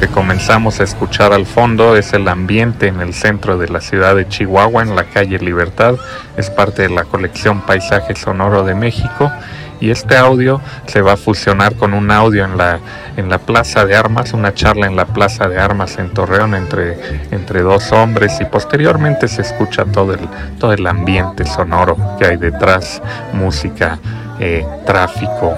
que 0.00 0.08
comenzamos 0.08 0.80
a 0.80 0.84
escuchar 0.84 1.34
al 1.34 1.44
fondo 1.44 1.94
es 1.94 2.14
el 2.14 2.26
ambiente 2.26 2.86
en 2.86 3.00
el 3.00 3.12
centro 3.12 3.58
de 3.58 3.68
la 3.68 3.82
ciudad 3.82 4.16
de 4.16 4.26
Chihuahua, 4.26 4.82
en 4.82 4.96
la 4.96 5.04
calle 5.04 5.38
Libertad. 5.38 5.96
Es 6.38 6.48
parte 6.48 6.82
de 6.82 6.88
la 6.88 7.04
colección 7.04 7.60
Paisaje 7.60 8.16
Sonoro 8.16 8.64
de 8.64 8.74
México. 8.74 9.30
Y 9.78 9.90
este 9.90 10.16
audio 10.16 10.62
se 10.86 11.02
va 11.02 11.12
a 11.12 11.16
fusionar 11.18 11.74
con 11.74 11.92
un 11.92 12.10
audio 12.10 12.46
en 12.46 12.56
la, 12.56 12.78
en 13.18 13.28
la 13.28 13.38
Plaza 13.38 13.84
de 13.84 13.94
Armas, 13.94 14.32
una 14.32 14.54
charla 14.54 14.86
en 14.86 14.96
la 14.96 15.04
Plaza 15.04 15.48
de 15.48 15.60
Armas 15.60 15.98
en 15.98 16.08
Torreón 16.14 16.54
entre, 16.54 16.98
entre 17.30 17.60
dos 17.60 17.92
hombres 17.92 18.40
y 18.40 18.46
posteriormente 18.46 19.28
se 19.28 19.42
escucha 19.42 19.84
todo 19.84 20.14
el, 20.14 20.20
todo 20.58 20.72
el 20.72 20.86
ambiente 20.86 21.44
sonoro 21.44 21.96
que 22.18 22.26
hay 22.26 22.36
detrás, 22.38 23.02
música, 23.34 23.98
eh, 24.38 24.66
tráfico, 24.86 25.56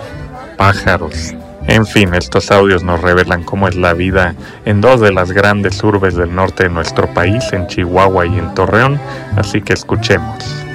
pájaros, 0.56 1.34
en 1.66 1.86
fin, 1.86 2.14
estos 2.14 2.50
audios 2.50 2.82
nos 2.82 3.00
revelan 3.00 3.44
cómo 3.44 3.68
es 3.68 3.76
la 3.76 3.94
vida 3.94 4.34
en 4.64 4.80
dos 4.80 5.00
de 5.00 5.12
las 5.12 5.32
grandes 5.32 5.82
urbes 5.82 6.16
del 6.16 6.34
norte 6.34 6.64
de 6.64 6.70
nuestro 6.70 7.12
país, 7.14 7.52
en 7.52 7.66
Chihuahua 7.66 8.26
y 8.26 8.38
en 8.38 8.52
Torreón, 8.54 9.00
así 9.36 9.62
que 9.62 9.72
escuchemos. 9.72 10.71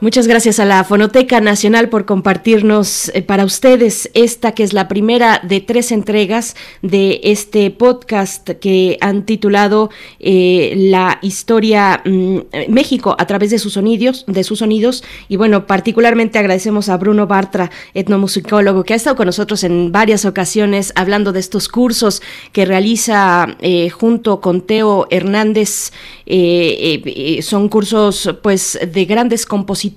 Muchas 0.00 0.28
gracias 0.28 0.60
a 0.60 0.64
la 0.64 0.84
Fonoteca 0.84 1.40
Nacional 1.40 1.88
por 1.88 2.04
compartirnos 2.04 3.10
eh, 3.14 3.22
para 3.22 3.44
ustedes 3.44 4.08
esta 4.14 4.52
que 4.52 4.62
es 4.62 4.72
la 4.72 4.86
primera 4.86 5.40
de 5.42 5.60
tres 5.60 5.90
entregas 5.90 6.54
de 6.82 7.20
este 7.24 7.72
podcast 7.72 8.48
que 8.48 8.96
han 9.00 9.26
titulado 9.26 9.90
eh, 10.20 10.74
La 10.76 11.18
historia 11.20 12.00
mm, 12.04 12.68
México 12.68 13.16
a 13.18 13.26
través 13.26 13.50
de 13.50 13.58
sus 13.58 13.72
sonidos, 13.72 14.24
de 14.28 14.44
sus 14.44 14.60
sonidos. 14.60 15.02
Y 15.28 15.34
bueno, 15.34 15.66
particularmente 15.66 16.38
agradecemos 16.38 16.88
a 16.88 16.96
Bruno 16.96 17.26
Bartra, 17.26 17.72
etnomusicólogo, 17.92 18.84
que 18.84 18.92
ha 18.92 18.96
estado 18.96 19.16
con 19.16 19.26
nosotros 19.26 19.64
en 19.64 19.90
varias 19.90 20.24
ocasiones 20.24 20.92
hablando 20.94 21.32
de 21.32 21.40
estos 21.40 21.68
cursos 21.68 22.22
que 22.52 22.64
realiza 22.64 23.56
eh, 23.58 23.90
junto 23.90 24.40
con 24.40 24.60
Teo 24.60 25.08
Hernández. 25.10 25.90
son 27.42 27.68
cursos 27.68 28.32
pues 28.42 28.78
de 28.80 29.04
grandes 29.04 29.44
compositores 29.44 29.87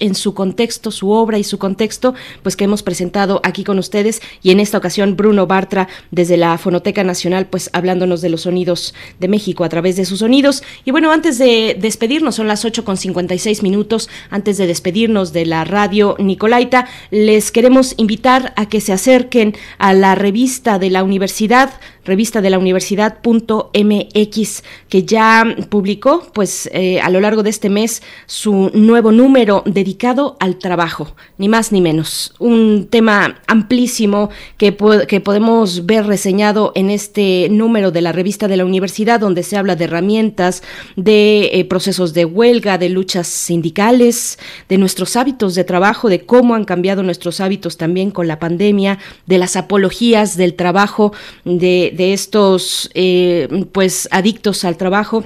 en 0.00 0.14
su 0.14 0.34
contexto, 0.34 0.90
su 0.90 1.10
obra 1.10 1.38
y 1.38 1.44
su 1.44 1.58
contexto, 1.58 2.14
pues 2.42 2.56
que 2.56 2.64
hemos 2.64 2.82
presentado 2.82 3.40
aquí 3.44 3.64
con 3.64 3.78
ustedes 3.78 4.22
y 4.42 4.50
en 4.50 4.60
esta 4.60 4.78
ocasión 4.78 5.16
Bruno 5.16 5.46
Bartra 5.46 5.88
desde 6.10 6.36
la 6.36 6.56
Fonoteca 6.58 7.04
Nacional, 7.04 7.46
pues 7.46 7.70
hablándonos 7.72 8.20
de 8.20 8.30
los 8.30 8.42
sonidos 8.42 8.94
de 9.18 9.28
México 9.28 9.64
a 9.64 9.68
través 9.68 9.96
de 9.96 10.04
sus 10.04 10.20
sonidos. 10.20 10.62
Y 10.84 10.92
bueno, 10.92 11.12
antes 11.12 11.38
de 11.38 11.76
despedirnos, 11.78 12.36
son 12.36 12.48
las 12.48 12.64
8 12.64 12.84
con 12.84 12.96
56 12.96 13.62
minutos, 13.62 14.08
antes 14.30 14.56
de 14.56 14.66
despedirnos 14.66 15.32
de 15.32 15.46
la 15.46 15.64
radio 15.64 16.16
Nicolaita, 16.18 16.86
les 17.10 17.52
queremos 17.52 17.94
invitar 17.96 18.52
a 18.56 18.66
que 18.66 18.80
se 18.80 18.92
acerquen 18.92 19.54
a 19.78 19.92
la 19.94 20.14
revista 20.14 20.78
de 20.78 20.90
la 20.90 21.04
universidad 21.04 21.70
revista 22.04 22.40
de 22.40 22.50
la 22.50 22.58
universidad.mx, 22.58 24.62
que 24.88 25.02
ya 25.04 25.56
publicó, 25.68 26.26
pues, 26.32 26.68
eh, 26.72 27.00
a 27.00 27.10
lo 27.10 27.20
largo 27.20 27.42
de 27.42 27.50
este 27.50 27.70
mes 27.70 28.02
su 28.26 28.70
nuevo 28.74 29.12
número 29.12 29.62
dedicado 29.66 30.36
al 30.40 30.56
trabajo, 30.56 31.14
ni 31.38 31.48
más 31.48 31.72
ni 31.72 31.80
menos. 31.80 32.34
Un 32.38 32.88
tema 32.90 33.40
amplísimo 33.46 34.30
que, 34.56 34.76
que 35.08 35.20
podemos 35.20 35.86
ver 35.86 36.06
reseñado 36.06 36.72
en 36.74 36.90
este 36.90 37.48
número 37.50 37.90
de 37.90 38.02
la 38.02 38.12
revista 38.12 38.48
de 38.48 38.56
la 38.56 38.64
universidad, 38.64 39.20
donde 39.20 39.42
se 39.42 39.56
habla 39.56 39.76
de 39.76 39.84
herramientas, 39.84 40.62
de 40.96 41.50
eh, 41.52 41.64
procesos 41.64 42.14
de 42.14 42.24
huelga, 42.24 42.78
de 42.78 42.88
luchas 42.88 43.26
sindicales, 43.26 44.38
de 44.68 44.78
nuestros 44.78 45.16
hábitos 45.16 45.54
de 45.54 45.64
trabajo, 45.64 46.08
de 46.08 46.20
cómo 46.20 46.54
han 46.54 46.64
cambiado 46.64 47.02
nuestros 47.02 47.40
hábitos 47.40 47.76
también 47.76 48.10
con 48.10 48.28
la 48.28 48.38
pandemia, 48.38 48.98
de 49.26 49.38
las 49.38 49.56
apologías 49.56 50.36
del 50.36 50.54
trabajo, 50.54 51.12
de 51.44 51.89
de, 51.96 52.12
estos 52.12 52.90
eh, 52.94 53.66
pues 53.72 54.08
adictos 54.10 54.64
al 54.64 54.76
trabajo 54.76 55.24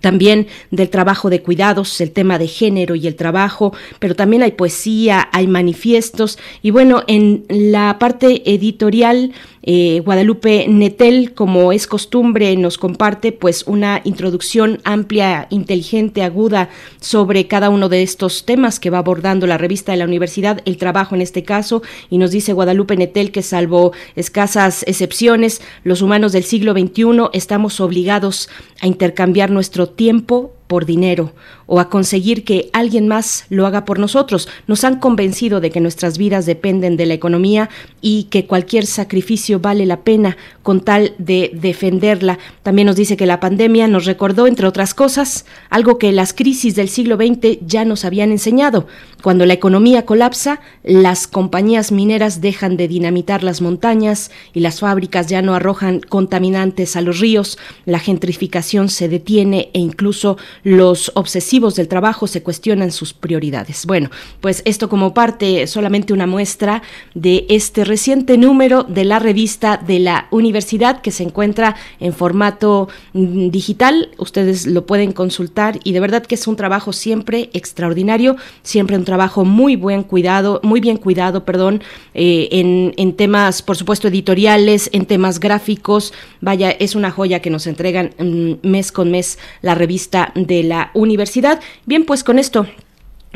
también 0.00 0.46
del 0.70 0.88
trabajo 0.88 1.28
de 1.28 1.42
cuidados, 1.42 2.00
el 2.00 2.10
tema 2.10 2.38
de 2.38 2.46
género 2.46 2.94
y 2.94 3.06
el 3.06 3.16
trabajo, 3.16 3.74
pero 3.98 4.14
también 4.14 4.42
hay 4.42 4.52
poesía, 4.52 5.28
hay 5.32 5.46
manifiestos. 5.46 6.38
Y 6.62 6.70
bueno, 6.70 7.02
en 7.06 7.44
la 7.48 7.98
parte 7.98 8.42
editorial 8.50 9.32
eh, 9.66 10.02
Guadalupe 10.04 10.66
Netel, 10.68 11.32
como 11.32 11.72
es 11.72 11.86
costumbre, 11.86 12.54
nos 12.56 12.76
comparte 12.76 13.32
pues 13.32 13.64
una 13.66 14.02
introducción 14.04 14.80
amplia, 14.84 15.46
inteligente, 15.48 16.22
aguda 16.22 16.68
sobre 17.00 17.46
cada 17.46 17.70
uno 17.70 17.88
de 17.88 18.02
estos 18.02 18.44
temas 18.44 18.78
que 18.78 18.90
va 18.90 18.98
abordando 18.98 19.46
la 19.46 19.56
revista 19.56 19.92
de 19.92 19.98
la 19.98 20.04
universidad, 20.04 20.60
el 20.66 20.76
trabajo 20.76 21.14
en 21.14 21.22
este 21.22 21.44
caso, 21.44 21.82
y 22.10 22.18
nos 22.18 22.30
dice 22.30 22.52
Guadalupe 22.52 22.96
Netel 22.96 23.32
que 23.32 23.40
salvo 23.40 23.92
escasas 24.16 24.84
excepciones, 24.86 25.62
los 25.82 26.02
humanos 26.02 26.32
del 26.32 26.44
siglo 26.44 26.72
XXI 26.72 27.30
estamos 27.32 27.80
obligados 27.80 28.50
a 28.82 28.86
intercambiar 28.86 29.50
nuestro 29.50 29.88
tiempo 29.88 30.52
por 30.66 30.84
dinero 30.84 31.32
o 31.66 31.80
a 31.80 31.88
conseguir 31.88 32.44
que 32.44 32.70
alguien 32.72 33.08
más 33.08 33.46
lo 33.48 33.66
haga 33.66 33.84
por 33.84 33.98
nosotros. 33.98 34.48
Nos 34.66 34.84
han 34.84 34.98
convencido 34.98 35.60
de 35.60 35.70
que 35.70 35.80
nuestras 35.80 36.18
vidas 36.18 36.46
dependen 36.46 36.96
de 36.96 37.06
la 37.06 37.14
economía 37.14 37.70
y 38.00 38.24
que 38.24 38.46
cualquier 38.46 38.86
sacrificio 38.86 39.60
vale 39.60 39.86
la 39.86 40.00
pena 40.00 40.36
con 40.62 40.80
tal 40.80 41.14
de 41.18 41.50
defenderla. 41.54 42.38
También 42.62 42.86
nos 42.86 42.96
dice 42.96 43.16
que 43.16 43.26
la 43.26 43.40
pandemia 43.40 43.88
nos 43.88 44.04
recordó, 44.04 44.46
entre 44.46 44.66
otras 44.66 44.94
cosas, 44.94 45.46
algo 45.70 45.98
que 45.98 46.12
las 46.12 46.32
crisis 46.32 46.74
del 46.74 46.88
siglo 46.88 47.16
XX 47.16 47.58
ya 47.66 47.84
nos 47.84 48.04
habían 48.04 48.30
enseñado. 48.30 48.86
Cuando 49.22 49.46
la 49.46 49.54
economía 49.54 50.04
colapsa, 50.04 50.60
las 50.82 51.26
compañías 51.26 51.92
mineras 51.92 52.42
dejan 52.42 52.76
de 52.76 52.88
dinamitar 52.88 53.42
las 53.42 53.62
montañas 53.62 54.30
y 54.52 54.60
las 54.60 54.80
fábricas 54.80 55.28
ya 55.28 55.40
no 55.40 55.54
arrojan 55.54 56.00
contaminantes 56.00 56.96
a 56.96 57.00
los 57.00 57.20
ríos, 57.20 57.58
la 57.86 57.98
gentrificación 57.98 58.90
se 58.90 59.08
detiene 59.08 59.70
e 59.72 59.78
incluso 59.78 60.36
los 60.62 61.10
obsesivos 61.14 61.53
del 61.54 61.86
trabajo 61.86 62.26
se 62.26 62.42
cuestionan 62.42 62.90
sus 62.90 63.14
prioridades. 63.14 63.86
Bueno, 63.86 64.10
pues 64.40 64.60
esto 64.64 64.88
como 64.88 65.14
parte, 65.14 65.68
solamente 65.68 66.12
una 66.12 66.26
muestra 66.26 66.82
de 67.14 67.46
este 67.48 67.84
reciente 67.84 68.36
número 68.36 68.82
de 68.82 69.04
la 69.04 69.20
revista 69.20 69.76
de 69.76 70.00
la 70.00 70.26
universidad 70.32 71.00
que 71.00 71.12
se 71.12 71.22
encuentra 71.22 71.76
en 72.00 72.12
formato 72.12 72.88
mm, 73.12 73.50
digital. 73.50 74.10
Ustedes 74.18 74.66
lo 74.66 74.84
pueden 74.84 75.12
consultar 75.12 75.78
y 75.84 75.92
de 75.92 76.00
verdad 76.00 76.26
que 76.26 76.34
es 76.34 76.48
un 76.48 76.56
trabajo 76.56 76.92
siempre 76.92 77.50
extraordinario, 77.52 78.34
siempre 78.64 78.96
un 78.96 79.04
trabajo 79.04 79.44
muy 79.44 79.76
buen 79.76 80.02
cuidado, 80.02 80.60
muy 80.64 80.80
bien 80.80 80.96
cuidado, 80.96 81.44
perdón, 81.44 81.84
eh, 82.14 82.48
en, 82.50 82.94
en 82.96 83.14
temas, 83.14 83.62
por 83.62 83.76
supuesto, 83.76 84.08
editoriales, 84.08 84.90
en 84.92 85.06
temas 85.06 85.38
gráficos. 85.38 86.12
Vaya, 86.40 86.72
es 86.72 86.96
una 86.96 87.12
joya 87.12 87.40
que 87.40 87.50
nos 87.50 87.68
entregan 87.68 88.10
mm, 88.18 88.68
mes 88.68 88.90
con 88.90 89.12
mes 89.12 89.38
la 89.62 89.76
revista 89.76 90.32
de 90.34 90.64
la 90.64 90.90
universidad. 90.94 91.43
Bien, 91.86 92.04
pues 92.04 92.24
con 92.24 92.38
esto 92.38 92.66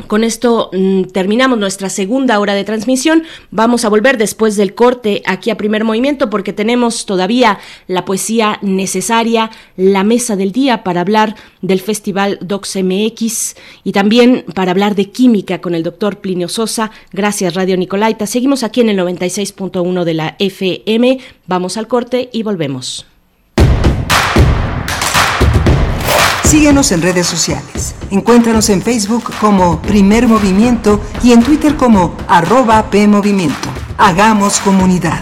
con 0.07 0.23
esto 0.23 0.69
mm, 0.73 1.03
terminamos 1.05 1.59
nuestra 1.59 1.89
segunda 1.89 2.39
hora 2.39 2.53
de 2.53 2.63
transmisión. 2.63 3.23
Vamos 3.51 3.85
a 3.85 3.89
volver 3.89 4.17
después 4.17 4.55
del 4.55 4.73
corte 4.73 5.21
aquí 5.25 5.49
a 5.49 5.57
primer 5.57 5.83
movimiento 5.83 6.29
porque 6.29 6.53
tenemos 6.53 7.05
todavía 7.05 7.59
la 7.87 8.05
poesía 8.05 8.59
necesaria, 8.61 9.51
la 9.75 10.03
mesa 10.03 10.35
del 10.35 10.51
día 10.51 10.83
para 10.83 11.01
hablar 11.01 11.35
del 11.61 11.81
Festival 11.81 12.39
DocsMX 12.41 13.55
y 13.83 13.91
también 13.91 14.45
para 14.55 14.71
hablar 14.71 14.95
de 14.95 15.11
química 15.11 15.59
con 15.61 15.75
el 15.75 15.83
doctor 15.83 16.19
Plinio 16.19 16.47
Sosa. 16.47 16.91
Gracias 17.11 17.53
Radio 17.53 17.77
Nicolaita. 17.77 18.25
Seguimos 18.25 18.63
aquí 18.63 18.81
en 18.81 18.89
el 18.89 18.99
96.1 18.99 20.03
de 20.03 20.13
la 20.13 20.35
FM. 20.39 21.19
Vamos 21.47 21.77
al 21.77 21.87
corte 21.87 22.29
y 22.31 22.43
volvemos. 22.43 23.08
Síguenos 26.49 26.91
en 26.91 27.03
redes 27.03 27.27
sociales. 27.27 27.93
Encuéntranos 28.09 28.69
en 28.69 28.81
Facebook 28.81 29.31
como 29.39 29.79
Primer 29.83 30.27
Movimiento 30.27 30.99
y 31.21 31.31
en 31.31 31.43
Twitter 31.43 31.75
como 31.75 32.17
arroba 32.27 32.89
PMovimiento. 32.89 33.69
Hagamos 33.99 34.59
comunidad. 34.61 35.21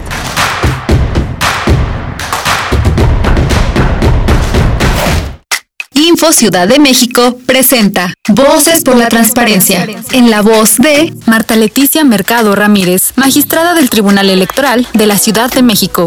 Info 5.92 6.32
Ciudad 6.32 6.66
de 6.66 6.78
México 6.78 7.38
presenta 7.44 8.14
Voces 8.30 8.82
por 8.82 8.96
la 8.96 9.08
Transparencia, 9.08 9.86
en 10.12 10.30
la 10.30 10.40
voz 10.40 10.78
de 10.78 11.12
Marta 11.26 11.56
Leticia 11.56 12.04
Mercado 12.04 12.54
Ramírez, 12.54 13.12
magistrada 13.16 13.74
del 13.74 13.90
Tribunal 13.90 14.30
Electoral 14.30 14.88
de 14.94 15.06
la 15.06 15.18
Ciudad 15.18 15.52
de 15.52 15.62
México. 15.62 16.06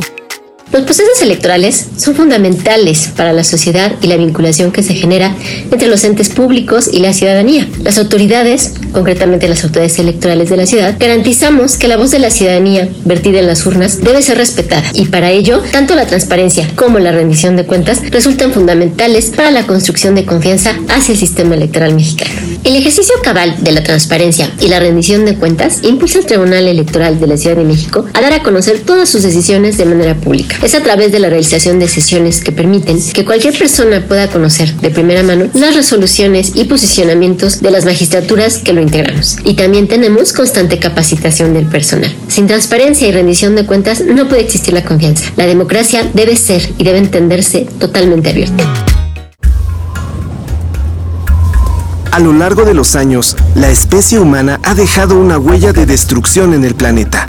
Los 0.71 0.83
procesos 0.83 1.21
electorales 1.21 1.87
son 1.97 2.15
fundamentales 2.15 3.09
para 3.17 3.33
la 3.33 3.43
sociedad 3.43 3.93
y 4.01 4.07
la 4.07 4.15
vinculación 4.15 4.71
que 4.71 4.83
se 4.83 4.93
genera 4.93 5.35
entre 5.69 5.89
los 5.89 6.03
entes 6.05 6.29
públicos 6.29 6.89
y 6.91 6.99
la 6.99 7.11
ciudadanía. 7.11 7.67
Las 7.83 7.97
autoridades, 7.97 8.75
concretamente 8.91 9.47
las 9.47 9.63
autoridades 9.63 9.99
electorales 9.99 10.49
de 10.49 10.57
la 10.57 10.65
ciudad, 10.65 10.95
garantizamos 10.99 11.77
que 11.77 11.87
la 11.87 11.97
voz 11.97 12.11
de 12.11 12.19
la 12.19 12.29
ciudadanía 12.29 12.89
vertida 13.05 13.39
en 13.39 13.47
las 13.47 13.65
urnas 13.65 14.01
debe 14.01 14.21
ser 14.21 14.37
respetada 14.37 14.83
y 14.93 15.05
para 15.05 15.31
ello, 15.31 15.61
tanto 15.71 15.95
la 15.95 16.05
transparencia 16.05 16.67
como 16.75 16.99
la 16.99 17.11
rendición 17.11 17.55
de 17.55 17.65
cuentas 17.65 18.01
resultan 18.09 18.51
fundamentales 18.51 19.31
para 19.35 19.51
la 19.51 19.65
construcción 19.65 20.15
de 20.15 20.25
confianza 20.25 20.75
hacia 20.89 21.13
el 21.13 21.19
sistema 21.19 21.55
electoral 21.55 21.93
mexicano. 21.95 22.31
El 22.63 22.75
ejercicio 22.75 23.15
cabal 23.23 23.55
de 23.61 23.71
la 23.71 23.83
transparencia 23.83 24.51
y 24.59 24.67
la 24.67 24.79
rendición 24.79 25.25
de 25.25 25.35
cuentas 25.35 25.79
impulsa 25.83 26.19
al 26.19 26.25
Tribunal 26.25 26.67
Electoral 26.67 27.19
de 27.19 27.27
la 27.27 27.37
Ciudad 27.37 27.55
de 27.55 27.63
México 27.63 28.05
a 28.13 28.21
dar 28.21 28.33
a 28.33 28.43
conocer 28.43 28.79
todas 28.79 29.09
sus 29.09 29.23
decisiones 29.23 29.77
de 29.77 29.85
manera 29.85 30.15
pública. 30.15 30.57
Es 30.61 30.75
a 30.75 30.83
través 30.83 31.11
de 31.11 31.19
la 31.19 31.29
realización 31.29 31.79
de 31.79 31.87
sesiones 31.87 32.41
que 32.41 32.51
permiten 32.51 32.99
que 33.13 33.25
cualquier 33.25 33.57
persona 33.57 34.05
pueda 34.07 34.27
conocer 34.27 34.75
de 34.75 34.89
primera 34.89 35.23
mano 35.23 35.47
las 35.53 35.75
resoluciones 35.75 36.51
y 36.55 36.65
posicionamientos 36.65 37.61
de 37.61 37.71
las 37.71 37.85
magistraturas 37.85 38.57
que 38.57 38.73
lo 38.73 38.80
integramos. 38.81 39.37
Y 39.43 39.55
también 39.55 39.87
tenemos 39.87 40.33
constante 40.33 40.79
capacitación 40.79 41.53
del 41.53 41.65
personal. 41.65 42.13
Sin 42.27 42.47
transparencia 42.47 43.07
y 43.07 43.11
rendición 43.11 43.55
de 43.55 43.65
cuentas 43.65 44.01
no 44.01 44.27
puede 44.27 44.41
existir 44.41 44.73
la 44.73 44.83
confianza. 44.83 45.31
La 45.35 45.45
democracia 45.45 46.09
debe 46.13 46.35
ser 46.35 46.73
y 46.77 46.83
debe 46.83 46.97
entenderse 46.97 47.67
totalmente 47.79 48.29
abierta. 48.29 48.63
A 52.11 52.19
lo 52.19 52.33
largo 52.33 52.65
de 52.65 52.73
los 52.73 52.95
años, 52.95 53.37
la 53.55 53.69
especie 53.69 54.19
humana 54.19 54.59
ha 54.63 54.75
dejado 54.75 55.17
una 55.17 55.37
huella 55.37 55.71
de 55.71 55.85
destrucción 55.85 56.53
en 56.53 56.65
el 56.65 56.75
planeta. 56.75 57.25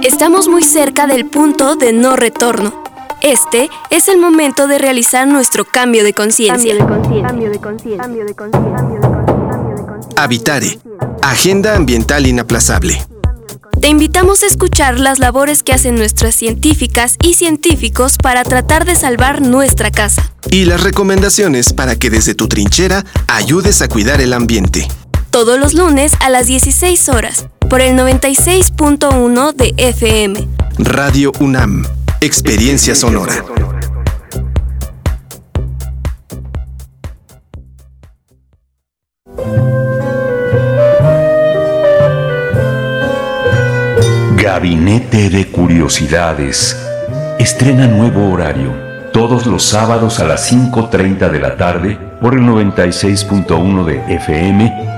Estamos 0.00 0.46
muy 0.46 0.62
cerca 0.62 1.08
del 1.08 1.26
punto 1.26 1.74
de 1.74 1.92
no 1.92 2.14
retorno. 2.14 2.87
Este 3.22 3.68
es 3.90 4.08
el 4.08 4.18
momento 4.18 4.68
de 4.68 4.78
realizar 4.78 5.26
nuestro 5.26 5.64
cambio 5.64 6.04
de 6.04 6.12
conciencia. 6.14 6.74
Habitare, 10.16 10.78
Agenda 11.22 11.76
Ambiental 11.76 12.26
Inaplazable. 12.26 13.04
Te 13.80 13.88
invitamos 13.88 14.42
a 14.42 14.46
escuchar 14.46 14.98
las 14.98 15.18
labores 15.18 15.62
que 15.62 15.72
hacen 15.72 15.94
nuestras 15.94 16.34
científicas 16.34 17.16
y 17.22 17.34
científicos 17.34 18.16
para 18.20 18.42
tratar 18.42 18.84
de 18.84 18.96
salvar 18.96 19.40
nuestra 19.40 19.90
casa. 19.90 20.32
Y 20.50 20.64
las 20.64 20.82
recomendaciones 20.82 21.72
para 21.72 21.96
que 21.96 22.10
desde 22.10 22.34
tu 22.34 22.48
trinchera 22.48 23.04
ayudes 23.26 23.82
a 23.82 23.88
cuidar 23.88 24.20
el 24.20 24.32
ambiente. 24.32 24.88
Todos 25.30 25.58
los 25.60 25.74
lunes 25.74 26.12
a 26.20 26.30
las 26.30 26.46
16 26.46 27.08
horas, 27.08 27.46
por 27.68 27.80
el 27.80 27.96
96.1 27.98 29.54
de 29.54 29.74
FM. 29.76 30.48
Radio 30.78 31.32
UNAM, 31.40 31.84
Experiencia 32.20 32.94
Sonora. 32.94 33.44
Gabinete 44.36 45.28
de 45.28 45.48
Curiosidades. 45.48 46.76
Estrena 47.38 47.86
nuevo 47.86 48.32
horario. 48.32 48.72
Todos 49.12 49.46
los 49.46 49.62
sábados 49.62 50.20
a 50.20 50.24
las 50.24 50.50
5.30 50.52 51.30
de 51.30 51.40
la 51.40 51.56
tarde 51.56 51.98
por 52.20 52.34
el 52.34 52.40
96.1 52.40 53.84
de 53.84 54.14
FM 54.14 54.97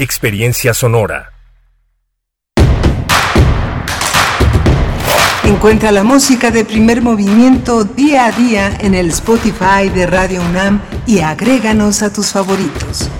Experiencia 0.00 0.72
Sonora. 0.72 1.30
Encuentra 5.44 5.92
la 5.92 6.04
música 6.04 6.50
de 6.50 6.64
primer 6.64 7.02
movimiento 7.02 7.84
día 7.84 8.24
a 8.24 8.32
día 8.32 8.78
en 8.80 8.94
el 8.94 9.08
Spotify 9.10 9.90
de 9.94 10.06
Radio 10.06 10.40
UNAM 10.40 10.80
y 11.06 11.20
agréganos 11.20 12.00
a 12.00 12.10
tus 12.10 12.32
favoritos. 12.32 13.10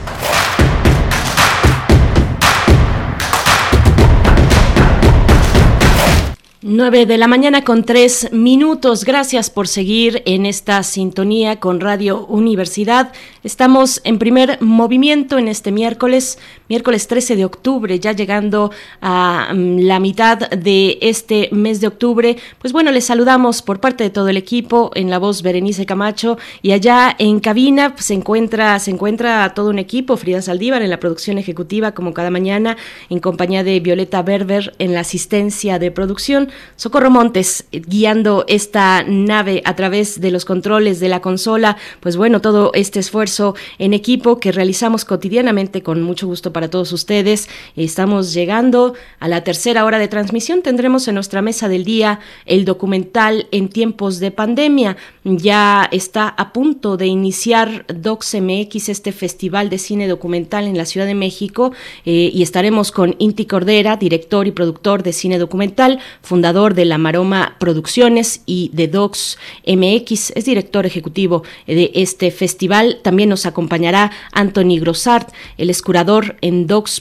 9 6.63 7.05
de 7.05 7.19
la 7.19 7.27
mañana 7.27 7.65
con 7.65 7.85
tres 7.85 8.29
minutos. 8.33 9.05
Gracias 9.05 9.51
por 9.51 9.67
seguir 9.67 10.23
en 10.25 10.47
esta 10.47 10.83
sintonía 10.83 11.59
con 11.59 11.81
Radio 11.81 12.27
Universidad. 12.27 13.13
Estamos 13.43 14.01
en 14.05 14.19
primer 14.19 14.57
movimiento 14.61 15.37
en 15.39 15.49
este 15.49 15.73
miércoles, 15.73 16.39
miércoles 16.71 17.09
13 17.09 17.35
de 17.35 17.45
octubre, 17.45 17.99
ya 17.99 18.13
llegando 18.13 18.71
a 19.03 19.53
mm, 19.53 19.81
la 19.81 19.99
mitad 19.99 20.39
de 20.51 20.99
este 21.03 21.49
mes 21.51 21.81
de 21.81 21.89
octubre. 21.89 22.37
Pues 22.61 22.73
bueno, 22.73 22.93
les 22.93 23.05
saludamos 23.05 23.61
por 23.61 23.81
parte 23.81 24.05
de 24.05 24.11
todo 24.11 24.29
el 24.29 24.37
equipo 24.37 24.93
en 24.95 25.11
la 25.11 25.19
voz 25.19 25.43
Berenice 25.43 25.85
Camacho 25.85 26.39
y 26.63 26.71
allá 26.71 27.15
en 27.19 27.41
cabina 27.41 27.95
pues, 27.95 28.07
se 28.07 28.15
encuentra 28.15 28.79
se 28.79 28.93
encuentra 28.93 29.53
todo 29.53 29.71
un 29.71 29.81
equipo, 29.81 30.17
Frida 30.17 30.41
Saldívar 30.41 30.83
en 30.83 30.91
la 30.91 31.01
producción 31.01 31.39
ejecutiva 31.39 31.93
como 31.93 32.15
cada 32.15 32.31
mañana 32.31 32.77
en 33.09 33.19
compañía 33.19 33.65
de 33.65 33.81
Violeta 33.81 34.23
Berber 34.23 34.73
en 34.79 34.95
la 34.95 35.01
asistencia 35.01 35.81
de 35.81 35.91
producción. 35.91 36.51
Socorro 36.77 37.11
Montes 37.11 37.65
eh, 37.73 37.83
guiando 37.85 38.45
esta 38.47 39.03
nave 39.03 39.61
a 39.65 39.75
través 39.75 40.21
de 40.21 40.31
los 40.31 40.45
controles 40.45 41.01
de 41.01 41.09
la 41.09 41.21
consola. 41.21 41.77
Pues 41.99 42.17
bueno, 42.17 42.41
todo 42.41 42.71
este 42.75 43.01
esfuerzo 43.01 43.57
en 43.79 43.93
equipo 43.93 44.39
que 44.39 44.53
realizamos 44.53 45.05
cotidianamente 45.05 45.83
con 45.83 46.03
mucho 46.03 46.29
gusto 46.29 46.53
para 46.53 46.60
todos 46.69 46.93
ustedes. 46.93 47.49
Estamos 47.77 48.33
llegando 48.35 48.95
a 49.19 49.29
la 49.29 49.45
tercera 49.45 49.85
hora 49.85 49.99
de 49.99 50.09
transmisión. 50.09 50.63
Tendremos 50.63 51.09
en 51.09 51.15
nuestra 51.15 51.43
mesa 51.43 51.69
del 51.69 51.85
día 51.85 52.21
el 52.47 52.65
documental 52.65 53.47
en 53.53 53.69
tiempos 53.69 54.19
de 54.19 54.31
pandemia. 54.31 54.97
Ya 55.25 55.89
está 55.93 56.29
a 56.29 56.53
punto 56.53 56.97
de 56.97 57.07
iniciar 57.07 57.87
DocsMX, 57.89 58.89
este 58.89 59.13
festival 59.13 59.71
de 59.71 59.79
cine 59.79 60.09
documental 60.09 60.67
en 60.67 60.77
la 60.77 60.85
Ciudad 60.85 61.07
de 61.07 61.15
México, 61.15 61.73
eh, 62.05 62.31
y 62.33 62.43
estaremos 62.43 62.93
con 62.93 63.15
Inti 63.19 63.47
Cordera, 63.47 63.97
director 63.97 64.47
y 64.47 64.51
productor 64.51 65.03
de 65.03 65.13
cine 65.13 65.39
documental, 65.39 66.01
fundador 66.23 66.75
de 66.75 66.85
La 66.85 66.99
Maroma 66.99 67.57
Producciones 67.59 68.43
y 68.47 68.71
de 68.73 68.89
Docs 68.89 69.39
MX, 69.67 70.33
es 70.35 70.45
director 70.45 70.87
ejecutivo 70.87 71.43
de 71.67 71.91
este 71.95 72.31
festival. 72.31 72.99
También 73.03 73.29
nos 73.29 73.47
acompañará 73.47 74.11
Anthony 74.33 74.79
Grossart, 74.81 75.31
el 75.57 75.71
es 75.71 75.83
curador 75.83 76.37
en 76.41 76.50
Docs 76.67 77.01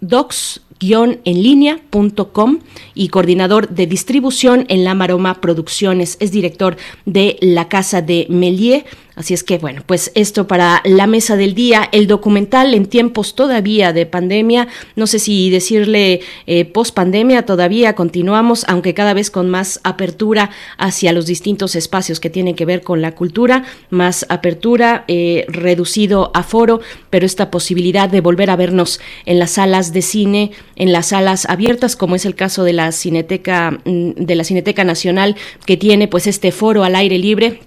Docs 0.00 0.60
enlínea.com 0.80 2.58
y 2.94 3.08
coordinador 3.08 3.68
de 3.68 3.86
distribución 3.86 4.64
en 4.68 4.84
La 4.84 4.94
Maroma 4.94 5.40
Producciones. 5.40 6.16
Es 6.20 6.32
director 6.32 6.76
de 7.04 7.36
la 7.40 7.68
Casa 7.68 8.02
de 8.02 8.26
Melier 8.30 8.84
Así 9.20 9.34
es 9.34 9.44
que, 9.44 9.58
bueno, 9.58 9.82
pues 9.84 10.12
esto 10.14 10.46
para 10.46 10.80
la 10.86 11.06
mesa 11.06 11.36
del 11.36 11.54
día, 11.54 11.90
el 11.92 12.06
documental 12.06 12.72
en 12.72 12.86
tiempos 12.86 13.34
todavía 13.34 13.92
de 13.92 14.06
pandemia, 14.06 14.66
no 14.96 15.06
sé 15.06 15.18
si 15.18 15.50
decirle 15.50 16.20
eh, 16.46 16.64
post 16.64 16.94
pandemia, 16.94 17.44
todavía 17.44 17.94
continuamos, 17.94 18.64
aunque 18.66 18.94
cada 18.94 19.12
vez 19.12 19.30
con 19.30 19.50
más 19.50 19.78
apertura 19.84 20.48
hacia 20.78 21.12
los 21.12 21.26
distintos 21.26 21.76
espacios 21.76 22.18
que 22.18 22.30
tienen 22.30 22.54
que 22.54 22.64
ver 22.64 22.82
con 22.82 23.02
la 23.02 23.14
cultura, 23.14 23.64
más 23.90 24.24
apertura, 24.30 25.04
eh, 25.06 25.44
reducido 25.48 26.30
aforo, 26.32 26.80
pero 27.10 27.26
esta 27.26 27.50
posibilidad 27.50 28.08
de 28.08 28.22
volver 28.22 28.48
a 28.48 28.56
vernos 28.56 29.00
en 29.26 29.38
las 29.38 29.50
salas 29.50 29.92
de 29.92 30.00
cine, 30.00 30.52
en 30.80 30.92
las 30.92 31.08
salas 31.08 31.44
abiertas, 31.44 31.94
como 31.94 32.16
es 32.16 32.24
el 32.24 32.34
caso 32.34 32.64
de 32.64 32.72
la 32.72 32.90
Cineteca, 32.90 33.78
mm, 33.84 34.12
de 34.16 34.34
la 34.34 34.44
Cineteca 34.44 34.82
Nacional, 34.82 35.36
que 35.66 35.76
tiene 35.76 36.08
pues 36.08 36.26
este 36.26 36.52
foro 36.52 36.84
al 36.84 36.96
aire 36.96 37.18
libre 37.18 37.60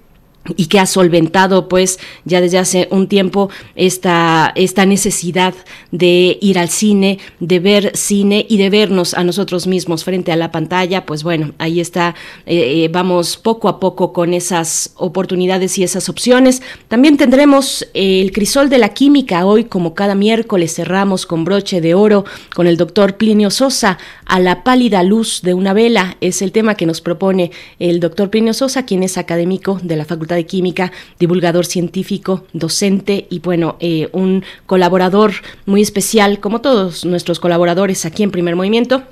y 0.57 0.65
que 0.65 0.79
ha 0.79 0.85
solventado 0.85 1.69
pues 1.69 1.99
ya 2.25 2.41
desde 2.41 2.57
hace 2.57 2.87
un 2.91 3.07
tiempo 3.07 3.49
esta, 3.75 4.51
esta 4.55 4.85
necesidad 4.85 5.53
de 5.91 6.37
ir 6.41 6.59
al 6.59 6.69
cine, 6.69 7.19
de 7.39 7.59
ver 7.59 7.91
cine 7.95 8.45
y 8.49 8.57
de 8.57 8.69
vernos 8.69 9.13
a 9.13 9.23
nosotros 9.23 9.67
mismos 9.67 10.03
frente 10.03 10.31
a 10.31 10.35
la 10.35 10.51
pantalla, 10.51 11.05
pues 11.05 11.23
bueno, 11.23 11.53
ahí 11.59 11.79
está, 11.79 12.15
eh, 12.45 12.83
eh, 12.83 12.89
vamos 12.91 13.37
poco 13.37 13.69
a 13.69 13.79
poco 13.79 14.11
con 14.11 14.33
esas 14.33 14.93
oportunidades 14.97 15.77
y 15.77 15.83
esas 15.83 16.09
opciones. 16.09 16.61
También 16.87 17.17
tendremos 17.17 17.87
el 17.93 18.31
crisol 18.31 18.69
de 18.69 18.79
la 18.79 18.89
química 18.89 19.45
hoy, 19.45 19.65
como 19.65 19.93
cada 19.93 20.15
miércoles 20.15 20.75
cerramos 20.75 21.25
con 21.25 21.45
broche 21.45 21.79
de 21.79 21.93
oro 21.93 22.25
con 22.53 22.67
el 22.67 22.77
doctor 22.77 23.15
Plinio 23.17 23.49
Sosa, 23.49 23.97
a 24.25 24.39
la 24.39 24.63
pálida 24.63 25.03
luz 25.03 25.41
de 25.41 25.53
una 25.53 25.73
vela, 25.73 26.17
es 26.21 26.41
el 26.41 26.51
tema 26.51 26.75
que 26.75 26.85
nos 26.85 27.01
propone 27.01 27.51
el 27.79 27.99
doctor 27.99 28.29
Plinio 28.29 28.53
Sosa, 28.53 28.85
quien 28.85 29.03
es 29.03 29.17
académico 29.17 29.79
de 29.81 29.95
la 29.95 30.05
Facultad 30.05 30.32
de 30.35 30.45
Química, 30.45 30.91
divulgador 31.19 31.65
científico, 31.65 32.45
docente 32.53 33.27
y 33.29 33.39
bueno, 33.39 33.77
eh, 33.79 34.09
un 34.11 34.43
colaborador 34.65 35.33
muy 35.65 35.81
especial, 35.81 36.39
como 36.39 36.61
todos 36.61 37.05
nuestros 37.05 37.39
colaboradores 37.39 38.05
aquí 38.05 38.23
en 38.23 38.31
Primer 38.31 38.55
Movimiento. 38.55 39.03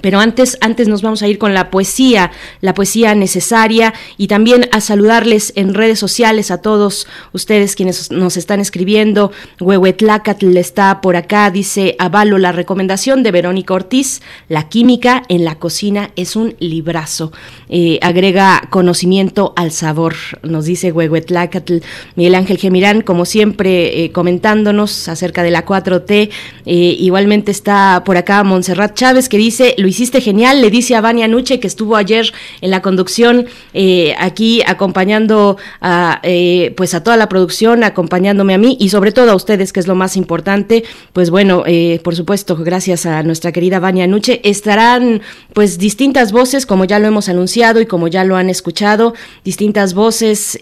Pero 0.00 0.20
antes, 0.20 0.58
antes 0.60 0.88
nos 0.88 1.02
vamos 1.02 1.22
a 1.22 1.28
ir 1.28 1.38
con 1.38 1.54
la 1.54 1.70
poesía, 1.70 2.30
la 2.60 2.74
poesía 2.74 3.14
necesaria 3.14 3.94
y 4.16 4.26
también 4.26 4.68
a 4.72 4.80
saludarles 4.80 5.52
en 5.56 5.74
redes 5.74 5.98
sociales 5.98 6.50
a 6.50 6.58
todos 6.58 7.06
ustedes 7.32 7.76
quienes 7.76 8.10
nos 8.10 8.36
están 8.36 8.60
escribiendo. 8.60 9.32
Huehuetlacatl 9.60 10.56
está 10.56 11.00
por 11.00 11.16
acá, 11.16 11.50
dice 11.50 11.96
avalo 11.98 12.38
la 12.38 12.52
recomendación 12.52 13.22
de 13.22 13.30
Verónica 13.30 13.74
Ortiz, 13.74 14.22
la 14.48 14.68
química 14.68 15.22
en 15.28 15.44
la 15.44 15.56
cocina 15.56 16.10
es 16.16 16.36
un 16.36 16.56
librazo. 16.58 17.32
Eh, 17.68 17.98
agrega 18.02 18.68
conocimiento 18.70 19.54
al 19.56 19.72
sabor, 19.72 20.14
nos 20.42 20.66
dice 20.66 20.92
Huehuetlacatl. 20.92 21.78
Miguel 22.16 22.34
Ángel 22.34 22.58
Gemirán, 22.58 23.00
como 23.02 23.24
siempre, 23.24 24.04
eh, 24.04 24.12
comentándonos 24.12 25.08
acerca 25.08 25.42
de 25.42 25.50
la 25.50 25.64
4T. 25.64 26.30
Eh, 26.66 26.96
igualmente 26.98 27.50
está 27.50 28.02
por 28.04 28.16
acá 28.16 28.42
Montserrat 28.44 28.94
Chávez 28.94 29.28
que 29.28 29.38
dice 29.38 29.74
lo 29.76 29.88
hiciste 29.88 30.20
genial, 30.20 30.60
le 30.60 30.70
dice 30.70 30.94
a 30.94 31.00
Vania 31.00 31.28
Nuche, 31.28 31.60
que 31.60 31.66
estuvo 31.66 31.96
ayer 31.96 32.32
en 32.60 32.70
la 32.70 32.82
conducción, 32.82 33.46
eh, 33.74 34.14
aquí 34.18 34.62
acompañando 34.66 35.56
a, 35.80 36.20
eh, 36.22 36.74
pues 36.76 36.94
a 36.94 37.02
toda 37.02 37.16
la 37.16 37.28
producción, 37.28 37.84
acompañándome 37.84 38.54
a 38.54 38.58
mí 38.58 38.76
y 38.80 38.88
sobre 38.88 39.12
todo 39.12 39.30
a 39.30 39.34
ustedes, 39.34 39.72
que 39.72 39.80
es 39.80 39.86
lo 39.86 39.94
más 39.94 40.16
importante. 40.16 40.84
Pues 41.12 41.30
bueno, 41.30 41.62
eh, 41.66 42.00
por 42.02 42.16
supuesto, 42.16 42.56
gracias 42.56 43.06
a 43.06 43.22
nuestra 43.22 43.52
querida 43.52 43.78
Vania 43.78 44.06
Nuche, 44.06 44.40
estarán 44.44 45.22
pues 45.52 45.78
distintas 45.78 46.32
voces, 46.32 46.66
como 46.66 46.84
ya 46.84 46.98
lo 46.98 47.06
hemos 47.06 47.28
anunciado 47.28 47.80
y 47.80 47.86
como 47.86 48.08
ya 48.08 48.24
lo 48.24 48.36
han 48.36 48.50
escuchado, 48.50 49.14
distintas 49.44 49.94
voces 49.94 50.58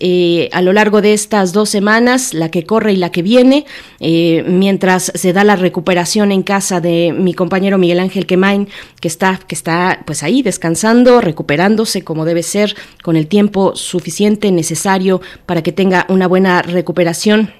a 0.52 0.62
lo 0.62 0.72
largo 0.72 1.00
de 1.00 1.14
estas 1.14 1.52
dos 1.52 1.70
semanas, 1.70 2.34
la 2.34 2.50
que 2.50 2.64
corre 2.64 2.92
y 2.92 2.96
la 2.96 3.10
que 3.10 3.22
viene, 3.22 3.64
mientras 4.00 5.12
se 5.14 5.32
da 5.32 5.44
la 5.44 5.56
recuperación 5.56 6.32
en 6.32 6.42
casa 6.42 6.80
de 6.80 7.14
mi 7.16 7.34
compañero 7.34 7.78
Miguel 7.78 8.00
Ángel 8.00 8.26
Quemain, 8.26 8.68
que 9.04 9.08
está, 9.08 9.38
que 9.46 9.54
está 9.54 10.00
pues 10.06 10.22
ahí 10.22 10.40
descansando, 10.40 11.20
recuperándose 11.20 12.02
como 12.04 12.24
debe 12.24 12.42
ser, 12.42 12.74
con 13.02 13.16
el 13.16 13.26
tiempo 13.26 13.76
suficiente 13.76 14.50
necesario 14.50 15.20
para 15.44 15.62
que 15.62 15.72
tenga 15.72 16.06
una 16.08 16.26
buena 16.26 16.62
recuperación 16.62 17.52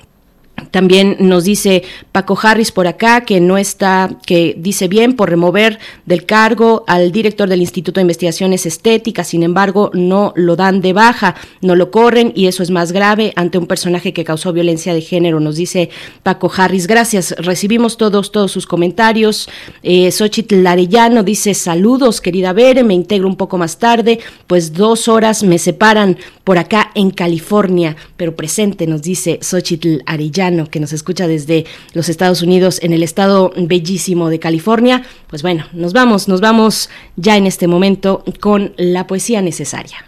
también 0.70 1.16
nos 1.18 1.44
dice 1.44 1.82
Paco 2.12 2.38
Harris 2.40 2.70
por 2.70 2.86
acá 2.86 3.22
que 3.22 3.40
no 3.40 3.58
está, 3.58 4.10
que 4.24 4.54
dice 4.56 4.86
bien 4.86 5.16
por 5.16 5.28
remover 5.28 5.80
del 6.06 6.26
cargo 6.26 6.84
al 6.86 7.10
director 7.10 7.48
del 7.48 7.60
Instituto 7.60 7.98
de 7.98 8.02
Investigaciones 8.02 8.64
Estéticas, 8.64 9.28
sin 9.28 9.42
embargo 9.42 9.90
no 9.94 10.32
lo 10.36 10.54
dan 10.54 10.80
de 10.80 10.92
baja, 10.92 11.34
no 11.60 11.74
lo 11.74 11.90
corren 11.90 12.32
y 12.36 12.46
eso 12.46 12.62
es 12.62 12.70
más 12.70 12.92
grave 12.92 13.32
ante 13.34 13.58
un 13.58 13.66
personaje 13.66 14.12
que 14.12 14.22
causó 14.22 14.52
violencia 14.52 14.94
de 14.94 15.00
género, 15.00 15.40
nos 15.40 15.56
dice 15.56 15.90
Paco 16.22 16.50
Harris. 16.56 16.86
Gracias, 16.86 17.34
recibimos 17.38 17.96
todos, 17.96 18.30
todos 18.30 18.52
sus 18.52 18.66
comentarios. 18.66 19.48
Eh, 19.82 20.12
Xochitl 20.12 20.64
Arellano 20.64 21.24
dice 21.24 21.54
saludos, 21.54 22.20
querida 22.20 22.52
Bere, 22.52 22.84
me 22.84 22.94
integro 22.94 23.26
un 23.26 23.36
poco 23.36 23.58
más 23.58 23.78
tarde, 23.78 24.20
pues 24.46 24.72
dos 24.72 25.08
horas 25.08 25.42
me 25.42 25.58
separan 25.58 26.16
por 26.44 26.58
acá 26.58 26.92
en 26.94 27.10
California, 27.10 27.96
pero 28.16 28.36
presente, 28.36 28.86
nos 28.86 29.02
dice 29.02 29.40
Xochitl 29.42 29.98
Arellano 30.06 30.43
que 30.70 30.80
nos 30.80 30.92
escucha 30.92 31.26
desde 31.26 31.64
los 31.94 32.08
Estados 32.08 32.42
Unidos 32.42 32.78
en 32.82 32.92
el 32.92 33.02
estado 33.02 33.52
bellísimo 33.56 34.28
de 34.28 34.38
California. 34.38 35.02
Pues 35.28 35.42
bueno, 35.42 35.64
nos 35.72 35.92
vamos, 35.92 36.28
nos 36.28 36.40
vamos 36.40 36.90
ya 37.16 37.36
en 37.36 37.46
este 37.46 37.66
momento 37.66 38.24
con 38.40 38.74
la 38.76 39.06
poesía 39.06 39.40
necesaria. 39.40 40.06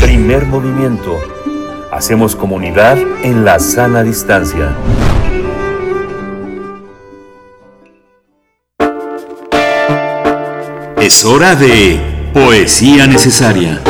Primer 0.00 0.46
movimiento. 0.46 1.18
Hacemos 1.92 2.34
comunidad 2.34 2.98
en 3.22 3.44
la 3.44 3.58
sana 3.58 4.02
distancia. 4.02 4.76
Es 11.00 11.24
hora 11.24 11.54
de 11.54 12.00
poesía 12.32 13.06
necesaria. 13.06 13.80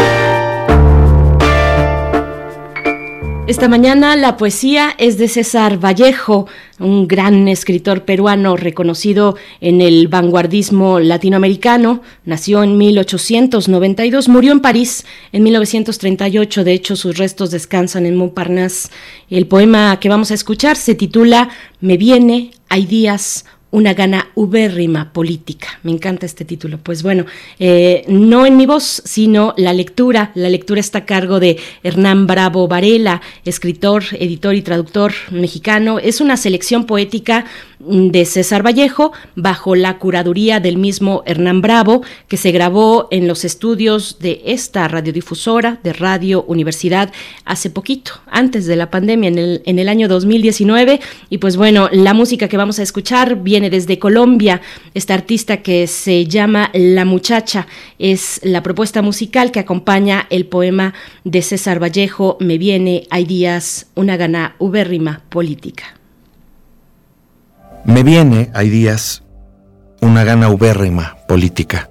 Esta 3.53 3.69
mañana 3.69 4.17
la 4.17 4.39
poesía 4.39 4.95
es 4.97 5.19
de 5.19 5.29
César 5.29 5.77
Vallejo, 5.79 6.47
un 6.79 7.07
gran 7.07 7.49
escritor 7.49 8.07
peruano 8.07 8.57
reconocido 8.57 9.37
en 9.61 9.83
el 9.83 10.09
vanguardismo 10.09 11.01
latinoamericano. 11.01 12.01
Nació 12.25 12.63
en 12.63 12.79
1892, 12.79 14.31
murió 14.31 14.53
en 14.53 14.61
París 14.61 15.05
en 15.33 15.43
1938. 15.43 16.65
De 16.65 16.73
hecho, 16.73 16.97
sus 16.97 17.19
restos 17.19 17.51
descansan 17.51 18.07
en 18.07 18.17
Montparnasse. 18.17 18.89
El 19.29 19.47
poema 19.47 20.01
que 20.01 20.09
vamos 20.09 20.31
a 20.31 20.35
escuchar 20.35 20.77
se 20.77 20.95
titula 20.95 21.51
Me 21.83 21.99
viene, 21.99 22.53
hay 22.71 22.87
días, 22.87 23.45
una 23.73 23.95
gana 23.95 24.29
ubérrima 24.35 25.13
política. 25.13 25.81
Me 25.83 25.91
encanta 25.91 26.27
este 26.27 26.45
título. 26.45 26.79
Pues 26.79 27.03
bueno, 27.03 27.25
eh, 27.59 28.05
no 28.07 28.47
en 28.47 28.57
mi 28.57 28.67
voz, 28.67 29.03
sino 29.05 29.55
la 29.57 29.73
lectura. 29.73 30.31
La 30.35 30.51
lectura 30.51 30.79
está 30.79 30.99
a 30.99 31.05
cargo 31.07 31.41
de 31.41 31.59
Hernán 31.83 32.27
Bravo 32.27 32.69
Varela, 32.69 33.23
escritor, 33.45 34.05
editor 34.13 34.55
y 34.55 34.63
traductor 34.63 35.13
mexicano. 35.31 35.99
Es 35.99 36.21
una 36.21 36.37
selección 36.37 36.85
poética 36.85 37.47
de 37.85 38.25
César 38.25 38.65
Vallejo 38.65 39.13
bajo 39.35 39.75
la 39.75 39.99
curaduría 39.99 40.61
del 40.61 40.77
mismo 40.77 41.23
Hernán 41.27 41.63
Bravo, 41.63 42.03
que 42.29 42.37
se 42.37 42.53
grabó 42.53 43.09
en 43.11 43.27
los 43.27 43.45
estudios 43.45 44.19
de 44.21 44.43
esta 44.45 44.87
radiodifusora 44.87 45.81
de 45.83 45.93
Radio 45.93 46.45
Universidad 46.45 47.13
hace 47.45 47.71
poquito, 47.71 48.13
antes 48.27 48.67
de 48.67 48.77
la 48.77 48.91
pandemia, 48.91 49.29
en 49.29 49.39
el, 49.39 49.63
en 49.65 49.79
el 49.79 49.89
año 49.89 50.09
2019. 50.09 51.01
Y 51.31 51.39
pues 51.39 51.57
bueno, 51.57 51.89
la 51.91 52.15
música 52.15 52.49
que 52.49 52.57
vamos 52.57 52.79
a 52.79 52.83
escuchar 52.83 53.43
viene 53.43 53.62
desde 53.71 53.99
Colombia. 53.99 54.61
Esta 54.95 55.15
artista 55.15 55.59
que 55.59 55.87
se 55.87 56.27
llama 56.27 56.71
La 56.73 57.05
Muchacha 57.05 57.67
es 57.99 58.41
la 58.43 58.63
propuesta 58.63 59.03
musical 59.03 59.51
que 59.51 59.61
acompaña 59.61 60.27
el 60.31 60.47
poema 60.47 60.95
de 61.25 61.43
César 61.43 61.83
Vallejo, 61.83 62.37
Me 62.41 62.59
viene, 62.59 63.07
hay 63.11 63.25
días, 63.25 63.87
una 63.95 64.17
gana 64.17 64.57
ubérrima 64.59 65.23
política. 65.29 65.85
Me 67.85 68.03
viene, 68.03 68.51
hay 68.55 68.69
días, 68.69 69.23
una 70.01 70.25
gana 70.25 70.49
ubérrima 70.49 71.17
política. 71.27 71.91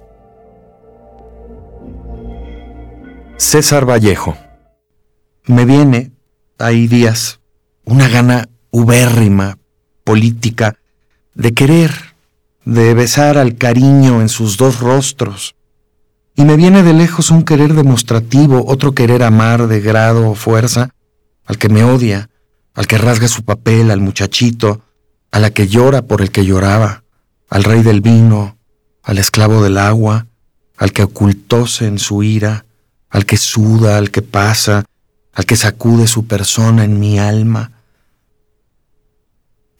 César 3.36 3.88
Vallejo. 3.88 4.36
Me 5.46 5.64
viene, 5.64 6.12
hay 6.58 6.86
días, 6.86 7.40
una 7.84 8.08
gana 8.08 8.48
ubérrima 8.70 9.58
política 10.04 10.76
de 11.34 11.54
querer, 11.54 11.92
de 12.64 12.94
besar 12.94 13.38
al 13.38 13.56
cariño 13.56 14.20
en 14.20 14.28
sus 14.28 14.56
dos 14.56 14.80
rostros. 14.80 15.54
Y 16.34 16.44
me 16.44 16.56
viene 16.56 16.82
de 16.82 16.94
lejos 16.94 17.30
un 17.30 17.42
querer 17.42 17.74
demostrativo, 17.74 18.64
otro 18.66 18.92
querer 18.94 19.22
amar 19.22 19.66
de 19.66 19.80
grado 19.80 20.30
o 20.30 20.34
fuerza, 20.34 20.90
al 21.44 21.58
que 21.58 21.68
me 21.68 21.84
odia, 21.84 22.30
al 22.74 22.86
que 22.86 22.98
rasga 22.98 23.28
su 23.28 23.44
papel, 23.44 23.90
al 23.90 24.00
muchachito, 24.00 24.82
a 25.30 25.38
la 25.38 25.50
que 25.50 25.68
llora 25.68 26.02
por 26.02 26.22
el 26.22 26.30
que 26.30 26.44
lloraba, 26.44 27.04
al 27.48 27.64
rey 27.64 27.82
del 27.82 28.00
vino, 28.00 28.56
al 29.02 29.18
esclavo 29.18 29.62
del 29.62 29.78
agua, 29.78 30.26
al 30.76 30.92
que 30.92 31.02
ocultóse 31.02 31.86
en 31.86 31.98
su 31.98 32.22
ira, 32.22 32.64
al 33.10 33.26
que 33.26 33.36
suda, 33.36 33.98
al 33.98 34.10
que 34.10 34.22
pasa, 34.22 34.84
al 35.34 35.46
que 35.46 35.56
sacude 35.56 36.06
su 36.06 36.26
persona 36.26 36.84
en 36.84 36.98
mi 36.98 37.18
alma. 37.18 37.72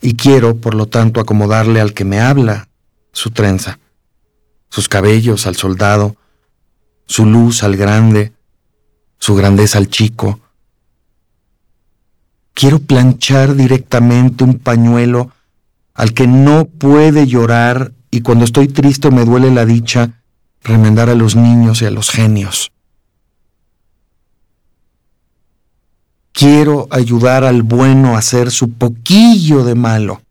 Y 0.03 0.15
quiero, 0.15 0.57
por 0.57 0.75
lo 0.75 0.87
tanto, 0.87 1.21
acomodarle 1.21 1.81
al 1.81 1.95
que 1.95 2.05
me 2.05 2.21
habla 2.21 2.69
su 3.13 3.31
trenza, 3.31 3.79
sus 4.69 4.89
cabellos 4.89 5.47
al 5.47 5.55
soldado, 5.55 6.17
su 7.07 7.25
luz 7.25 7.63
al 7.63 7.77
grande, 7.77 8.33
su 9.19 9.37
grandeza 9.37 9.79
al 9.79 9.89
chico. 9.89 10.41
Quiero 12.53 12.81
planchar 12.81 13.55
directamente 13.55 14.43
un 14.43 14.59
pañuelo 14.59 15.31
al 15.95 16.13
que 16.13 16.27
no 16.27 16.65
puede 16.65 17.27
llorar 17.27 17.93
y 18.11 18.23
cuando 18.23 18.45
estoy 18.45 18.69
triste 18.69 19.11
me 19.11 19.25
duele 19.25 19.53
la 19.53 19.65
dicha, 19.65 20.23
remendar 20.63 21.11
a 21.11 21.15
los 21.15 21.37
niños 21.37 21.81
y 21.81 21.87
a 21.87 21.91
los 21.91 22.11
genios. 22.11 22.73
Quiero 26.33 26.89
ayudar 26.91 27.45
al 27.45 27.63
bueno 27.63 28.15
a 28.15 28.19
hacer 28.19 28.51
su 28.51 28.73
poquillo 28.73 29.65
de 29.65 29.75
malo. 29.75 30.23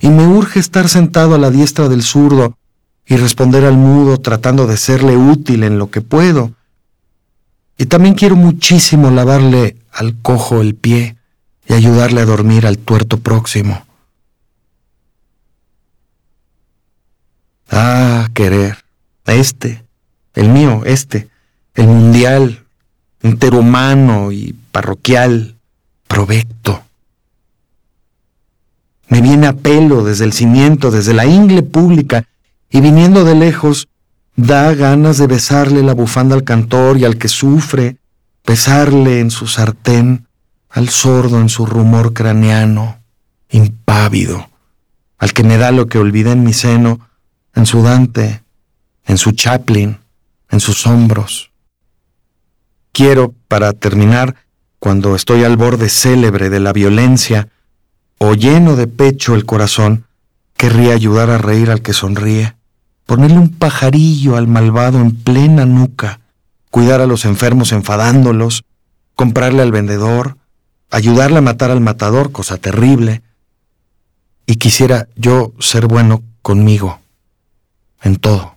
Y 0.00 0.08
me 0.08 0.26
urge 0.26 0.58
estar 0.58 0.88
sentado 0.88 1.36
a 1.36 1.38
la 1.38 1.50
diestra 1.50 1.88
del 1.88 2.02
zurdo 2.02 2.56
y 3.06 3.16
responder 3.16 3.64
al 3.64 3.76
mudo 3.76 4.18
tratando 4.18 4.66
de 4.66 4.76
serle 4.76 5.16
útil 5.16 5.62
en 5.62 5.78
lo 5.78 5.90
que 5.90 6.00
puedo. 6.00 6.52
Y 7.78 7.86
también 7.86 8.14
quiero 8.14 8.36
muchísimo 8.36 9.10
lavarle 9.10 9.76
al 9.92 10.16
cojo 10.20 10.60
el 10.60 10.74
pie 10.74 11.16
y 11.68 11.74
ayudarle 11.74 12.20
a 12.20 12.26
dormir 12.26 12.66
al 12.66 12.78
tuerto 12.78 13.18
próximo. 13.18 13.84
Ah, 17.70 18.28
querer. 18.34 18.84
Este, 19.26 19.84
el 20.34 20.48
mío, 20.48 20.82
este, 20.84 21.28
el 21.74 21.86
mundial, 21.86 22.64
interhumano 23.22 24.32
y 24.32 24.54
parroquial, 24.72 25.56
provecto. 26.08 26.82
Me 29.08 29.20
viene 29.20 29.46
a 29.46 29.52
pelo 29.52 30.02
desde 30.02 30.24
el 30.24 30.32
cimiento, 30.32 30.90
desde 30.90 31.14
la 31.14 31.26
ingle 31.26 31.62
pública, 31.62 32.26
y 32.70 32.80
viniendo 32.80 33.24
de 33.24 33.34
lejos, 33.34 33.88
da 34.34 34.74
ganas 34.74 35.18
de 35.18 35.26
besarle 35.26 35.82
la 35.82 35.92
bufanda 35.92 36.34
al 36.34 36.44
cantor 36.44 36.96
y 36.96 37.04
al 37.04 37.18
que 37.18 37.28
sufre, 37.28 37.98
besarle 38.46 39.20
en 39.20 39.30
su 39.30 39.46
sartén, 39.46 40.26
al 40.70 40.88
sordo 40.88 41.38
en 41.38 41.50
su 41.50 41.66
rumor 41.66 42.14
craneano, 42.14 42.98
impávido, 43.50 44.48
al 45.18 45.34
que 45.34 45.44
me 45.44 45.58
da 45.58 45.70
lo 45.70 45.86
que 45.86 45.98
olvidé 45.98 46.32
en 46.32 46.42
mi 46.42 46.54
seno, 46.54 47.10
en 47.54 47.66
su 47.66 47.82
Dante, 47.82 48.42
en 49.04 49.18
su 49.18 49.32
Chaplin, 49.32 49.98
en 50.50 50.60
sus 50.60 50.86
hombros. 50.86 51.50
Quiero, 52.92 53.34
para 53.48 53.72
terminar, 53.74 54.36
cuando 54.82 55.14
estoy 55.14 55.44
al 55.44 55.56
borde 55.56 55.88
célebre 55.88 56.50
de 56.50 56.58
la 56.58 56.72
violencia, 56.72 57.46
o 58.18 58.34
lleno 58.34 58.74
de 58.74 58.88
pecho 58.88 59.36
el 59.36 59.46
corazón, 59.46 60.06
querría 60.56 60.92
ayudar 60.92 61.30
a 61.30 61.38
reír 61.38 61.70
al 61.70 61.82
que 61.82 61.92
sonríe, 61.92 62.56
ponerle 63.06 63.38
un 63.38 63.50
pajarillo 63.50 64.36
al 64.36 64.48
malvado 64.48 65.00
en 65.00 65.14
plena 65.14 65.66
nuca, 65.66 66.18
cuidar 66.72 67.00
a 67.00 67.06
los 67.06 67.24
enfermos 67.26 67.70
enfadándolos, 67.70 68.64
comprarle 69.14 69.62
al 69.62 69.70
vendedor, 69.70 70.36
ayudarle 70.90 71.38
a 71.38 71.42
matar 71.42 71.70
al 71.70 71.80
matador, 71.80 72.32
cosa 72.32 72.56
terrible, 72.56 73.22
y 74.46 74.56
quisiera 74.56 75.06
yo 75.14 75.52
ser 75.60 75.86
bueno 75.86 76.24
conmigo, 76.42 76.98
en 78.02 78.16
todo. 78.16 78.56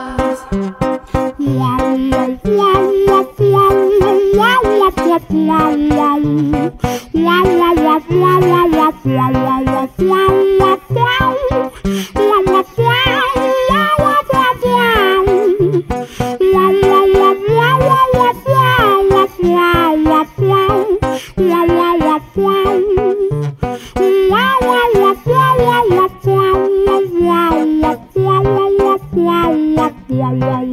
Ay, 30.51 30.70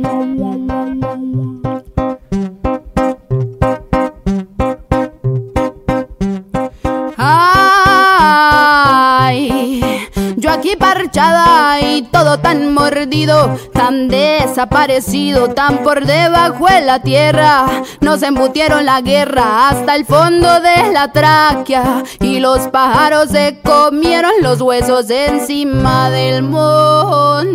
aquí 10.58 10.74
parchada 10.76 11.80
y 11.80 12.02
todo 12.02 12.38
tan 12.40 12.74
mordido, 12.74 13.56
tan 13.72 14.08
desaparecido, 14.08 15.50
tan 15.50 15.84
por 15.84 16.04
debajo 16.04 16.66
de 16.66 16.80
la 16.80 17.00
tierra. 17.00 17.84
Nos 18.00 18.22
embutieron 18.24 18.84
la 18.84 19.00
guerra 19.00 19.68
hasta 19.68 19.94
el 19.94 20.04
fondo 20.04 20.60
de 20.60 20.92
la 20.92 21.12
tráquea 21.12 22.02
y 22.20 22.40
los 22.40 22.66
pájaros 22.68 23.28
se 23.30 23.60
comieron 23.62 24.32
los 24.42 24.60
huesos 24.60 25.08
encima 25.10 26.10
del 26.10 26.42
monte. 26.42 27.54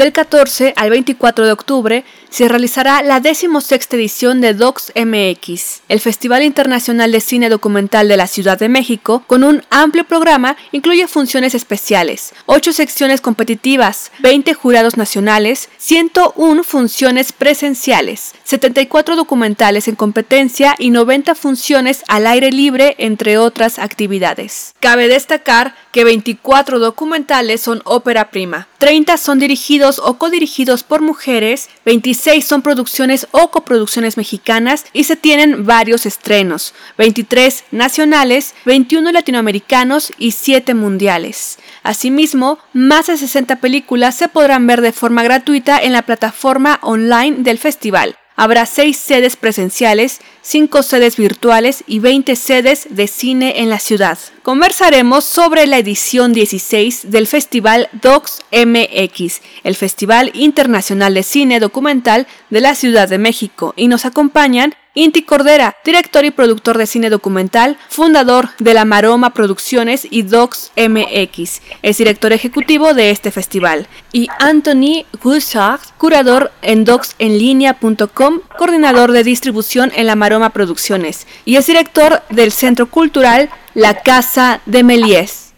Del 0.00 0.14
14 0.14 0.72
al 0.76 0.88
24 0.88 1.44
de 1.44 1.52
octubre 1.52 2.04
se 2.30 2.48
realizará 2.48 3.02
la 3.02 3.20
decimosexta 3.20 3.96
edición 3.96 4.40
de 4.40 4.54
Docs 4.54 4.92
MX, 4.96 5.82
el 5.90 6.00
Festival 6.00 6.42
Internacional 6.42 7.12
de 7.12 7.20
Cine 7.20 7.50
Documental 7.50 8.08
de 8.08 8.16
la 8.16 8.26
Ciudad 8.26 8.58
de 8.58 8.70
México, 8.70 9.24
con 9.26 9.44
un 9.44 9.62
amplio 9.68 10.04
programa, 10.04 10.56
incluye 10.72 11.06
funciones 11.06 11.54
especiales, 11.54 12.32
8 12.46 12.72
secciones 12.72 13.20
competitivas, 13.20 14.10
20 14.20 14.54
jurados 14.54 14.96
nacionales, 14.96 15.68
101 15.76 16.62
funciones 16.62 17.32
presenciales, 17.32 18.32
74 18.44 19.16
documentales 19.16 19.86
en 19.86 19.96
competencia 19.96 20.76
y 20.78 20.88
90 20.90 21.34
funciones 21.34 22.04
al 22.08 22.26
aire 22.26 22.52
libre, 22.52 22.94
entre 22.96 23.36
otras 23.36 23.78
actividades. 23.78 24.72
Cabe 24.80 25.08
destacar 25.08 25.74
que 25.92 26.04
24 26.04 26.78
documentales 26.78 27.60
son 27.60 27.82
ópera 27.84 28.30
prima, 28.30 28.68
30 28.78 29.18
son 29.18 29.40
dirigidos 29.40 29.89
o 29.98 30.18
codirigidos 30.18 30.82
por 30.82 31.00
mujeres, 31.00 31.68
26 31.84 32.44
son 32.44 32.62
producciones 32.62 33.26
o 33.32 33.50
coproducciones 33.50 34.16
mexicanas 34.16 34.84
y 34.92 35.04
se 35.04 35.16
tienen 35.16 35.66
varios 35.66 36.06
estrenos, 36.06 36.74
23 36.98 37.64
nacionales, 37.72 38.54
21 38.66 39.10
latinoamericanos 39.12 40.12
y 40.18 40.32
7 40.32 40.74
mundiales. 40.74 41.58
Asimismo, 41.82 42.58
más 42.72 43.08
de 43.08 43.16
60 43.16 43.56
películas 43.56 44.14
se 44.14 44.28
podrán 44.28 44.66
ver 44.66 44.80
de 44.80 44.92
forma 44.92 45.22
gratuita 45.22 45.78
en 45.78 45.92
la 45.92 46.02
plataforma 46.02 46.78
online 46.82 47.38
del 47.40 47.58
festival. 47.58 48.19
Habrá 48.40 48.64
6 48.64 48.96
sedes 48.96 49.36
presenciales, 49.36 50.22
5 50.40 50.82
sedes 50.82 51.18
virtuales 51.18 51.84
y 51.86 51.98
20 51.98 52.36
sedes 52.36 52.86
de 52.88 53.06
cine 53.06 53.60
en 53.60 53.68
la 53.68 53.78
ciudad. 53.78 54.18
Conversaremos 54.42 55.26
sobre 55.26 55.66
la 55.66 55.76
edición 55.76 56.32
16 56.32 57.10
del 57.10 57.26
Festival 57.26 57.90
Docs 58.00 58.40
MX, 58.50 59.42
el 59.62 59.76
Festival 59.76 60.30
Internacional 60.32 61.12
de 61.12 61.22
Cine 61.22 61.60
Documental 61.60 62.26
de 62.48 62.62
la 62.62 62.74
Ciudad 62.74 63.10
de 63.10 63.18
México, 63.18 63.74
y 63.76 63.88
nos 63.88 64.06
acompañan 64.06 64.74
Inti 65.00 65.22
Cordera, 65.22 65.76
director 65.82 66.26
y 66.26 66.30
productor 66.30 66.76
de 66.76 66.86
cine 66.86 67.08
documental, 67.08 67.78
fundador 67.88 68.50
de 68.58 68.74
la 68.74 68.84
Maroma 68.84 69.32
Producciones 69.32 70.06
y 70.10 70.20
Docs 70.20 70.72
MX, 70.76 71.62
es 71.80 71.96
director 71.96 72.34
ejecutivo 72.34 72.92
de 72.92 73.08
este 73.08 73.30
festival, 73.30 73.86
y 74.12 74.28
Anthony 74.40 75.06
Gouchard, 75.22 75.80
curador 75.96 76.52
en 76.60 76.84
docsenlinea.com, 76.84 78.40
coordinador 78.58 79.12
de 79.12 79.24
distribución 79.24 79.90
en 79.96 80.06
la 80.06 80.16
Maroma 80.16 80.50
Producciones, 80.50 81.26
y 81.46 81.56
es 81.56 81.66
director 81.66 82.22
del 82.28 82.52
Centro 82.52 82.90
Cultural 82.90 83.48
La 83.72 84.02
Casa 84.02 84.60
de 84.66 84.82
Melies. 84.82 85.49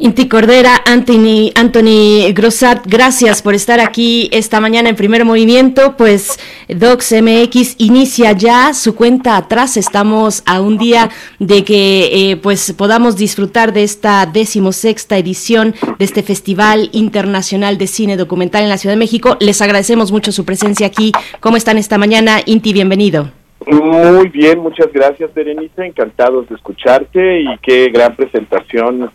Inti 0.00 0.28
Cordera, 0.28 0.80
Anthony, 0.86 1.50
Anthony 1.56 2.32
Grossat, 2.32 2.86
gracias 2.86 3.42
por 3.42 3.54
estar 3.54 3.80
aquí 3.80 4.28
esta 4.32 4.60
mañana 4.60 4.88
en 4.88 4.94
primer 4.94 5.24
movimiento. 5.24 5.96
Pues 5.96 6.38
Docs 6.68 7.20
MX 7.20 7.74
inicia 7.78 8.30
ya 8.30 8.74
su 8.74 8.94
cuenta 8.94 9.36
atrás. 9.36 9.76
Estamos 9.76 10.44
a 10.46 10.60
un 10.60 10.78
día 10.78 11.10
de 11.40 11.64
que 11.64 12.30
eh, 12.30 12.36
pues 12.36 12.72
podamos 12.74 13.16
disfrutar 13.16 13.72
de 13.72 13.82
esta 13.82 14.24
decimosexta 14.26 15.18
edición 15.18 15.74
de 15.98 16.04
este 16.04 16.22
Festival 16.22 16.90
Internacional 16.92 17.76
de 17.76 17.88
Cine 17.88 18.16
Documental 18.16 18.62
en 18.62 18.68
la 18.68 18.78
Ciudad 18.78 18.94
de 18.94 19.00
México. 19.00 19.36
Les 19.40 19.60
agradecemos 19.60 20.12
mucho 20.12 20.30
su 20.30 20.44
presencia 20.44 20.86
aquí. 20.86 21.10
¿Cómo 21.40 21.56
están 21.56 21.76
esta 21.76 21.98
mañana? 21.98 22.38
Inti, 22.46 22.72
bienvenido. 22.72 23.32
Muy 23.66 24.28
bien, 24.28 24.60
muchas 24.60 24.92
gracias 24.92 25.34
Berenice, 25.34 25.84
encantados 25.84 26.48
de 26.48 26.54
escucharte 26.54 27.40
y 27.40 27.58
qué 27.60 27.90
gran 27.92 28.14
presentación 28.14 29.10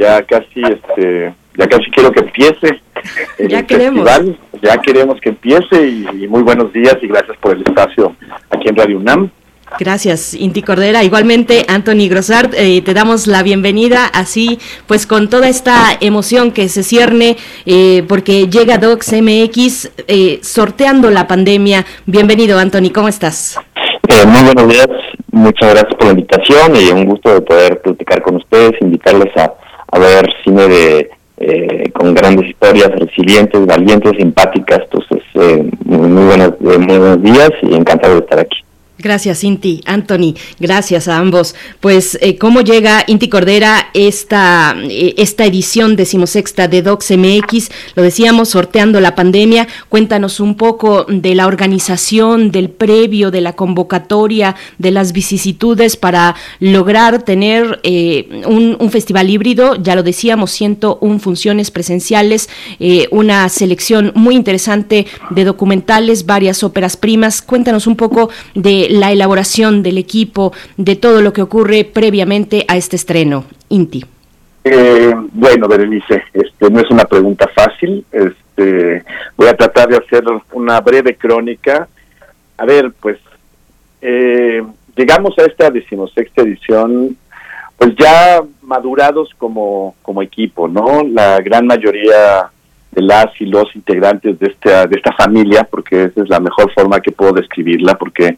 ya 0.00 0.22
casi 0.22 0.62
este 0.62 1.34
ya 1.56 1.68
casi 1.68 1.90
quiero 1.90 2.10
que 2.10 2.20
empiece 2.20 2.80
el 3.38 3.48
ya 3.48 3.62
queremos. 3.64 4.08
festival, 4.08 4.38
ya 4.62 4.78
queremos 4.78 5.20
que 5.20 5.28
empiece 5.28 5.88
y, 5.88 6.26
muy 6.26 6.42
buenos 6.42 6.72
días 6.72 6.96
y 7.02 7.06
gracias 7.06 7.36
por 7.38 7.54
el 7.54 7.62
espacio 7.62 8.16
aquí 8.50 8.68
en 8.68 8.76
Radio 8.76 8.98
UNAM. 8.98 9.30
Gracias, 9.78 10.34
Inti 10.34 10.62
Cordera. 10.62 11.04
Igualmente, 11.04 11.64
Anthony 11.68 12.08
Grossart, 12.08 12.54
eh, 12.56 12.82
te 12.82 12.92
damos 12.92 13.28
la 13.28 13.44
bienvenida, 13.44 14.06
así 14.06 14.58
pues 14.88 15.06
con 15.06 15.30
toda 15.30 15.48
esta 15.48 15.96
emoción 16.00 16.50
que 16.50 16.68
se 16.68 16.82
cierne, 16.82 17.36
eh, 17.66 18.02
porque 18.08 18.48
llega 18.48 18.78
Docs 18.78 19.12
MX 19.22 19.92
eh, 20.08 20.40
sorteando 20.42 21.10
la 21.10 21.28
pandemia. 21.28 21.86
Bienvenido, 22.06 22.58
Anthony, 22.58 22.90
¿cómo 22.92 23.06
estás? 23.06 23.60
muy 24.26 24.42
buenos 24.42 24.68
días, 24.68 24.88
muchas 25.30 25.70
gracias 25.70 25.94
por 25.94 26.06
la 26.06 26.10
invitación 26.10 26.76
y 26.76 26.90
un 26.90 27.04
gusto 27.04 27.32
de 27.32 27.40
poder 27.40 27.80
platicar 27.80 28.20
con 28.22 28.36
ustedes, 28.36 28.72
invitarles 28.80 29.34
a, 29.36 29.54
a 29.92 29.98
ver 29.98 30.28
cine 30.44 30.68
de 30.68 31.10
eh, 31.38 31.90
con 31.92 32.14
grandes 32.14 32.50
historias, 32.50 32.90
resilientes, 32.90 33.64
valientes, 33.64 34.12
simpáticas. 34.18 34.80
Entonces, 34.84 35.22
eh, 35.34 35.70
muy, 35.84 36.06
muy 36.06 36.98
buenos 36.98 37.22
días 37.22 37.50
y 37.62 37.74
encantado 37.74 38.14
de 38.14 38.20
estar 38.20 38.40
aquí. 38.40 38.58
Gracias, 39.02 39.44
Inti. 39.44 39.80
Anthony, 39.86 40.34
gracias 40.58 41.08
a 41.08 41.16
ambos. 41.16 41.54
Pues, 41.80 42.18
eh, 42.20 42.36
¿cómo 42.36 42.60
llega 42.60 43.02
Inti 43.06 43.28
Cordera 43.30 43.88
esta, 43.94 44.76
eh, 44.78 45.14
esta 45.16 45.46
edición 45.46 45.96
decimosexta 45.96 46.68
de 46.68 46.82
Docs 46.82 47.12
MX? 47.12 47.70
Lo 47.94 48.02
decíamos, 48.02 48.50
sorteando 48.50 49.00
la 49.00 49.14
pandemia. 49.14 49.68
Cuéntanos 49.88 50.38
un 50.38 50.54
poco 50.54 51.06
de 51.08 51.34
la 51.34 51.46
organización, 51.46 52.50
del 52.50 52.68
previo, 52.68 53.30
de 53.30 53.40
la 53.40 53.54
convocatoria, 53.54 54.54
de 54.76 54.90
las 54.90 55.12
vicisitudes 55.12 55.96
para 55.96 56.36
lograr 56.58 57.22
tener 57.22 57.80
eh, 57.82 58.42
un, 58.46 58.90
festival 58.90 59.30
híbrido. 59.30 59.76
Ya 59.76 59.94
lo 59.94 60.02
decíamos, 60.02 60.50
101 60.50 61.20
funciones 61.20 61.70
presenciales, 61.70 62.48
una 63.12 63.48
selección 63.48 64.10
muy 64.16 64.34
interesante 64.34 65.06
de 65.30 65.44
documentales, 65.44 66.26
varias 66.26 66.64
óperas 66.64 66.96
primas. 66.96 67.40
Cuéntanos 67.40 67.86
un 67.86 67.94
poco 67.94 68.30
de 68.54 68.89
la 68.90 69.12
elaboración 69.12 69.82
del 69.82 69.98
equipo, 69.98 70.52
de 70.76 70.96
todo 70.96 71.22
lo 71.22 71.32
que 71.32 71.42
ocurre 71.42 71.84
previamente 71.84 72.64
a 72.68 72.76
este 72.76 72.96
estreno. 72.96 73.44
Inti. 73.68 74.04
Eh, 74.64 75.14
bueno, 75.32 75.68
Berenice, 75.68 76.22
este, 76.32 76.70
no 76.70 76.80
es 76.80 76.90
una 76.90 77.04
pregunta 77.04 77.48
fácil. 77.54 78.04
Este, 78.12 79.02
voy 79.36 79.48
a 79.48 79.56
tratar 79.56 79.88
de 79.88 79.96
hacer 79.96 80.24
una 80.52 80.80
breve 80.80 81.14
crónica. 81.16 81.88
A 82.58 82.64
ver, 82.66 82.92
pues, 83.00 83.18
eh, 84.02 84.62
llegamos 84.96 85.38
a 85.38 85.44
esta 85.44 85.70
decimosexta 85.70 86.42
edición, 86.42 87.16
pues 87.78 87.94
ya 87.96 88.42
madurados 88.62 89.30
como, 89.38 89.94
como 90.02 90.20
equipo, 90.20 90.68
¿no? 90.68 91.02
La 91.04 91.38
gran 91.40 91.66
mayoría 91.66 92.50
de 92.92 93.02
las 93.02 93.28
y 93.40 93.46
los 93.46 93.74
integrantes 93.74 94.38
de 94.38 94.48
esta, 94.48 94.86
de 94.86 94.96
esta 94.96 95.12
familia, 95.12 95.66
porque 95.70 96.04
esa 96.04 96.22
es 96.22 96.28
la 96.28 96.40
mejor 96.40 96.72
forma 96.72 97.00
que 97.00 97.12
puedo 97.12 97.32
describirla, 97.32 97.94
porque 97.94 98.36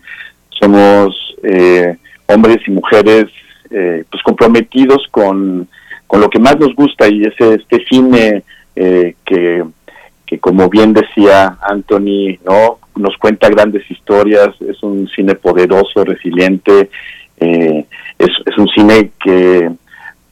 somos 0.60 1.34
eh, 1.42 1.96
hombres 2.26 2.58
y 2.66 2.70
mujeres 2.70 3.26
eh, 3.70 4.04
pues 4.10 4.22
comprometidos 4.22 5.06
con, 5.10 5.68
con 6.06 6.20
lo 6.20 6.28
que 6.28 6.38
más 6.38 6.58
nos 6.58 6.74
gusta 6.74 7.08
y 7.08 7.22
es 7.22 7.34
este 7.38 7.84
cine 7.86 8.42
eh, 8.76 9.14
que, 9.24 9.64
que 10.26 10.38
como 10.38 10.68
bien 10.68 10.92
decía 10.92 11.58
Anthony 11.62 12.38
no 12.44 12.78
nos 12.96 13.16
cuenta 13.16 13.48
grandes 13.48 13.90
historias 13.90 14.50
es 14.60 14.82
un 14.82 15.08
cine 15.08 15.34
poderoso 15.34 16.04
resiliente 16.04 16.90
es, 17.38 18.30
es 18.46 18.58
un 18.58 18.68
cine 18.68 19.10
que 19.18 19.68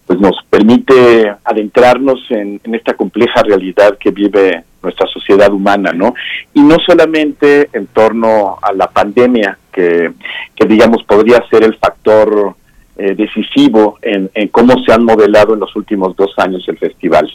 pues 0.06 0.20
nos 0.20 0.36
permite 0.48 1.32
adentrarnos 1.44 2.18
en, 2.30 2.60
en, 2.62 2.74
esta 2.74 2.94
compleja 2.94 3.42
realidad 3.42 3.96
que 3.98 4.10
vive 4.10 4.64
nuestra 4.82 5.06
sociedad 5.06 5.52
humana, 5.52 5.92
¿no? 5.92 6.14
Y 6.54 6.62
no 6.62 6.76
solamente 6.84 7.68
en 7.72 7.86
torno 7.86 8.58
a 8.60 8.72
la 8.72 8.88
pandemia, 8.88 9.56
que, 9.72 10.12
digamos 10.66 11.02
podría 11.04 11.42
ser 11.48 11.64
el 11.64 11.76
factor 11.76 12.54
eh, 12.96 13.14
decisivo 13.14 13.98
en, 14.02 14.30
en, 14.34 14.48
cómo 14.48 14.82
se 14.84 14.92
han 14.92 15.04
modelado 15.04 15.54
en 15.54 15.60
los 15.60 15.74
últimos 15.74 16.14
dos 16.16 16.32
años 16.38 16.64
el 16.68 16.78
festival. 16.78 17.30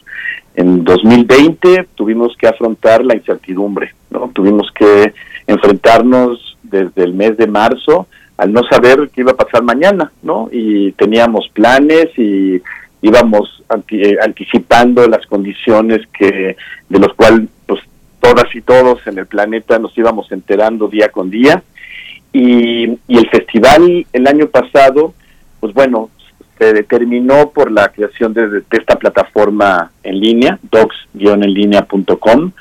En 0.56 0.84
2020 0.84 1.88
tuvimos 1.96 2.36
que 2.38 2.48
afrontar 2.48 3.04
la 3.04 3.16
incertidumbre, 3.16 3.94
¿no? 4.10 4.32
Tuvimos 4.34 4.72
que 4.72 5.14
enfrentarnos 5.48 6.58
desde 6.64 7.04
el 7.04 7.14
mes 7.14 7.38
de 7.38 7.48
marzo 7.48 8.08
al 8.38 8.52
no 8.52 8.64
saber 8.64 9.10
qué 9.14 9.22
iba 9.22 9.32
a 9.32 9.38
pasar 9.38 9.64
mañana, 9.64 10.12
¿no? 10.22 10.50
Y 10.52 10.92
teníamos 10.94 11.50
planes 11.50 12.08
y 12.18 12.62
íbamos 13.02 13.64
eh, 13.92 14.18
anticipando 14.22 15.08
las 15.08 15.26
condiciones 15.28 16.02
que 16.18 16.58
de 16.90 17.00
los 17.00 17.14
cuales 17.14 17.50
pues 17.66 17.82
todas 18.20 18.54
y 18.56 18.62
todos 18.62 19.06
en 19.08 19.20
el 19.20 19.28
planeta 19.28 19.80
nos 19.80 19.98
íbamos 19.98 20.32
enterando 20.32 20.88
día 20.88 21.10
con 21.10 21.30
día 21.30 21.64
y, 22.36 23.00
y 23.08 23.18
el 23.18 23.30
festival 23.30 24.06
el 24.12 24.28
año 24.28 24.48
pasado 24.48 25.14
pues 25.62 25.74
bueno 25.74 26.10
se 26.60 26.74
determinó 26.74 27.50
por 27.52 27.72
la 27.72 27.90
creación 27.90 28.34
de, 28.34 28.64
esta 28.72 28.98
plataforma 28.98 29.92
en 30.04 30.20
línea 30.20 30.60
docs-enlinea.com 30.70 32.52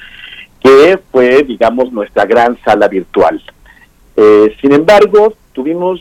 que 0.63 0.99
fue 1.11 1.43
digamos 1.43 1.93
nuestra 1.93 2.25
gran 2.25 2.57
sala 2.65 2.87
virtual 2.87 3.43
eh, 4.17 4.55
sin 4.61 4.73
embargo 4.73 5.35
tuvimos 5.53 6.01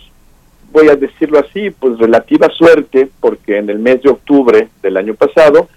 voy 0.72 0.90
a 0.90 0.95
decirlo 0.95 1.38
así, 1.38 1.70
pues 1.70 2.00
relativa 2.00 2.50
suerte, 2.50 3.08
porque 3.20 3.60
en 3.60 3.70
el 3.70 3.78
mes 3.78 4.02
de 4.02 4.10
octubre 4.10 4.70
del 4.82 4.98
año 4.98 5.14
pasado 5.14 5.70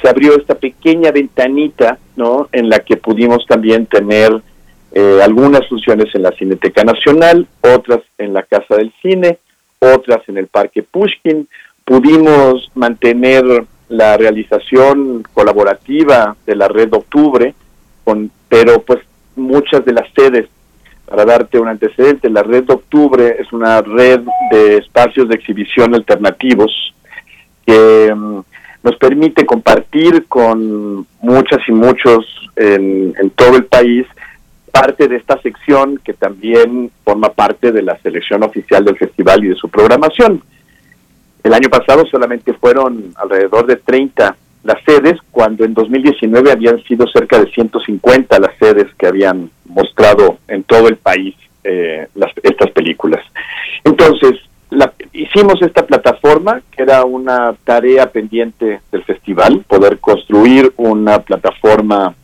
se 0.00 0.08
abrió 0.08 0.36
esta 0.36 0.54
pequeña 0.54 1.10
ventanita, 1.10 1.98
¿no? 2.14 2.48
En 2.52 2.68
la 2.68 2.78
que 2.78 2.96
pudimos 2.96 3.44
también 3.48 3.86
tener 3.86 4.40
eh, 5.00 5.22
algunas 5.22 5.64
funciones 5.68 6.12
en 6.12 6.24
la 6.24 6.32
Cineteca 6.32 6.82
Nacional, 6.82 7.46
otras 7.60 8.00
en 8.18 8.32
la 8.32 8.42
Casa 8.42 8.74
del 8.74 8.92
Cine, 9.00 9.38
otras 9.78 10.28
en 10.28 10.38
el 10.38 10.48
Parque 10.48 10.82
Pushkin. 10.82 11.46
Pudimos 11.84 12.68
mantener 12.74 13.44
la 13.88 14.16
realización 14.16 15.22
colaborativa 15.32 16.34
de 16.44 16.56
la 16.56 16.66
Red 16.66 16.92
Octubre, 16.94 17.54
con, 18.02 18.32
pero 18.48 18.82
pues 18.82 18.98
muchas 19.36 19.84
de 19.84 19.92
las 19.92 20.12
sedes, 20.16 20.48
para 21.06 21.24
darte 21.24 21.60
un 21.60 21.68
antecedente, 21.68 22.28
la 22.28 22.42
Red 22.42 22.68
Octubre 22.68 23.36
es 23.38 23.52
una 23.52 23.80
red 23.80 24.22
de 24.50 24.78
espacios 24.78 25.28
de 25.28 25.36
exhibición 25.36 25.94
alternativos 25.94 26.72
que 27.64 28.12
mm, 28.12 28.40
nos 28.82 28.96
permite 28.96 29.46
compartir 29.46 30.26
con 30.26 31.06
muchas 31.20 31.60
y 31.68 31.72
muchos 31.72 32.26
en, 32.56 33.30
todo 33.36 33.56
el 33.56 33.66
país 33.66 34.06
parte 34.68 35.08
de 35.08 35.16
esta 35.16 35.40
sección 35.40 36.00
que 36.04 36.14
también 36.14 36.90
forma 37.04 37.30
parte 37.30 37.72
de 37.72 37.82
la 37.82 37.98
selección 37.98 38.42
oficial 38.42 38.84
del 38.84 38.96
festival 38.96 39.44
y 39.44 39.48
de 39.48 39.56
su 39.56 39.68
programación. 39.68 40.42
El 41.42 41.54
año 41.54 41.68
pasado 41.68 42.04
solamente 42.06 42.52
fueron 42.54 43.12
alrededor 43.16 43.66
de 43.66 43.76
30 43.76 44.36
las 44.64 44.82
sedes, 44.84 45.18
cuando 45.30 45.64
en 45.64 45.72
2019 45.72 46.50
habían 46.50 46.82
sido 46.84 47.06
cerca 47.06 47.38
de 47.38 47.50
150 47.50 48.38
las 48.38 48.56
sedes 48.58 48.86
que 48.98 49.06
habían 49.06 49.50
mostrado 49.66 50.38
en 50.48 50.62
todo 50.64 50.88
el 50.88 50.96
país 50.96 51.34
eh, 51.64 52.06
las, 52.14 52.32
estas 52.42 52.70
películas. 52.72 53.24
Entonces, 53.84 54.40
hicimos 55.12 55.62
esta 55.62 55.86
plataforma, 55.86 56.60
que 56.70 56.82
era 56.82 57.04
una 57.04 57.54
tarea 57.64 58.10
pendiente 58.10 58.80
del 58.92 59.04
festival, 59.04 59.64
poder 59.66 59.98
construir 59.98 60.72
una 60.76 61.20
plataforma 61.20 62.14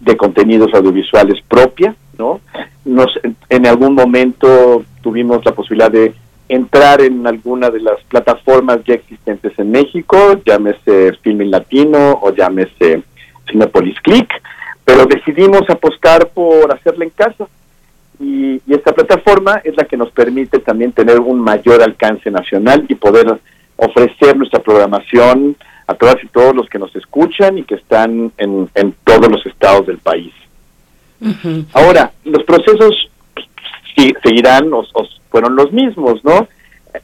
de 0.00 0.16
contenidos 0.16 0.72
audiovisuales 0.74 1.40
propia, 1.46 1.94
¿no? 2.18 2.40
Nos, 2.84 3.08
en 3.48 3.66
algún 3.66 3.94
momento 3.94 4.84
tuvimos 5.02 5.44
la 5.44 5.52
posibilidad 5.52 5.90
de 5.90 6.14
entrar 6.48 7.00
en 7.00 7.26
alguna 7.26 7.70
de 7.70 7.80
las 7.80 8.02
plataformas 8.08 8.80
ya 8.84 8.94
existentes 8.94 9.56
en 9.58 9.70
México, 9.70 10.40
llámese 10.44 11.12
Filming 11.22 11.50
Latino 11.50 12.18
o 12.20 12.34
llámese 12.34 13.02
Cinepolis 13.48 14.00
Click, 14.00 14.28
pero 14.84 15.06
decidimos 15.06 15.62
apostar 15.70 16.28
por 16.30 16.74
hacerla 16.74 17.04
en 17.04 17.10
casa, 17.10 17.46
y, 18.20 18.60
esta 18.68 18.92
plataforma 18.92 19.60
es 19.64 19.76
la 19.76 19.84
que 19.84 19.96
nos 19.96 20.10
permite 20.12 20.58
también 20.58 20.92
tener 20.92 21.18
un 21.18 21.40
mayor 21.40 21.82
alcance 21.82 22.30
nacional 22.30 22.84
y 22.88 22.94
poder 22.94 23.40
ofrecer 23.76 24.36
nuestra 24.36 24.60
programación 24.60 25.56
a 25.90 25.94
todas 25.94 26.22
y 26.22 26.28
todos 26.28 26.54
los 26.54 26.68
que 26.68 26.78
nos 26.78 26.94
escuchan 26.94 27.58
y 27.58 27.64
que 27.64 27.74
están 27.74 28.30
en, 28.38 28.94
todos 29.02 29.28
los 29.28 29.44
estados 29.44 29.88
del 29.88 29.98
país. 29.98 30.32
Ahora, 31.72 32.12
los 32.24 32.44
procesos 32.44 33.10
seguirán 34.22 34.72
o, 34.72 34.84
fueron 35.30 35.56
los 35.56 35.72
mismos, 35.72 36.24
¿no? 36.24 36.46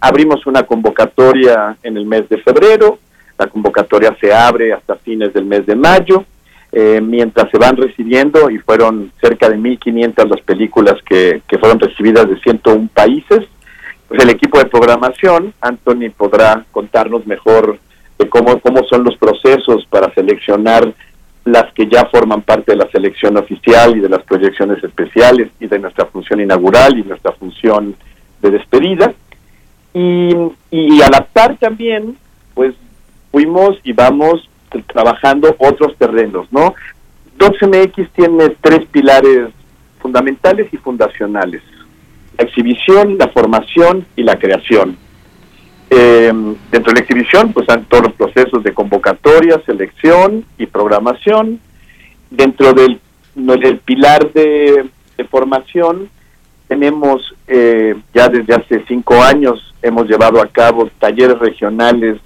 Abrimos 0.00 0.46
una 0.46 0.62
convocatoria 0.62 1.76
en 1.82 1.96
el 1.96 2.06
mes 2.06 2.28
de 2.28 2.38
febrero, 2.38 2.98
la 3.36 3.48
convocatoria 3.48 4.16
se 4.20 4.32
abre 4.32 4.72
hasta 4.72 4.94
fines 4.94 5.34
del 5.34 5.46
mes 5.46 5.66
de 5.66 5.74
mayo, 5.74 6.24
eh, 6.70 7.00
mientras 7.02 7.50
se 7.50 7.58
van 7.58 7.76
recibiendo, 7.76 8.50
y 8.50 8.58
fueron 8.58 9.10
cerca 9.20 9.48
de 9.48 9.56
1.500 9.56 10.28
las 10.28 10.40
películas 10.42 10.94
que, 11.04 11.42
que 11.48 11.58
fueron 11.58 11.80
recibidas 11.80 12.28
de 12.28 12.38
101 12.38 12.88
países, 12.94 13.40
pues 14.06 14.22
el 14.22 14.30
equipo 14.30 14.58
de 14.58 14.66
programación, 14.66 15.52
Anthony 15.60 16.10
podrá 16.16 16.64
contarnos 16.70 17.26
mejor 17.26 17.80
de 18.18 18.28
cómo, 18.28 18.58
cómo 18.60 18.84
son 18.84 19.04
los 19.04 19.16
procesos 19.16 19.86
para 19.86 20.12
seleccionar 20.14 20.92
las 21.44 21.72
que 21.74 21.86
ya 21.86 22.06
forman 22.06 22.42
parte 22.42 22.72
de 22.72 22.78
la 22.78 22.90
selección 22.90 23.36
oficial 23.36 23.96
y 23.96 24.00
de 24.00 24.08
las 24.08 24.22
proyecciones 24.24 24.82
especiales 24.82 25.48
y 25.60 25.66
de 25.66 25.78
nuestra 25.78 26.06
función 26.06 26.40
inaugural 26.40 26.98
y 26.98 27.04
nuestra 27.04 27.32
función 27.32 27.94
de 28.42 28.50
despedida. 28.50 29.14
Y, 29.94 30.34
y 30.70 31.00
adaptar 31.02 31.56
también, 31.56 32.16
pues 32.54 32.74
fuimos 33.30 33.78
y 33.84 33.92
vamos 33.92 34.48
trabajando 34.88 35.54
otros 35.58 35.96
terrenos, 35.96 36.46
¿no? 36.50 36.74
DocsMX 37.38 38.10
tiene 38.10 38.50
tres 38.60 38.86
pilares 38.90 39.50
fundamentales 40.00 40.68
y 40.72 40.76
fundacionales. 40.78 41.62
La 42.38 42.44
exhibición, 42.44 43.18
la 43.18 43.28
formación 43.28 44.06
y 44.16 44.22
la 44.22 44.38
creación. 44.38 44.96
Eh, 45.88 46.32
dentro 46.70 46.92
de 46.92 46.94
la 46.94 47.00
exhibición, 47.00 47.52
pues 47.52 47.64
están 47.68 47.84
todos 47.84 48.04
los 48.04 48.12
procesos 48.14 48.62
de 48.64 48.74
convocatoria, 48.74 49.60
selección 49.64 50.44
y 50.58 50.66
programación. 50.66 51.60
Dentro 52.30 52.72
del, 52.72 53.00
del 53.34 53.78
pilar 53.78 54.32
de, 54.32 54.90
formación, 55.30 56.10
tenemos 56.68 57.34
eh, 57.46 57.94
ya 58.12 58.28
desde 58.28 58.54
hace 58.54 58.84
cinco 58.86 59.22
años, 59.22 59.74
hemos 59.80 60.08
llevado 60.08 60.42
a 60.42 60.48
cabo 60.48 60.90
talleres 60.98 61.38
regionales 61.38 62.20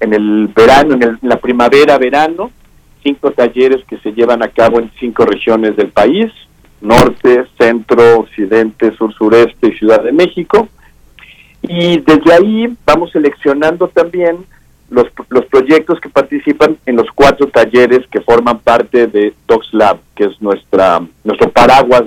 en 0.00 0.14
el 0.14 0.48
verano, 0.48 0.94
en, 0.94 1.18
la 1.22 1.38
primavera, 1.38 1.98
verano, 1.98 2.50
cinco 3.02 3.32
talleres 3.32 3.84
que 3.86 3.98
se 3.98 4.12
llevan 4.12 4.42
a 4.42 4.48
cabo 4.48 4.78
en 4.78 4.90
cinco 5.00 5.24
regiones 5.24 5.76
del 5.76 5.88
país, 5.88 6.30
norte, 6.80 7.44
centro, 7.58 8.20
occidente, 8.20 8.94
sur, 8.96 9.12
sureste 9.14 9.68
y 9.68 9.78
Ciudad 9.78 10.02
de 10.02 10.12
México. 10.12 10.68
Y 11.62 11.98
desde 12.00 12.32
ahí 12.32 12.76
vamos 12.84 13.10
seleccionando 13.12 13.88
también 13.88 14.44
los, 14.90 15.06
los 15.28 15.44
proyectos 15.46 16.00
que 16.00 16.08
participan 16.08 16.78
en 16.86 16.96
los 16.96 17.06
cuatro 17.14 17.46
talleres 17.48 18.06
que 18.10 18.20
forman 18.20 18.60
parte 18.60 19.06
de 19.06 19.34
Docs 19.46 19.74
Lab, 19.74 19.98
que 20.14 20.24
es 20.24 20.40
nuestra, 20.40 21.00
nuestro 21.24 21.50
paraguas 21.50 22.04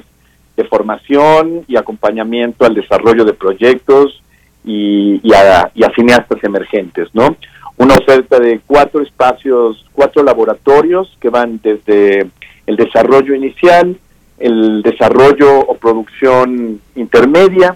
de 0.57 0.63
formación 0.65 1.63
y 1.67 1.75
acompañamiento 1.75 2.65
al 2.65 2.73
desarrollo 2.73 3.23
de 3.23 3.33
proyectos 3.33 4.21
y, 4.63 5.19
y, 5.23 5.33
a, 5.33 5.71
y 5.73 5.83
a 5.83 5.93
cineastas 5.93 6.43
emergentes, 6.43 7.09
¿no? 7.13 7.35
una 7.81 7.95
oferta 7.95 8.39
de 8.39 8.61
cuatro 8.67 9.01
espacios, 9.01 9.83
cuatro 9.91 10.23
laboratorios 10.23 11.17
que 11.19 11.29
van 11.29 11.59
desde 11.63 12.27
el 12.67 12.75
desarrollo 12.75 13.33
inicial, 13.33 13.97
el 14.37 14.83
desarrollo 14.83 15.59
o 15.59 15.75
producción 15.75 16.79
intermedia, 16.95 17.75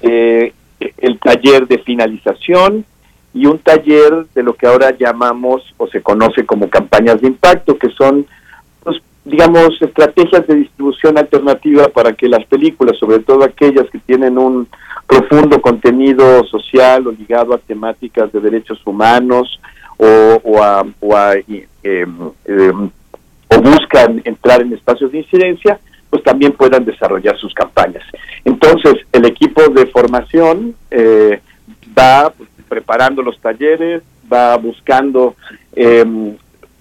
eh, 0.00 0.52
el 0.80 1.18
taller 1.18 1.66
de 1.66 1.78
finalización 1.78 2.84
y 3.32 3.46
un 3.46 3.58
taller 3.58 4.26
de 4.34 4.42
lo 4.42 4.54
que 4.54 4.66
ahora 4.66 4.96
llamamos 4.96 5.62
o 5.76 5.86
se 5.86 6.02
conoce 6.02 6.46
como 6.46 6.70
campañas 6.70 7.20
de 7.20 7.28
impacto, 7.28 7.76
que 7.76 7.90
son, 7.90 8.26
pues, 8.82 8.96
digamos, 9.24 9.80
estrategias 9.80 10.46
de 10.46 10.54
distribución 10.56 11.18
alternativa 11.18 11.88
para 11.88 12.14
que 12.14 12.28
las 12.28 12.44
películas, 12.46 12.96
sobre 12.98 13.18
todo 13.18 13.44
aquellas 13.44 13.90
que 13.90 13.98
tienen 13.98 14.38
un 14.38 14.66
profundo 15.06 15.60
contenido 15.60 16.44
social 16.44 17.06
o 17.06 17.12
ligado 17.12 17.54
a 17.54 17.58
temáticas 17.58 18.32
de 18.32 18.40
derechos 18.40 18.80
humanos 18.86 19.60
o, 19.98 20.40
o, 20.42 20.62
a, 20.62 20.84
o, 21.00 21.16
em, 21.82 22.14
em, 22.44 22.90
o 23.48 23.60
buscan 23.60 24.20
entrar 24.24 24.62
en 24.62 24.72
espacios 24.72 25.12
de 25.12 25.18
incidencia, 25.18 25.78
pues 26.10 26.22
también 26.22 26.52
puedan 26.52 26.84
desarrollar 26.84 27.36
sus 27.38 27.52
campañas. 27.54 28.02
Entonces, 28.44 28.94
el 29.12 29.24
equipo 29.26 29.62
de 29.68 29.86
formación 29.86 30.74
eh, 30.90 31.40
va 31.96 32.30
pues, 32.30 32.48
preparando 32.68 33.22
los 33.22 33.38
talleres, 33.40 34.02
va 34.32 34.56
buscando, 34.56 35.34
eh, 35.74 36.04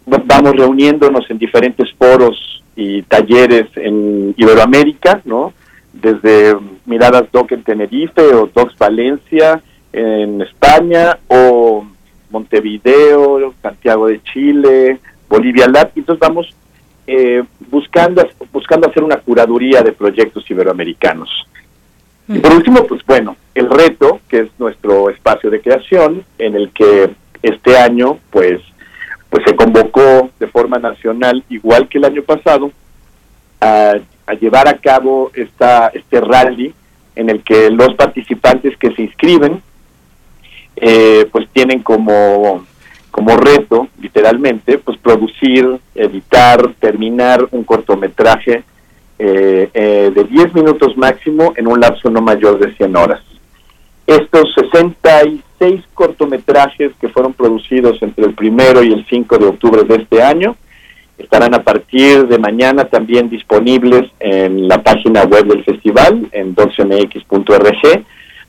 vamos 0.06 0.56
reuniéndonos 0.56 1.30
en 1.30 1.38
diferentes 1.38 1.92
foros 1.94 2.64
y 2.76 3.04
talleres 3.04 3.68
en 3.76 4.34
Iberoamérica, 4.38 5.22
¿no? 5.26 5.54
desde 6.02 6.58
Miradas 6.86 7.32
Doc 7.32 7.52
en 7.52 7.64
Tenerife 7.64 8.22
o 8.22 8.50
Docs 8.54 8.78
Valencia 8.78 9.62
en 9.94 10.42
España 10.42 11.18
o 11.28 11.86
Montevideo, 12.30 13.54
Santiago 13.62 14.08
de 14.08 14.22
Chile, 14.24 15.00
Bolivia 15.30 15.68
Lab. 15.68 15.92
Entonces 15.96 16.20
vamos 16.20 16.54
eh, 17.08 17.44
buscando, 17.70 18.28
buscando 18.52 18.90
hacer 18.90 19.04
una 19.04 19.18
curaduría 19.18 19.82
de 19.82 19.92
proyectos 19.92 20.50
iberoamericanos. 20.50 21.30
Y 22.28 22.40
por 22.40 22.54
último, 22.54 22.84
pues 22.86 23.06
bueno, 23.06 23.36
el 23.54 23.70
reto, 23.70 24.20
que 24.28 24.40
es 24.42 24.50
nuestro 24.58 25.10
espacio 25.12 25.52
de 25.52 25.62
creación, 25.62 26.26
en 26.40 26.56
el 26.56 26.72
que 26.72 27.12
este 27.44 27.78
año, 27.78 28.18
pues, 28.32 28.62
pues 29.30 29.44
se 29.46 29.56
convocó 29.56 30.32
de 30.40 30.48
forma 30.48 30.80
nacional, 30.80 31.44
igual 31.50 31.88
que 31.88 32.00
el 32.00 32.06
año 32.06 32.24
pasado, 32.24 32.72
a 33.62 33.96
a 34.28 34.34
llevar 34.34 34.68
a 34.68 34.78
cabo 34.78 35.32
esta, 35.34 35.88
este 35.94 36.20
rally 36.22 36.74
en 37.16 37.30
el 37.30 37.44
que 37.44 37.70
los 37.70 37.94
participantes 37.96 38.76
que 38.78 38.92
se 38.94 39.04
inscriben 39.04 39.62
eh, 40.76 41.28
pues 41.32 41.48
tienen 41.54 41.82
como, 41.82 42.66
como 43.16 43.38
reto, 43.38 43.88
literalmente, 44.02 44.78
pues 44.78 44.98
producir, 44.98 45.80
editar, 45.96 46.74
terminar 46.82 47.48
un 47.52 47.64
cortometraje 47.64 48.66
eh, 49.18 49.70
eh, 49.74 50.12
de 50.14 50.24
10 50.26 50.54
minutos 50.54 50.98
máximo 50.98 51.54
en 51.56 51.66
un 51.66 51.80
lapso 51.80 52.10
no 52.10 52.20
mayor 52.20 52.60
de 52.60 52.76
100 52.76 52.94
horas. 52.98 53.22
estos 54.06 54.54
66 54.56 55.82
cortometrajes 55.94 56.92
que 57.00 57.08
fueron 57.08 57.32
producidos 57.32 58.02
entre 58.02 58.26
el 58.26 58.34
primero 58.34 58.84
y 58.84 58.92
el 58.92 59.06
5 59.06 59.38
de 59.38 59.46
octubre 59.46 59.84
de 59.84 59.96
este 59.96 60.22
año 60.22 60.58
estarán 61.18 61.54
a 61.54 61.64
partir 61.64 62.28
de 62.28 62.38
mañana 62.38 62.84
también 62.84 63.30
disponibles 63.30 64.12
en 64.20 64.68
la 64.68 64.84
página 64.84 65.24
web 65.24 65.46
del 65.46 65.64
festival, 65.64 66.28
en 66.34 66.54
docsmx.org, 66.54 68.04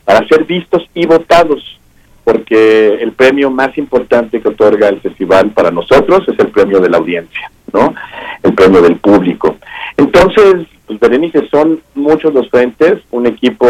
para 0.05 0.27
ser 0.27 0.43
vistos 0.43 0.83
y 0.93 1.07
votados, 1.07 1.79
porque 2.27 2.95
el 3.01 3.13
premio 3.13 3.53
más 3.53 3.79
importante 3.79 4.41
que 4.41 4.49
otorga 4.49 4.89
el 4.89 5.01
festival 5.01 5.51
para 5.51 5.71
nosotros 5.71 6.25
es 6.27 6.37
el 6.41 6.49
premio 6.49 6.81
de 6.81 6.91
la 6.91 6.99
audiencia, 6.99 7.53
¿no? 7.73 7.95
El 8.43 8.53
premio 8.53 8.83
del 8.83 8.97
público. 8.97 9.55
Entonces, 9.97 10.67
pues 10.89 10.99
Berenice, 10.99 11.47
son 11.49 11.81
muchos 11.95 12.35
los 12.35 12.51
frentes, 12.51 12.99
un 13.13 13.29
equipo 13.29 13.69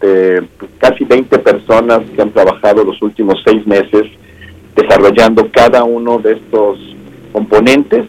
de 0.00 0.42
casi 0.78 1.04
20 1.04 1.38
personas 1.38 2.00
que 2.16 2.20
han 2.20 2.32
trabajado 2.32 2.82
los 2.82 3.00
últimos 3.02 3.40
seis 3.44 3.64
meses 3.68 4.10
desarrollando 4.74 5.48
cada 5.52 5.84
uno 5.84 6.18
de 6.18 6.32
estos 6.32 6.80
componentes 7.32 8.06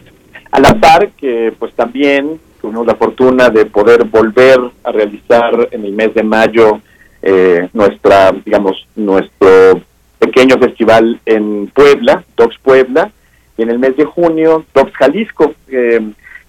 a 0.50 0.58
la 0.58 0.74
par 0.74 1.10
que 1.10 1.54
pues 1.56 1.72
también 1.74 2.40
tuvimos 2.60 2.84
la 2.84 2.96
fortuna 2.96 3.48
de 3.48 3.66
poder 3.66 4.02
volver 4.06 4.58
a 4.82 4.90
realizar 4.90 5.68
en 5.70 5.84
el 5.84 5.92
mes 5.92 6.12
de 6.14 6.24
mayo 6.24 6.80
eh, 7.26 7.70
nuestra, 7.72 8.32
digamos, 8.44 8.86
nuestro 8.94 9.80
pequeño 10.18 10.58
festival 10.58 11.18
en 11.24 11.68
Puebla, 11.68 12.22
Docs 12.36 12.58
Puebla, 12.58 13.10
y 13.56 13.62
en 13.62 13.70
el 13.70 13.78
mes 13.78 13.96
de 13.96 14.04
junio 14.04 14.66
Docs 14.74 14.92
Jalisco, 14.92 15.54
eh, 15.68 16.00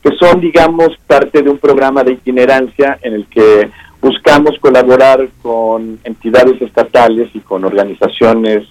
que 0.03 0.11
son, 0.17 0.41
digamos, 0.41 0.89
parte 1.07 1.41
de 1.41 1.49
un 1.49 1.59
programa 1.59 2.03
de 2.03 2.11
itinerancia 2.11 2.99
en 3.01 3.13
el 3.13 3.25
que 3.27 3.69
buscamos 4.01 4.59
colaborar 4.59 5.29
con 5.41 5.97
entidades 6.03 6.61
estatales 6.61 7.29
y 7.33 7.39
con 7.39 7.63
organizaciones 7.63 8.67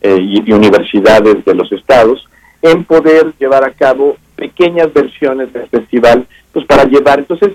eh, 0.00 0.18
y, 0.20 0.52
universidades 0.52 1.44
de 1.44 1.54
los 1.54 1.70
estados 1.70 2.28
en 2.62 2.84
poder 2.84 3.32
llevar 3.38 3.62
a 3.62 3.70
cabo 3.70 4.16
pequeñas 4.34 4.92
versiones 4.92 5.52
del 5.52 5.68
festival, 5.68 6.26
pues 6.52 6.66
para 6.66 6.84
llevar. 6.84 7.20
Entonces, 7.20 7.52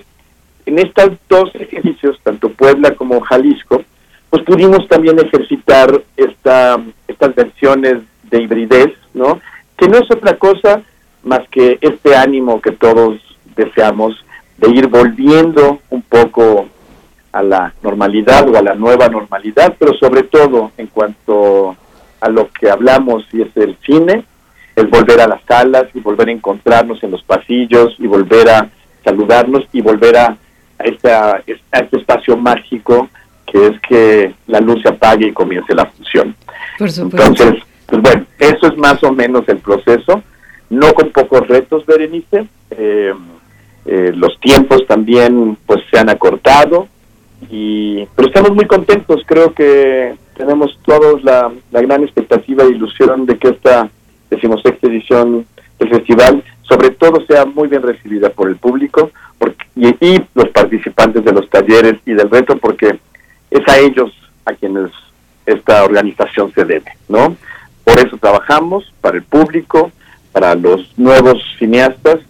en 0.70 0.78
estos 0.78 1.10
dos 1.28 1.50
ejercicios, 1.54 2.18
tanto 2.22 2.48
Puebla 2.50 2.94
como 2.94 3.20
Jalisco, 3.20 3.82
pues 4.30 4.44
pudimos 4.44 4.86
también 4.88 5.18
ejercitar 5.18 6.00
esta, 6.16 6.80
estas 7.08 7.34
versiones 7.34 8.02
de 8.30 8.42
hibridez, 8.42 8.92
¿no? 9.12 9.40
Que 9.76 9.88
no 9.88 9.98
es 9.98 10.08
otra 10.10 10.36
cosa 10.36 10.82
más 11.24 11.40
que 11.50 11.78
este 11.80 12.14
ánimo 12.14 12.60
que 12.60 12.70
todos 12.70 13.20
deseamos 13.56 14.24
de 14.58 14.70
ir 14.70 14.86
volviendo 14.86 15.80
un 15.90 16.02
poco 16.02 16.68
a 17.32 17.42
la 17.42 17.74
normalidad 17.82 18.48
o 18.48 18.56
a 18.56 18.62
la 18.62 18.74
nueva 18.74 19.08
normalidad, 19.08 19.74
pero 19.76 19.92
sobre 19.94 20.22
todo 20.22 20.70
en 20.76 20.86
cuanto 20.86 21.76
a 22.20 22.28
lo 22.28 22.48
que 22.50 22.70
hablamos 22.70 23.24
y 23.32 23.42
es 23.42 23.56
el 23.56 23.76
cine, 23.84 24.24
es 24.76 24.88
volver 24.88 25.20
a 25.20 25.26
las 25.26 25.42
salas 25.48 25.86
y 25.94 26.00
volver 26.00 26.28
a 26.28 26.32
encontrarnos 26.32 27.02
en 27.02 27.10
los 27.10 27.24
pasillos 27.24 27.96
y 27.98 28.06
volver 28.06 28.48
a 28.48 28.70
saludarnos 29.04 29.64
y 29.72 29.80
volver 29.80 30.16
a, 30.16 30.36
a, 30.80 30.88
esta, 30.88 31.42
este 31.46 31.96
espacio 31.96 32.36
mágico 32.36 33.08
que 33.50 33.66
es 33.66 33.80
que 33.80 34.34
la 34.46 34.60
luz 34.60 34.80
se 34.82 34.88
apague 34.88 35.26
y 35.26 35.32
comience 35.32 35.74
la 35.74 35.86
función. 35.86 36.34
Entonces, 36.78 37.54
pues 37.86 38.02
bueno, 38.02 38.24
eso 38.38 38.66
es 38.68 38.76
más 38.76 39.02
o 39.02 39.12
menos 39.12 39.48
el 39.48 39.58
proceso, 39.58 40.22
no 40.70 40.92
con 40.94 41.10
pocos 41.10 41.46
retos, 41.48 41.84
Berenice. 41.84 42.46
Eh, 42.70 43.12
eh, 43.86 44.12
los 44.14 44.38
tiempos 44.40 44.86
también 44.86 45.58
pues 45.66 45.80
se 45.90 45.98
han 45.98 46.10
acortado, 46.10 46.86
y 47.50 48.06
pero 48.14 48.28
estamos 48.28 48.52
muy 48.52 48.66
contentos, 48.66 49.22
creo 49.26 49.52
que 49.54 50.14
tenemos 50.36 50.78
todos 50.84 51.24
la, 51.24 51.50
la 51.72 51.80
gran 51.80 52.02
expectativa 52.02 52.64
e 52.64 52.70
ilusión 52.70 53.26
de 53.26 53.38
que 53.38 53.48
esta 53.48 53.88
decimosexta 54.30 54.86
edición 54.86 55.46
del 55.80 55.88
festival, 55.88 56.44
sobre 56.62 56.90
todo 56.90 57.24
sea 57.26 57.44
muy 57.44 57.66
bien 57.66 57.82
recibida 57.82 58.30
por 58.30 58.48
el 58.48 58.56
público 58.56 59.10
porque, 59.38 59.64
y, 59.74 60.20
los 60.34 60.48
participantes 60.50 61.24
de 61.24 61.32
los 61.32 61.48
talleres 61.50 61.96
y 62.06 62.12
del 62.12 62.30
reto, 62.30 62.56
porque 62.58 62.98
es 63.50 63.68
a 63.68 63.78
ellos 63.78 64.12
a 64.44 64.52
quienes 64.52 64.90
esta 65.46 65.82
organización 65.82 66.52
se 66.54 66.64
debe, 66.64 66.92
¿no? 67.08 67.36
Por 67.82 67.98
eso 67.98 68.16
trabajamos, 68.18 68.92
para 69.00 69.16
el 69.16 69.24
público, 69.24 69.90
para 70.30 70.54
los 70.54 70.96
nuevos 70.96 71.42
cineastas, 71.58 72.20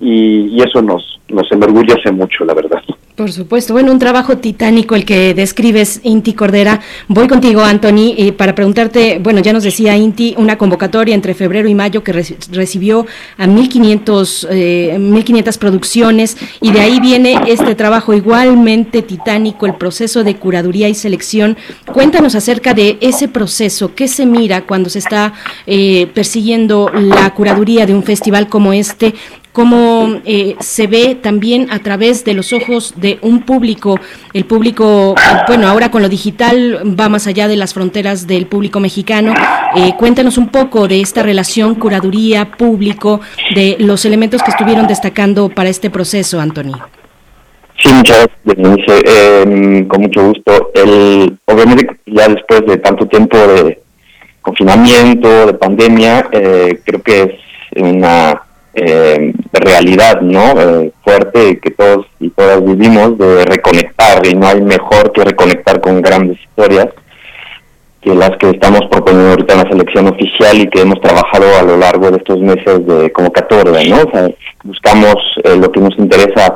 y, 0.00 0.46
y 0.46 0.62
eso 0.62 0.80
nos, 0.80 1.20
nos 1.28 1.50
enorgullece 1.52 2.10
mucho, 2.12 2.44
la 2.44 2.54
verdad. 2.54 2.82
Por 3.14 3.30
supuesto. 3.30 3.74
Bueno, 3.74 3.92
un 3.92 4.00
trabajo 4.00 4.38
titánico 4.38 4.96
el 4.96 5.04
que 5.04 5.34
describes, 5.34 6.00
Inti 6.02 6.32
Cordera. 6.32 6.80
Voy 7.06 7.28
contigo, 7.28 7.62
Anthony, 7.62 8.12
eh, 8.16 8.32
para 8.32 8.56
preguntarte, 8.56 9.20
bueno, 9.22 9.38
ya 9.38 9.52
nos 9.52 9.62
decía 9.62 9.96
Inti, 9.96 10.34
una 10.36 10.58
convocatoria 10.58 11.14
entre 11.14 11.32
febrero 11.34 11.68
y 11.68 11.76
mayo 11.76 12.02
que 12.02 12.10
recibió 12.12 13.06
a 13.38 13.46
1.500 13.46 14.48
eh, 14.50 14.98
1500 14.98 15.58
producciones 15.58 16.36
y 16.60 16.72
de 16.72 16.80
ahí 16.80 16.98
viene 16.98 17.38
este 17.46 17.76
trabajo 17.76 18.14
igualmente 18.14 19.00
titánico, 19.00 19.66
el 19.66 19.76
proceso 19.76 20.24
de 20.24 20.34
curaduría 20.34 20.88
y 20.88 20.94
selección. 20.96 21.56
Cuéntanos 21.92 22.34
acerca 22.34 22.74
de 22.74 22.98
ese 23.00 23.28
proceso, 23.28 23.94
qué 23.94 24.08
se 24.08 24.26
mira 24.26 24.66
cuando 24.66 24.90
se 24.90 24.98
está 24.98 25.34
eh, 25.68 26.08
persiguiendo 26.14 26.90
la 26.92 27.32
curaduría 27.32 27.86
de 27.86 27.94
un 27.94 28.02
festival 28.02 28.48
como 28.48 28.72
este, 28.72 29.14
cómo 29.54 30.20
eh, 30.24 30.56
se 30.58 30.88
ve 30.88 31.14
también 31.14 31.68
a 31.70 31.78
través 31.78 32.24
de 32.24 32.34
los 32.34 32.52
ojos 32.52 32.94
de 33.04 33.18
un 33.20 33.42
público, 33.42 34.00
el 34.32 34.46
público, 34.46 35.14
bueno, 35.46 35.68
ahora 35.68 35.90
con 35.90 36.00
lo 36.00 36.08
digital 36.08 36.82
va 36.98 37.08
más 37.10 37.26
allá 37.26 37.46
de 37.48 37.56
las 37.56 37.74
fronteras 37.74 38.26
del 38.26 38.46
público 38.46 38.80
mexicano. 38.80 39.34
Eh, 39.76 39.92
cuéntanos 39.98 40.38
un 40.38 40.48
poco 40.48 40.88
de 40.88 41.00
esta 41.00 41.22
relación 41.22 41.74
curaduría, 41.74 42.50
público, 42.52 43.20
de 43.54 43.76
los 43.78 44.04
elementos 44.06 44.42
que 44.42 44.50
estuvieron 44.50 44.86
destacando 44.86 45.50
para 45.50 45.68
este 45.68 45.90
proceso, 45.90 46.40
Antonio. 46.40 46.78
Sí, 47.76 47.92
muchas 47.92 48.26
gracias, 48.44 49.02
eh, 49.04 49.84
con 49.86 50.00
mucho 50.00 50.28
gusto. 50.28 50.70
El, 50.74 51.36
obviamente, 51.44 51.86
ya 52.06 52.28
después 52.28 52.64
de 52.66 52.78
tanto 52.78 53.06
tiempo 53.06 53.36
de 53.36 53.82
confinamiento, 54.40 55.46
de 55.46 55.54
pandemia, 55.54 56.28
eh, 56.32 56.80
creo 56.84 57.02
que 57.02 57.22
es 57.22 57.82
una 57.82 58.43
eh, 58.74 59.32
realidad 59.52 60.20
no 60.20 60.60
eh, 60.60 60.92
fuerte 61.02 61.58
que 61.60 61.70
todos 61.70 62.06
y 62.20 62.30
todas 62.30 62.64
vivimos 62.64 63.16
de 63.18 63.44
reconectar 63.44 64.26
y 64.26 64.34
no 64.34 64.48
hay 64.48 64.60
mejor 64.60 65.12
que 65.12 65.24
reconectar 65.24 65.80
con 65.80 66.02
grandes 66.02 66.38
historias 66.40 66.88
que 68.04 68.14
las 68.14 68.32
que 68.38 68.50
estamos 68.50 68.82
proponiendo 68.90 69.30
ahorita 69.30 69.54
en 69.54 69.60
la 69.60 69.70
selección 69.70 70.08
oficial 70.08 70.60
y 70.60 70.68
que 70.68 70.82
hemos 70.82 71.00
trabajado 71.00 71.46
a 71.58 71.62
lo 71.62 71.78
largo 71.78 72.10
de 72.10 72.18
estos 72.18 72.38
meses 72.38 72.86
de 72.86 73.10
convocatoria, 73.10 73.82
¿no? 73.88 74.02
O 74.02 74.10
sea, 74.10 74.28
buscamos 74.62 75.16
eh, 75.42 75.56
lo 75.56 75.72
que 75.72 75.80
nos 75.80 75.98
interesa, 75.98 76.54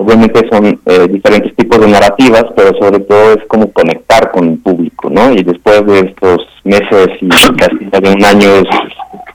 obviamente 0.00 0.48
son 0.50 0.80
eh, 0.86 1.08
diferentes 1.08 1.54
tipos 1.54 1.78
de 1.80 1.88
narrativas, 1.88 2.44
pero 2.56 2.72
sobre 2.78 3.00
todo 3.00 3.34
es 3.34 3.44
como 3.48 3.70
conectar 3.70 4.30
con 4.30 4.48
el 4.48 4.58
público, 4.58 5.10
¿no? 5.10 5.32
Y 5.32 5.42
después 5.42 5.84
de 5.86 6.00
estos 6.00 6.46
meses 6.64 7.08
y 7.20 7.28
casi 7.28 7.84
de 7.84 8.10
un 8.10 8.24
año 8.24 8.48
es 8.48 8.68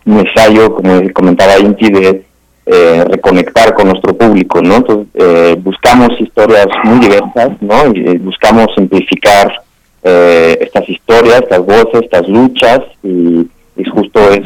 un 0.05 0.19
ensayo, 0.19 0.73
como 0.73 1.01
comentaba 1.13 1.59
Inti, 1.59 1.91
de 1.91 2.25
eh, 2.65 3.05
reconectar 3.07 3.75
con 3.75 3.89
nuestro 3.89 4.17
público, 4.17 4.59
¿no? 4.61 4.77
Entonces, 4.77 5.07
eh, 5.13 5.55
buscamos 5.59 6.09
historias 6.19 6.67
muy 6.83 6.99
diversas, 6.99 7.49
¿no? 7.61 7.93
Y 7.93 8.07
eh, 8.07 8.19
buscamos 8.19 8.67
simplificar 8.75 9.61
estas 10.07 10.87
historias, 10.87 11.41
estas 11.41 11.65
voces, 11.65 12.03
estas 12.03 12.27
luchas, 12.27 12.79
y, 13.01 13.47
y 13.75 13.83
justo 13.85 14.19
es 14.29 14.43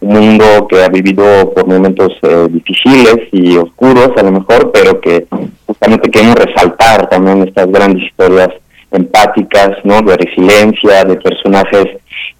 un 0.00 0.12
mundo 0.12 0.66
que 0.68 0.82
ha 0.82 0.88
vivido 0.88 1.52
por 1.52 1.66
momentos 1.66 2.12
difíciles 2.50 3.28
y 3.32 3.56
oscuros, 3.56 4.10
a 4.16 4.22
lo 4.22 4.32
mejor, 4.32 4.70
pero 4.72 5.00
que 5.00 5.26
justamente 5.66 6.10
queremos 6.10 6.36
resaltar 6.36 7.08
también 7.08 7.46
estas 7.46 7.70
grandes 7.70 8.04
historias 8.04 8.50
empáticas, 8.90 9.76
¿no? 9.84 10.00
De 10.02 10.16
resiliencia, 10.16 11.04
de 11.04 11.16
personajes 11.16 11.86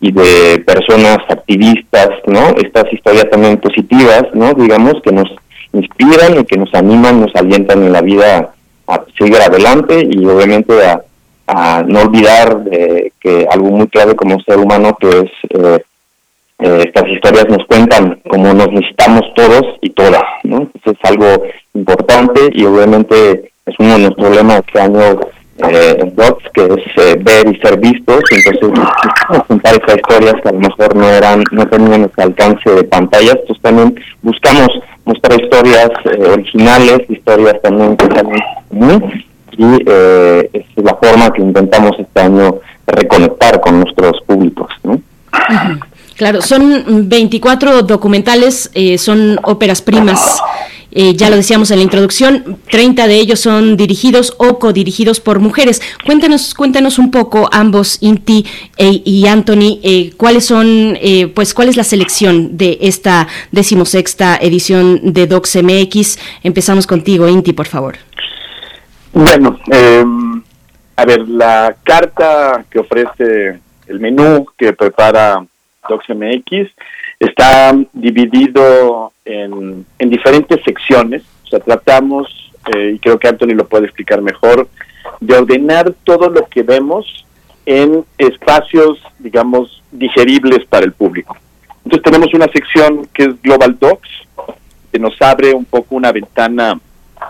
y 0.01 0.13
de 0.13 0.59
personas 0.67 1.19
activistas, 1.29 2.09
¿no? 2.27 2.49
Estas 2.57 2.93
historias 2.93 3.29
también 3.31 3.59
positivas, 3.59 4.25
¿no? 4.35 4.55
Digamos 4.55 4.95
que 5.03 5.13
nos 5.13 5.29
inspiran 5.73 6.41
y 6.41 6.45
que 6.45 6.57
nos 6.57 6.73
animan, 6.75 7.21
nos 7.21 7.35
alientan 7.37 7.85
en 7.85 7.93
la 7.93 8.01
vida 8.01 8.53
a 8.87 9.05
seguir 9.17 9.37
adelante 9.37 10.09
y 10.11 10.25
obviamente 10.27 10.73
a, 10.85 11.03
no 11.87 12.03
olvidar 12.03 12.63
de 12.63 13.13
que 13.19 13.45
algo 13.51 13.71
muy 13.71 13.89
clave 13.89 14.15
como 14.15 14.39
ser 14.41 14.59
humano 14.59 14.97
que 15.01 15.09
es 15.09 15.31
eh, 15.49 15.83
eh, 16.63 16.85
estas 16.87 17.09
historias 17.09 17.49
nos 17.49 17.67
cuentan 17.67 18.21
cómo 18.29 18.53
nos 18.53 18.71
necesitamos 18.73 19.23
todos 19.35 19.63
y 19.81 19.91
todas, 19.91 20.23
¿no? 20.45 20.69
Es 20.85 20.97
algo 21.03 21.45
importante 21.75 22.51
y 22.53 22.65
obviamente 22.65 23.51
es 23.67 23.75
uno 23.79 23.95
de 23.95 24.05
los 24.05 24.15
problemas 24.15 24.63
que 24.73 24.81
año 24.81 25.21
eh, 25.69 26.13
dots, 26.15 26.45
que 26.55 26.65
es 26.65 27.05
eh, 27.05 27.17
ver 27.21 27.55
y 27.55 27.61
ser 27.61 27.79
vistos, 27.79 28.21
entonces 28.31 28.85
contar 29.47 29.75
esas 29.75 29.97
historias 29.97 30.35
que 30.43 30.49
a 30.49 30.53
lo 30.53 30.61
mejor 30.61 30.97
no 30.97 31.09
eran, 31.09 31.45
no 31.53 31.67
tenían 31.67 32.05
ese 32.05 32.23
alcance 32.23 32.71
de 32.71 32.85
pantallas, 32.85 33.37
pues 33.47 33.61
también 33.61 33.95
buscamos 34.23 34.69
mostrar 35.05 35.41
historias 35.41 35.91
eh, 36.05 36.31
originales, 36.31 37.01
historias 37.09 37.61
también 37.63 37.97
que 37.97 38.07
salen 38.07 39.25
y 39.57 39.83
eh, 39.87 40.49
es 40.53 40.65
la 40.77 40.95
forma 40.95 41.31
que 41.33 41.43
intentamos 41.43 41.93
este 41.99 42.21
año 42.21 42.57
reconectar 42.87 43.61
con 43.61 43.81
nuestros 43.81 44.21
públicos. 44.23 44.73
¿no? 44.85 45.01
Claro, 46.21 46.43
son 46.43 47.09
24 47.09 47.81
documentales, 47.85 48.71
eh, 48.75 48.99
son 48.99 49.41
óperas 49.43 49.81
primas. 49.81 50.39
Eh, 50.93 51.15
ya 51.15 51.31
lo 51.31 51.37
decíamos 51.37 51.71
en 51.71 51.79
la 51.79 51.83
introducción, 51.83 52.59
30 52.71 53.07
de 53.07 53.15
ellos 53.15 53.41
son 53.41 53.79
dirigidos 53.79 54.35
o 54.37 54.59
codirigidos 54.59 55.19
por 55.19 55.39
mujeres. 55.39 55.81
Cuéntanos, 56.05 56.53
cuéntanos 56.55 56.99
un 56.99 57.11
poco 57.11 57.49
ambos, 57.51 57.97
Inti 58.03 58.45
e, 58.77 59.01
y 59.03 59.29
Anthony, 59.29 59.81
eh, 59.83 60.13
cuáles 60.19 60.45
son, 60.45 60.99
pues, 61.35 61.55
cuál 61.55 61.71
es 61.71 61.79
la 61.79 61.85
selección 61.85 62.59
de 62.59 62.77
esta 62.83 63.27
decimosexta 63.51 64.37
edición 64.37 65.15
de 65.15 65.27
Docs 65.27 65.63
MX. 65.63 66.19
Empezamos 66.43 66.87
contigo, 66.87 67.29
Inti, 67.29 67.55
por 67.55 67.67
favor. 67.67 67.97
Bueno, 69.15 69.59
em, 69.73 70.43
a 70.97 71.05
ver, 71.07 71.27
la 71.27 71.77
carta 71.83 72.63
que 72.71 72.79
ofrece 72.79 73.59
el 73.87 74.01
menú 74.01 74.45
que 74.59 74.75
prepara 74.75 75.47
DocsMX 75.89 76.71
está 77.19 77.77
dividido 77.93 79.13
en, 79.25 79.85
en 79.99 80.11
diferentes 80.11 80.63
secciones. 80.65 81.23
O 81.45 81.49
sea, 81.49 81.61
tratamos, 81.61 82.53
eh, 82.75 82.93
y 82.95 82.99
creo 82.99 83.19
que 83.19 83.29
Anthony 83.29 83.55
lo 83.55 83.67
puede 83.67 83.87
explicar 83.87 84.23
mejor, 84.23 84.69
de 85.21 85.37
ordenar 85.37 85.93
todo 86.05 86.29
lo 86.29 86.47
que 86.47 86.63
vemos 86.63 87.27
en 87.67 88.05
espacios, 88.19 88.99
digamos, 89.19 89.83
digeribles 89.93 90.65
para 90.67 90.85
el 90.85 90.93
público. 90.93 91.37
Entonces 91.85 92.03
tenemos 92.03 92.35
una 92.35 92.47
sección 92.53 93.07
que 93.13 93.25
es 93.25 93.43
Global 93.43 93.77
Docs, 93.79 94.09
que 94.93 94.99
nos 94.99 95.21
abre 95.21 95.53
un 95.53 95.65
poco 95.65 95.95
una 95.95 96.13
ventana 96.13 96.79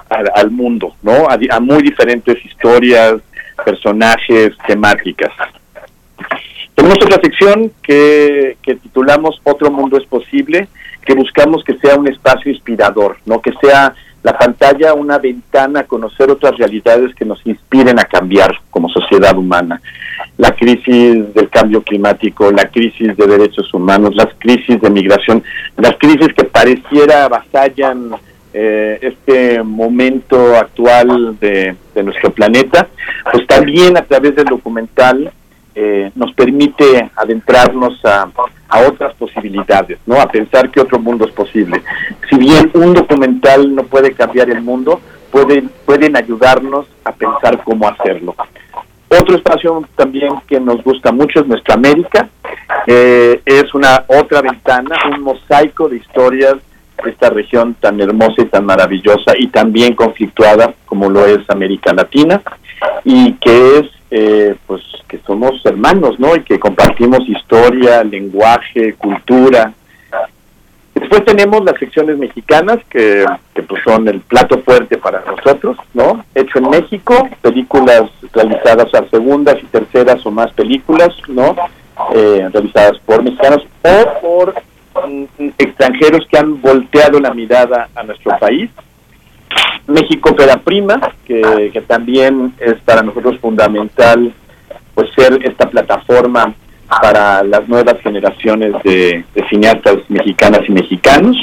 al, 0.09 0.51
mundo, 0.51 0.95
¿no? 1.03 1.27
a, 1.29 1.61
muy 1.61 1.83
diferentes 1.83 2.45
historias, 2.45 3.15
personajes, 3.65 4.53
temáticas. 4.67 5.33
Tenemos 6.75 6.99
otra 7.05 7.21
sección 7.23 7.73
que, 7.83 8.57
titulamos 8.65 9.41
Otro 9.45 9.71
Mundo 9.71 9.99
es 9.99 10.07
Posible, 10.07 10.69
que 11.05 11.15
buscamos 11.15 11.65
que 11.65 11.77
sea 11.79 11.97
un 11.97 12.09
espacio 12.09 12.51
inspirador, 12.51 13.19
no 13.27 13.41
que 13.41 13.53
sea 13.61 13.95
la 14.23 14.37
pantalla 14.37 14.93
una 14.95 15.19
ventana 15.19 15.81
a 15.81 15.85
conocer 15.85 16.31
otras 16.31 16.57
realidades 16.59 17.15
que 17.15 17.25
nos 17.25 17.45
inspiren 17.47 17.99
a 17.99 18.05
cambiar 18.05 18.55
como 18.71 18.89
sociedad 18.91 19.37
humana. 19.37 19.81
La 20.37 20.55
crisis 20.55 21.35
del 21.35 21.49
cambio 21.49 21.83
climático, 21.83 22.51
la 22.51 22.69
crisis 22.69 23.17
de 23.17 23.27
derechos 23.27 23.73
humanos, 23.73 24.15
las 24.15 24.29
crisis 24.39 24.81
de 24.81 24.91
migración, 24.91 25.43
las 25.79 25.97
crisis 25.97 26.29
que 26.37 26.45
pareciera 26.45 27.25
avasallan 27.25 28.11
eh, 28.53 28.99
este 29.01 29.63
momento 29.63 30.57
actual 30.57 31.39
de 31.41 31.77
nuestro 32.03 32.31
planeta, 32.33 32.89
pues 33.33 33.47
también 33.47 33.97
a 33.97 34.03
través 34.03 34.35
del 34.35 34.47
documental 34.47 35.33
eh, 35.75 36.11
nos 36.15 36.33
permite 36.35 37.11
adentrarnos 37.17 38.05
a, 38.05 38.29
otras 38.87 39.15
posibilidades, 39.15 39.99
¿no? 40.07 40.21
A 40.21 40.29
pensar 40.29 40.71
que 40.71 40.81
otro 40.81 40.99
mundo 41.01 41.25
es 41.25 41.33
posible. 41.33 41.83
Si 42.29 42.37
bien 42.37 42.71
un 42.75 42.95
documental 42.95 43.75
no 43.75 43.83
puede 43.83 44.13
cambiar 44.13 44.49
el 44.49 44.63
mundo, 44.63 45.01
pueden, 45.33 45.71
pueden 45.85 46.17
ayudarnos 46.17 46.87
a 47.05 47.13
pensar 47.13 47.63
cómo 47.65 47.89
hacerlo. 47.89 48.37
Otro 49.09 49.37
espacio 49.37 49.85
también 49.97 50.31
que 50.47 50.61
nos 50.61 50.85
gusta 50.85 51.11
mucho 51.11 51.41
es 51.41 51.47
Nuestra 51.49 51.75
América. 51.75 52.29
Eh, 52.87 53.43
es 53.45 53.75
una 53.75 54.05
otra 54.07 54.41
ventana, 54.41 54.97
un 55.13 55.23
mosaico 55.23 55.89
de 55.89 55.97
historias 55.97 56.55
de 57.03 57.11
esta 57.11 57.31
región 57.31 57.75
tan 57.75 58.01
hermosa 58.01 58.43
y 58.43 58.47
tan 58.47 58.67
maravillosa 58.67 59.33
y 59.37 59.49
también 59.49 59.95
conflictuada 59.95 60.75
como 60.87 61.11
lo 61.11 61.27
es 61.27 61.39
América 61.49 61.93
Latina 61.93 62.41
y 63.05 63.33
que 63.35 63.79
es 63.79 64.00
eh, 64.11 64.57
pues 64.67 64.83
que 65.09 65.19
somos 65.27 65.65
hermanos, 65.65 66.19
¿no? 66.19 66.35
Y 66.35 66.43
que 66.43 66.59
compartimos 66.59 67.29
historia, 67.29 68.03
lenguaje, 68.03 68.95
cultura. 68.95 69.73
Después 70.95 71.25
tenemos 71.25 71.65
las 71.65 71.79
secciones 71.79 72.19
mexicanas, 72.19 72.79
que, 72.89 73.25
pues 73.69 73.83
son 73.85 74.09
el 74.09 74.21
plato 74.21 74.61
fuerte 74.63 74.99
para 74.99 75.23
nosotros, 75.25 75.77
¿no? 75.95 76.25
Hecho 76.35 76.59
en 76.59 76.71
México, 76.71 77.29
películas 77.41 78.05
realizadas 78.33 78.93
a 78.95 79.09
segundas 79.09 79.57
y 79.63 79.67
terceras 79.67 80.25
o 80.27 80.31
más 80.31 80.53
películas, 80.53 81.11
¿no? 81.29 81.55
Eh, 82.15 82.49
realizadas 82.53 82.99
por 83.07 83.23
mexicanos 83.23 83.65
o 83.83 84.21
por 84.21 84.55
mm, 85.09 85.49
extranjeros 85.59 86.27
que 86.29 86.39
han 86.39 86.61
volteado 86.61 87.21
la 87.21 87.33
mirada 87.33 87.89
a 87.95 88.03
nuestro 88.03 88.37
país 88.39 88.71
México 89.87 90.31
Opera 90.31 90.57
Prima, 90.59 91.01
que, 91.25 91.83
también 91.87 92.55
es 92.59 92.75
para 92.85 93.03
nosotros 93.03 93.39
fundamental 93.41 94.33
pues 94.95 95.09
ser 95.15 95.39
esta 95.45 95.69
plataforma 95.69 96.55
para 97.01 97.43
las 97.43 97.69
nuevas 97.69 98.01
generaciones 98.03 98.73
de, 98.85 99.25
cineastas 99.49 99.99
mexicanas 100.09 100.61
y 100.69 100.73
mexicanos. 100.73 101.37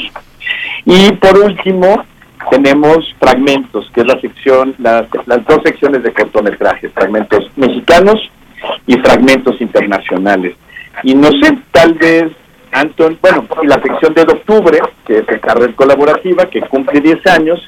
Y 0.85 1.11
por 1.13 1.37
último, 1.39 2.03
tenemos 2.51 3.13
fragmentos, 3.19 3.89
que 3.93 4.01
es 4.01 4.07
la 4.07 4.19
sección, 4.21 4.75
las, 4.77 5.07
las 5.25 5.45
dos 5.45 5.61
secciones 5.63 6.03
de 6.03 6.13
cortometrajes, 6.13 6.91
fragmentos 6.93 7.49
mexicanos 7.55 8.19
y 8.85 8.97
fragmentos 8.97 9.59
internacionales. 9.59 10.55
Y 11.03 11.13
no 11.13 11.29
sé, 11.41 11.57
tal 11.71 11.93
vez 11.93 12.31
Anton, 12.71 13.17
bueno, 13.21 13.47
la 13.63 13.81
sección 13.81 14.13
de 14.13 14.21
octubre, 14.21 14.79
que 15.05 15.19
es 15.19 15.29
el 15.29 15.39
carrera 15.39 15.73
colaborativa, 15.73 16.49
que 16.49 16.61
cumple 16.61 17.01
10 17.01 17.25
años, 17.27 17.67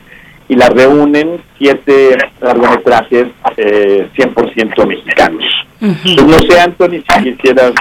y 0.50 0.56
la 0.56 0.68
reúnen 0.68 1.42
siete 1.58 2.18
largometrajes 2.42 3.28
eh, 3.56 4.10
100% 4.18 4.88
mexicanos. 4.88 5.44
Pues 5.80 6.26
no 6.26 6.40
sé, 6.40 6.60
Anthony, 6.60 7.04
si 7.08 7.32
quisieras... 7.32 7.74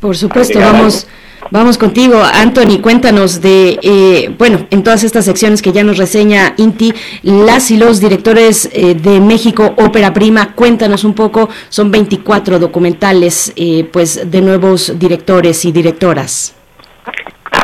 Por 0.00 0.16
supuesto, 0.16 0.60
vamos... 0.60 1.08
Vamos 1.50 1.76
contigo, 1.76 2.22
Anthony, 2.22 2.80
cuéntanos 2.80 3.42
de, 3.42 3.78
eh, 3.82 4.34
bueno, 4.38 4.66
en 4.70 4.82
todas 4.82 5.04
estas 5.04 5.24
secciones 5.24 5.60
que 5.60 5.72
ya 5.72 5.82
nos 5.82 5.98
reseña 5.98 6.54
Inti, 6.56 6.94
las 7.22 7.70
y 7.70 7.76
los 7.76 8.00
directores 8.00 8.70
eh, 8.72 8.94
de 8.94 9.20
México 9.20 9.74
Ópera 9.76 10.14
Prima, 10.14 10.54
cuéntanos 10.54 11.04
un 11.04 11.14
poco, 11.14 11.50
son 11.68 11.90
24 11.90 12.58
documentales, 12.58 13.52
eh, 13.56 13.86
pues, 13.92 14.30
de 14.30 14.40
nuevos 14.40 14.98
directores 14.98 15.64
y 15.64 15.72
directoras. 15.72 16.54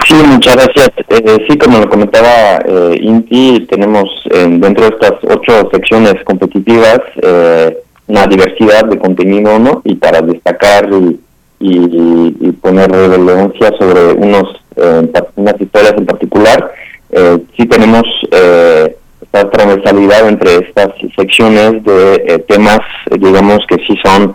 Sí, 0.08 0.14
muchas 0.14 0.56
gracias. 0.56 0.90
Eh, 1.10 1.46
sí, 1.46 1.58
como 1.58 1.80
lo 1.80 1.88
comentaba 1.90 2.60
eh, 2.64 2.98
Inti, 3.02 3.66
tenemos 3.68 4.08
dentro 4.30 4.88
de 4.88 4.94
estas 4.94 5.12
ocho 5.22 5.68
secciones 5.70 6.14
competitivas 6.24 7.00
eh, 7.20 7.76
una 8.06 8.26
diversidad 8.26 8.86
de 8.86 8.98
contenido, 8.98 9.58
¿no? 9.58 9.82
Y 9.84 9.96
para 9.96 10.22
destacar 10.22 10.88
y, 10.90 11.20
y, 11.60 12.52
poner 12.52 12.90
relevancia 12.90 13.70
sobre 13.78 14.12
unos 14.12 14.62
unas 15.36 15.60
historias 15.60 15.94
en 15.98 16.06
particular, 16.06 16.72
sí 17.56 17.66
tenemos 17.66 18.04
esta 18.30 19.50
transversalidad 19.50 20.28
entre 20.28 20.56
estas 20.56 20.88
secciones 21.16 21.82
de 21.84 22.44
temas, 22.48 22.80
digamos 23.10 23.58
que 23.68 23.76
sí 23.86 23.98
son 24.04 24.34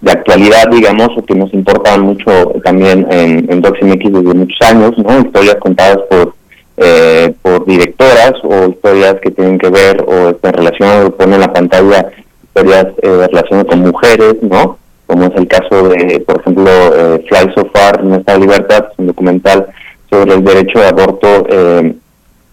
de 0.00 0.12
actualidad, 0.12 0.68
digamos, 0.70 1.08
o 1.16 1.24
que 1.24 1.34
nos 1.34 1.52
importan 1.52 2.00
mucho 2.00 2.52
también 2.64 3.06
en, 3.10 3.50
en 3.50 3.60
DocsMX 3.60 4.12
desde 4.12 4.34
muchos 4.34 4.60
años, 4.62 4.92
¿no? 4.98 5.20
Historias 5.20 5.56
contadas 5.56 5.98
por 6.08 6.34
eh, 6.82 7.34
por 7.42 7.66
directoras 7.66 8.32
o 8.42 8.70
historias 8.70 9.16
que 9.20 9.30
tienen 9.30 9.58
que 9.58 9.68
ver 9.68 10.02
o 10.06 10.30
están 10.30 10.54
relacionadas 10.54 11.08
o 11.08 11.10
ponen 11.10 11.34
en 11.34 11.40
la 11.40 11.52
pantalla 11.52 12.10
historias 12.42 12.86
eh, 13.02 13.26
relacionadas 13.28 13.66
con 13.70 13.80
mujeres, 13.80 14.36
¿no? 14.42 14.78
Como 15.06 15.24
es 15.24 15.32
el 15.36 15.46
caso 15.46 15.88
de, 15.88 16.20
por 16.20 16.40
ejemplo, 16.40 16.70
eh, 16.70 17.24
Fly 17.28 17.52
So 17.54 17.68
Far, 17.74 18.02
Nuestra 18.02 18.38
Libertad, 18.38 18.86
un 18.96 19.08
documental 19.08 19.66
sobre 20.08 20.34
el 20.34 20.44
derecho 20.44 20.78
de 20.78 20.86
aborto 20.86 21.46
eh, 21.50 21.94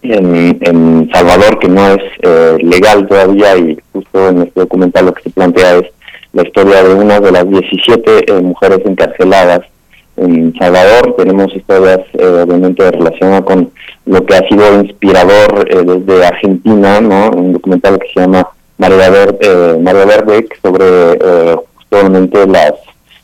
en, 0.02 0.58
en 0.60 1.10
Salvador, 1.12 1.58
que 1.58 1.68
no 1.68 1.88
es 1.88 2.02
eh, 2.22 2.56
legal 2.62 3.06
todavía 3.08 3.56
y 3.56 3.78
justo 3.92 4.28
en 4.28 4.42
este 4.42 4.60
documental 4.60 5.06
lo 5.06 5.14
que 5.14 5.22
se 5.22 5.30
plantea 5.30 5.76
es 5.76 5.86
la 6.32 6.42
historia 6.42 6.82
de 6.82 6.94
una 6.94 7.20
de 7.20 7.32
las 7.32 7.48
17 7.48 8.32
eh, 8.32 8.40
mujeres 8.40 8.80
encarceladas 8.84 9.60
en 10.16 10.54
Salvador. 10.58 11.14
Tenemos 11.16 11.54
historias 11.54 12.00
eh, 12.12 12.26
obviamente 12.44 12.90
relacionadas 12.90 13.42
con 13.42 13.70
lo 14.06 14.24
que 14.24 14.34
ha 14.34 14.48
sido 14.48 14.80
inspirador 14.82 15.66
eh, 15.70 15.82
desde 15.84 16.26
Argentina, 16.26 17.00
¿no? 17.00 17.30
Un 17.30 17.52
documental 17.52 17.98
que 17.98 18.08
se 18.12 18.20
llama 18.20 18.48
María 18.76 19.10
Verde, 19.10 19.78
María 19.80 20.04
Verde 20.04 20.48
sobre 20.62 21.64
justamente 21.74 22.46
las 22.46 22.74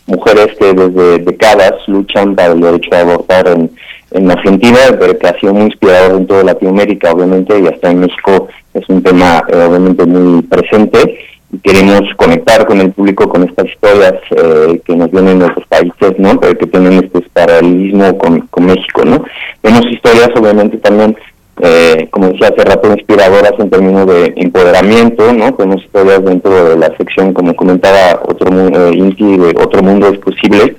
mujeres 0.06 0.48
que 0.58 0.72
desde 0.72 1.18
décadas 1.18 1.74
luchan 1.86 2.34
para 2.34 2.52
el 2.52 2.60
derecho 2.60 2.90
a 2.92 3.00
abortar 3.00 3.48
en, 3.48 3.70
en 4.10 4.30
Argentina, 4.30 4.78
pero 4.98 5.16
que 5.18 5.26
ha 5.28 5.38
sido 5.38 5.54
muy 5.54 5.66
inspirador 5.66 6.16
en 6.16 6.26
toda 6.26 6.42
Latinoamérica, 6.42 7.12
obviamente, 7.12 7.58
y 7.58 7.66
hasta 7.66 7.90
en 7.90 8.00
México 8.00 8.48
es 8.74 8.88
un 8.88 9.02
tema 9.02 9.44
obviamente 9.48 10.04
muy 10.04 10.42
presente 10.42 11.18
queremos 11.62 12.02
conectar 12.16 12.66
con 12.66 12.80
el 12.80 12.92
público 12.92 13.28
con 13.28 13.44
estas 13.44 13.66
historias 13.66 14.14
eh, 14.30 14.80
que 14.84 14.96
nos 14.96 15.10
vienen 15.10 15.38
de 15.38 15.46
otros 15.46 15.66
países, 15.68 16.18
¿no? 16.18 16.38
Pero 16.40 16.58
que 16.58 16.66
tienen 16.66 17.04
este 17.04 17.20
paralelismo 17.32 18.18
con, 18.18 18.40
con 18.48 18.66
México, 18.66 19.04
¿no? 19.04 19.24
Tenemos 19.62 19.86
historias, 19.90 20.30
obviamente, 20.36 20.78
también 20.78 21.16
eh, 21.60 22.08
como 22.10 22.28
decía 22.28 22.48
hace 22.48 22.64
rato, 22.64 22.90
inspiradoras 22.92 23.52
en 23.58 23.70
términos 23.70 24.06
de 24.06 24.32
empoderamiento, 24.36 25.32
¿no? 25.32 25.54
Tenemos 25.54 25.84
historias 25.84 26.24
dentro 26.24 26.70
de 26.70 26.76
la 26.76 26.96
sección, 26.96 27.32
como 27.32 27.54
comentaba 27.54 28.20
otro 28.26 28.50
mundo, 28.50 28.88
eh, 28.88 29.14
de 29.16 29.54
Otro 29.62 29.82
Mundo 29.82 30.08
es 30.08 30.18
Posible, 30.18 30.76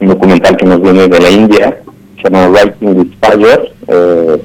un 0.00 0.08
documental 0.08 0.56
que 0.56 0.66
nos 0.66 0.80
viene 0.80 1.08
de 1.08 1.20
la 1.20 1.30
India, 1.30 1.78
se 2.16 2.30
llama 2.30 2.48
Writing 2.48 2.96
with 2.96 3.12
Fire, 3.20 3.72
eh, 3.88 4.38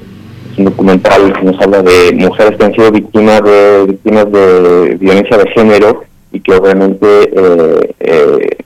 un 0.60 0.66
documental 0.66 1.32
que 1.32 1.42
nos 1.42 1.60
habla 1.60 1.82
de 1.82 2.12
mujeres 2.12 2.56
que 2.56 2.64
han 2.64 2.74
sido 2.74 2.92
víctimas 2.92 3.42
de 3.42 3.84
víctimas 3.88 4.30
de 4.30 4.96
violencia 5.00 5.38
de 5.38 5.50
género 5.50 6.04
y 6.32 6.40
que 6.40 6.52
obviamente 6.52 7.06
eh, 7.06 7.94
eh, 8.00 8.56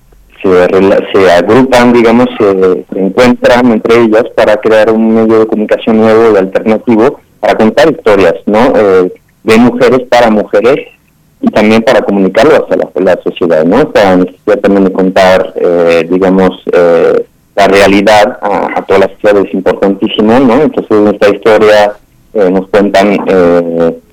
se, 0.43 1.31
agrupan, 1.31 1.93
digamos, 1.93 2.27
se, 2.39 2.85
encuentran 2.95 3.73
entre 3.73 4.03
ellas 4.03 4.25
para 4.37 4.57
crear 4.57 4.91
un 4.91 5.15
medio 5.15 5.41
de 5.41 5.47
comunicación 5.47 5.99
nuevo 5.99 6.35
y 6.35 6.37
alternativo 6.37 7.21
para 7.41 7.55
contar 7.55 7.91
historias, 7.91 8.35
¿no? 8.47 8.73
Eh, 8.77 9.13
de 9.45 9.57
mujeres 9.59 10.01
para 10.09 10.31
mujeres 10.31 10.77
y 11.41 11.49
también 11.51 11.83
para 11.83 12.03
comunicarlo 12.03 12.65
hacia 12.65 12.77
la, 13.03 13.19
sociedad, 13.23 13.65
¿no? 13.65 13.83
Esta 13.83 14.17
necesidad 14.17 14.59
también 14.61 14.85
de 14.85 14.93
contar, 14.93 15.53
eh, 15.57 16.07
digamos, 16.11 16.51
eh, 16.73 17.25
la 17.57 17.69
realidad 17.69 18.39
a, 18.43 18.83
toda 18.83 19.01
la 19.01 19.09
sociedad 19.09 19.45
es 19.45 19.55
importantísimo, 19.55 20.39
¿no? 20.41 20.63
Entonces 20.63 20.91
en 20.91 21.09
esta 21.09 21.29
historia 21.31 21.93
nos 22.51 22.69
cuentan 22.69 23.17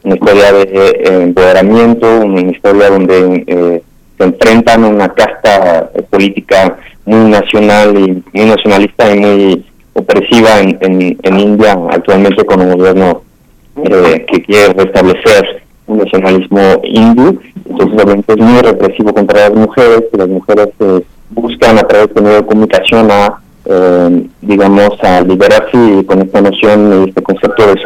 una 0.03 0.16
historia 0.16 0.53
de 0.53 1.24
empoderamiento, 1.24 2.08
una 2.20 2.52
historia 2.52 2.90
donde 2.90 3.82
se 4.22 4.28
enfrentan 4.28 4.84
a 4.84 4.88
una 4.88 5.10
casta 5.10 5.90
eh, 5.95 6.03
política 6.03 6.78
muy 7.06 7.32
nacional 7.32 7.98
y 7.98 8.24
muy 8.38 8.45
nacionalista 8.45 9.16
y 9.16 9.20
muy 9.20 9.66
opresiva 9.94 10.60
en, 10.60 11.18
en, 11.24 11.40
India 11.40 11.78
actualmente 11.90 12.45
con 12.45 12.61
un 12.61 12.78
gobierno 12.78 13.24
eh, 13.84 14.26
que 14.32 14.44
quiere 14.44 14.74
restablecer 14.74 15.64
un 15.88 15.98
nacionalismo 15.98 16.82
hindú. 16.84 17.42
Entonces 17.68 18.03
obviamente 18.03 18.34
es 18.34 18.40
muy 18.40 18.61
represivo 18.61 19.14
contra 19.14 19.50
las 19.50 19.53
mujeres, 19.58 20.03
que 20.11 20.18
las 20.18 20.30
mujeres 20.30 20.68
eh, 20.80 21.02
buscan 21.32 21.77
a 21.77 21.84
través 21.84 22.14
de 22.14 22.22
medios 22.22 22.42
de 22.42 22.48
comunicación 22.48 23.10
a, 23.11 23.42
digamos, 24.42 25.03
a 25.03 25.22
liberarse 25.22 25.77
y 26.00 26.03
con 26.06 26.22
esta 26.22 26.42
noción 26.42 27.03
y 27.06 27.10
este 27.10 27.22
concepto 27.22 27.68
de 27.68 27.82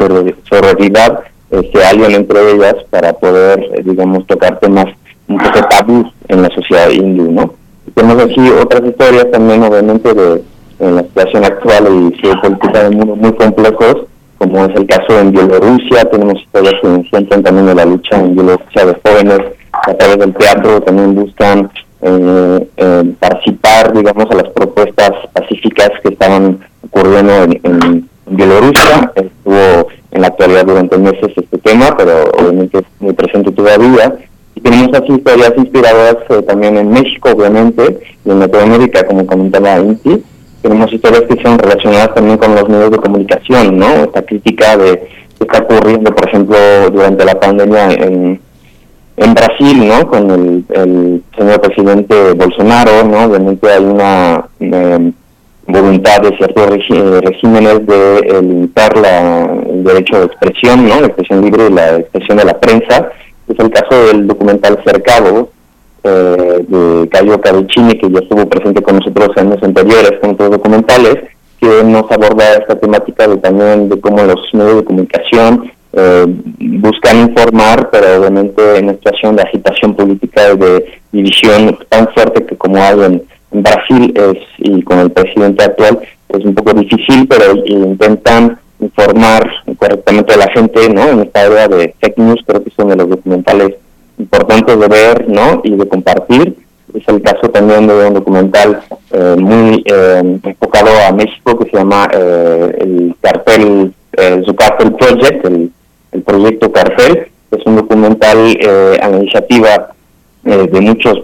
sororidad 0.48 1.20
se 1.50 1.84
alian 1.84 2.12
entre 2.12 2.52
ellas 2.52 2.76
para 2.90 3.12
poder, 3.12 3.84
digamos, 3.84 4.26
tocar 4.26 4.58
temas 4.58 4.86
un 5.28 5.38
poco 5.38 5.60
tabú 5.68 6.10
en 6.28 6.42
la 6.42 6.48
sociedad 6.54 6.90
hindú, 6.90 7.30
¿no? 7.30 7.54
tenemos 7.94 8.24
aquí 8.24 8.50
otras 8.50 8.84
historias 8.84 9.30
también, 9.30 9.62
obviamente, 9.62 10.12
de 10.12 10.42
en 10.78 10.96
la 10.96 11.02
situación 11.02 11.44
actual 11.44 11.86
y 11.88 12.18
geopolítica 12.18 12.84
del 12.84 12.96
mundo 12.96 13.16
muy 13.16 13.32
complejos, 13.32 14.02
como 14.38 14.66
es 14.66 14.76
el 14.76 14.86
caso 14.86 15.18
en 15.18 15.32
Bielorrusia, 15.32 16.04
tenemos 16.10 16.40
historias 16.42 16.74
que 16.82 17.08
centran 17.10 17.42
también 17.42 17.70
en 17.70 17.76
la 17.76 17.86
lucha 17.86 18.18
en 18.18 18.34
Bielorrusia 18.34 18.84
de 18.84 19.00
jóvenes, 19.02 19.40
a 19.72 19.94
través 19.94 20.18
del 20.18 20.34
teatro 20.34 20.80
también 20.82 21.14
buscan 21.14 21.70
eh, 22.06 23.14
participar, 23.18 23.92
digamos, 23.92 24.26
a 24.30 24.34
las 24.36 24.48
propuestas 24.50 25.10
pacíficas 25.32 25.90
que 26.02 26.10
estaban 26.10 26.60
ocurriendo 26.84 27.32
en, 27.44 28.08
Bielorrusia. 28.28 29.12
Estuvo 29.14 29.86
en 30.10 30.20
la 30.20 30.26
actualidad 30.26 30.66
durante 30.66 30.98
meses 30.98 31.30
este 31.36 31.58
tema, 31.58 31.96
pero 31.96 32.24
obviamente 32.36 32.78
es 32.78 32.84
muy 32.98 33.12
presente 33.12 33.52
todavía. 33.52 34.16
Y 34.56 34.60
tenemos 34.60 34.88
así 34.94 35.12
historias 35.12 35.52
inspiradoras 35.56 36.16
eh, 36.30 36.42
también 36.42 36.76
en 36.76 36.90
México, 36.90 37.30
obviamente, 37.30 38.00
y 38.24 38.30
en 38.30 38.40
Latinoamérica, 38.40 39.06
como 39.06 39.26
comentaba 39.26 39.78
Inti. 39.78 40.24
Tenemos 40.60 40.92
historias 40.92 41.22
que 41.22 41.40
son 41.40 41.56
relacionadas 41.56 42.14
también 42.14 42.36
con 42.36 42.54
los 42.56 42.68
medios 42.68 42.90
de 42.90 42.98
comunicación, 42.98 43.78
¿no? 43.78 43.86
Esta 43.86 44.22
crítica 44.22 44.76
de 44.76 45.08
que 45.38 45.44
está 45.44 45.62
ocurriendo, 45.62 46.12
por 46.14 46.28
ejemplo, 46.28 46.56
durante 46.90 47.24
la 47.24 47.38
pandemia 47.38 47.92
en, 47.92 48.40
en 49.16 49.34
Brasil, 49.34 49.88
¿no? 49.88 50.06
Con 50.08 50.30
el, 50.30 51.22
señor 51.36 51.60
presidente 51.60 52.32
Bolsonaro, 52.32 53.04
¿no? 53.04 53.24
Obviamente 53.24 53.70
hay 53.70 53.84
una 53.84 54.44
voluntad 55.66 56.20
de 56.20 56.36
ciertos 56.36 56.68
regímenes 56.68 57.86
de 57.86 58.18
eh, 58.18 58.42
limitar 58.42 58.96
la, 58.96 59.44
el 59.68 59.84
derecho 59.84 60.20
de 60.20 60.26
expresión, 60.26 60.88
¿no? 60.88 61.00
La 61.00 61.06
expresión 61.08 61.42
libre 61.42 61.66
y 61.68 61.72
la 61.72 61.96
expresión 61.96 62.38
de 62.38 62.44
la 62.44 62.58
prensa 62.58 63.10
es 63.48 63.58
el 63.58 63.70
caso 63.70 64.06
del 64.06 64.26
documental 64.26 64.78
Cercado, 64.84 65.50
eh, 66.04 66.64
de 66.68 67.08
Cayo 67.08 67.40
Caricini, 67.40 67.98
que 67.98 68.10
ya 68.10 68.20
estuvo 68.20 68.48
presente 68.48 68.82
con 68.82 68.96
nosotros 68.96 69.30
años 69.36 69.58
anteriores 69.62 70.12
con 70.20 70.30
otros 70.30 70.50
documentales, 70.50 71.16
que 71.60 71.82
nos 71.84 72.10
aborda 72.10 72.54
esta 72.54 72.78
temática 72.78 73.26
de 73.26 73.38
también 73.38 73.88
de 73.88 74.00
cómo 74.00 74.22
los 74.22 74.40
medios 74.52 74.76
de 74.76 74.84
comunicación 74.84 75.72
eh, 75.92 76.24
buscan 76.26 77.20
informar, 77.20 77.88
pero 77.90 78.20
obviamente 78.20 78.76
en 78.76 78.84
una 78.84 78.94
situación 78.94 79.36
de 79.36 79.42
agitación 79.42 79.94
política 79.94 80.52
y 80.52 80.58
de 80.58 81.00
división 81.12 81.78
tan 81.88 82.08
fuerte 82.08 82.44
que 82.44 82.56
como 82.56 82.76
hay 82.76 83.00
en, 83.02 83.22
Brasil 83.52 84.12
es, 84.14 84.38
y 84.58 84.82
con 84.82 84.98
el 84.98 85.10
presidente 85.10 85.64
actual 85.64 86.00
es 86.28 86.44
un 86.44 86.54
poco 86.54 86.74
difícil, 86.74 87.26
pero 87.26 87.54
intentan 87.64 88.58
informar 88.80 89.50
correctamente 89.78 90.34
a 90.34 90.38
la 90.38 90.50
gente, 90.50 90.88
¿no? 90.90 91.08
En 91.08 91.20
esta 91.20 91.42
área 91.42 91.68
de 91.68 91.94
fake 92.00 92.18
news, 92.18 92.40
creo 92.46 92.62
que 92.62 92.70
son 92.70 92.88
de 92.88 92.96
los 92.96 93.08
documentales 93.08 93.76
importantes 94.18 94.78
de 94.78 94.88
ver, 94.88 95.28
¿no? 95.28 95.60
Y 95.64 95.74
de 95.74 95.88
compartir. 95.88 96.65
Es 96.96 97.06
el 97.08 97.20
caso 97.20 97.48
también 97.50 97.86
de 97.86 98.06
un 98.06 98.14
documental 98.14 98.80
eh, 99.12 99.36
muy 99.38 99.84
eh, 99.84 100.38
enfocado 100.42 100.88
a 101.06 101.12
México 101.12 101.58
que 101.58 101.68
se 101.70 101.76
llama 101.76 102.08
eh, 102.10 102.78
el 102.80 103.14
cartel, 103.20 103.92
su 104.46 104.56
cartel 104.56 104.94
project, 104.94 105.44
el, 105.44 105.70
el, 106.12 106.22
proyecto 106.22 106.72
cartel. 106.72 107.28
Es 107.50 107.66
un 107.66 107.76
documental 107.76 108.38
a 109.02 109.08
la 109.08 109.16
iniciativa 109.18 109.90
de 110.42 110.80
muchos 110.80 111.18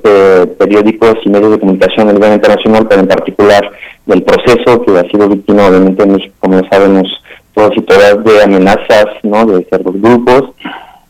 periódicos 0.58 1.14
y 1.24 1.30
medios 1.30 1.52
de 1.52 1.58
comunicación 1.58 2.10
a 2.10 2.12
nivel 2.12 2.34
internacional, 2.34 2.86
pero 2.86 3.00
en 3.00 3.08
particular 3.08 3.70
del 4.04 4.22
proceso 4.22 4.82
que 4.82 4.98
ha 4.98 5.10
sido 5.10 5.28
víctima 5.28 5.68
obviamente 5.68 6.02
en 6.02 6.12
México, 6.12 6.34
como 6.40 6.60
sabemos, 6.68 7.08
todas 7.54 7.70
y 7.76 7.80
todas 7.80 8.22
de 8.24 8.42
amenazas 8.42 9.06
¿no? 9.22 9.46
de 9.46 9.64
ciertos 9.64 10.00
grupos 10.00 10.50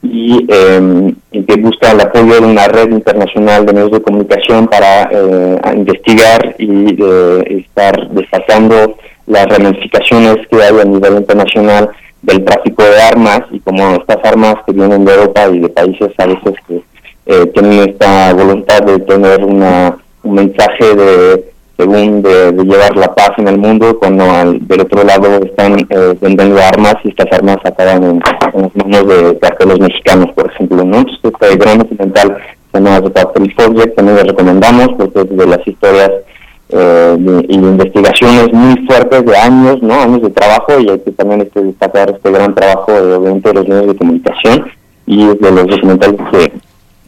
y, 0.02 0.47
que 0.47 1.56
busca 1.60 1.92
el 1.92 2.00
apoyo 2.00 2.40
de 2.40 2.47
una 2.47 2.66
red 2.68 2.90
internacional 2.90 3.64
de 3.66 3.72
medios 3.72 3.92
de 3.92 4.02
comunicación 4.02 4.66
para 4.66 5.08
eh, 5.10 5.60
investigar 5.74 6.55
y 6.58 6.97
eh, 7.02 7.64
estar 7.64 8.08
destacando 8.10 8.97
las 9.26 9.47
ramificaciones 9.47 10.36
que 10.48 10.62
hay 10.62 10.81
a 10.81 10.84
nivel 10.84 11.14
internacional 11.14 11.90
del 12.22 12.44
tráfico 12.44 12.84
de 12.84 13.00
armas 13.00 13.40
y 13.50 13.60
como 13.60 13.94
estas 13.94 14.18
armas 14.24 14.56
que 14.66 14.72
vienen 14.72 15.05
de 15.05 15.14
Europa 15.14 15.48
y 15.52 15.60
de 15.60 15.68
países 15.68 16.10
a 16.18 16.26
veces 16.26 16.55
que 16.66 16.82
eh, 17.26 17.47
tienen 17.55 17.90
esta 17.90 18.32
voluntad 18.32 18.82
de 18.82 18.98
tener 19.00 19.44
una, 19.44 19.97
un 20.22 20.34
mensaje 20.34 20.94
de 20.94 21.51
según 21.76 22.23
de, 22.23 22.52
llevar 22.52 22.97
la 22.97 23.15
paz 23.15 23.33
en 23.39 23.49
el 23.49 23.59
mundo, 23.59 23.99
cuando 23.99 24.31
al, 24.31 24.67
del 24.67 24.81
otro 24.83 25.05
lado 25.05 25.41
están 25.44 25.78
eh, 25.91 26.15
vendiendo 26.20 26.60
armas 26.60 26.97
y 27.05 27.09
estas 27.09 27.33
armas 27.33 27.59
acaban 27.65 28.05
en, 28.05 28.20
las 28.55 28.76
manos 28.76 29.09
de 29.09 29.39
carteles 29.39 29.81
mexicanos, 29.81 30.26
por 30.34 30.51
ejemplo. 30.51 30.84
¿no? 30.84 31.05
Este 31.23 31.57
gran 31.57 31.78
documental 31.78 32.36
se 32.73 32.78
llama 32.78 33.01
The 33.01 33.12
Cartel 33.12 33.55
Project, 33.55 33.97
también 33.97 34.18
lo 34.18 34.25
recomendamos 34.25 34.89
porque 34.97 35.20
es 35.20 35.36
de 35.36 35.47
las 35.47 35.67
historias 35.67 36.10
eh, 36.70 37.44
y 37.49 37.55
investigaciones 37.55 38.52
muy 38.52 38.86
fuertes 38.86 39.25
de 39.25 39.36
años, 39.36 39.83
¿no? 39.83 40.01
años 40.01 40.23
de 40.23 40.31
trabajo 40.31 40.78
y 40.81 40.89
hay 40.89 40.99
que 41.01 41.12
también 41.12 41.42
este, 41.42 41.62
destacar 41.62 42.10
este 42.10 42.31
gran 42.31 42.55
trabajo 42.55 42.92
de, 42.92 43.41
de 43.41 43.55
los 43.55 43.68
medios 43.68 43.89
de 43.89 43.97
comunicación 43.97 44.70
y 45.07 45.26
de 45.26 45.51
los 45.51 45.67
documentales 45.67 46.20
que 46.31 46.52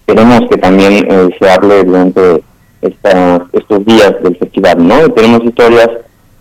queremos 0.06 0.40
que 0.50 0.58
también 0.58 1.06
eh, 1.10 1.30
se 1.38 1.50
hable 1.50 1.84
durante 1.84 2.42
estos 2.84 3.84
días 3.84 4.14
del 4.22 4.36
festival, 4.36 4.86
¿no? 4.86 5.08
tenemos 5.10 5.44
historias 5.44 5.88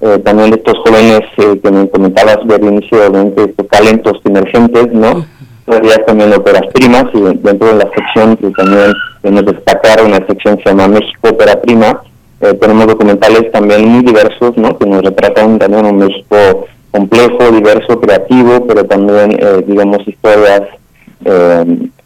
eh, 0.06 0.20
también 0.20 0.50
de 0.52 0.58
estos 0.58 0.78
jóvenes 0.80 1.22
eh, 1.38 1.58
que 1.64 1.72
me 1.72 1.88
comentabas 1.88 2.46
ver 2.46 2.60
el 2.60 2.74
inicio 2.74 3.10
de 3.10 3.44
estos 3.46 3.68
talentos 3.70 4.20
emergentes, 4.26 4.92
¿no? 4.92 5.26
Todavía 5.66 5.96
también 6.06 6.34
óperas 6.34 6.68
primas 6.74 7.06
y 7.14 7.22
dentro 7.22 7.70
de 7.70 7.76
la 7.76 7.90
sección 7.96 8.36
que 8.36 8.50
también 8.50 8.92
queremos 9.22 9.46
destacar 9.46 10.04
una 10.04 10.18
sección 10.28 10.58
que 10.58 10.64
se 10.64 10.70
llama 10.72 10.90
México 10.90 11.30
Ópera 11.30 11.62
Prima, 11.62 12.02
eh, 12.42 12.54
tenemos 12.56 12.88
documentales 12.88 13.50
también 13.54 13.88
muy 13.88 14.04
diversos, 14.04 14.58
¿no? 14.58 14.78
Que 14.78 14.86
nos 14.86 15.04
retratan 15.04 15.58
también 15.58 15.86
un 15.86 15.96
México 15.96 16.68
complejo, 16.92 17.52
diverso, 17.52 18.02
creativo, 18.02 18.68
pero 18.68 18.84
también, 18.84 19.40
digamos, 19.66 20.06
historias 20.06 20.64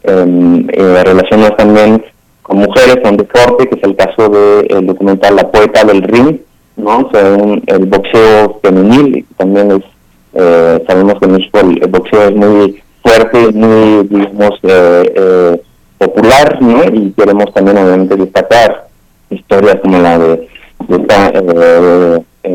relacionadas 0.04 1.56
también 1.56 2.04
con 2.48 2.58
mujeres 2.58 2.96
en 3.04 3.16
deporte, 3.18 3.68
que 3.68 3.76
es 3.76 3.84
el 3.84 3.94
caso 3.94 4.28
del 4.28 4.86
documental 4.86 5.36
La 5.36 5.50
Poeta 5.50 5.84
del 5.84 6.02
Ring, 6.02 6.40
¿no? 6.76 7.00
O 7.00 7.10
sea, 7.12 7.36
el 7.66 7.86
boxeo 7.86 8.58
femenil, 8.62 9.26
también 9.36 9.70
es, 9.72 9.84
eh, 10.32 10.82
sabemos 10.88 11.14
que 11.20 11.26
en 11.26 11.32
México 11.32 11.60
el, 11.60 11.86
boxeo 11.88 12.22
es 12.22 12.34
muy 12.34 12.82
fuerte, 13.02 13.52
muy, 13.52 14.08
digamos, 14.08 14.58
eh, 14.62 15.12
eh, 15.14 15.62
popular, 15.98 16.60
¿no? 16.62 16.84
Y 16.84 17.12
queremos 17.12 17.52
también, 17.52 17.76
obviamente, 17.76 18.16
destacar 18.16 18.88
historias 19.28 19.76
como 19.82 19.98
la 19.98 20.18
de, 20.18 20.48
esta 20.88 21.32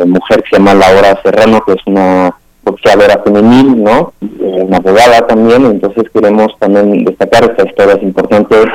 mujer 0.06 0.42
que 0.44 0.50
se 0.50 0.58
llama 0.58 0.74
Laura 0.74 1.22
Serrano, 1.24 1.62
que 1.66 1.74
es 1.74 1.82
una 1.86 2.36
boxeadora 2.64 3.22
femenil, 3.24 3.84
¿no? 3.84 4.14
Eh, 4.22 4.64
una 4.66 4.78
abogada 4.78 5.28
también, 5.28 5.66
entonces 5.66 6.06
queremos 6.14 6.48
también 6.60 7.04
destacar 7.06 7.44
estas 7.44 7.68
historias 7.68 8.02
importantes, 8.02 8.66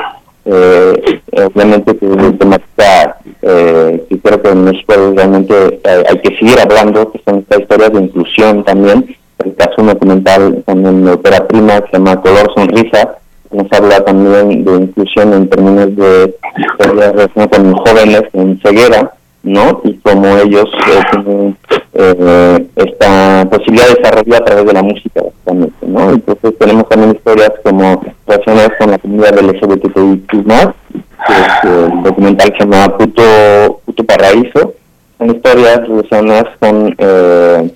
eh, 0.45 1.21
obviamente 1.53 1.95
que 1.97 2.05
es 2.05 2.11
una 2.11 2.37
temática 2.37 3.17
eh, 3.41 4.05
que 4.09 4.19
creo 4.19 4.41
que 4.41 4.49
en 4.49 4.63
México 4.63 4.93
realmente 5.15 5.79
hay 5.83 6.19
que 6.19 6.37
seguir 6.37 6.59
hablando, 6.59 7.11
que 7.11 7.21
son 7.25 7.39
estas 7.39 7.61
historias 7.61 7.93
de 7.93 8.01
inclusión 8.01 8.63
también, 8.63 9.15
el 9.43 9.55
caso 9.55 9.81
documental 9.83 10.63
también 10.65 11.05
de 11.05 11.11
ópera 11.11 11.47
prima 11.47 11.81
que 11.81 11.91
se 11.91 11.97
llama 11.97 12.21
Color 12.21 12.51
Sonrisa, 12.55 13.17
nos 13.51 13.71
habla 13.71 14.03
también 14.03 14.63
de 14.63 14.75
inclusión 14.75 15.33
en 15.33 15.49
términos 15.49 15.95
de 15.95 16.35
relación 16.77 17.47
con 17.47 17.73
jóvenes 17.73 18.23
en 18.33 18.59
ceguera, 18.61 19.13
¿no? 19.43 19.81
Y 19.83 19.93
como 19.97 20.25
ellos 20.37 20.65
eh, 20.87 21.01
tienen 21.11 21.57
eh, 21.93 22.67
esta 22.75 23.47
posibilidad 23.49 23.87
de 23.87 23.95
desarrollo 23.95 24.35
a 24.35 24.45
través 24.45 24.65
de 24.65 24.73
la 24.73 24.83
música, 24.83 25.21
básicamente, 25.21 25.85
¿no? 25.85 26.09
Entonces 26.11 26.57
tenemos 26.59 26.89
también 26.89 27.11
historias 27.11 27.51
como 27.63 28.01
relacionadas 28.27 28.71
con 28.79 28.91
la 28.91 28.97
comunidad 28.97 29.35
del 29.35 29.47
LGBTI+, 29.47 30.23
que 30.27 31.33
es 31.33 31.63
el 31.63 32.03
documental 32.03 32.51
que 32.51 32.57
se 32.57 32.69
llama 32.69 32.97
Puto, 32.97 33.81
Puto 33.85 34.03
Paraíso, 34.03 34.73
son 35.17 35.29
historias 35.29 35.87
relacionadas 35.87 36.57
con... 36.59 36.95
Eh, 36.97 37.71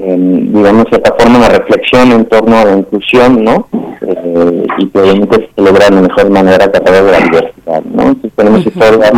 digamos, 0.00 0.86
cierta 0.88 1.14
forma, 1.18 1.38
una 1.38 1.48
reflexión 1.48 2.12
en 2.12 2.24
torno 2.26 2.58
a 2.58 2.64
la 2.64 2.78
inclusión, 2.78 3.44
¿no? 3.44 3.68
Eh, 4.00 4.66
y 4.78 4.86
que 4.88 4.98
obviamente 4.98 5.50
se 5.54 5.62
logra 5.62 5.88
de 5.88 5.94
la 5.96 6.02
mejor 6.02 6.30
manera 6.30 6.64
a 6.64 6.70
través 6.70 7.04
de 7.04 7.12
la 7.12 7.18
diversidad, 7.18 7.82
¿no? 7.84 8.02
Entonces 8.02 8.32
tenemos 8.36 8.66
historias 8.66 9.12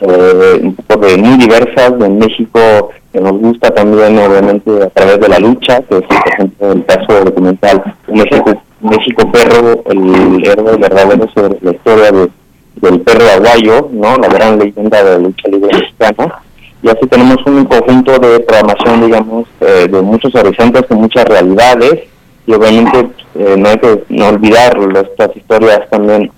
eh, 0.00 0.60
un 0.62 0.74
poco 0.74 1.06
de 1.06 1.16
muy 1.16 1.38
diversas 1.38 1.98
de 1.98 2.08
México, 2.08 2.90
que 3.12 3.20
nos 3.20 3.32
gusta 3.32 3.70
también, 3.70 4.18
obviamente, 4.18 4.70
a 4.82 4.90
través 4.90 5.20
de 5.20 5.28
la 5.28 5.38
lucha, 5.38 5.80
que 5.82 5.98
es, 5.98 6.02
por 6.02 6.28
ejemplo, 6.32 6.72
el 6.72 6.84
caso 6.84 7.24
documental 7.24 7.82
México, 8.08 8.62
México 8.80 9.32
Perro, 9.32 9.82
el 9.86 10.44
héroe 10.44 10.76
verdadero 10.76 11.28
sobre 11.34 11.58
la 11.60 11.70
historia 11.72 12.12
de, 12.12 12.28
del 12.76 13.00
perro 13.00 13.24
aguayo, 13.36 13.88
¿no? 13.92 14.16
La 14.16 14.28
gran 14.28 14.58
leyenda 14.58 15.02
de 15.02 15.10
la 15.10 15.18
lucha 15.18 15.48
libre 15.48 15.70
mexicana 15.78 16.43
y 16.84 16.88
así 16.90 17.06
tenemos 17.08 17.38
un 17.46 17.64
conjunto 17.64 18.18
de 18.18 18.40
programación, 18.40 19.06
digamos, 19.06 19.48
eh, 19.62 19.88
de 19.90 20.02
muchos 20.02 20.34
horizontes, 20.34 20.82
con 20.82 20.98
muchas 20.98 21.24
realidades, 21.24 22.02
y 22.46 22.52
obviamente 22.52 23.08
eh, 23.36 23.54
no 23.56 23.70
hay 23.70 23.78
que 23.78 24.04
no 24.10 24.28
olvidar 24.28 24.76
estas 25.02 25.34
historias 25.34 25.80
también, 25.88 26.30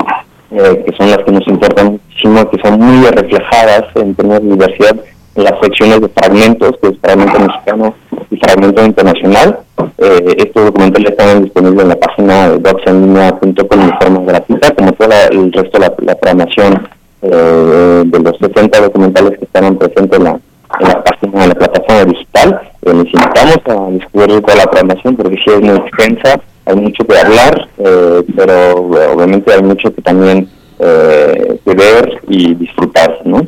eh, 0.53 0.85
que 0.87 0.97
son 0.97 1.11
las 1.11 1.19
que 1.25 1.33
nos 1.33 1.49
importan 1.49 1.95
muchísimo, 1.95 2.49
que 2.49 2.59
son 2.63 2.79
muy 2.79 3.09
reflejadas 3.09 3.87
en 3.97 4.15
términos 4.15 4.43
de 4.43 4.51
diversidad 4.51 4.97
en 5.35 5.45
las 5.45 5.55
secciones 5.61 6.01
de 6.01 6.09
fragmentos, 6.11 6.71
que 6.81 6.89
es 6.91 6.99
fragmento 7.01 7.41
mexicano 7.41 7.95
y 8.31 8.37
fragmento 8.37 8.85
internacional. 8.85 9.59
estos 9.99 10.65
documentales 10.67 11.11
están 11.11 11.43
disponibles 11.43 11.83
en 11.83 11.89
la 11.89 11.97
página 11.97 12.49
doxenlinea.com 12.51 13.87
de 13.87 13.97
forma 14.01 14.21
gratuita, 14.25 14.71
como 14.77 14.93
todo 14.93 15.11
el 15.33 15.53
resto 15.53 15.79
de 15.79 16.07
la 16.07 16.15
programación 16.15 16.89
eh, 17.23 18.03
de 18.07 18.19
los 18.21 18.39
60 18.39 18.81
documentales 18.81 19.39
que 19.39 19.45
estarán 19.45 19.77
presentes 19.77 20.19
en 20.19 20.25
la, 20.25 20.39
en 20.81 21.49
la 21.49 21.55
plataforma 21.55 22.05
digital. 22.05 22.61
Eh, 22.83 22.95
necesitamos 22.95 23.59
a 23.67 23.91
descubrir 23.91 24.41
toda 24.43 24.57
la 24.57 24.71
programación 24.71 25.17
porque 25.17 25.37
sí 25.37 25.51
es 25.51 25.61
muy 25.61 25.77
extensa, 25.77 26.41
hay 26.67 26.77
mucho 26.77 27.05
que 27.05 27.19
hablar, 27.19 27.69
eh, 27.79 28.23
pero 28.37 28.75
obviamente 29.15 29.53
hay 29.53 29.63
mucho 29.63 29.93
que 29.95 30.03
también 30.03 30.49
que 30.79 31.75
ver 31.75 32.21
y 32.29 32.55
disfrutar, 32.55 33.21
¿no? 33.25 33.41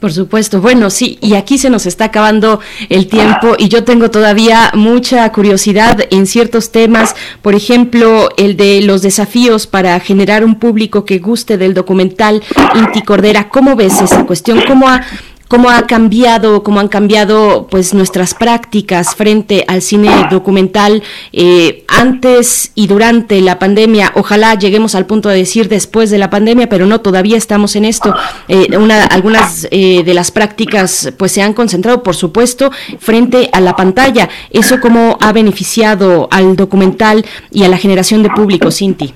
Por 0.00 0.12
supuesto, 0.12 0.60
bueno, 0.60 0.90
sí, 0.90 1.18
y 1.22 1.34
aquí 1.34 1.56
se 1.56 1.70
nos 1.70 1.86
está 1.86 2.06
acabando 2.06 2.60
el 2.90 3.06
tiempo 3.06 3.54
y 3.58 3.68
yo 3.68 3.82
tengo 3.84 4.10
todavía 4.10 4.70
mucha 4.74 5.30
curiosidad 5.32 6.00
en 6.10 6.26
ciertos 6.26 6.70
temas, 6.70 7.16
por 7.40 7.54
ejemplo, 7.54 8.28
el 8.36 8.58
de 8.58 8.82
los 8.82 9.00
desafíos 9.00 9.66
para 9.66 9.98
generar 10.00 10.44
un 10.44 10.56
público 10.56 11.06
que 11.06 11.18
guste 11.18 11.56
del 11.56 11.72
documental 11.72 12.42
Inti 12.74 13.02
Cordera. 13.02 13.48
¿Cómo 13.48 13.74
ves 13.74 14.02
esa 14.02 14.26
cuestión? 14.26 14.60
¿Cómo 14.66 14.86
ha 14.86 15.00
cómo 15.48 15.70
ha 15.70 15.86
cambiado, 15.86 16.62
cómo 16.62 16.80
han 16.80 16.88
cambiado 16.88 17.66
pues 17.70 17.94
nuestras 17.94 18.34
prácticas 18.34 19.14
frente 19.14 19.64
al 19.68 19.82
cine 19.82 20.10
documental 20.30 21.02
eh, 21.32 21.84
antes 21.88 22.72
y 22.74 22.86
durante 22.86 23.40
la 23.40 23.58
pandemia. 23.58 24.12
Ojalá 24.14 24.54
lleguemos 24.54 24.94
al 24.94 25.06
punto 25.06 25.28
de 25.28 25.36
decir 25.36 25.68
después 25.68 26.10
de 26.10 26.18
la 26.18 26.30
pandemia, 26.30 26.68
pero 26.68 26.86
no, 26.86 27.00
todavía 27.00 27.36
estamos 27.36 27.76
en 27.76 27.84
esto. 27.84 28.14
Eh, 28.48 28.76
una, 28.76 29.04
algunas 29.04 29.68
eh, 29.70 30.02
de 30.04 30.14
las 30.14 30.30
prácticas 30.30 31.12
pues 31.16 31.32
se 31.32 31.42
han 31.42 31.52
concentrado, 31.52 32.02
por 32.02 32.16
supuesto, 32.16 32.70
frente 32.98 33.48
a 33.52 33.60
la 33.60 33.76
pantalla. 33.76 34.28
¿Eso 34.50 34.80
cómo 34.80 35.18
ha 35.20 35.32
beneficiado 35.32 36.28
al 36.30 36.56
documental 36.56 37.24
y 37.50 37.64
a 37.64 37.68
la 37.68 37.78
generación 37.78 38.22
de 38.22 38.30
público, 38.30 38.70
Cinti? 38.70 39.12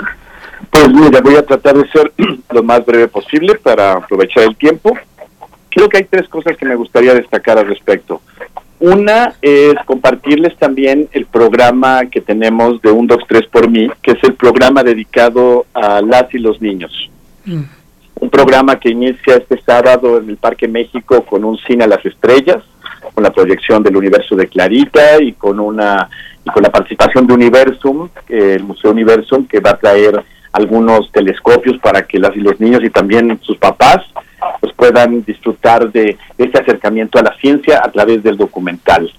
Pues 0.70 0.89
mira, 0.89 1.20
voy 1.20 1.34
a 1.34 1.44
tratar 1.44 1.76
de 1.76 1.89
ser 1.91 2.12
lo 2.50 2.62
más 2.62 2.84
breve 2.86 3.09
posible 3.09 3.57
para 3.57 3.94
aprovechar 3.94 4.44
el 4.44 4.57
tiempo 4.57 4.97
creo 5.70 5.89
que 5.89 5.99
hay 5.99 6.05
tres 6.05 6.28
cosas 6.28 6.57
que 6.57 6.66
me 6.66 6.74
gustaría 6.74 7.15
destacar 7.15 7.58
al 7.58 7.66
respecto. 7.66 8.20
Una 8.81 9.34
es 9.42 9.74
compartirles 9.84 10.57
también 10.57 11.08
el 11.12 11.26
programa 11.26 12.07
que 12.07 12.23
tenemos 12.23 12.81
de 12.81 12.90
Un 12.90 13.07
Docs 13.07 13.24
3 13.28 13.47
por 13.49 13.68
mí, 13.68 13.90
que 14.02 14.12
es 14.12 14.24
el 14.24 14.34
programa 14.34 14.82
dedicado 14.82 15.66
a 15.74 16.00
las 16.00 16.32
y 16.34 16.39
los 16.39 16.62
niños. 16.62 17.10
Mm. 17.44 17.62
Un 18.20 18.31
programa 18.31 18.81
que 18.81 18.90
inicia 18.90 19.36
este 19.36 19.60
sábado 19.62 20.18
en 20.18 20.31
el 20.31 20.39
Parque 20.39 20.66
México 20.66 21.24
con 21.24 21.44
un 21.44 21.58
cine 21.58 21.84
a 21.84 21.89
las 21.89 22.05
estrellas, 22.07 22.62
con 23.15 23.23
la 23.23 23.31
proyección 23.31 23.82
del 23.82 23.97
universo 23.97 24.34
de 24.34 24.47
Clarita 24.47 25.23
y 25.23 25.32
con 25.32 25.60
una 25.60 26.08
y 26.44 26.50
con 26.50 26.62
la 26.62 26.70
participación 26.70 27.26
de 27.26 27.34
Universum, 27.34 28.08
el 28.28 28.62
Museo 28.62 28.92
Universum, 28.92 29.47
que 29.47 29.60
va 29.60 29.73
a 29.73 29.78
traer 29.78 30.23
algunos 30.52 31.12
telescopios 31.12 31.78
para 31.78 32.07
que 32.07 32.18
las 32.18 32.34
y 32.34 32.40
los 32.40 32.58
niños 32.60 32.82
y 32.82 32.89
también 32.89 33.39
sus 33.42 33.58
papás 33.58 34.02
pues 34.60 34.72
puedan 34.74 35.24
disfrutar 35.24 35.90
de, 35.90 36.16
este 36.38 36.60
acercamiento 36.60 37.18
a 37.18 37.22
la 37.22 37.34
ciencia 37.36 37.80
a 37.82 37.90
través 37.90 38.22
del 38.22 38.36
documental. 38.36 39.10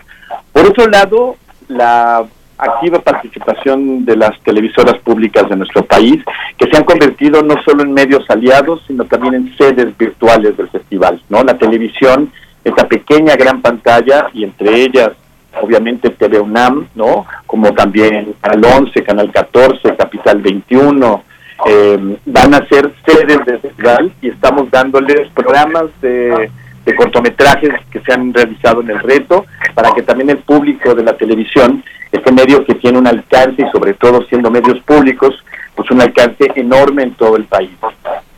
Por 0.51 0.65
otro 0.65 0.87
lado, 0.87 1.37
la 1.67 2.25
activa 2.57 2.99
participación 2.99 4.05
de 4.05 4.15
las 4.15 4.39
televisoras 4.41 4.99
públicas 4.99 5.49
de 5.49 5.55
nuestro 5.55 5.83
país, 5.83 6.23
que 6.57 6.69
se 6.69 6.77
han 6.77 6.83
convertido 6.83 7.41
no 7.41 7.55
solo 7.63 7.83
en 7.83 7.93
medios 7.93 8.23
aliados, 8.29 8.83
sino 8.85 9.05
también 9.05 9.33
en 9.33 9.57
sedes 9.57 9.97
virtuales 9.97 10.55
del 10.57 10.69
festival, 10.69 11.21
¿no? 11.29 11.43
La 11.43 11.57
televisión, 11.57 12.31
esta 12.63 12.87
pequeña 12.87 13.35
gran 13.35 13.61
pantalla 13.61 14.27
y 14.33 14.43
entre 14.43 14.83
ellas 14.83 15.11
obviamente 15.59 16.11
TV 16.11 16.39
UNAM, 16.39 16.87
¿no? 16.95 17.25
Como 17.45 17.73
también 17.73 18.35
Canal 18.41 18.63
11, 18.83 19.03
Canal 19.03 19.31
14, 19.31 19.95
Capital 19.95 20.41
21, 20.41 21.23
eh, 21.65 22.17
van 22.25 22.53
a 22.53 22.67
ser 22.67 22.91
sedes 23.05 23.45
de 23.45 23.59
festival 23.59 24.11
y 24.21 24.29
estamos 24.29 24.69
dándoles 24.71 25.29
programas 25.29 25.85
de, 26.01 26.49
cortometrajes 26.97 27.71
que 27.89 28.01
se 28.01 28.11
han 28.11 28.33
realizado 28.33 28.81
en 28.81 28.89
el 28.89 28.99
reto 28.99 29.45
para 29.73 29.93
que 29.93 30.01
también 30.01 30.29
el 30.29 30.39
público 30.39 30.93
de 30.93 31.03
la 31.03 31.15
televisión, 31.15 31.81
este 32.11 32.31
medio 32.33 32.65
que 32.65 32.75
tiene 32.75 32.97
un 32.97 33.07
alcance 33.07 33.61
y 33.61 33.71
sobre 33.71 33.93
todo 33.93 34.23
siendo 34.23 34.51
medios 34.51 34.79
públicos, 34.81 35.33
pues 35.73 35.89
un 35.91 36.01
alcance 36.01 36.51
enorme 36.55 37.03
en 37.03 37.13
todo 37.13 37.37
el 37.37 37.45
país. 37.45 37.71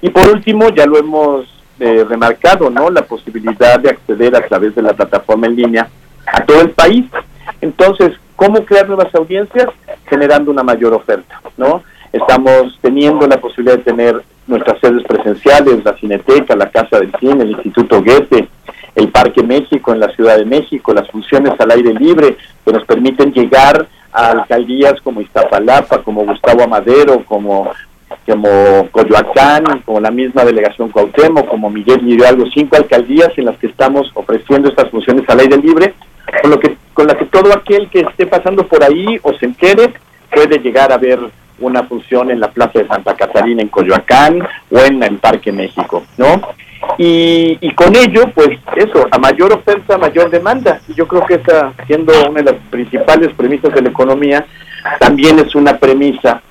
Y 0.01 0.09
por 0.09 0.29
último, 0.29 0.69
ya 0.69 0.85
lo 0.85 0.99
hemos 0.99 1.47
eh, 1.79 2.05
remarcado, 2.07 2.69
¿no? 2.69 2.91
La 2.91 3.01
posibilidad 3.01 3.79
de 3.79 3.89
acceder 3.89 4.35
a 4.35 4.45
través 4.45 4.75
de 4.75 4.83
la 4.83 4.93
plataforma 4.93 5.47
en 5.47 5.55
línea 5.55 5.89
a 6.27 6.45
todo 6.45 6.61
el 6.61 6.69
país. 6.69 7.05
Entonces, 7.61 8.11
¿cómo 8.35 8.63
crear 8.65 8.87
nuevas 8.87 9.13
audiencias? 9.15 9.67
Generando 10.07 10.51
una 10.51 10.61
mayor 10.61 10.93
oferta, 10.93 11.41
¿no? 11.57 11.81
Estamos 12.13 12.77
teniendo 12.79 13.27
la 13.27 13.41
posibilidad 13.41 13.77
de 13.77 13.83
tener 13.83 14.21
nuestras 14.45 14.79
sedes 14.79 15.03
presenciales, 15.03 15.83
la 15.83 15.97
Cineteca, 15.97 16.55
la 16.55 16.69
Casa 16.69 16.99
del 16.99 17.11
Cine, 17.19 17.43
el 17.43 17.51
Instituto 17.51 18.03
Goethe, 18.03 18.47
el 18.95 19.09
Parque 19.09 19.41
México 19.41 19.91
en 19.93 19.99
la 19.99 20.09
Ciudad 20.09 20.37
de 20.37 20.45
México, 20.45 20.93
las 20.93 21.09
funciones 21.09 21.53
al 21.59 21.71
aire 21.71 21.91
libre 21.93 22.37
que 22.63 22.71
nos 22.71 22.85
permiten 22.85 23.33
llegar 23.33 23.87
a 24.11 24.27
alcaldías 24.27 25.01
como 25.01 25.21
Iztapalapa, 25.21 26.03
como 26.03 26.23
Gustavo 26.23 26.63
Amadero, 26.63 27.25
como 27.25 27.71
como 28.27 28.87
Coyoacán, 28.91 29.81
como 29.83 29.99
la 29.99 30.11
misma 30.11 30.45
delegación 30.45 30.89
Cuauhtémoc, 30.89 31.47
como 31.47 31.71
Miguel 31.71 32.07
Hidalgo, 32.07 32.45
cinco 32.53 32.77
alcaldías 32.77 33.31
en 33.37 33.45
las 33.45 33.57
que 33.57 33.67
estamos 33.67 34.11
ofreciendo 34.13 34.69
estas 34.69 34.89
funciones 34.91 35.27
al 35.27 35.39
aire 35.39 35.57
libre, 35.57 35.95
con 36.41 36.51
lo 36.51 36.59
que 36.59 36.77
con 36.93 37.07
la 37.07 37.15
que 37.15 37.25
todo 37.25 37.51
aquel 37.51 37.89
que 37.89 38.01
esté 38.01 38.27
pasando 38.27 38.67
por 38.67 38.83
ahí 38.83 39.19
o 39.23 39.33
se 39.33 39.47
entere 39.47 39.93
puede 40.31 40.59
llegar 40.59 40.91
a 40.91 40.97
ver 40.97 41.19
una 41.65 41.83
función 41.83 42.31
en 42.31 42.39
la 42.39 42.51
Plaza 42.51 42.79
de 42.79 42.87
Santa 42.87 43.15
Catarina 43.15 43.61
en 43.61 43.69
Coyoacán 43.69 44.45
o 44.71 44.79
en 44.79 45.01
el 45.03 45.17
Parque 45.17 45.51
México, 45.51 46.03
¿no? 46.17 46.41
Y, 46.97 47.57
y, 47.61 47.73
con 47.75 47.95
ello, 47.95 48.29
pues 48.35 48.49
eso, 48.75 49.07
a 49.09 49.17
mayor 49.17 49.53
oferta, 49.53 49.97
mayor 49.97 50.29
demanda. 50.29 50.81
Y 50.87 50.93
yo 50.93 51.07
creo 51.07 51.25
que 51.25 51.35
esa, 51.35 51.71
siendo 51.87 52.11
una 52.29 52.41
de 52.41 52.51
las 52.51 52.61
principales 52.69 53.33
premisas 53.35 53.73
de 53.73 53.81
la 53.81 53.89
economía, 53.89 54.45
también 54.99 55.39
es 55.39 55.55
una 55.55 55.77
premisa 55.77 56.41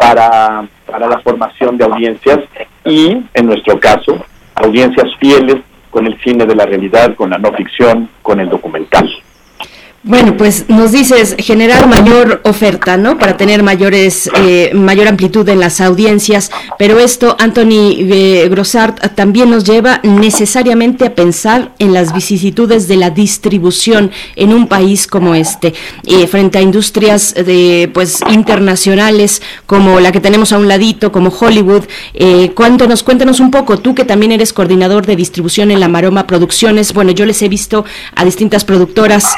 para, 0.00 0.66
para 0.86 1.08
la 1.08 1.18
formación 1.18 1.76
de 1.76 1.84
audiencias 1.84 2.40
y, 2.84 3.22
en 3.34 3.46
nuestro 3.46 3.78
caso, 3.78 4.24
audiencias 4.54 5.08
fieles 5.20 5.56
con 5.90 6.06
el 6.06 6.18
cine 6.22 6.46
de 6.46 6.54
la 6.54 6.64
realidad, 6.64 7.14
con 7.14 7.30
la 7.30 7.38
no 7.38 7.52
ficción, 7.52 8.08
con 8.22 8.40
el 8.40 8.48
documental. 8.48 9.10
Bueno, 10.04 10.36
pues 10.36 10.64
nos 10.68 10.90
dices 10.90 11.36
generar 11.38 11.86
mayor 11.86 12.40
oferta, 12.42 12.96
¿no? 12.96 13.18
Para 13.18 13.36
tener 13.36 13.62
mayores, 13.62 14.28
eh, 14.34 14.72
mayor 14.74 15.06
amplitud 15.06 15.48
en 15.48 15.60
las 15.60 15.80
audiencias, 15.80 16.50
pero 16.76 16.98
esto, 16.98 17.36
Anthony 17.38 17.94
eh, 17.98 18.48
Grossart, 18.50 19.14
también 19.14 19.50
nos 19.50 19.62
lleva 19.62 20.00
necesariamente 20.02 21.06
a 21.06 21.14
pensar 21.14 21.70
en 21.78 21.92
las 21.92 22.12
vicisitudes 22.12 22.88
de 22.88 22.96
la 22.96 23.10
distribución 23.10 24.10
en 24.34 24.52
un 24.52 24.66
país 24.66 25.06
como 25.06 25.36
este, 25.36 25.72
eh, 26.04 26.26
frente 26.26 26.58
a 26.58 26.62
industrias 26.62 27.32
de, 27.34 27.88
pues, 27.94 28.22
internacionales 28.28 29.40
como 29.66 30.00
la 30.00 30.10
que 30.10 30.18
tenemos 30.18 30.52
a 30.52 30.58
un 30.58 30.66
ladito, 30.66 31.12
como 31.12 31.28
Hollywood. 31.30 31.84
cuéntanos, 32.56 33.04
cuéntanos 33.04 33.38
un 33.38 33.52
poco, 33.52 33.78
tú 33.78 33.94
que 33.94 34.04
también 34.04 34.32
eres 34.32 34.52
coordinador 34.52 35.06
de 35.06 35.14
distribución 35.14 35.70
en 35.70 35.78
la 35.78 35.86
Maroma 35.86 36.26
Producciones. 36.26 36.92
Bueno, 36.92 37.12
yo 37.12 37.24
les 37.24 37.40
he 37.42 37.48
visto 37.48 37.84
a 38.16 38.24
distintas 38.24 38.64
productoras 38.64 39.36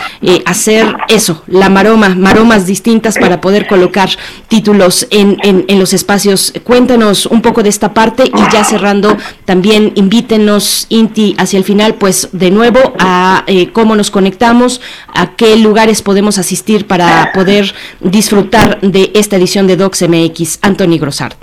hacer 0.54 0.96
eso, 1.08 1.42
la 1.48 1.68
maroma, 1.68 2.10
maromas 2.10 2.64
distintas 2.64 3.18
para 3.18 3.40
poder 3.40 3.66
colocar 3.66 4.08
títulos 4.46 5.06
en, 5.10 5.36
en, 5.42 5.78
los 5.80 5.92
espacios. 5.92 6.54
Cuéntanos 6.62 7.26
un 7.26 7.42
poco 7.42 7.64
de 7.64 7.68
esta 7.68 7.92
parte 7.92 8.22
y 8.24 8.52
ya 8.52 8.62
cerrando, 8.62 9.16
también 9.44 9.92
invítenos, 9.96 10.86
Inti, 10.90 11.34
hacia 11.38 11.58
el 11.58 11.64
final, 11.64 11.94
pues 11.94 12.28
de 12.32 12.52
nuevo 12.52 12.78
a 13.00 13.42
eh, 13.48 13.70
cómo 13.72 13.96
nos 13.96 14.12
conectamos, 14.12 14.80
a 15.12 15.34
qué 15.34 15.56
lugares 15.56 16.02
podemos 16.02 16.38
asistir 16.38 16.86
para 16.86 17.32
poder 17.34 17.74
disfrutar 18.00 18.80
de 18.80 19.10
esta 19.14 19.36
edición 19.36 19.66
de 19.66 19.76
Docs 19.76 20.08
MX. 20.08 20.60
Anthony 20.62 20.98
Grossart. 21.00 21.36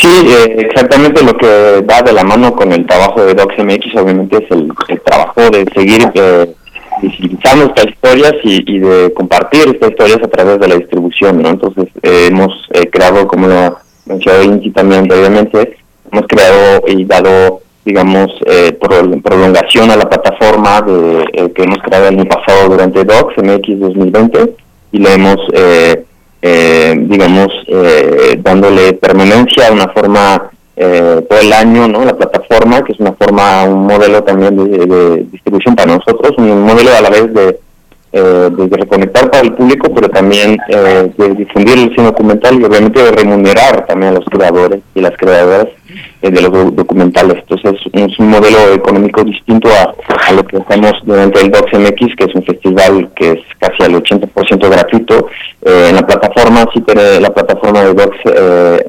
Sí, 0.00 0.08
eh, 0.26 0.56
exactamente 0.58 1.22
lo 1.22 1.36
que 1.36 1.84
va 1.88 2.00
de 2.00 2.12
la 2.14 2.24
mano 2.24 2.56
con 2.56 2.72
el 2.72 2.86
trabajo 2.86 3.22
de 3.26 3.34
Docs 3.34 3.58
MX, 3.58 3.94
obviamente 3.96 4.38
es 4.38 4.50
el, 4.50 4.72
trabajo 5.04 5.50
de 5.50 5.66
seguir 5.74 6.10
eh, 6.14 6.54
visibilizar 7.00 7.56
nuestras 7.56 7.86
historias 7.86 8.34
y, 8.42 8.78
de 8.78 9.12
compartir 9.14 9.68
estas 9.68 9.90
historias 9.90 10.18
a 10.22 10.28
través 10.28 10.60
de 10.60 10.68
la 10.68 10.76
distribución, 10.76 11.42
¿no? 11.42 11.50
Entonces 11.50 11.86
eh, 12.02 12.28
hemos 12.30 12.52
eh, 12.72 12.88
creado, 12.90 13.26
como 13.26 13.48
lo 13.48 13.78
mencionó 14.06 14.42
Inti 14.42 14.70
también 14.70 15.06
previamente, 15.06 15.76
hemos 16.12 16.26
creado 16.26 16.82
y 16.86 17.04
dado, 17.04 17.60
digamos, 17.84 18.30
eh, 18.46 18.76
prolongación 19.22 19.90
a 19.90 19.96
la 19.96 20.08
plataforma 20.08 20.82
de, 20.82 21.52
que 21.54 21.62
hemos 21.62 21.78
creado 21.78 22.08
el 22.08 22.18
año 22.18 22.28
pasado 22.28 22.68
durante 22.68 23.04
DOCS 23.04 23.42
MX 23.42 23.80
2020 23.80 24.54
y 24.92 24.98
le 24.98 25.14
hemos, 25.14 25.36
digamos, 27.08 27.52
dándole 28.38 28.94
permanencia 28.94 29.66
de 29.66 29.72
una 29.72 29.88
forma 29.88 30.50
eh, 30.82 31.26
todo 31.28 31.38
el 31.38 31.52
año, 31.52 31.86
¿no? 31.88 32.06
La 32.06 32.16
plataforma, 32.16 32.82
que 32.82 32.92
es 32.92 33.00
una 33.00 33.12
forma, 33.12 33.64
un 33.64 33.86
modelo 33.86 34.24
también 34.24 34.56
de, 34.56 35.26
distribución 35.30 35.76
para 35.76 35.94
nosotros, 35.94 36.32
un 36.38 36.62
modelo 36.62 36.90
a 36.96 37.02
la 37.02 37.10
vez 37.10 37.34
de, 37.34 37.60
eh, 38.12 38.48
de 38.50 38.76
reconectar 38.78 39.30
para 39.30 39.44
el 39.44 39.52
público, 39.52 39.92
pero 39.94 40.08
también 40.08 40.56
eh, 40.68 41.12
de 41.18 41.34
difundir 41.34 41.78
el 41.78 41.90
cine 41.90 42.04
documental 42.04 42.58
y 42.58 42.64
obviamente 42.64 43.02
de 43.02 43.12
remunerar 43.12 43.84
también 43.86 44.12
a 44.12 44.20
los 44.20 44.24
creadores 44.24 44.80
y 44.94 45.02
las 45.02 45.14
creadoras 45.18 45.68
de 46.28 46.42
los 46.42 46.76
documentales. 46.76 47.42
Entonces 47.48 47.80
es 47.92 48.18
un 48.18 48.28
modelo 48.28 48.74
económico 48.74 49.24
distinto 49.24 49.68
a, 49.70 50.32
lo 50.32 50.44
que 50.44 50.58
hacemos 50.58 50.92
durante 51.04 51.40
el 51.40 51.50
DocsMX, 51.50 52.14
que 52.16 52.24
es 52.24 52.34
un 52.34 52.42
festival 52.42 53.10
que 53.14 53.32
es 53.32 53.40
casi 53.58 53.82
al 53.82 53.94
80% 53.94 54.70
gratuito. 54.70 55.28
Eh, 55.62 55.86
en 55.88 55.96
la 55.96 56.06
plataforma, 56.06 56.66
sí 56.74 56.80
tiene 56.82 57.20
la 57.20 57.30
plataforma 57.30 57.82
de 57.82 57.94
docs 57.94 58.18
eh, 58.24 58.84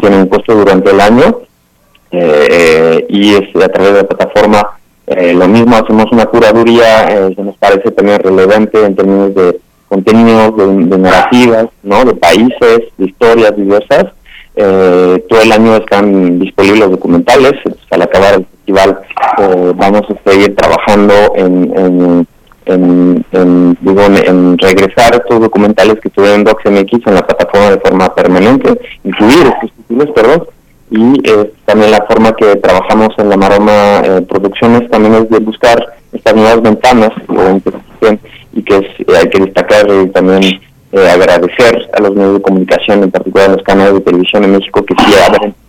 tiene 0.00 0.16
un 0.16 0.26
costo 0.28 0.54
durante 0.54 0.90
el 0.90 1.00
año 1.00 1.40
eh, 2.10 3.06
y 3.08 3.34
es 3.34 3.56
a 3.56 3.68
través 3.68 3.92
de 3.94 4.02
la 4.02 4.08
plataforma 4.08 4.74
lo 5.34 5.48
mismo, 5.48 5.74
hacemos 5.74 6.04
una 6.12 6.26
curaduría 6.26 7.30
que 7.34 7.42
nos 7.42 7.56
parece 7.56 7.90
también 7.92 8.18
relevante 8.18 8.84
en 8.84 8.94
términos 8.94 9.34
de 9.34 9.58
contenidos, 9.88 10.54
de, 10.58 10.84
de 10.84 10.98
narrativas, 10.98 11.68
¿no? 11.82 12.04
de 12.04 12.14
países, 12.14 12.80
de 12.98 13.06
historias 13.06 13.56
diversas 13.56 14.04
eh, 14.60 15.24
todo 15.28 15.40
el 15.40 15.52
año 15.52 15.76
están 15.76 16.38
disponibles 16.40 16.80
los 16.80 16.90
documentales. 16.90 17.52
Al 17.90 18.02
acabar 18.02 18.34
el 18.34 18.46
festival 18.46 19.00
eh, 19.38 19.72
vamos 19.76 20.02
a 20.10 20.30
seguir 20.30 20.56
trabajando 20.56 21.14
en, 21.36 22.26
en, 22.66 23.76
digo, 23.80 24.02
en, 24.02 24.58
regresar 24.58 25.14
estos 25.14 25.40
documentales 25.40 26.00
que 26.00 26.08
estuvieron 26.08 26.40
en 26.40 26.44
DocsMX 26.44 27.06
en 27.06 27.14
la 27.14 27.26
plataforma 27.26 27.70
de 27.70 27.80
forma 27.80 28.14
permanente, 28.14 28.78
incluir 29.04 29.46
estos 29.46 29.72
títulos, 29.72 30.10
perdón. 30.14 30.46
Y 30.90 31.30
eh, 31.30 31.52
también 31.64 31.92
la 31.92 32.04
forma 32.06 32.32
que 32.32 32.56
trabajamos 32.56 33.10
en 33.18 33.28
la 33.30 33.36
Maroma 33.36 34.02
eh, 34.04 34.22
Producciones 34.28 34.90
también 34.90 35.14
es 35.14 35.30
de 35.30 35.38
buscar 35.38 35.78
estas 36.12 36.34
nuevas 36.34 36.62
ventanas 36.62 37.10
y 38.52 38.62
que 38.62 38.74
hay 38.74 39.28
que 39.28 39.40
destacar 39.40 39.86
también 40.12 40.40
eh, 40.92 41.08
agradecer 41.10 41.88
a 41.92 42.00
los 42.00 42.14
medios 42.14 42.34
de 42.34 42.42
comunicación, 42.42 43.02
en 43.02 43.10
particular 43.10 43.50
a 43.50 43.52
los 43.54 43.62
canales 43.62 43.94
de 43.94 44.00
televisión 44.00 44.44
en 44.44 44.52
México, 44.52 44.84
que 44.84 44.94
sí 44.98 45.14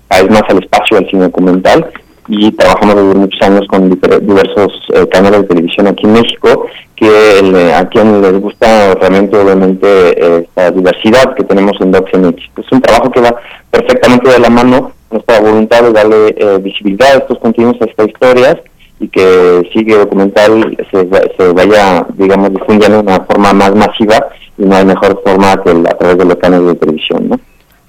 abren 0.09 0.31
más 0.31 0.43
el 0.49 0.63
espacio 0.63 0.97
al 0.97 1.09
cine 1.09 1.23
documental 1.23 1.91
y 2.29 2.51
trabajamos 2.51 2.95
desde 2.95 3.15
muchos 3.15 3.41
años 3.41 3.67
con 3.67 3.89
diversos 3.89 4.71
eh, 4.93 5.07
canales 5.09 5.41
de 5.41 5.47
televisión 5.47 5.87
aquí 5.87 6.05
en 6.05 6.13
México, 6.13 6.67
que 6.95 7.73
a 7.75 7.87
quien 7.89 8.21
les 8.21 8.39
gusta 8.39 8.93
realmente 8.95 9.35
obviamente 9.37 10.39
esta 10.41 10.69
diversidad 10.71 11.33
que 11.35 11.43
tenemos 11.43 11.73
en 11.81 11.91
DocsMX. 11.91 12.41
Es 12.57 12.71
un 12.71 12.81
trabajo 12.81 13.09
que 13.11 13.21
va 13.21 13.35
perfectamente 13.71 14.29
de 14.29 14.39
la 14.39 14.49
mano, 14.49 14.91
nuestra 15.09 15.39
voluntad 15.39 15.81
de 15.81 15.91
darle 15.91 16.35
eh, 16.37 16.59
visibilidad 16.61 17.15
a 17.15 17.17
estos 17.17 17.39
contenidos, 17.39 17.81
a 17.81 17.85
estas 17.85 18.07
historias, 18.07 18.57
y 18.99 19.07
que 19.07 19.69
sigue 19.73 19.97
documental 19.97 20.77
se, 20.91 21.09
se 21.37 21.53
vaya, 21.53 22.05
digamos, 22.15 22.51
difundiendo 22.51 22.97
de 22.97 23.03
una 23.03 23.21
forma 23.21 23.53
más 23.53 23.73
masiva 23.73 24.27
y 24.59 24.65
no 24.65 24.75
hay 24.75 24.85
mejor 24.85 25.21
forma 25.25 25.61
que 25.63 25.71
a 25.71 25.97
través 25.97 26.17
de 26.17 26.25
los 26.25 26.35
canales 26.35 26.67
de 26.67 26.75
televisión, 26.75 27.29
¿no? 27.29 27.39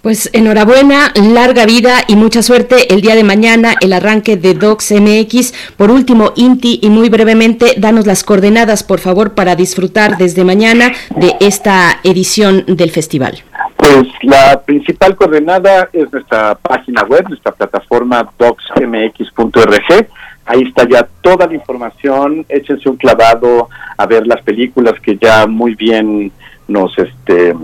Pues 0.02 0.30
enhorabuena, 0.32 1.12
larga 1.14 1.66
vida 1.66 1.96
y 2.08 2.16
mucha 2.16 2.42
suerte 2.42 2.94
el 2.94 3.02
día 3.02 3.14
de 3.14 3.22
mañana, 3.22 3.74
el 3.82 3.92
arranque 3.92 4.38
de 4.38 4.54
Docs 4.54 4.92
MX. 4.92 5.74
Por 5.76 5.90
último, 5.90 6.32
Inti, 6.36 6.80
y 6.82 6.88
muy 6.88 7.10
brevemente, 7.10 7.74
danos 7.76 8.06
las 8.06 8.24
coordenadas, 8.24 8.82
por 8.82 8.98
favor, 8.98 9.34
para 9.34 9.56
disfrutar 9.56 10.16
desde 10.16 10.42
mañana 10.42 10.92
de 11.16 11.36
esta 11.40 12.00
edición 12.02 12.64
del 12.66 12.90
festival. 12.90 13.42
Pues 13.76 14.06
la 14.22 14.62
principal 14.62 15.16
coordenada 15.16 15.90
es 15.92 16.10
nuestra 16.10 16.54
página 16.54 17.02
web, 17.02 17.28
nuestra 17.28 17.52
plataforma 17.52 18.26
docsmx.org. 18.38 20.08
Ahí 20.46 20.62
está 20.62 20.88
ya 20.88 21.06
toda 21.20 21.46
la 21.46 21.54
información. 21.54 22.46
Échense 22.48 22.88
un 22.88 22.96
clavado 22.96 23.68
a 23.98 24.06
ver 24.06 24.26
las 24.26 24.40
películas 24.40 24.94
que 25.02 25.18
ya 25.20 25.46
muy 25.46 25.74
bien 25.74 26.32
nos 26.70 26.96
este 26.98 27.54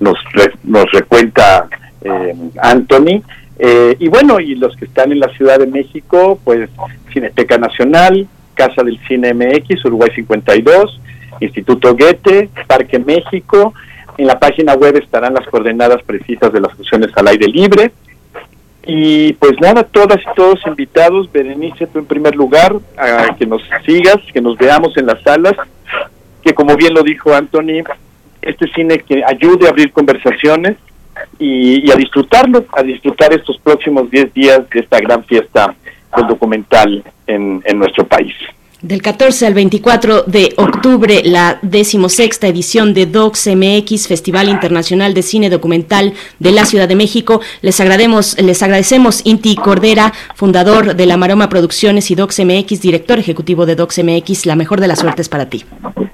nos 0.00 0.18
nos 0.64 0.90
recuenta 0.92 1.68
eh, 2.02 2.34
Anthony. 2.60 3.22
Eh, 3.58 3.96
y 3.98 4.08
bueno 4.08 4.38
y 4.38 4.54
los 4.54 4.76
que 4.76 4.84
están 4.84 5.12
en 5.12 5.20
la 5.20 5.28
Ciudad 5.28 5.58
de 5.58 5.66
México 5.66 6.38
pues 6.44 6.68
Cineteca 7.10 7.56
Nacional 7.56 8.28
Casa 8.54 8.82
del 8.82 8.98
Cine 9.08 9.32
MX 9.32 9.82
Uruguay 9.86 10.10
52 10.14 11.00
Instituto 11.40 11.96
Goethe 11.96 12.50
Parque 12.66 12.98
México. 12.98 13.72
En 14.18 14.26
la 14.26 14.38
página 14.38 14.74
web 14.74 14.96
estarán 14.96 15.34
las 15.34 15.46
coordenadas 15.46 16.02
precisas 16.02 16.52
de 16.52 16.60
las 16.60 16.72
funciones 16.74 17.10
al 17.16 17.28
aire 17.28 17.46
libre. 17.48 17.92
Y 18.86 19.32
pues 19.34 19.60
nada, 19.60 19.82
todas 19.82 20.20
y 20.22 20.34
todos 20.36 20.60
invitados, 20.64 21.30
Berenice, 21.32 21.88
tú 21.88 21.98
en 21.98 22.06
primer 22.06 22.36
lugar, 22.36 22.76
a 22.96 23.34
que 23.36 23.44
nos 23.44 23.60
sigas, 23.84 24.18
que 24.32 24.40
nos 24.40 24.56
veamos 24.56 24.96
en 24.96 25.06
las 25.06 25.20
salas, 25.22 25.54
que 26.42 26.54
como 26.54 26.76
bien 26.76 26.94
lo 26.94 27.02
dijo 27.02 27.34
Anthony, 27.34 27.82
este 28.46 28.66
cine 28.72 28.98
que 28.98 29.22
ayude 29.24 29.66
a 29.66 29.70
abrir 29.70 29.92
conversaciones 29.92 30.76
y, 31.38 31.90
a 31.90 31.96
disfrutarlo, 31.96 32.64
a 32.72 32.82
disfrutar 32.82 33.32
estos 33.32 33.58
próximos 33.58 34.10
10 34.10 34.32
días 34.34 34.68
de 34.70 34.80
esta 34.80 34.98
gran 35.00 35.24
fiesta 35.24 35.74
del 36.16 36.26
documental 36.26 37.04
en, 37.26 37.62
en 37.64 37.78
nuestro 37.78 38.06
país. 38.06 38.34
Del 38.82 39.00
14 39.00 39.46
al 39.46 39.54
24 39.54 40.24
de 40.24 40.52
octubre, 40.56 41.22
la 41.24 41.58
decimosexta 41.62 42.46
edición 42.46 42.92
de 42.92 43.06
Docs 43.06 43.48
MX, 43.56 44.06
Festival 44.06 44.50
Internacional 44.50 45.14
de 45.14 45.22
Cine 45.22 45.48
Documental 45.48 46.12
de 46.38 46.52
la 46.52 46.66
Ciudad 46.66 46.86
de 46.86 46.94
México. 46.94 47.40
Les 47.62 47.80
agradecemos, 47.80 48.40
les 48.40 48.62
agradecemos 48.62 49.22
Inti 49.24 49.56
Cordera, 49.56 50.12
fundador 50.34 50.94
de 50.94 51.06
la 51.06 51.16
Maroma 51.16 51.48
Producciones 51.48 52.10
y 52.10 52.14
Docs 52.14 52.44
MX, 52.44 52.82
director 52.82 53.18
ejecutivo 53.18 53.64
de 53.64 53.76
Docs 53.76 54.04
MX. 54.04 54.44
La 54.44 54.56
mejor 54.56 54.80
de 54.80 54.88
las 54.88 55.00
suertes 55.00 55.30
para 55.30 55.46
ti. 55.46 55.64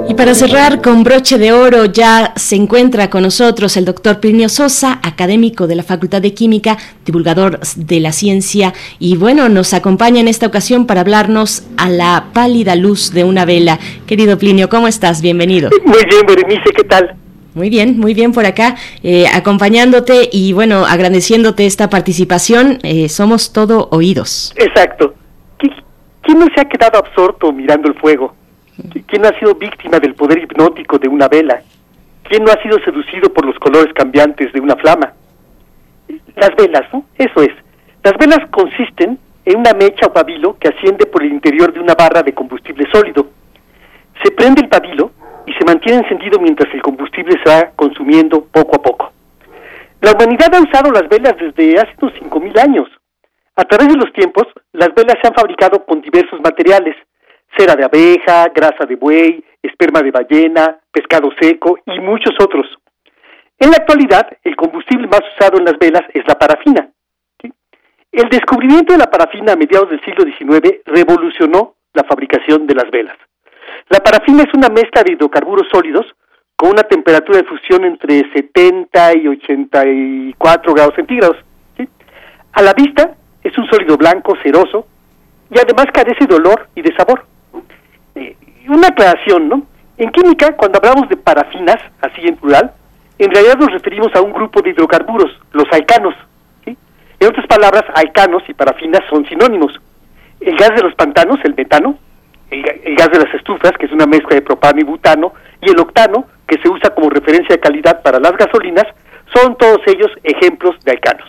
Y 0.09 0.13
para 0.13 0.35
cerrar 0.35 0.81
con 0.81 1.03
broche 1.03 1.37
de 1.37 1.53
oro 1.53 1.85
ya 1.85 2.33
se 2.35 2.55
encuentra 2.55 3.09
con 3.09 3.23
nosotros 3.23 3.77
el 3.77 3.85
doctor 3.85 4.19
Plinio 4.19 4.49
Sosa, 4.49 4.99
académico 5.03 5.67
de 5.67 5.75
la 5.75 5.83
Facultad 5.83 6.21
de 6.21 6.33
Química, 6.33 6.77
divulgador 7.05 7.59
de 7.75 7.99
la 7.99 8.11
ciencia 8.11 8.73
y 8.99 9.15
bueno, 9.15 9.47
nos 9.47 9.73
acompaña 9.73 10.19
en 10.19 10.27
esta 10.27 10.47
ocasión 10.47 10.85
para 10.85 11.01
hablarnos 11.01 11.63
a 11.77 11.89
la 11.89 12.25
pálida 12.33 12.75
luz 12.75 13.11
de 13.11 13.23
una 13.23 13.45
vela. 13.45 13.79
Querido 14.05 14.37
Plinio, 14.37 14.69
¿cómo 14.69 14.87
estás? 14.87 15.21
Bienvenido. 15.21 15.69
Muy 15.85 16.05
bien, 16.09 16.25
Berenice, 16.27 16.71
¿qué 16.75 16.83
tal? 16.83 17.20
Muy 17.53 17.69
bien, 17.69 17.99
muy 17.99 18.13
bien 18.13 18.31
por 18.31 18.45
acá, 18.45 18.75
eh, 19.03 19.25
acompañándote 19.27 20.29
y 20.31 20.53
bueno, 20.53 20.85
agradeciéndote 20.85 21.65
esta 21.65 21.89
participación. 21.89 22.79
Eh, 22.83 23.09
somos 23.09 23.51
todo 23.51 23.89
oídos. 23.91 24.53
Exacto. 24.55 25.15
¿Quién 26.21 26.39
no 26.39 26.47
se 26.55 26.61
ha 26.61 26.65
quedado 26.65 26.99
absorto 26.99 27.51
mirando 27.51 27.89
el 27.89 27.95
fuego? 27.95 28.35
¿Quién 29.07 29.21
no 29.21 29.27
ha 29.27 29.39
sido 29.39 29.55
víctima 29.55 29.99
del 29.99 30.15
poder 30.15 30.37
hipnótico 30.37 30.97
de 30.97 31.07
una 31.07 31.27
vela? 31.27 31.61
¿Quién 32.23 32.43
no 32.45 32.51
ha 32.51 32.61
sido 32.61 32.79
seducido 32.85 33.33
por 33.33 33.45
los 33.45 33.57
colores 33.59 33.93
cambiantes 33.93 34.53
de 34.53 34.59
una 34.59 34.75
flama? 34.77 35.13
Las 36.35 36.55
velas, 36.55 36.83
¿no? 36.93 37.05
Eso 37.17 37.41
es. 37.41 37.51
Las 38.03 38.13
velas 38.17 38.39
consisten 38.49 39.19
en 39.43 39.57
una 39.57 39.73
mecha 39.73 40.07
o 40.07 40.13
pabilo 40.13 40.57
que 40.57 40.69
asciende 40.69 41.05
por 41.05 41.23
el 41.23 41.33
interior 41.33 41.73
de 41.73 41.79
una 41.79 41.95
barra 41.95 42.23
de 42.23 42.33
combustible 42.33 42.87
sólido. 42.91 43.27
Se 44.23 44.31
prende 44.31 44.61
el 44.61 44.69
pabilo 44.69 45.11
y 45.51 45.53
se 45.53 45.65
mantiene 45.65 45.99
encendido 45.99 46.39
mientras 46.39 46.73
el 46.73 46.81
combustible 46.81 47.37
se 47.43 47.49
va 47.49 47.71
consumiendo 47.75 48.45
poco 48.45 48.77
a 48.77 48.81
poco. 48.81 49.11
La 49.99 50.13
humanidad 50.13 50.53
ha 50.55 50.61
usado 50.61 50.91
las 50.91 51.09
velas 51.09 51.35
desde 51.37 51.77
hace 51.77 51.93
unos 52.01 52.15
5.000 52.15 52.59
años. 52.59 52.87
A 53.57 53.65
través 53.65 53.89
de 53.89 53.97
los 53.97 54.13
tiempos, 54.13 54.47
las 54.71 54.95
velas 54.95 55.17
se 55.21 55.27
han 55.27 55.33
fabricado 55.33 55.85
con 55.85 56.01
diversos 56.01 56.39
materiales, 56.41 56.95
cera 57.57 57.75
de 57.75 57.83
abeja, 57.83 58.47
grasa 58.55 58.85
de 58.87 58.95
buey, 58.95 59.43
esperma 59.61 60.01
de 60.01 60.11
ballena, 60.11 60.79
pescado 60.89 61.29
seco 61.39 61.77
y 61.85 61.99
muchos 61.99 62.33
otros. 62.39 62.65
En 63.59 63.69
la 63.69 63.77
actualidad, 63.77 64.27
el 64.43 64.55
combustible 64.55 65.07
más 65.07 65.21
usado 65.35 65.57
en 65.57 65.65
las 65.65 65.77
velas 65.77 66.03
es 66.13 66.23
la 66.27 66.35
parafina. 66.35 66.89
El 68.11 68.29
descubrimiento 68.29 68.93
de 68.93 68.99
la 68.99 69.11
parafina 69.11 69.53
a 69.53 69.57
mediados 69.57 69.89
del 69.89 70.01
siglo 70.03 70.23
XIX 70.23 70.81
revolucionó 70.85 71.75
la 71.93 72.03
fabricación 72.05 72.65
de 72.67 72.75
las 72.75 72.89
velas. 72.89 73.17
La 73.89 73.99
parafina 73.99 74.43
es 74.43 74.53
una 74.53 74.69
mezcla 74.69 75.03
de 75.03 75.13
hidrocarburos 75.13 75.67
sólidos 75.71 76.05
con 76.55 76.69
una 76.69 76.83
temperatura 76.83 77.39
de 77.39 77.43
fusión 77.43 77.85
entre 77.85 78.31
70 78.33 79.17
y 79.17 79.27
84 79.27 80.73
grados 80.73 80.95
centígrados. 80.95 81.37
A 82.53 82.61
la 82.61 82.73
vista 82.73 83.15
es 83.43 83.57
un 83.57 83.65
sólido 83.67 83.97
blanco, 83.97 84.35
ceroso, 84.43 84.85
y 85.49 85.59
además 85.59 85.87
carece 85.93 86.25
de 86.27 86.35
olor 86.35 86.69
y 86.75 86.81
de 86.81 86.95
sabor. 86.95 87.25
Eh, 88.15 88.35
una 88.67 88.87
aclaración, 88.87 89.49
¿no? 89.49 89.63
En 89.97 90.11
química, 90.11 90.55
cuando 90.55 90.77
hablamos 90.77 91.09
de 91.09 91.17
parafinas, 91.17 91.77
así 92.01 92.21
en 92.27 92.35
plural, 92.35 92.73
en 93.17 93.31
realidad 93.31 93.57
nos 93.57 93.71
referimos 93.71 94.13
a 94.15 94.21
un 94.21 94.33
grupo 94.33 94.61
de 94.61 94.71
hidrocarburos, 94.71 95.31
los 95.51 95.65
alcanos. 95.71 96.15
En 96.65 97.27
otras 97.27 97.45
palabras, 97.45 97.83
alcanos 97.93 98.41
y 98.47 98.53
parafinas 98.53 99.01
son 99.09 99.27
sinónimos. 99.27 99.79
El 100.39 100.55
gas 100.57 100.71
de 100.75 100.81
los 100.81 100.95
pantanos, 100.95 101.39
el 101.43 101.53
metano, 101.53 101.99
el, 102.51 102.95
gas 102.95 103.09
de 103.11 103.19
las 103.19 103.33
estufas, 103.33 103.71
que 103.79 103.85
es 103.85 103.91
una 103.91 104.05
mezcla 104.05 104.35
de 104.35 104.41
propano 104.41 104.79
y 104.79 104.83
butano, 104.83 105.33
y 105.61 105.71
el 105.71 105.79
octano, 105.79 106.25
que 106.47 106.59
se 106.61 106.69
usa 106.69 106.93
como 106.93 107.09
referencia 107.09 107.55
de 107.55 107.61
calidad 107.61 108.01
para 108.01 108.19
las 108.19 108.33
gasolinas, 108.33 108.85
son 109.33 109.55
todos 109.57 109.79
ellos 109.87 110.11
ejemplos 110.23 110.75
de 110.83 110.91
alcanos. 110.91 111.27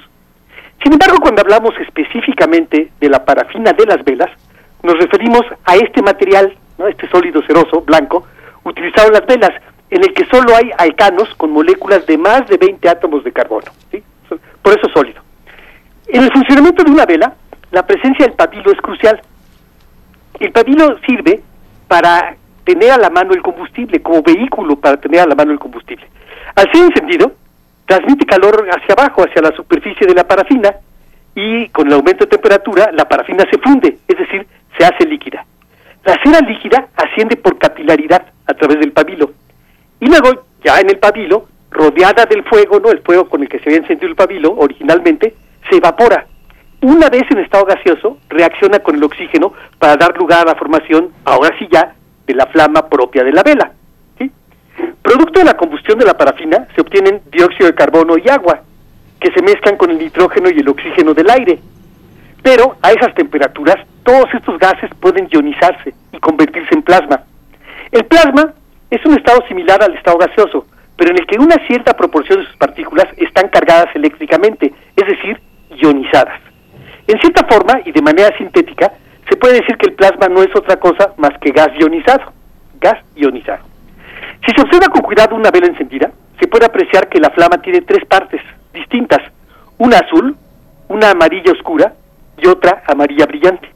Sin 0.83 0.93
embargo, 0.93 1.19
cuando 1.23 1.43
hablamos 1.43 1.75
específicamente 1.81 2.91
de 3.01 3.09
la 3.09 3.25
parafina 3.25 3.73
de 3.73 3.87
las 3.87 4.05
velas, 4.05 4.31
nos 4.83 4.99
referimos 4.99 5.43
a 5.65 5.77
este 5.77 6.03
material, 6.03 6.57
¿no? 6.77 6.89
este 6.89 7.09
sólido 7.09 7.41
ceroso, 7.47 7.83
blanco, 7.83 8.27
utilizado 8.65 9.09
en 9.09 9.15
las 9.15 9.27
velas, 9.27 9.53
en 9.91 10.03
el 10.03 10.13
que 10.13 10.27
solo 10.27 10.57
hay 10.57 10.71
alcanos 10.77 11.33
con 11.37 11.53
moléculas 11.53 12.05
de 12.07 12.19
más 12.19 12.49
de 12.49 12.57
20 12.57 12.89
átomos 12.89 13.23
de 13.23 13.31
carbono. 13.31 13.71
Por 14.63 14.79
eso 14.79 14.89
sólido. 14.93 15.23
En 16.09 16.23
el 16.23 16.33
funcionamiento 16.33 16.83
de 16.83 16.91
una 16.91 17.07
vela, 17.07 17.35
la 17.71 17.87
presencia 17.87 18.27
del 18.27 18.35
pabilo 18.35 18.73
es 18.73 18.81
crucial, 18.81 19.21
el 20.47 20.53
pabilo 20.53 20.99
sirve 21.07 21.41
para 21.89 22.37
tener 22.65 22.91
a 22.93 22.99
la 22.99 23.11
mano 23.11 23.33
el 23.33 23.43
combustible, 23.43 24.01
como 24.03 24.23
vehículo 24.23 24.77
para 24.77 24.97
tener 24.97 25.21
a 25.21 25.27
la 25.27 25.35
mano 25.35 25.53
el 25.53 25.59
combustible. 25.59 26.07
Al 26.55 26.71
ser 26.73 26.85
encendido, 26.85 27.33
transmite 27.87 28.27
calor 28.27 28.69
hacia 28.71 28.95
abajo, 28.95 29.23
hacia 29.23 29.43
la 29.43 29.55
superficie 29.57 30.07
de 30.07 30.15
la 30.15 30.27
parafina, 30.27 30.75
y 31.35 31.69
con 31.69 31.87
el 31.87 31.95
aumento 31.95 32.25
de 32.25 32.31
temperatura, 32.31 32.91
la 32.93 33.09
parafina 33.09 33.45
se 33.51 33.59
funde, 33.59 33.99
es 34.07 34.19
decir, 34.19 34.47
se 34.79 34.85
hace 34.85 35.07
líquida. 35.07 35.45
La 36.05 36.19
cera 36.23 36.41
líquida 36.41 36.89
asciende 36.97 37.37
por 37.37 37.59
capilaridad 37.59 38.27
a 38.47 38.55
través 38.55 38.81
del 38.81 38.93
pabilo. 38.93 39.33
Y 40.01 40.07
luego, 40.07 40.45
ya 40.65 40.81
en 40.81 40.91
el 40.91 40.99
pabilo, 40.99 41.47
rodeada 41.71 42.27
del 42.27 42.43
fuego, 42.45 42.81
¿no? 42.81 42.91
El 42.91 43.01
fuego 43.03 43.29
con 43.29 43.43
el 43.43 43.49
que 43.49 43.59
se 43.61 43.69
había 43.69 43.79
encendido 43.79 44.09
el 44.09 44.17
pabilo 44.17 44.55
originalmente, 44.57 45.35
se 45.71 45.77
evapora 45.77 46.27
una 46.83 47.09
vez 47.09 47.23
en 47.31 47.39
estado 47.39 47.65
gaseoso, 47.65 48.19
reacciona 48.29 48.81
con 48.81 48.97
el 48.97 49.05
oxígeno 49.05 49.53
para 49.79 49.97
dar 49.97 50.17
lugar 50.17 50.43
a 50.43 50.51
la 50.51 50.55
formación, 50.57 51.11
ahora 51.25 51.57
sí 51.59 51.69
ya, 51.71 51.95
de 52.27 52.35
la 52.35 52.47
flama 52.47 52.89
propia 52.89 53.25
de 53.25 53.33
la 53.33 53.43
vela. 53.43 53.73
Producto 55.03 55.41
de 55.41 55.45
la 55.45 55.57
combustión 55.57 55.99
de 55.99 56.05
la 56.05 56.17
parafina 56.17 56.67
se 56.75 56.81
obtienen 56.81 57.23
dióxido 57.31 57.67
de 57.67 57.75
carbono 57.75 58.17
y 58.17 58.29
agua, 58.29 58.63
que 59.21 59.33
se 59.33 59.43
mezclan 59.43 59.77
con 59.77 59.91
el 59.91 59.99
nitrógeno 59.99 60.49
y 60.51 60.59
el 60.59 60.69
oxígeno 60.69 61.13
del 61.13 61.29
aire. 61.31 61.59
Pero 62.43 62.77
a 62.83 62.93
esas 62.93 63.15
temperaturas, 63.15 63.77
todos 64.05 64.33
estos 64.33 64.59
gases 64.59 64.91
pueden 65.01 65.29
ionizarse 65.31 65.95
y 66.13 66.19
convertirse 66.19 66.75
en 66.75 66.83
plasma. 66.83 67.23
El 67.91 68.05
plasma 68.05 68.55
es 68.91 69.05
un 69.05 69.15
estado 69.15 69.47
similar 69.49 69.83
al 69.83 69.95
estado 69.95 70.19
gaseoso, 70.19 70.67
pero 70.97 71.11
en 71.11 71.19
el 71.19 71.27
que 71.27 71.39
una 71.39 71.57
cierta 71.67 71.95
proporción 71.95 72.41
de 72.41 72.47
sus 72.47 72.57
partículas 72.57 73.07
están 73.17 73.49
cargadas 73.49 73.95
eléctricamente, 73.95 74.73
es 74.97 75.07
decir, 75.07 75.41
ionizadas. 75.77 76.52
En 77.07 77.21
cierta 77.21 77.47
forma 77.47 77.81
y 77.85 77.93
de 77.93 78.03
manera 78.03 78.37
sintética, 78.39 78.93
se 79.29 79.37
puede 79.37 79.61
decir 79.61 79.77
que 79.77 79.89
el 79.89 79.95
plasma 79.95 80.29
no 80.29 80.43
es 80.43 80.55
otra 80.55 80.77
cosa 80.77 81.13
más 81.17 81.33
que 81.41 81.51
gas 81.51 81.69
ionizado. 81.79 82.33
Gas 82.81 82.99
ionizado. 83.15 83.65
Si 84.47 84.55
se 84.55 84.63
observa 84.63 84.89
con 84.89 85.03
cuidado 85.03 85.37
una 85.37 85.51
vela 85.51 85.67
encendida, 85.67 86.11
se 86.41 86.49
puede 86.49 86.67
apreciar 86.67 87.09
que 87.09 87.21
la 87.21 87.31
flama 87.31 87.63
tiene 87.63 87.83
tres 87.83 88.05
partes 88.07 88.41
distintas, 88.73 89.21
una 89.79 89.99
azul, 89.99 90.37
una 90.89 91.11
amarilla 91.11 91.53
oscura 91.53 91.93
y 92.37 92.47
otra 92.49 92.83
amarilla 92.87 93.27
brillante. 93.27 93.69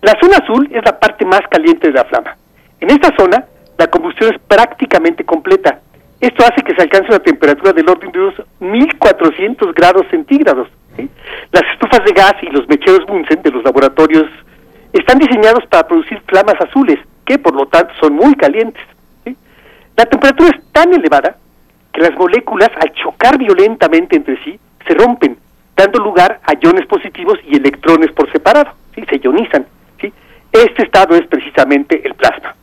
La 0.00 0.16
zona 0.20 0.38
azul 0.38 0.68
es 0.72 0.84
la 0.84 0.98
parte 0.98 1.24
más 1.24 1.42
caliente 1.50 1.88
de 1.88 1.94
la 1.94 2.04
flama. 2.04 2.36
En 2.80 2.90
esta 2.90 3.14
zona, 3.16 3.44
la 3.76 3.86
combustión 3.88 4.32
es 4.32 4.40
prácticamente 4.40 5.24
completa. 5.24 5.80
Esto 6.20 6.44
hace 6.44 6.62
que 6.62 6.74
se 6.74 6.82
alcance 6.82 7.08
una 7.08 7.20
temperatura 7.20 7.72
del 7.72 7.88
orden 7.88 8.10
de 8.10 8.18
unos 8.18 8.34
1400 8.60 9.74
grados 9.74 10.06
centígrados. 10.10 10.68
Las 11.52 11.62
estufas 11.72 12.04
de 12.04 12.12
gas 12.12 12.34
y 12.42 12.46
los 12.46 12.68
mecheros 12.68 13.06
Bunsen 13.06 13.42
de 13.42 13.50
los 13.50 13.64
laboratorios 13.64 14.26
están 14.92 15.18
diseñados 15.18 15.64
para 15.66 15.86
producir 15.86 16.20
flamas 16.26 16.54
azules, 16.60 16.98
que 17.24 17.38
por 17.38 17.54
lo 17.54 17.66
tanto 17.66 17.92
son 18.00 18.14
muy 18.14 18.34
calientes. 18.34 18.82
La 19.96 20.06
temperatura 20.06 20.50
es 20.56 20.72
tan 20.72 20.94
elevada 20.94 21.36
que 21.92 22.00
las 22.00 22.16
moléculas 22.16 22.70
al 22.80 22.92
chocar 22.92 23.36
violentamente 23.38 24.16
entre 24.16 24.42
sí 24.44 24.58
se 24.86 24.94
rompen, 24.94 25.36
dando 25.76 25.98
lugar 25.98 26.40
a 26.44 26.52
iones 26.60 26.86
positivos 26.86 27.38
y 27.46 27.56
electrones 27.56 28.12
por 28.12 28.30
separado, 28.30 28.72
¿sí? 28.94 29.04
se 29.08 29.18
ionizan. 29.18 29.66
Este 30.50 30.82
estado 30.82 31.14
es 31.14 31.26
precisamente 31.26 32.00
el 32.04 32.14
plasma. 32.14 32.54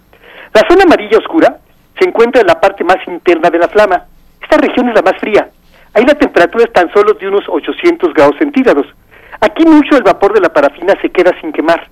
La 0.53 0.61
zona 0.67 0.83
amarilla 0.83 1.19
oscura 1.19 1.59
se 1.99 2.07
encuentra 2.07 2.41
en 2.41 2.47
la 2.47 2.59
parte 2.59 2.83
más 2.83 2.97
interna 3.07 3.49
de 3.49 3.59
la 3.59 3.67
flama. 3.67 4.05
Esta 4.41 4.57
región 4.57 4.89
es 4.89 4.95
la 4.95 5.01
más 5.01 5.17
fría. 5.19 5.49
Ahí 5.95 6.03
la 6.05 6.15
temperatura 6.15 6.65
es 6.65 6.73
tan 6.73 6.91
solo 6.91 7.13
de 7.13 7.25
unos 7.25 7.45
800 7.47 8.13
grados 8.13 8.35
centígrados. 8.37 8.85
Aquí 9.39 9.65
mucho 9.65 9.95
el 9.95 10.03
vapor 10.03 10.33
de 10.33 10.41
la 10.41 10.49
parafina 10.49 10.93
se 11.01 11.09
queda 11.09 11.31
sin 11.39 11.53
quemar. 11.53 11.87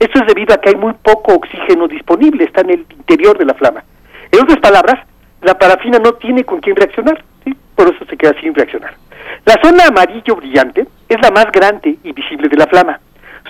Esto 0.00 0.18
es 0.18 0.26
debido 0.26 0.52
a 0.52 0.58
que 0.58 0.70
hay 0.70 0.74
muy 0.74 0.92
poco 0.94 1.34
oxígeno 1.34 1.86
disponible, 1.86 2.44
está 2.44 2.62
en 2.62 2.70
el 2.70 2.86
interior 2.90 3.38
de 3.38 3.44
la 3.44 3.54
flama. 3.54 3.84
En 4.32 4.42
otras 4.42 4.58
palabras, 4.58 5.06
la 5.40 5.56
parafina 5.56 6.00
no 6.00 6.14
tiene 6.14 6.42
con 6.42 6.60
quién 6.60 6.74
reaccionar, 6.74 7.22
por 7.76 7.94
eso 7.94 8.04
se 8.10 8.16
queda 8.16 8.34
sin 8.40 8.54
reaccionar. 8.54 8.96
La 9.46 9.54
zona 9.62 9.86
amarillo 9.86 10.34
brillante 10.34 10.88
es 11.08 11.22
la 11.22 11.30
más 11.30 11.46
grande 11.52 11.96
y 12.02 12.12
visible 12.12 12.48
de 12.48 12.56
la 12.56 12.66
flama. 12.66 12.98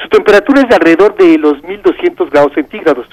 Su 0.02 0.08
temperatura 0.10 0.60
es 0.60 0.68
de 0.68 0.74
alrededor 0.74 1.16
de 1.16 1.38
los 1.38 1.62
1200 1.62 2.28
grados 2.28 2.52
centígrados. 2.52 3.06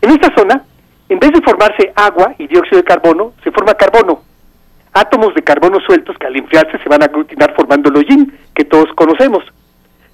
En 0.00 0.10
esta 0.10 0.32
zona, 0.36 0.62
en 1.08 1.18
vez 1.18 1.32
de 1.32 1.42
formarse 1.42 1.92
agua 1.96 2.34
y 2.38 2.46
dióxido 2.46 2.76
de 2.78 2.84
carbono, 2.84 3.32
se 3.42 3.50
forma 3.50 3.74
carbono. 3.74 4.20
Átomos 4.96 5.34
de 5.34 5.42
carbono 5.42 5.78
sueltos 5.80 6.16
que 6.16 6.26
al 6.26 6.36
enfriarse 6.36 6.78
se 6.78 6.88
van 6.88 7.02
a 7.02 7.04
aglutinar 7.04 7.54
formando 7.54 7.90
el 7.90 7.98
hollín, 7.98 8.32
que 8.54 8.64
todos 8.64 8.88
conocemos. 8.94 9.44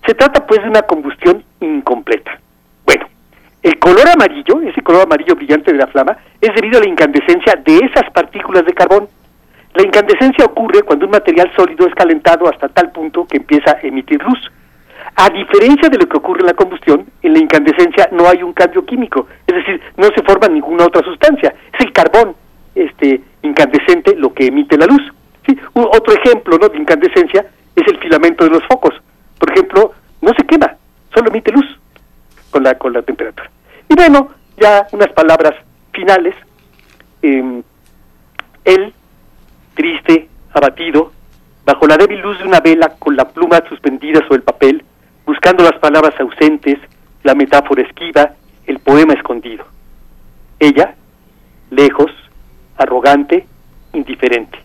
Se 0.05 0.13
trata 0.13 0.45
pues 0.45 0.61
de 0.61 0.69
una 0.69 0.83
combustión 0.83 1.45
incompleta. 1.61 2.41
Bueno, 2.85 3.07
el 3.63 3.79
color 3.79 4.09
amarillo, 4.09 4.61
ese 4.61 4.83
color 4.83 5.03
amarillo 5.03 5.37
brillante 5.37 5.71
de 5.71 5.79
la 5.79 5.87
flama, 5.87 6.17
es 6.41 6.53
debido 6.57 6.79
a 6.79 6.81
la 6.83 6.89
incandescencia 6.89 7.55
de 7.65 7.77
esas 7.77 8.11
partículas 8.11 8.67
de 8.67 8.75
carbón. 8.75 9.07
La 9.75 9.85
incandescencia 9.85 10.47
ocurre 10.47 10.83
cuando 10.83 11.05
un 11.05 11.13
material 11.13 11.53
sólido 11.55 11.87
es 11.87 11.95
calentado 11.95 12.49
hasta 12.49 12.69
tal 12.69 12.91
punto 12.91 13.25
que 13.25 13.37
empieza 13.37 13.77
a 13.77 13.87
emitir 13.87 14.21
luz. 14.21 14.51
A 15.15 15.31
diferencia 15.31 15.91
de 15.91 15.99
lo 15.99 16.09
que 16.09 16.17
ocurre 16.17 16.41
en 16.41 16.47
la 16.47 16.55
combustión, 16.55 17.07
en 17.23 17.33
la 17.35 17.39
incandescencia 17.39 18.09
no 18.11 18.29
hay 18.29 18.43
un 18.43 18.53
cambio 18.53 18.85
químico, 18.85 19.29
es 19.47 19.55
decir, 19.55 19.81
no 19.97 20.09
se 20.09 20.25
forma 20.25 20.49
ninguna 20.49 20.87
otra 20.87 21.05
sustancia. 21.05 21.55
Es 21.73 21.87
el 21.87 21.93
carbón 21.93 22.35
este, 22.75 23.23
incandescente 23.43 24.15
lo 24.17 24.33
que 24.33 24.47
emite 24.47 24.77
la 24.77 24.87
luz. 24.87 25.03
¿sí? 25.47 25.57
otro 25.75 26.15
ejemplo 26.15 26.59
¿no? 26.59 26.69
de 26.69 26.79
incandescencia 26.79 27.47
es 27.75 27.87
el 27.89 27.99
filamento 27.99 28.45
de 28.45 28.51
los 28.51 28.63
focos. 28.67 28.95
Por 29.39 29.51
ejemplo, 29.51 29.93
no 30.21 30.33
se 30.37 30.47
quema, 30.47 30.77
solo 31.15 31.31
emite 31.31 31.53
luz 31.53 31.67
con 32.51 32.63
la, 32.63 32.77
con 32.77 32.93
la 32.93 33.03
temperatura. 33.03 33.51
Y 33.89 33.95
bueno, 33.95 34.29
ya 34.61 34.87
unas 34.93 35.09
palabras 35.09 35.55
finales. 35.93 36.35
Eh, 37.23 37.63
él, 38.65 38.93
triste, 39.75 40.29
abatido, 40.53 41.13
bajo 41.65 41.87
la 41.87 41.97
débil 41.97 42.21
luz 42.21 42.39
de 42.39 42.45
una 42.45 42.61
vela 42.61 42.95
con 42.99 43.17
la 43.17 43.29
pluma 43.29 43.63
suspendida 43.69 44.21
sobre 44.23 44.37
el 44.37 44.43
papel, 44.43 44.85
buscando 45.27 45.65
las 45.65 45.79
palabras 45.79 46.15
ausentes, 46.21 46.79
la 47.23 47.35
metáfora 47.35 47.83
esquiva, 47.83 48.33
el 48.67 48.79
poema 48.79 49.15
escondido. 49.15 49.65
Ella, 50.59 50.95
lejos, 51.71 52.11
arrogante, 52.77 53.47
indiferente. 53.93 54.59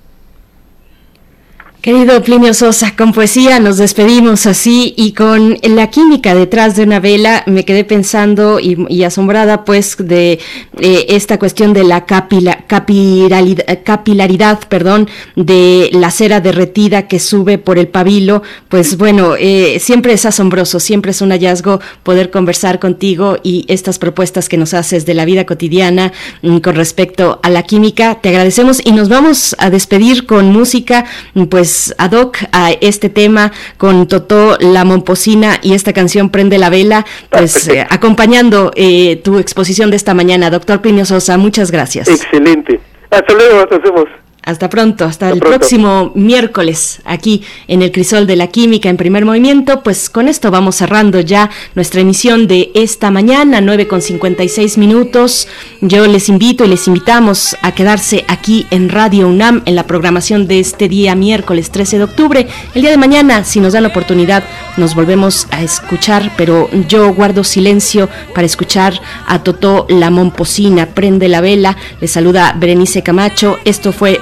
Querido 1.88 2.22
Plinio 2.22 2.54
Sosa, 2.54 2.98
con 2.98 3.14
poesía 3.14 3.62
nos 3.62 3.78
despedimos 3.78 4.46
así 4.46 4.94
y 4.98 5.14
con 5.14 5.58
la 5.64 5.90
química 5.90 6.36
detrás 6.36 6.76
de 6.76 6.84
una 6.84 7.00
vela 7.00 7.44
me 7.46 7.64
quedé 7.64 7.86
pensando 7.86 8.60
y, 8.60 9.06
asombrada 9.06 9.64
pues 9.64 9.96
de 9.98 10.38
eh, 10.82 11.06
esta 11.08 11.40
cuestión 11.40 11.72
de 11.72 11.86
la 11.86 12.06
capilaridad, 12.06 14.60
perdón, 14.68 15.08
de 15.38 15.90
la 15.94 16.12
cera 16.12 16.42
derretida 16.42 17.08
que 17.08 17.20
sube 17.20 17.58
por 17.58 17.80
el 17.80 17.88
pabilo. 17.88 18.44
Pues 18.68 18.98
bueno, 18.98 19.36
eh, 19.40 19.80
siempre 19.80 20.12
es 20.12 20.26
asombroso, 20.26 20.82
siempre 20.82 21.12
es 21.12 21.22
un 21.22 21.30
hallazgo 21.30 21.80
poder 22.04 22.32
conversar 22.32 22.80
contigo 22.80 23.38
y 23.44 23.64
estas 23.70 23.98
propuestas 23.98 24.50
que 24.50 24.58
nos 24.58 24.74
haces 24.74 25.06
de 25.06 25.14
la 25.14 25.24
vida 25.24 25.46
cotidiana 25.46 26.12
mm, 26.42 26.58
con 26.58 26.76
respecto 26.76 27.40
a 27.44 27.50
la 27.50 27.64
química. 27.64 28.16
Te 28.16 28.28
agradecemos 28.28 28.82
y 28.84 28.92
nos 28.92 29.08
vamos 29.08 29.56
a 29.58 29.70
despedir 29.70 30.26
con 30.26 30.52
música, 30.52 31.06
pues 31.50 31.77
ad 31.98 32.14
hoc 32.14 32.38
a 32.52 32.72
este 32.72 33.10
tema 33.10 33.52
con 33.78 34.08
Totó 34.08 34.58
la 34.60 34.86
Momposina 34.86 35.60
y 35.62 35.74
esta 35.74 35.94
canción 35.94 36.30
Prende 36.30 36.58
la 36.58 36.70
Vela, 36.70 37.06
pues 37.30 37.68
eh, 37.70 37.86
acompañando 37.90 38.72
eh, 38.76 39.18
tu 39.24 39.40
exposición 39.40 39.90
de 39.90 39.98
esta 39.98 40.14
mañana. 40.14 40.50
Doctor 40.50 40.82
Plinio 40.82 41.06
Sosa, 41.06 41.38
muchas 41.38 41.72
gracias. 41.72 42.08
Excelente. 42.08 42.80
Hasta 43.10 43.34
luego, 43.34 43.66
nos 43.70 43.82
vemos. 43.82 44.06
Hasta 44.48 44.70
pronto, 44.70 45.04
hasta, 45.04 45.30
el 45.30 45.40
próximo 45.40 46.14
miércoles 46.16 47.02
aquí 47.04 47.42
en 47.68 47.82
el 47.82 47.92
Crisol 47.92 48.26
de 48.26 48.38
la 48.38 48.48
Química 48.48 48.88
en 48.88 48.96
primer 48.96 49.26
movimiento. 49.26 49.84
Pues 49.84 50.10
con 50.10 50.30
esto 50.30 50.52
vamos 50.52 50.78
cerrando 50.78 51.20
ya 51.20 51.50
nuestra 51.76 52.00
emisión 52.00 52.48
de 52.48 52.72
esta 52.74 53.12
mañana, 53.12 53.60
9 53.60 53.90
con 53.90 54.02
56 54.02 54.78
minutos. 54.78 55.50
Yo 55.82 56.08
les 56.08 56.30
invito 56.30 56.64
y 56.64 56.70
les 56.70 56.88
invitamos 56.88 57.58
a 57.62 57.74
quedarse 57.74 58.24
aquí 58.30 58.66
en 58.72 58.88
Radio 58.88 59.28
UNAM 59.28 59.64
en 59.66 59.76
la 59.76 59.86
programación 59.86 60.48
de 60.48 60.62
este 60.62 60.88
día 60.88 61.14
miércoles 61.14 61.70
13 61.70 61.98
de 61.98 62.04
octubre. 62.06 62.48
El 62.74 62.84
día 62.84 62.92
de 62.92 62.98
mañana, 62.98 63.44
si 63.44 63.60
nos 63.60 63.74
dan 63.74 63.84
la 63.84 63.90
oportunidad, 63.90 64.46
nos 64.78 64.96
volvemos 64.96 65.48
a 65.52 65.62
escuchar, 65.62 66.32
pero 66.38 66.70
yo 66.88 67.14
guardo 67.14 67.44
silencio 67.44 68.08
para 68.34 68.46
escuchar 68.46 69.02
a 69.28 69.44
Totó 69.44 69.88
la 69.90 70.10
Momposina. 70.10 70.86
Prende 70.86 71.28
la 71.28 71.42
vela. 71.42 71.76
Les 72.00 72.12
saluda 72.12 72.56
Berenice 72.58 73.04
Camacho. 73.04 73.60
Esto 73.66 73.92
fue 73.92 74.22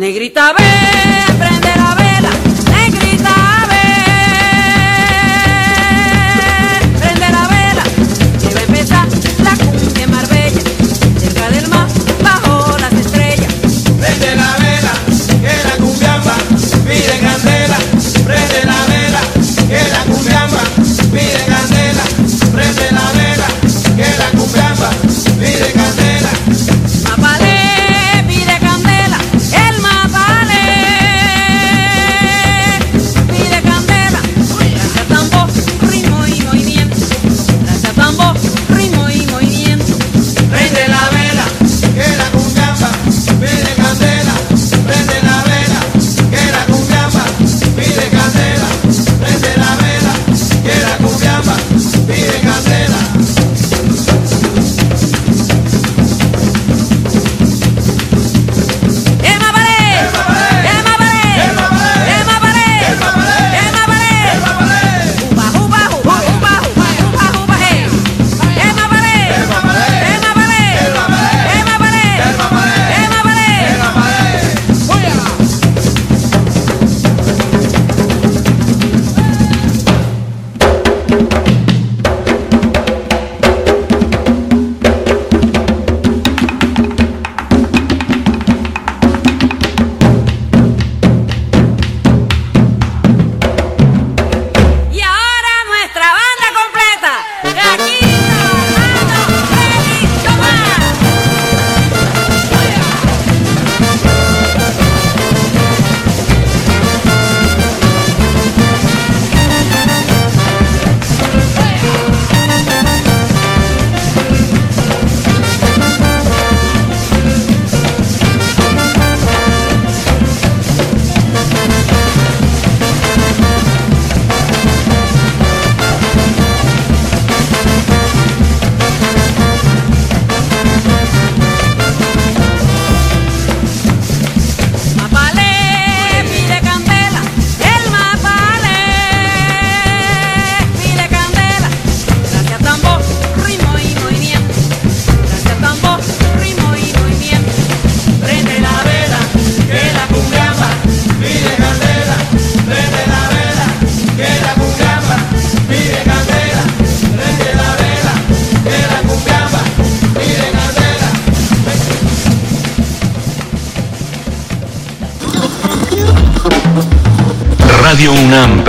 Negrita, 0.00 0.54
ven, 0.54 1.09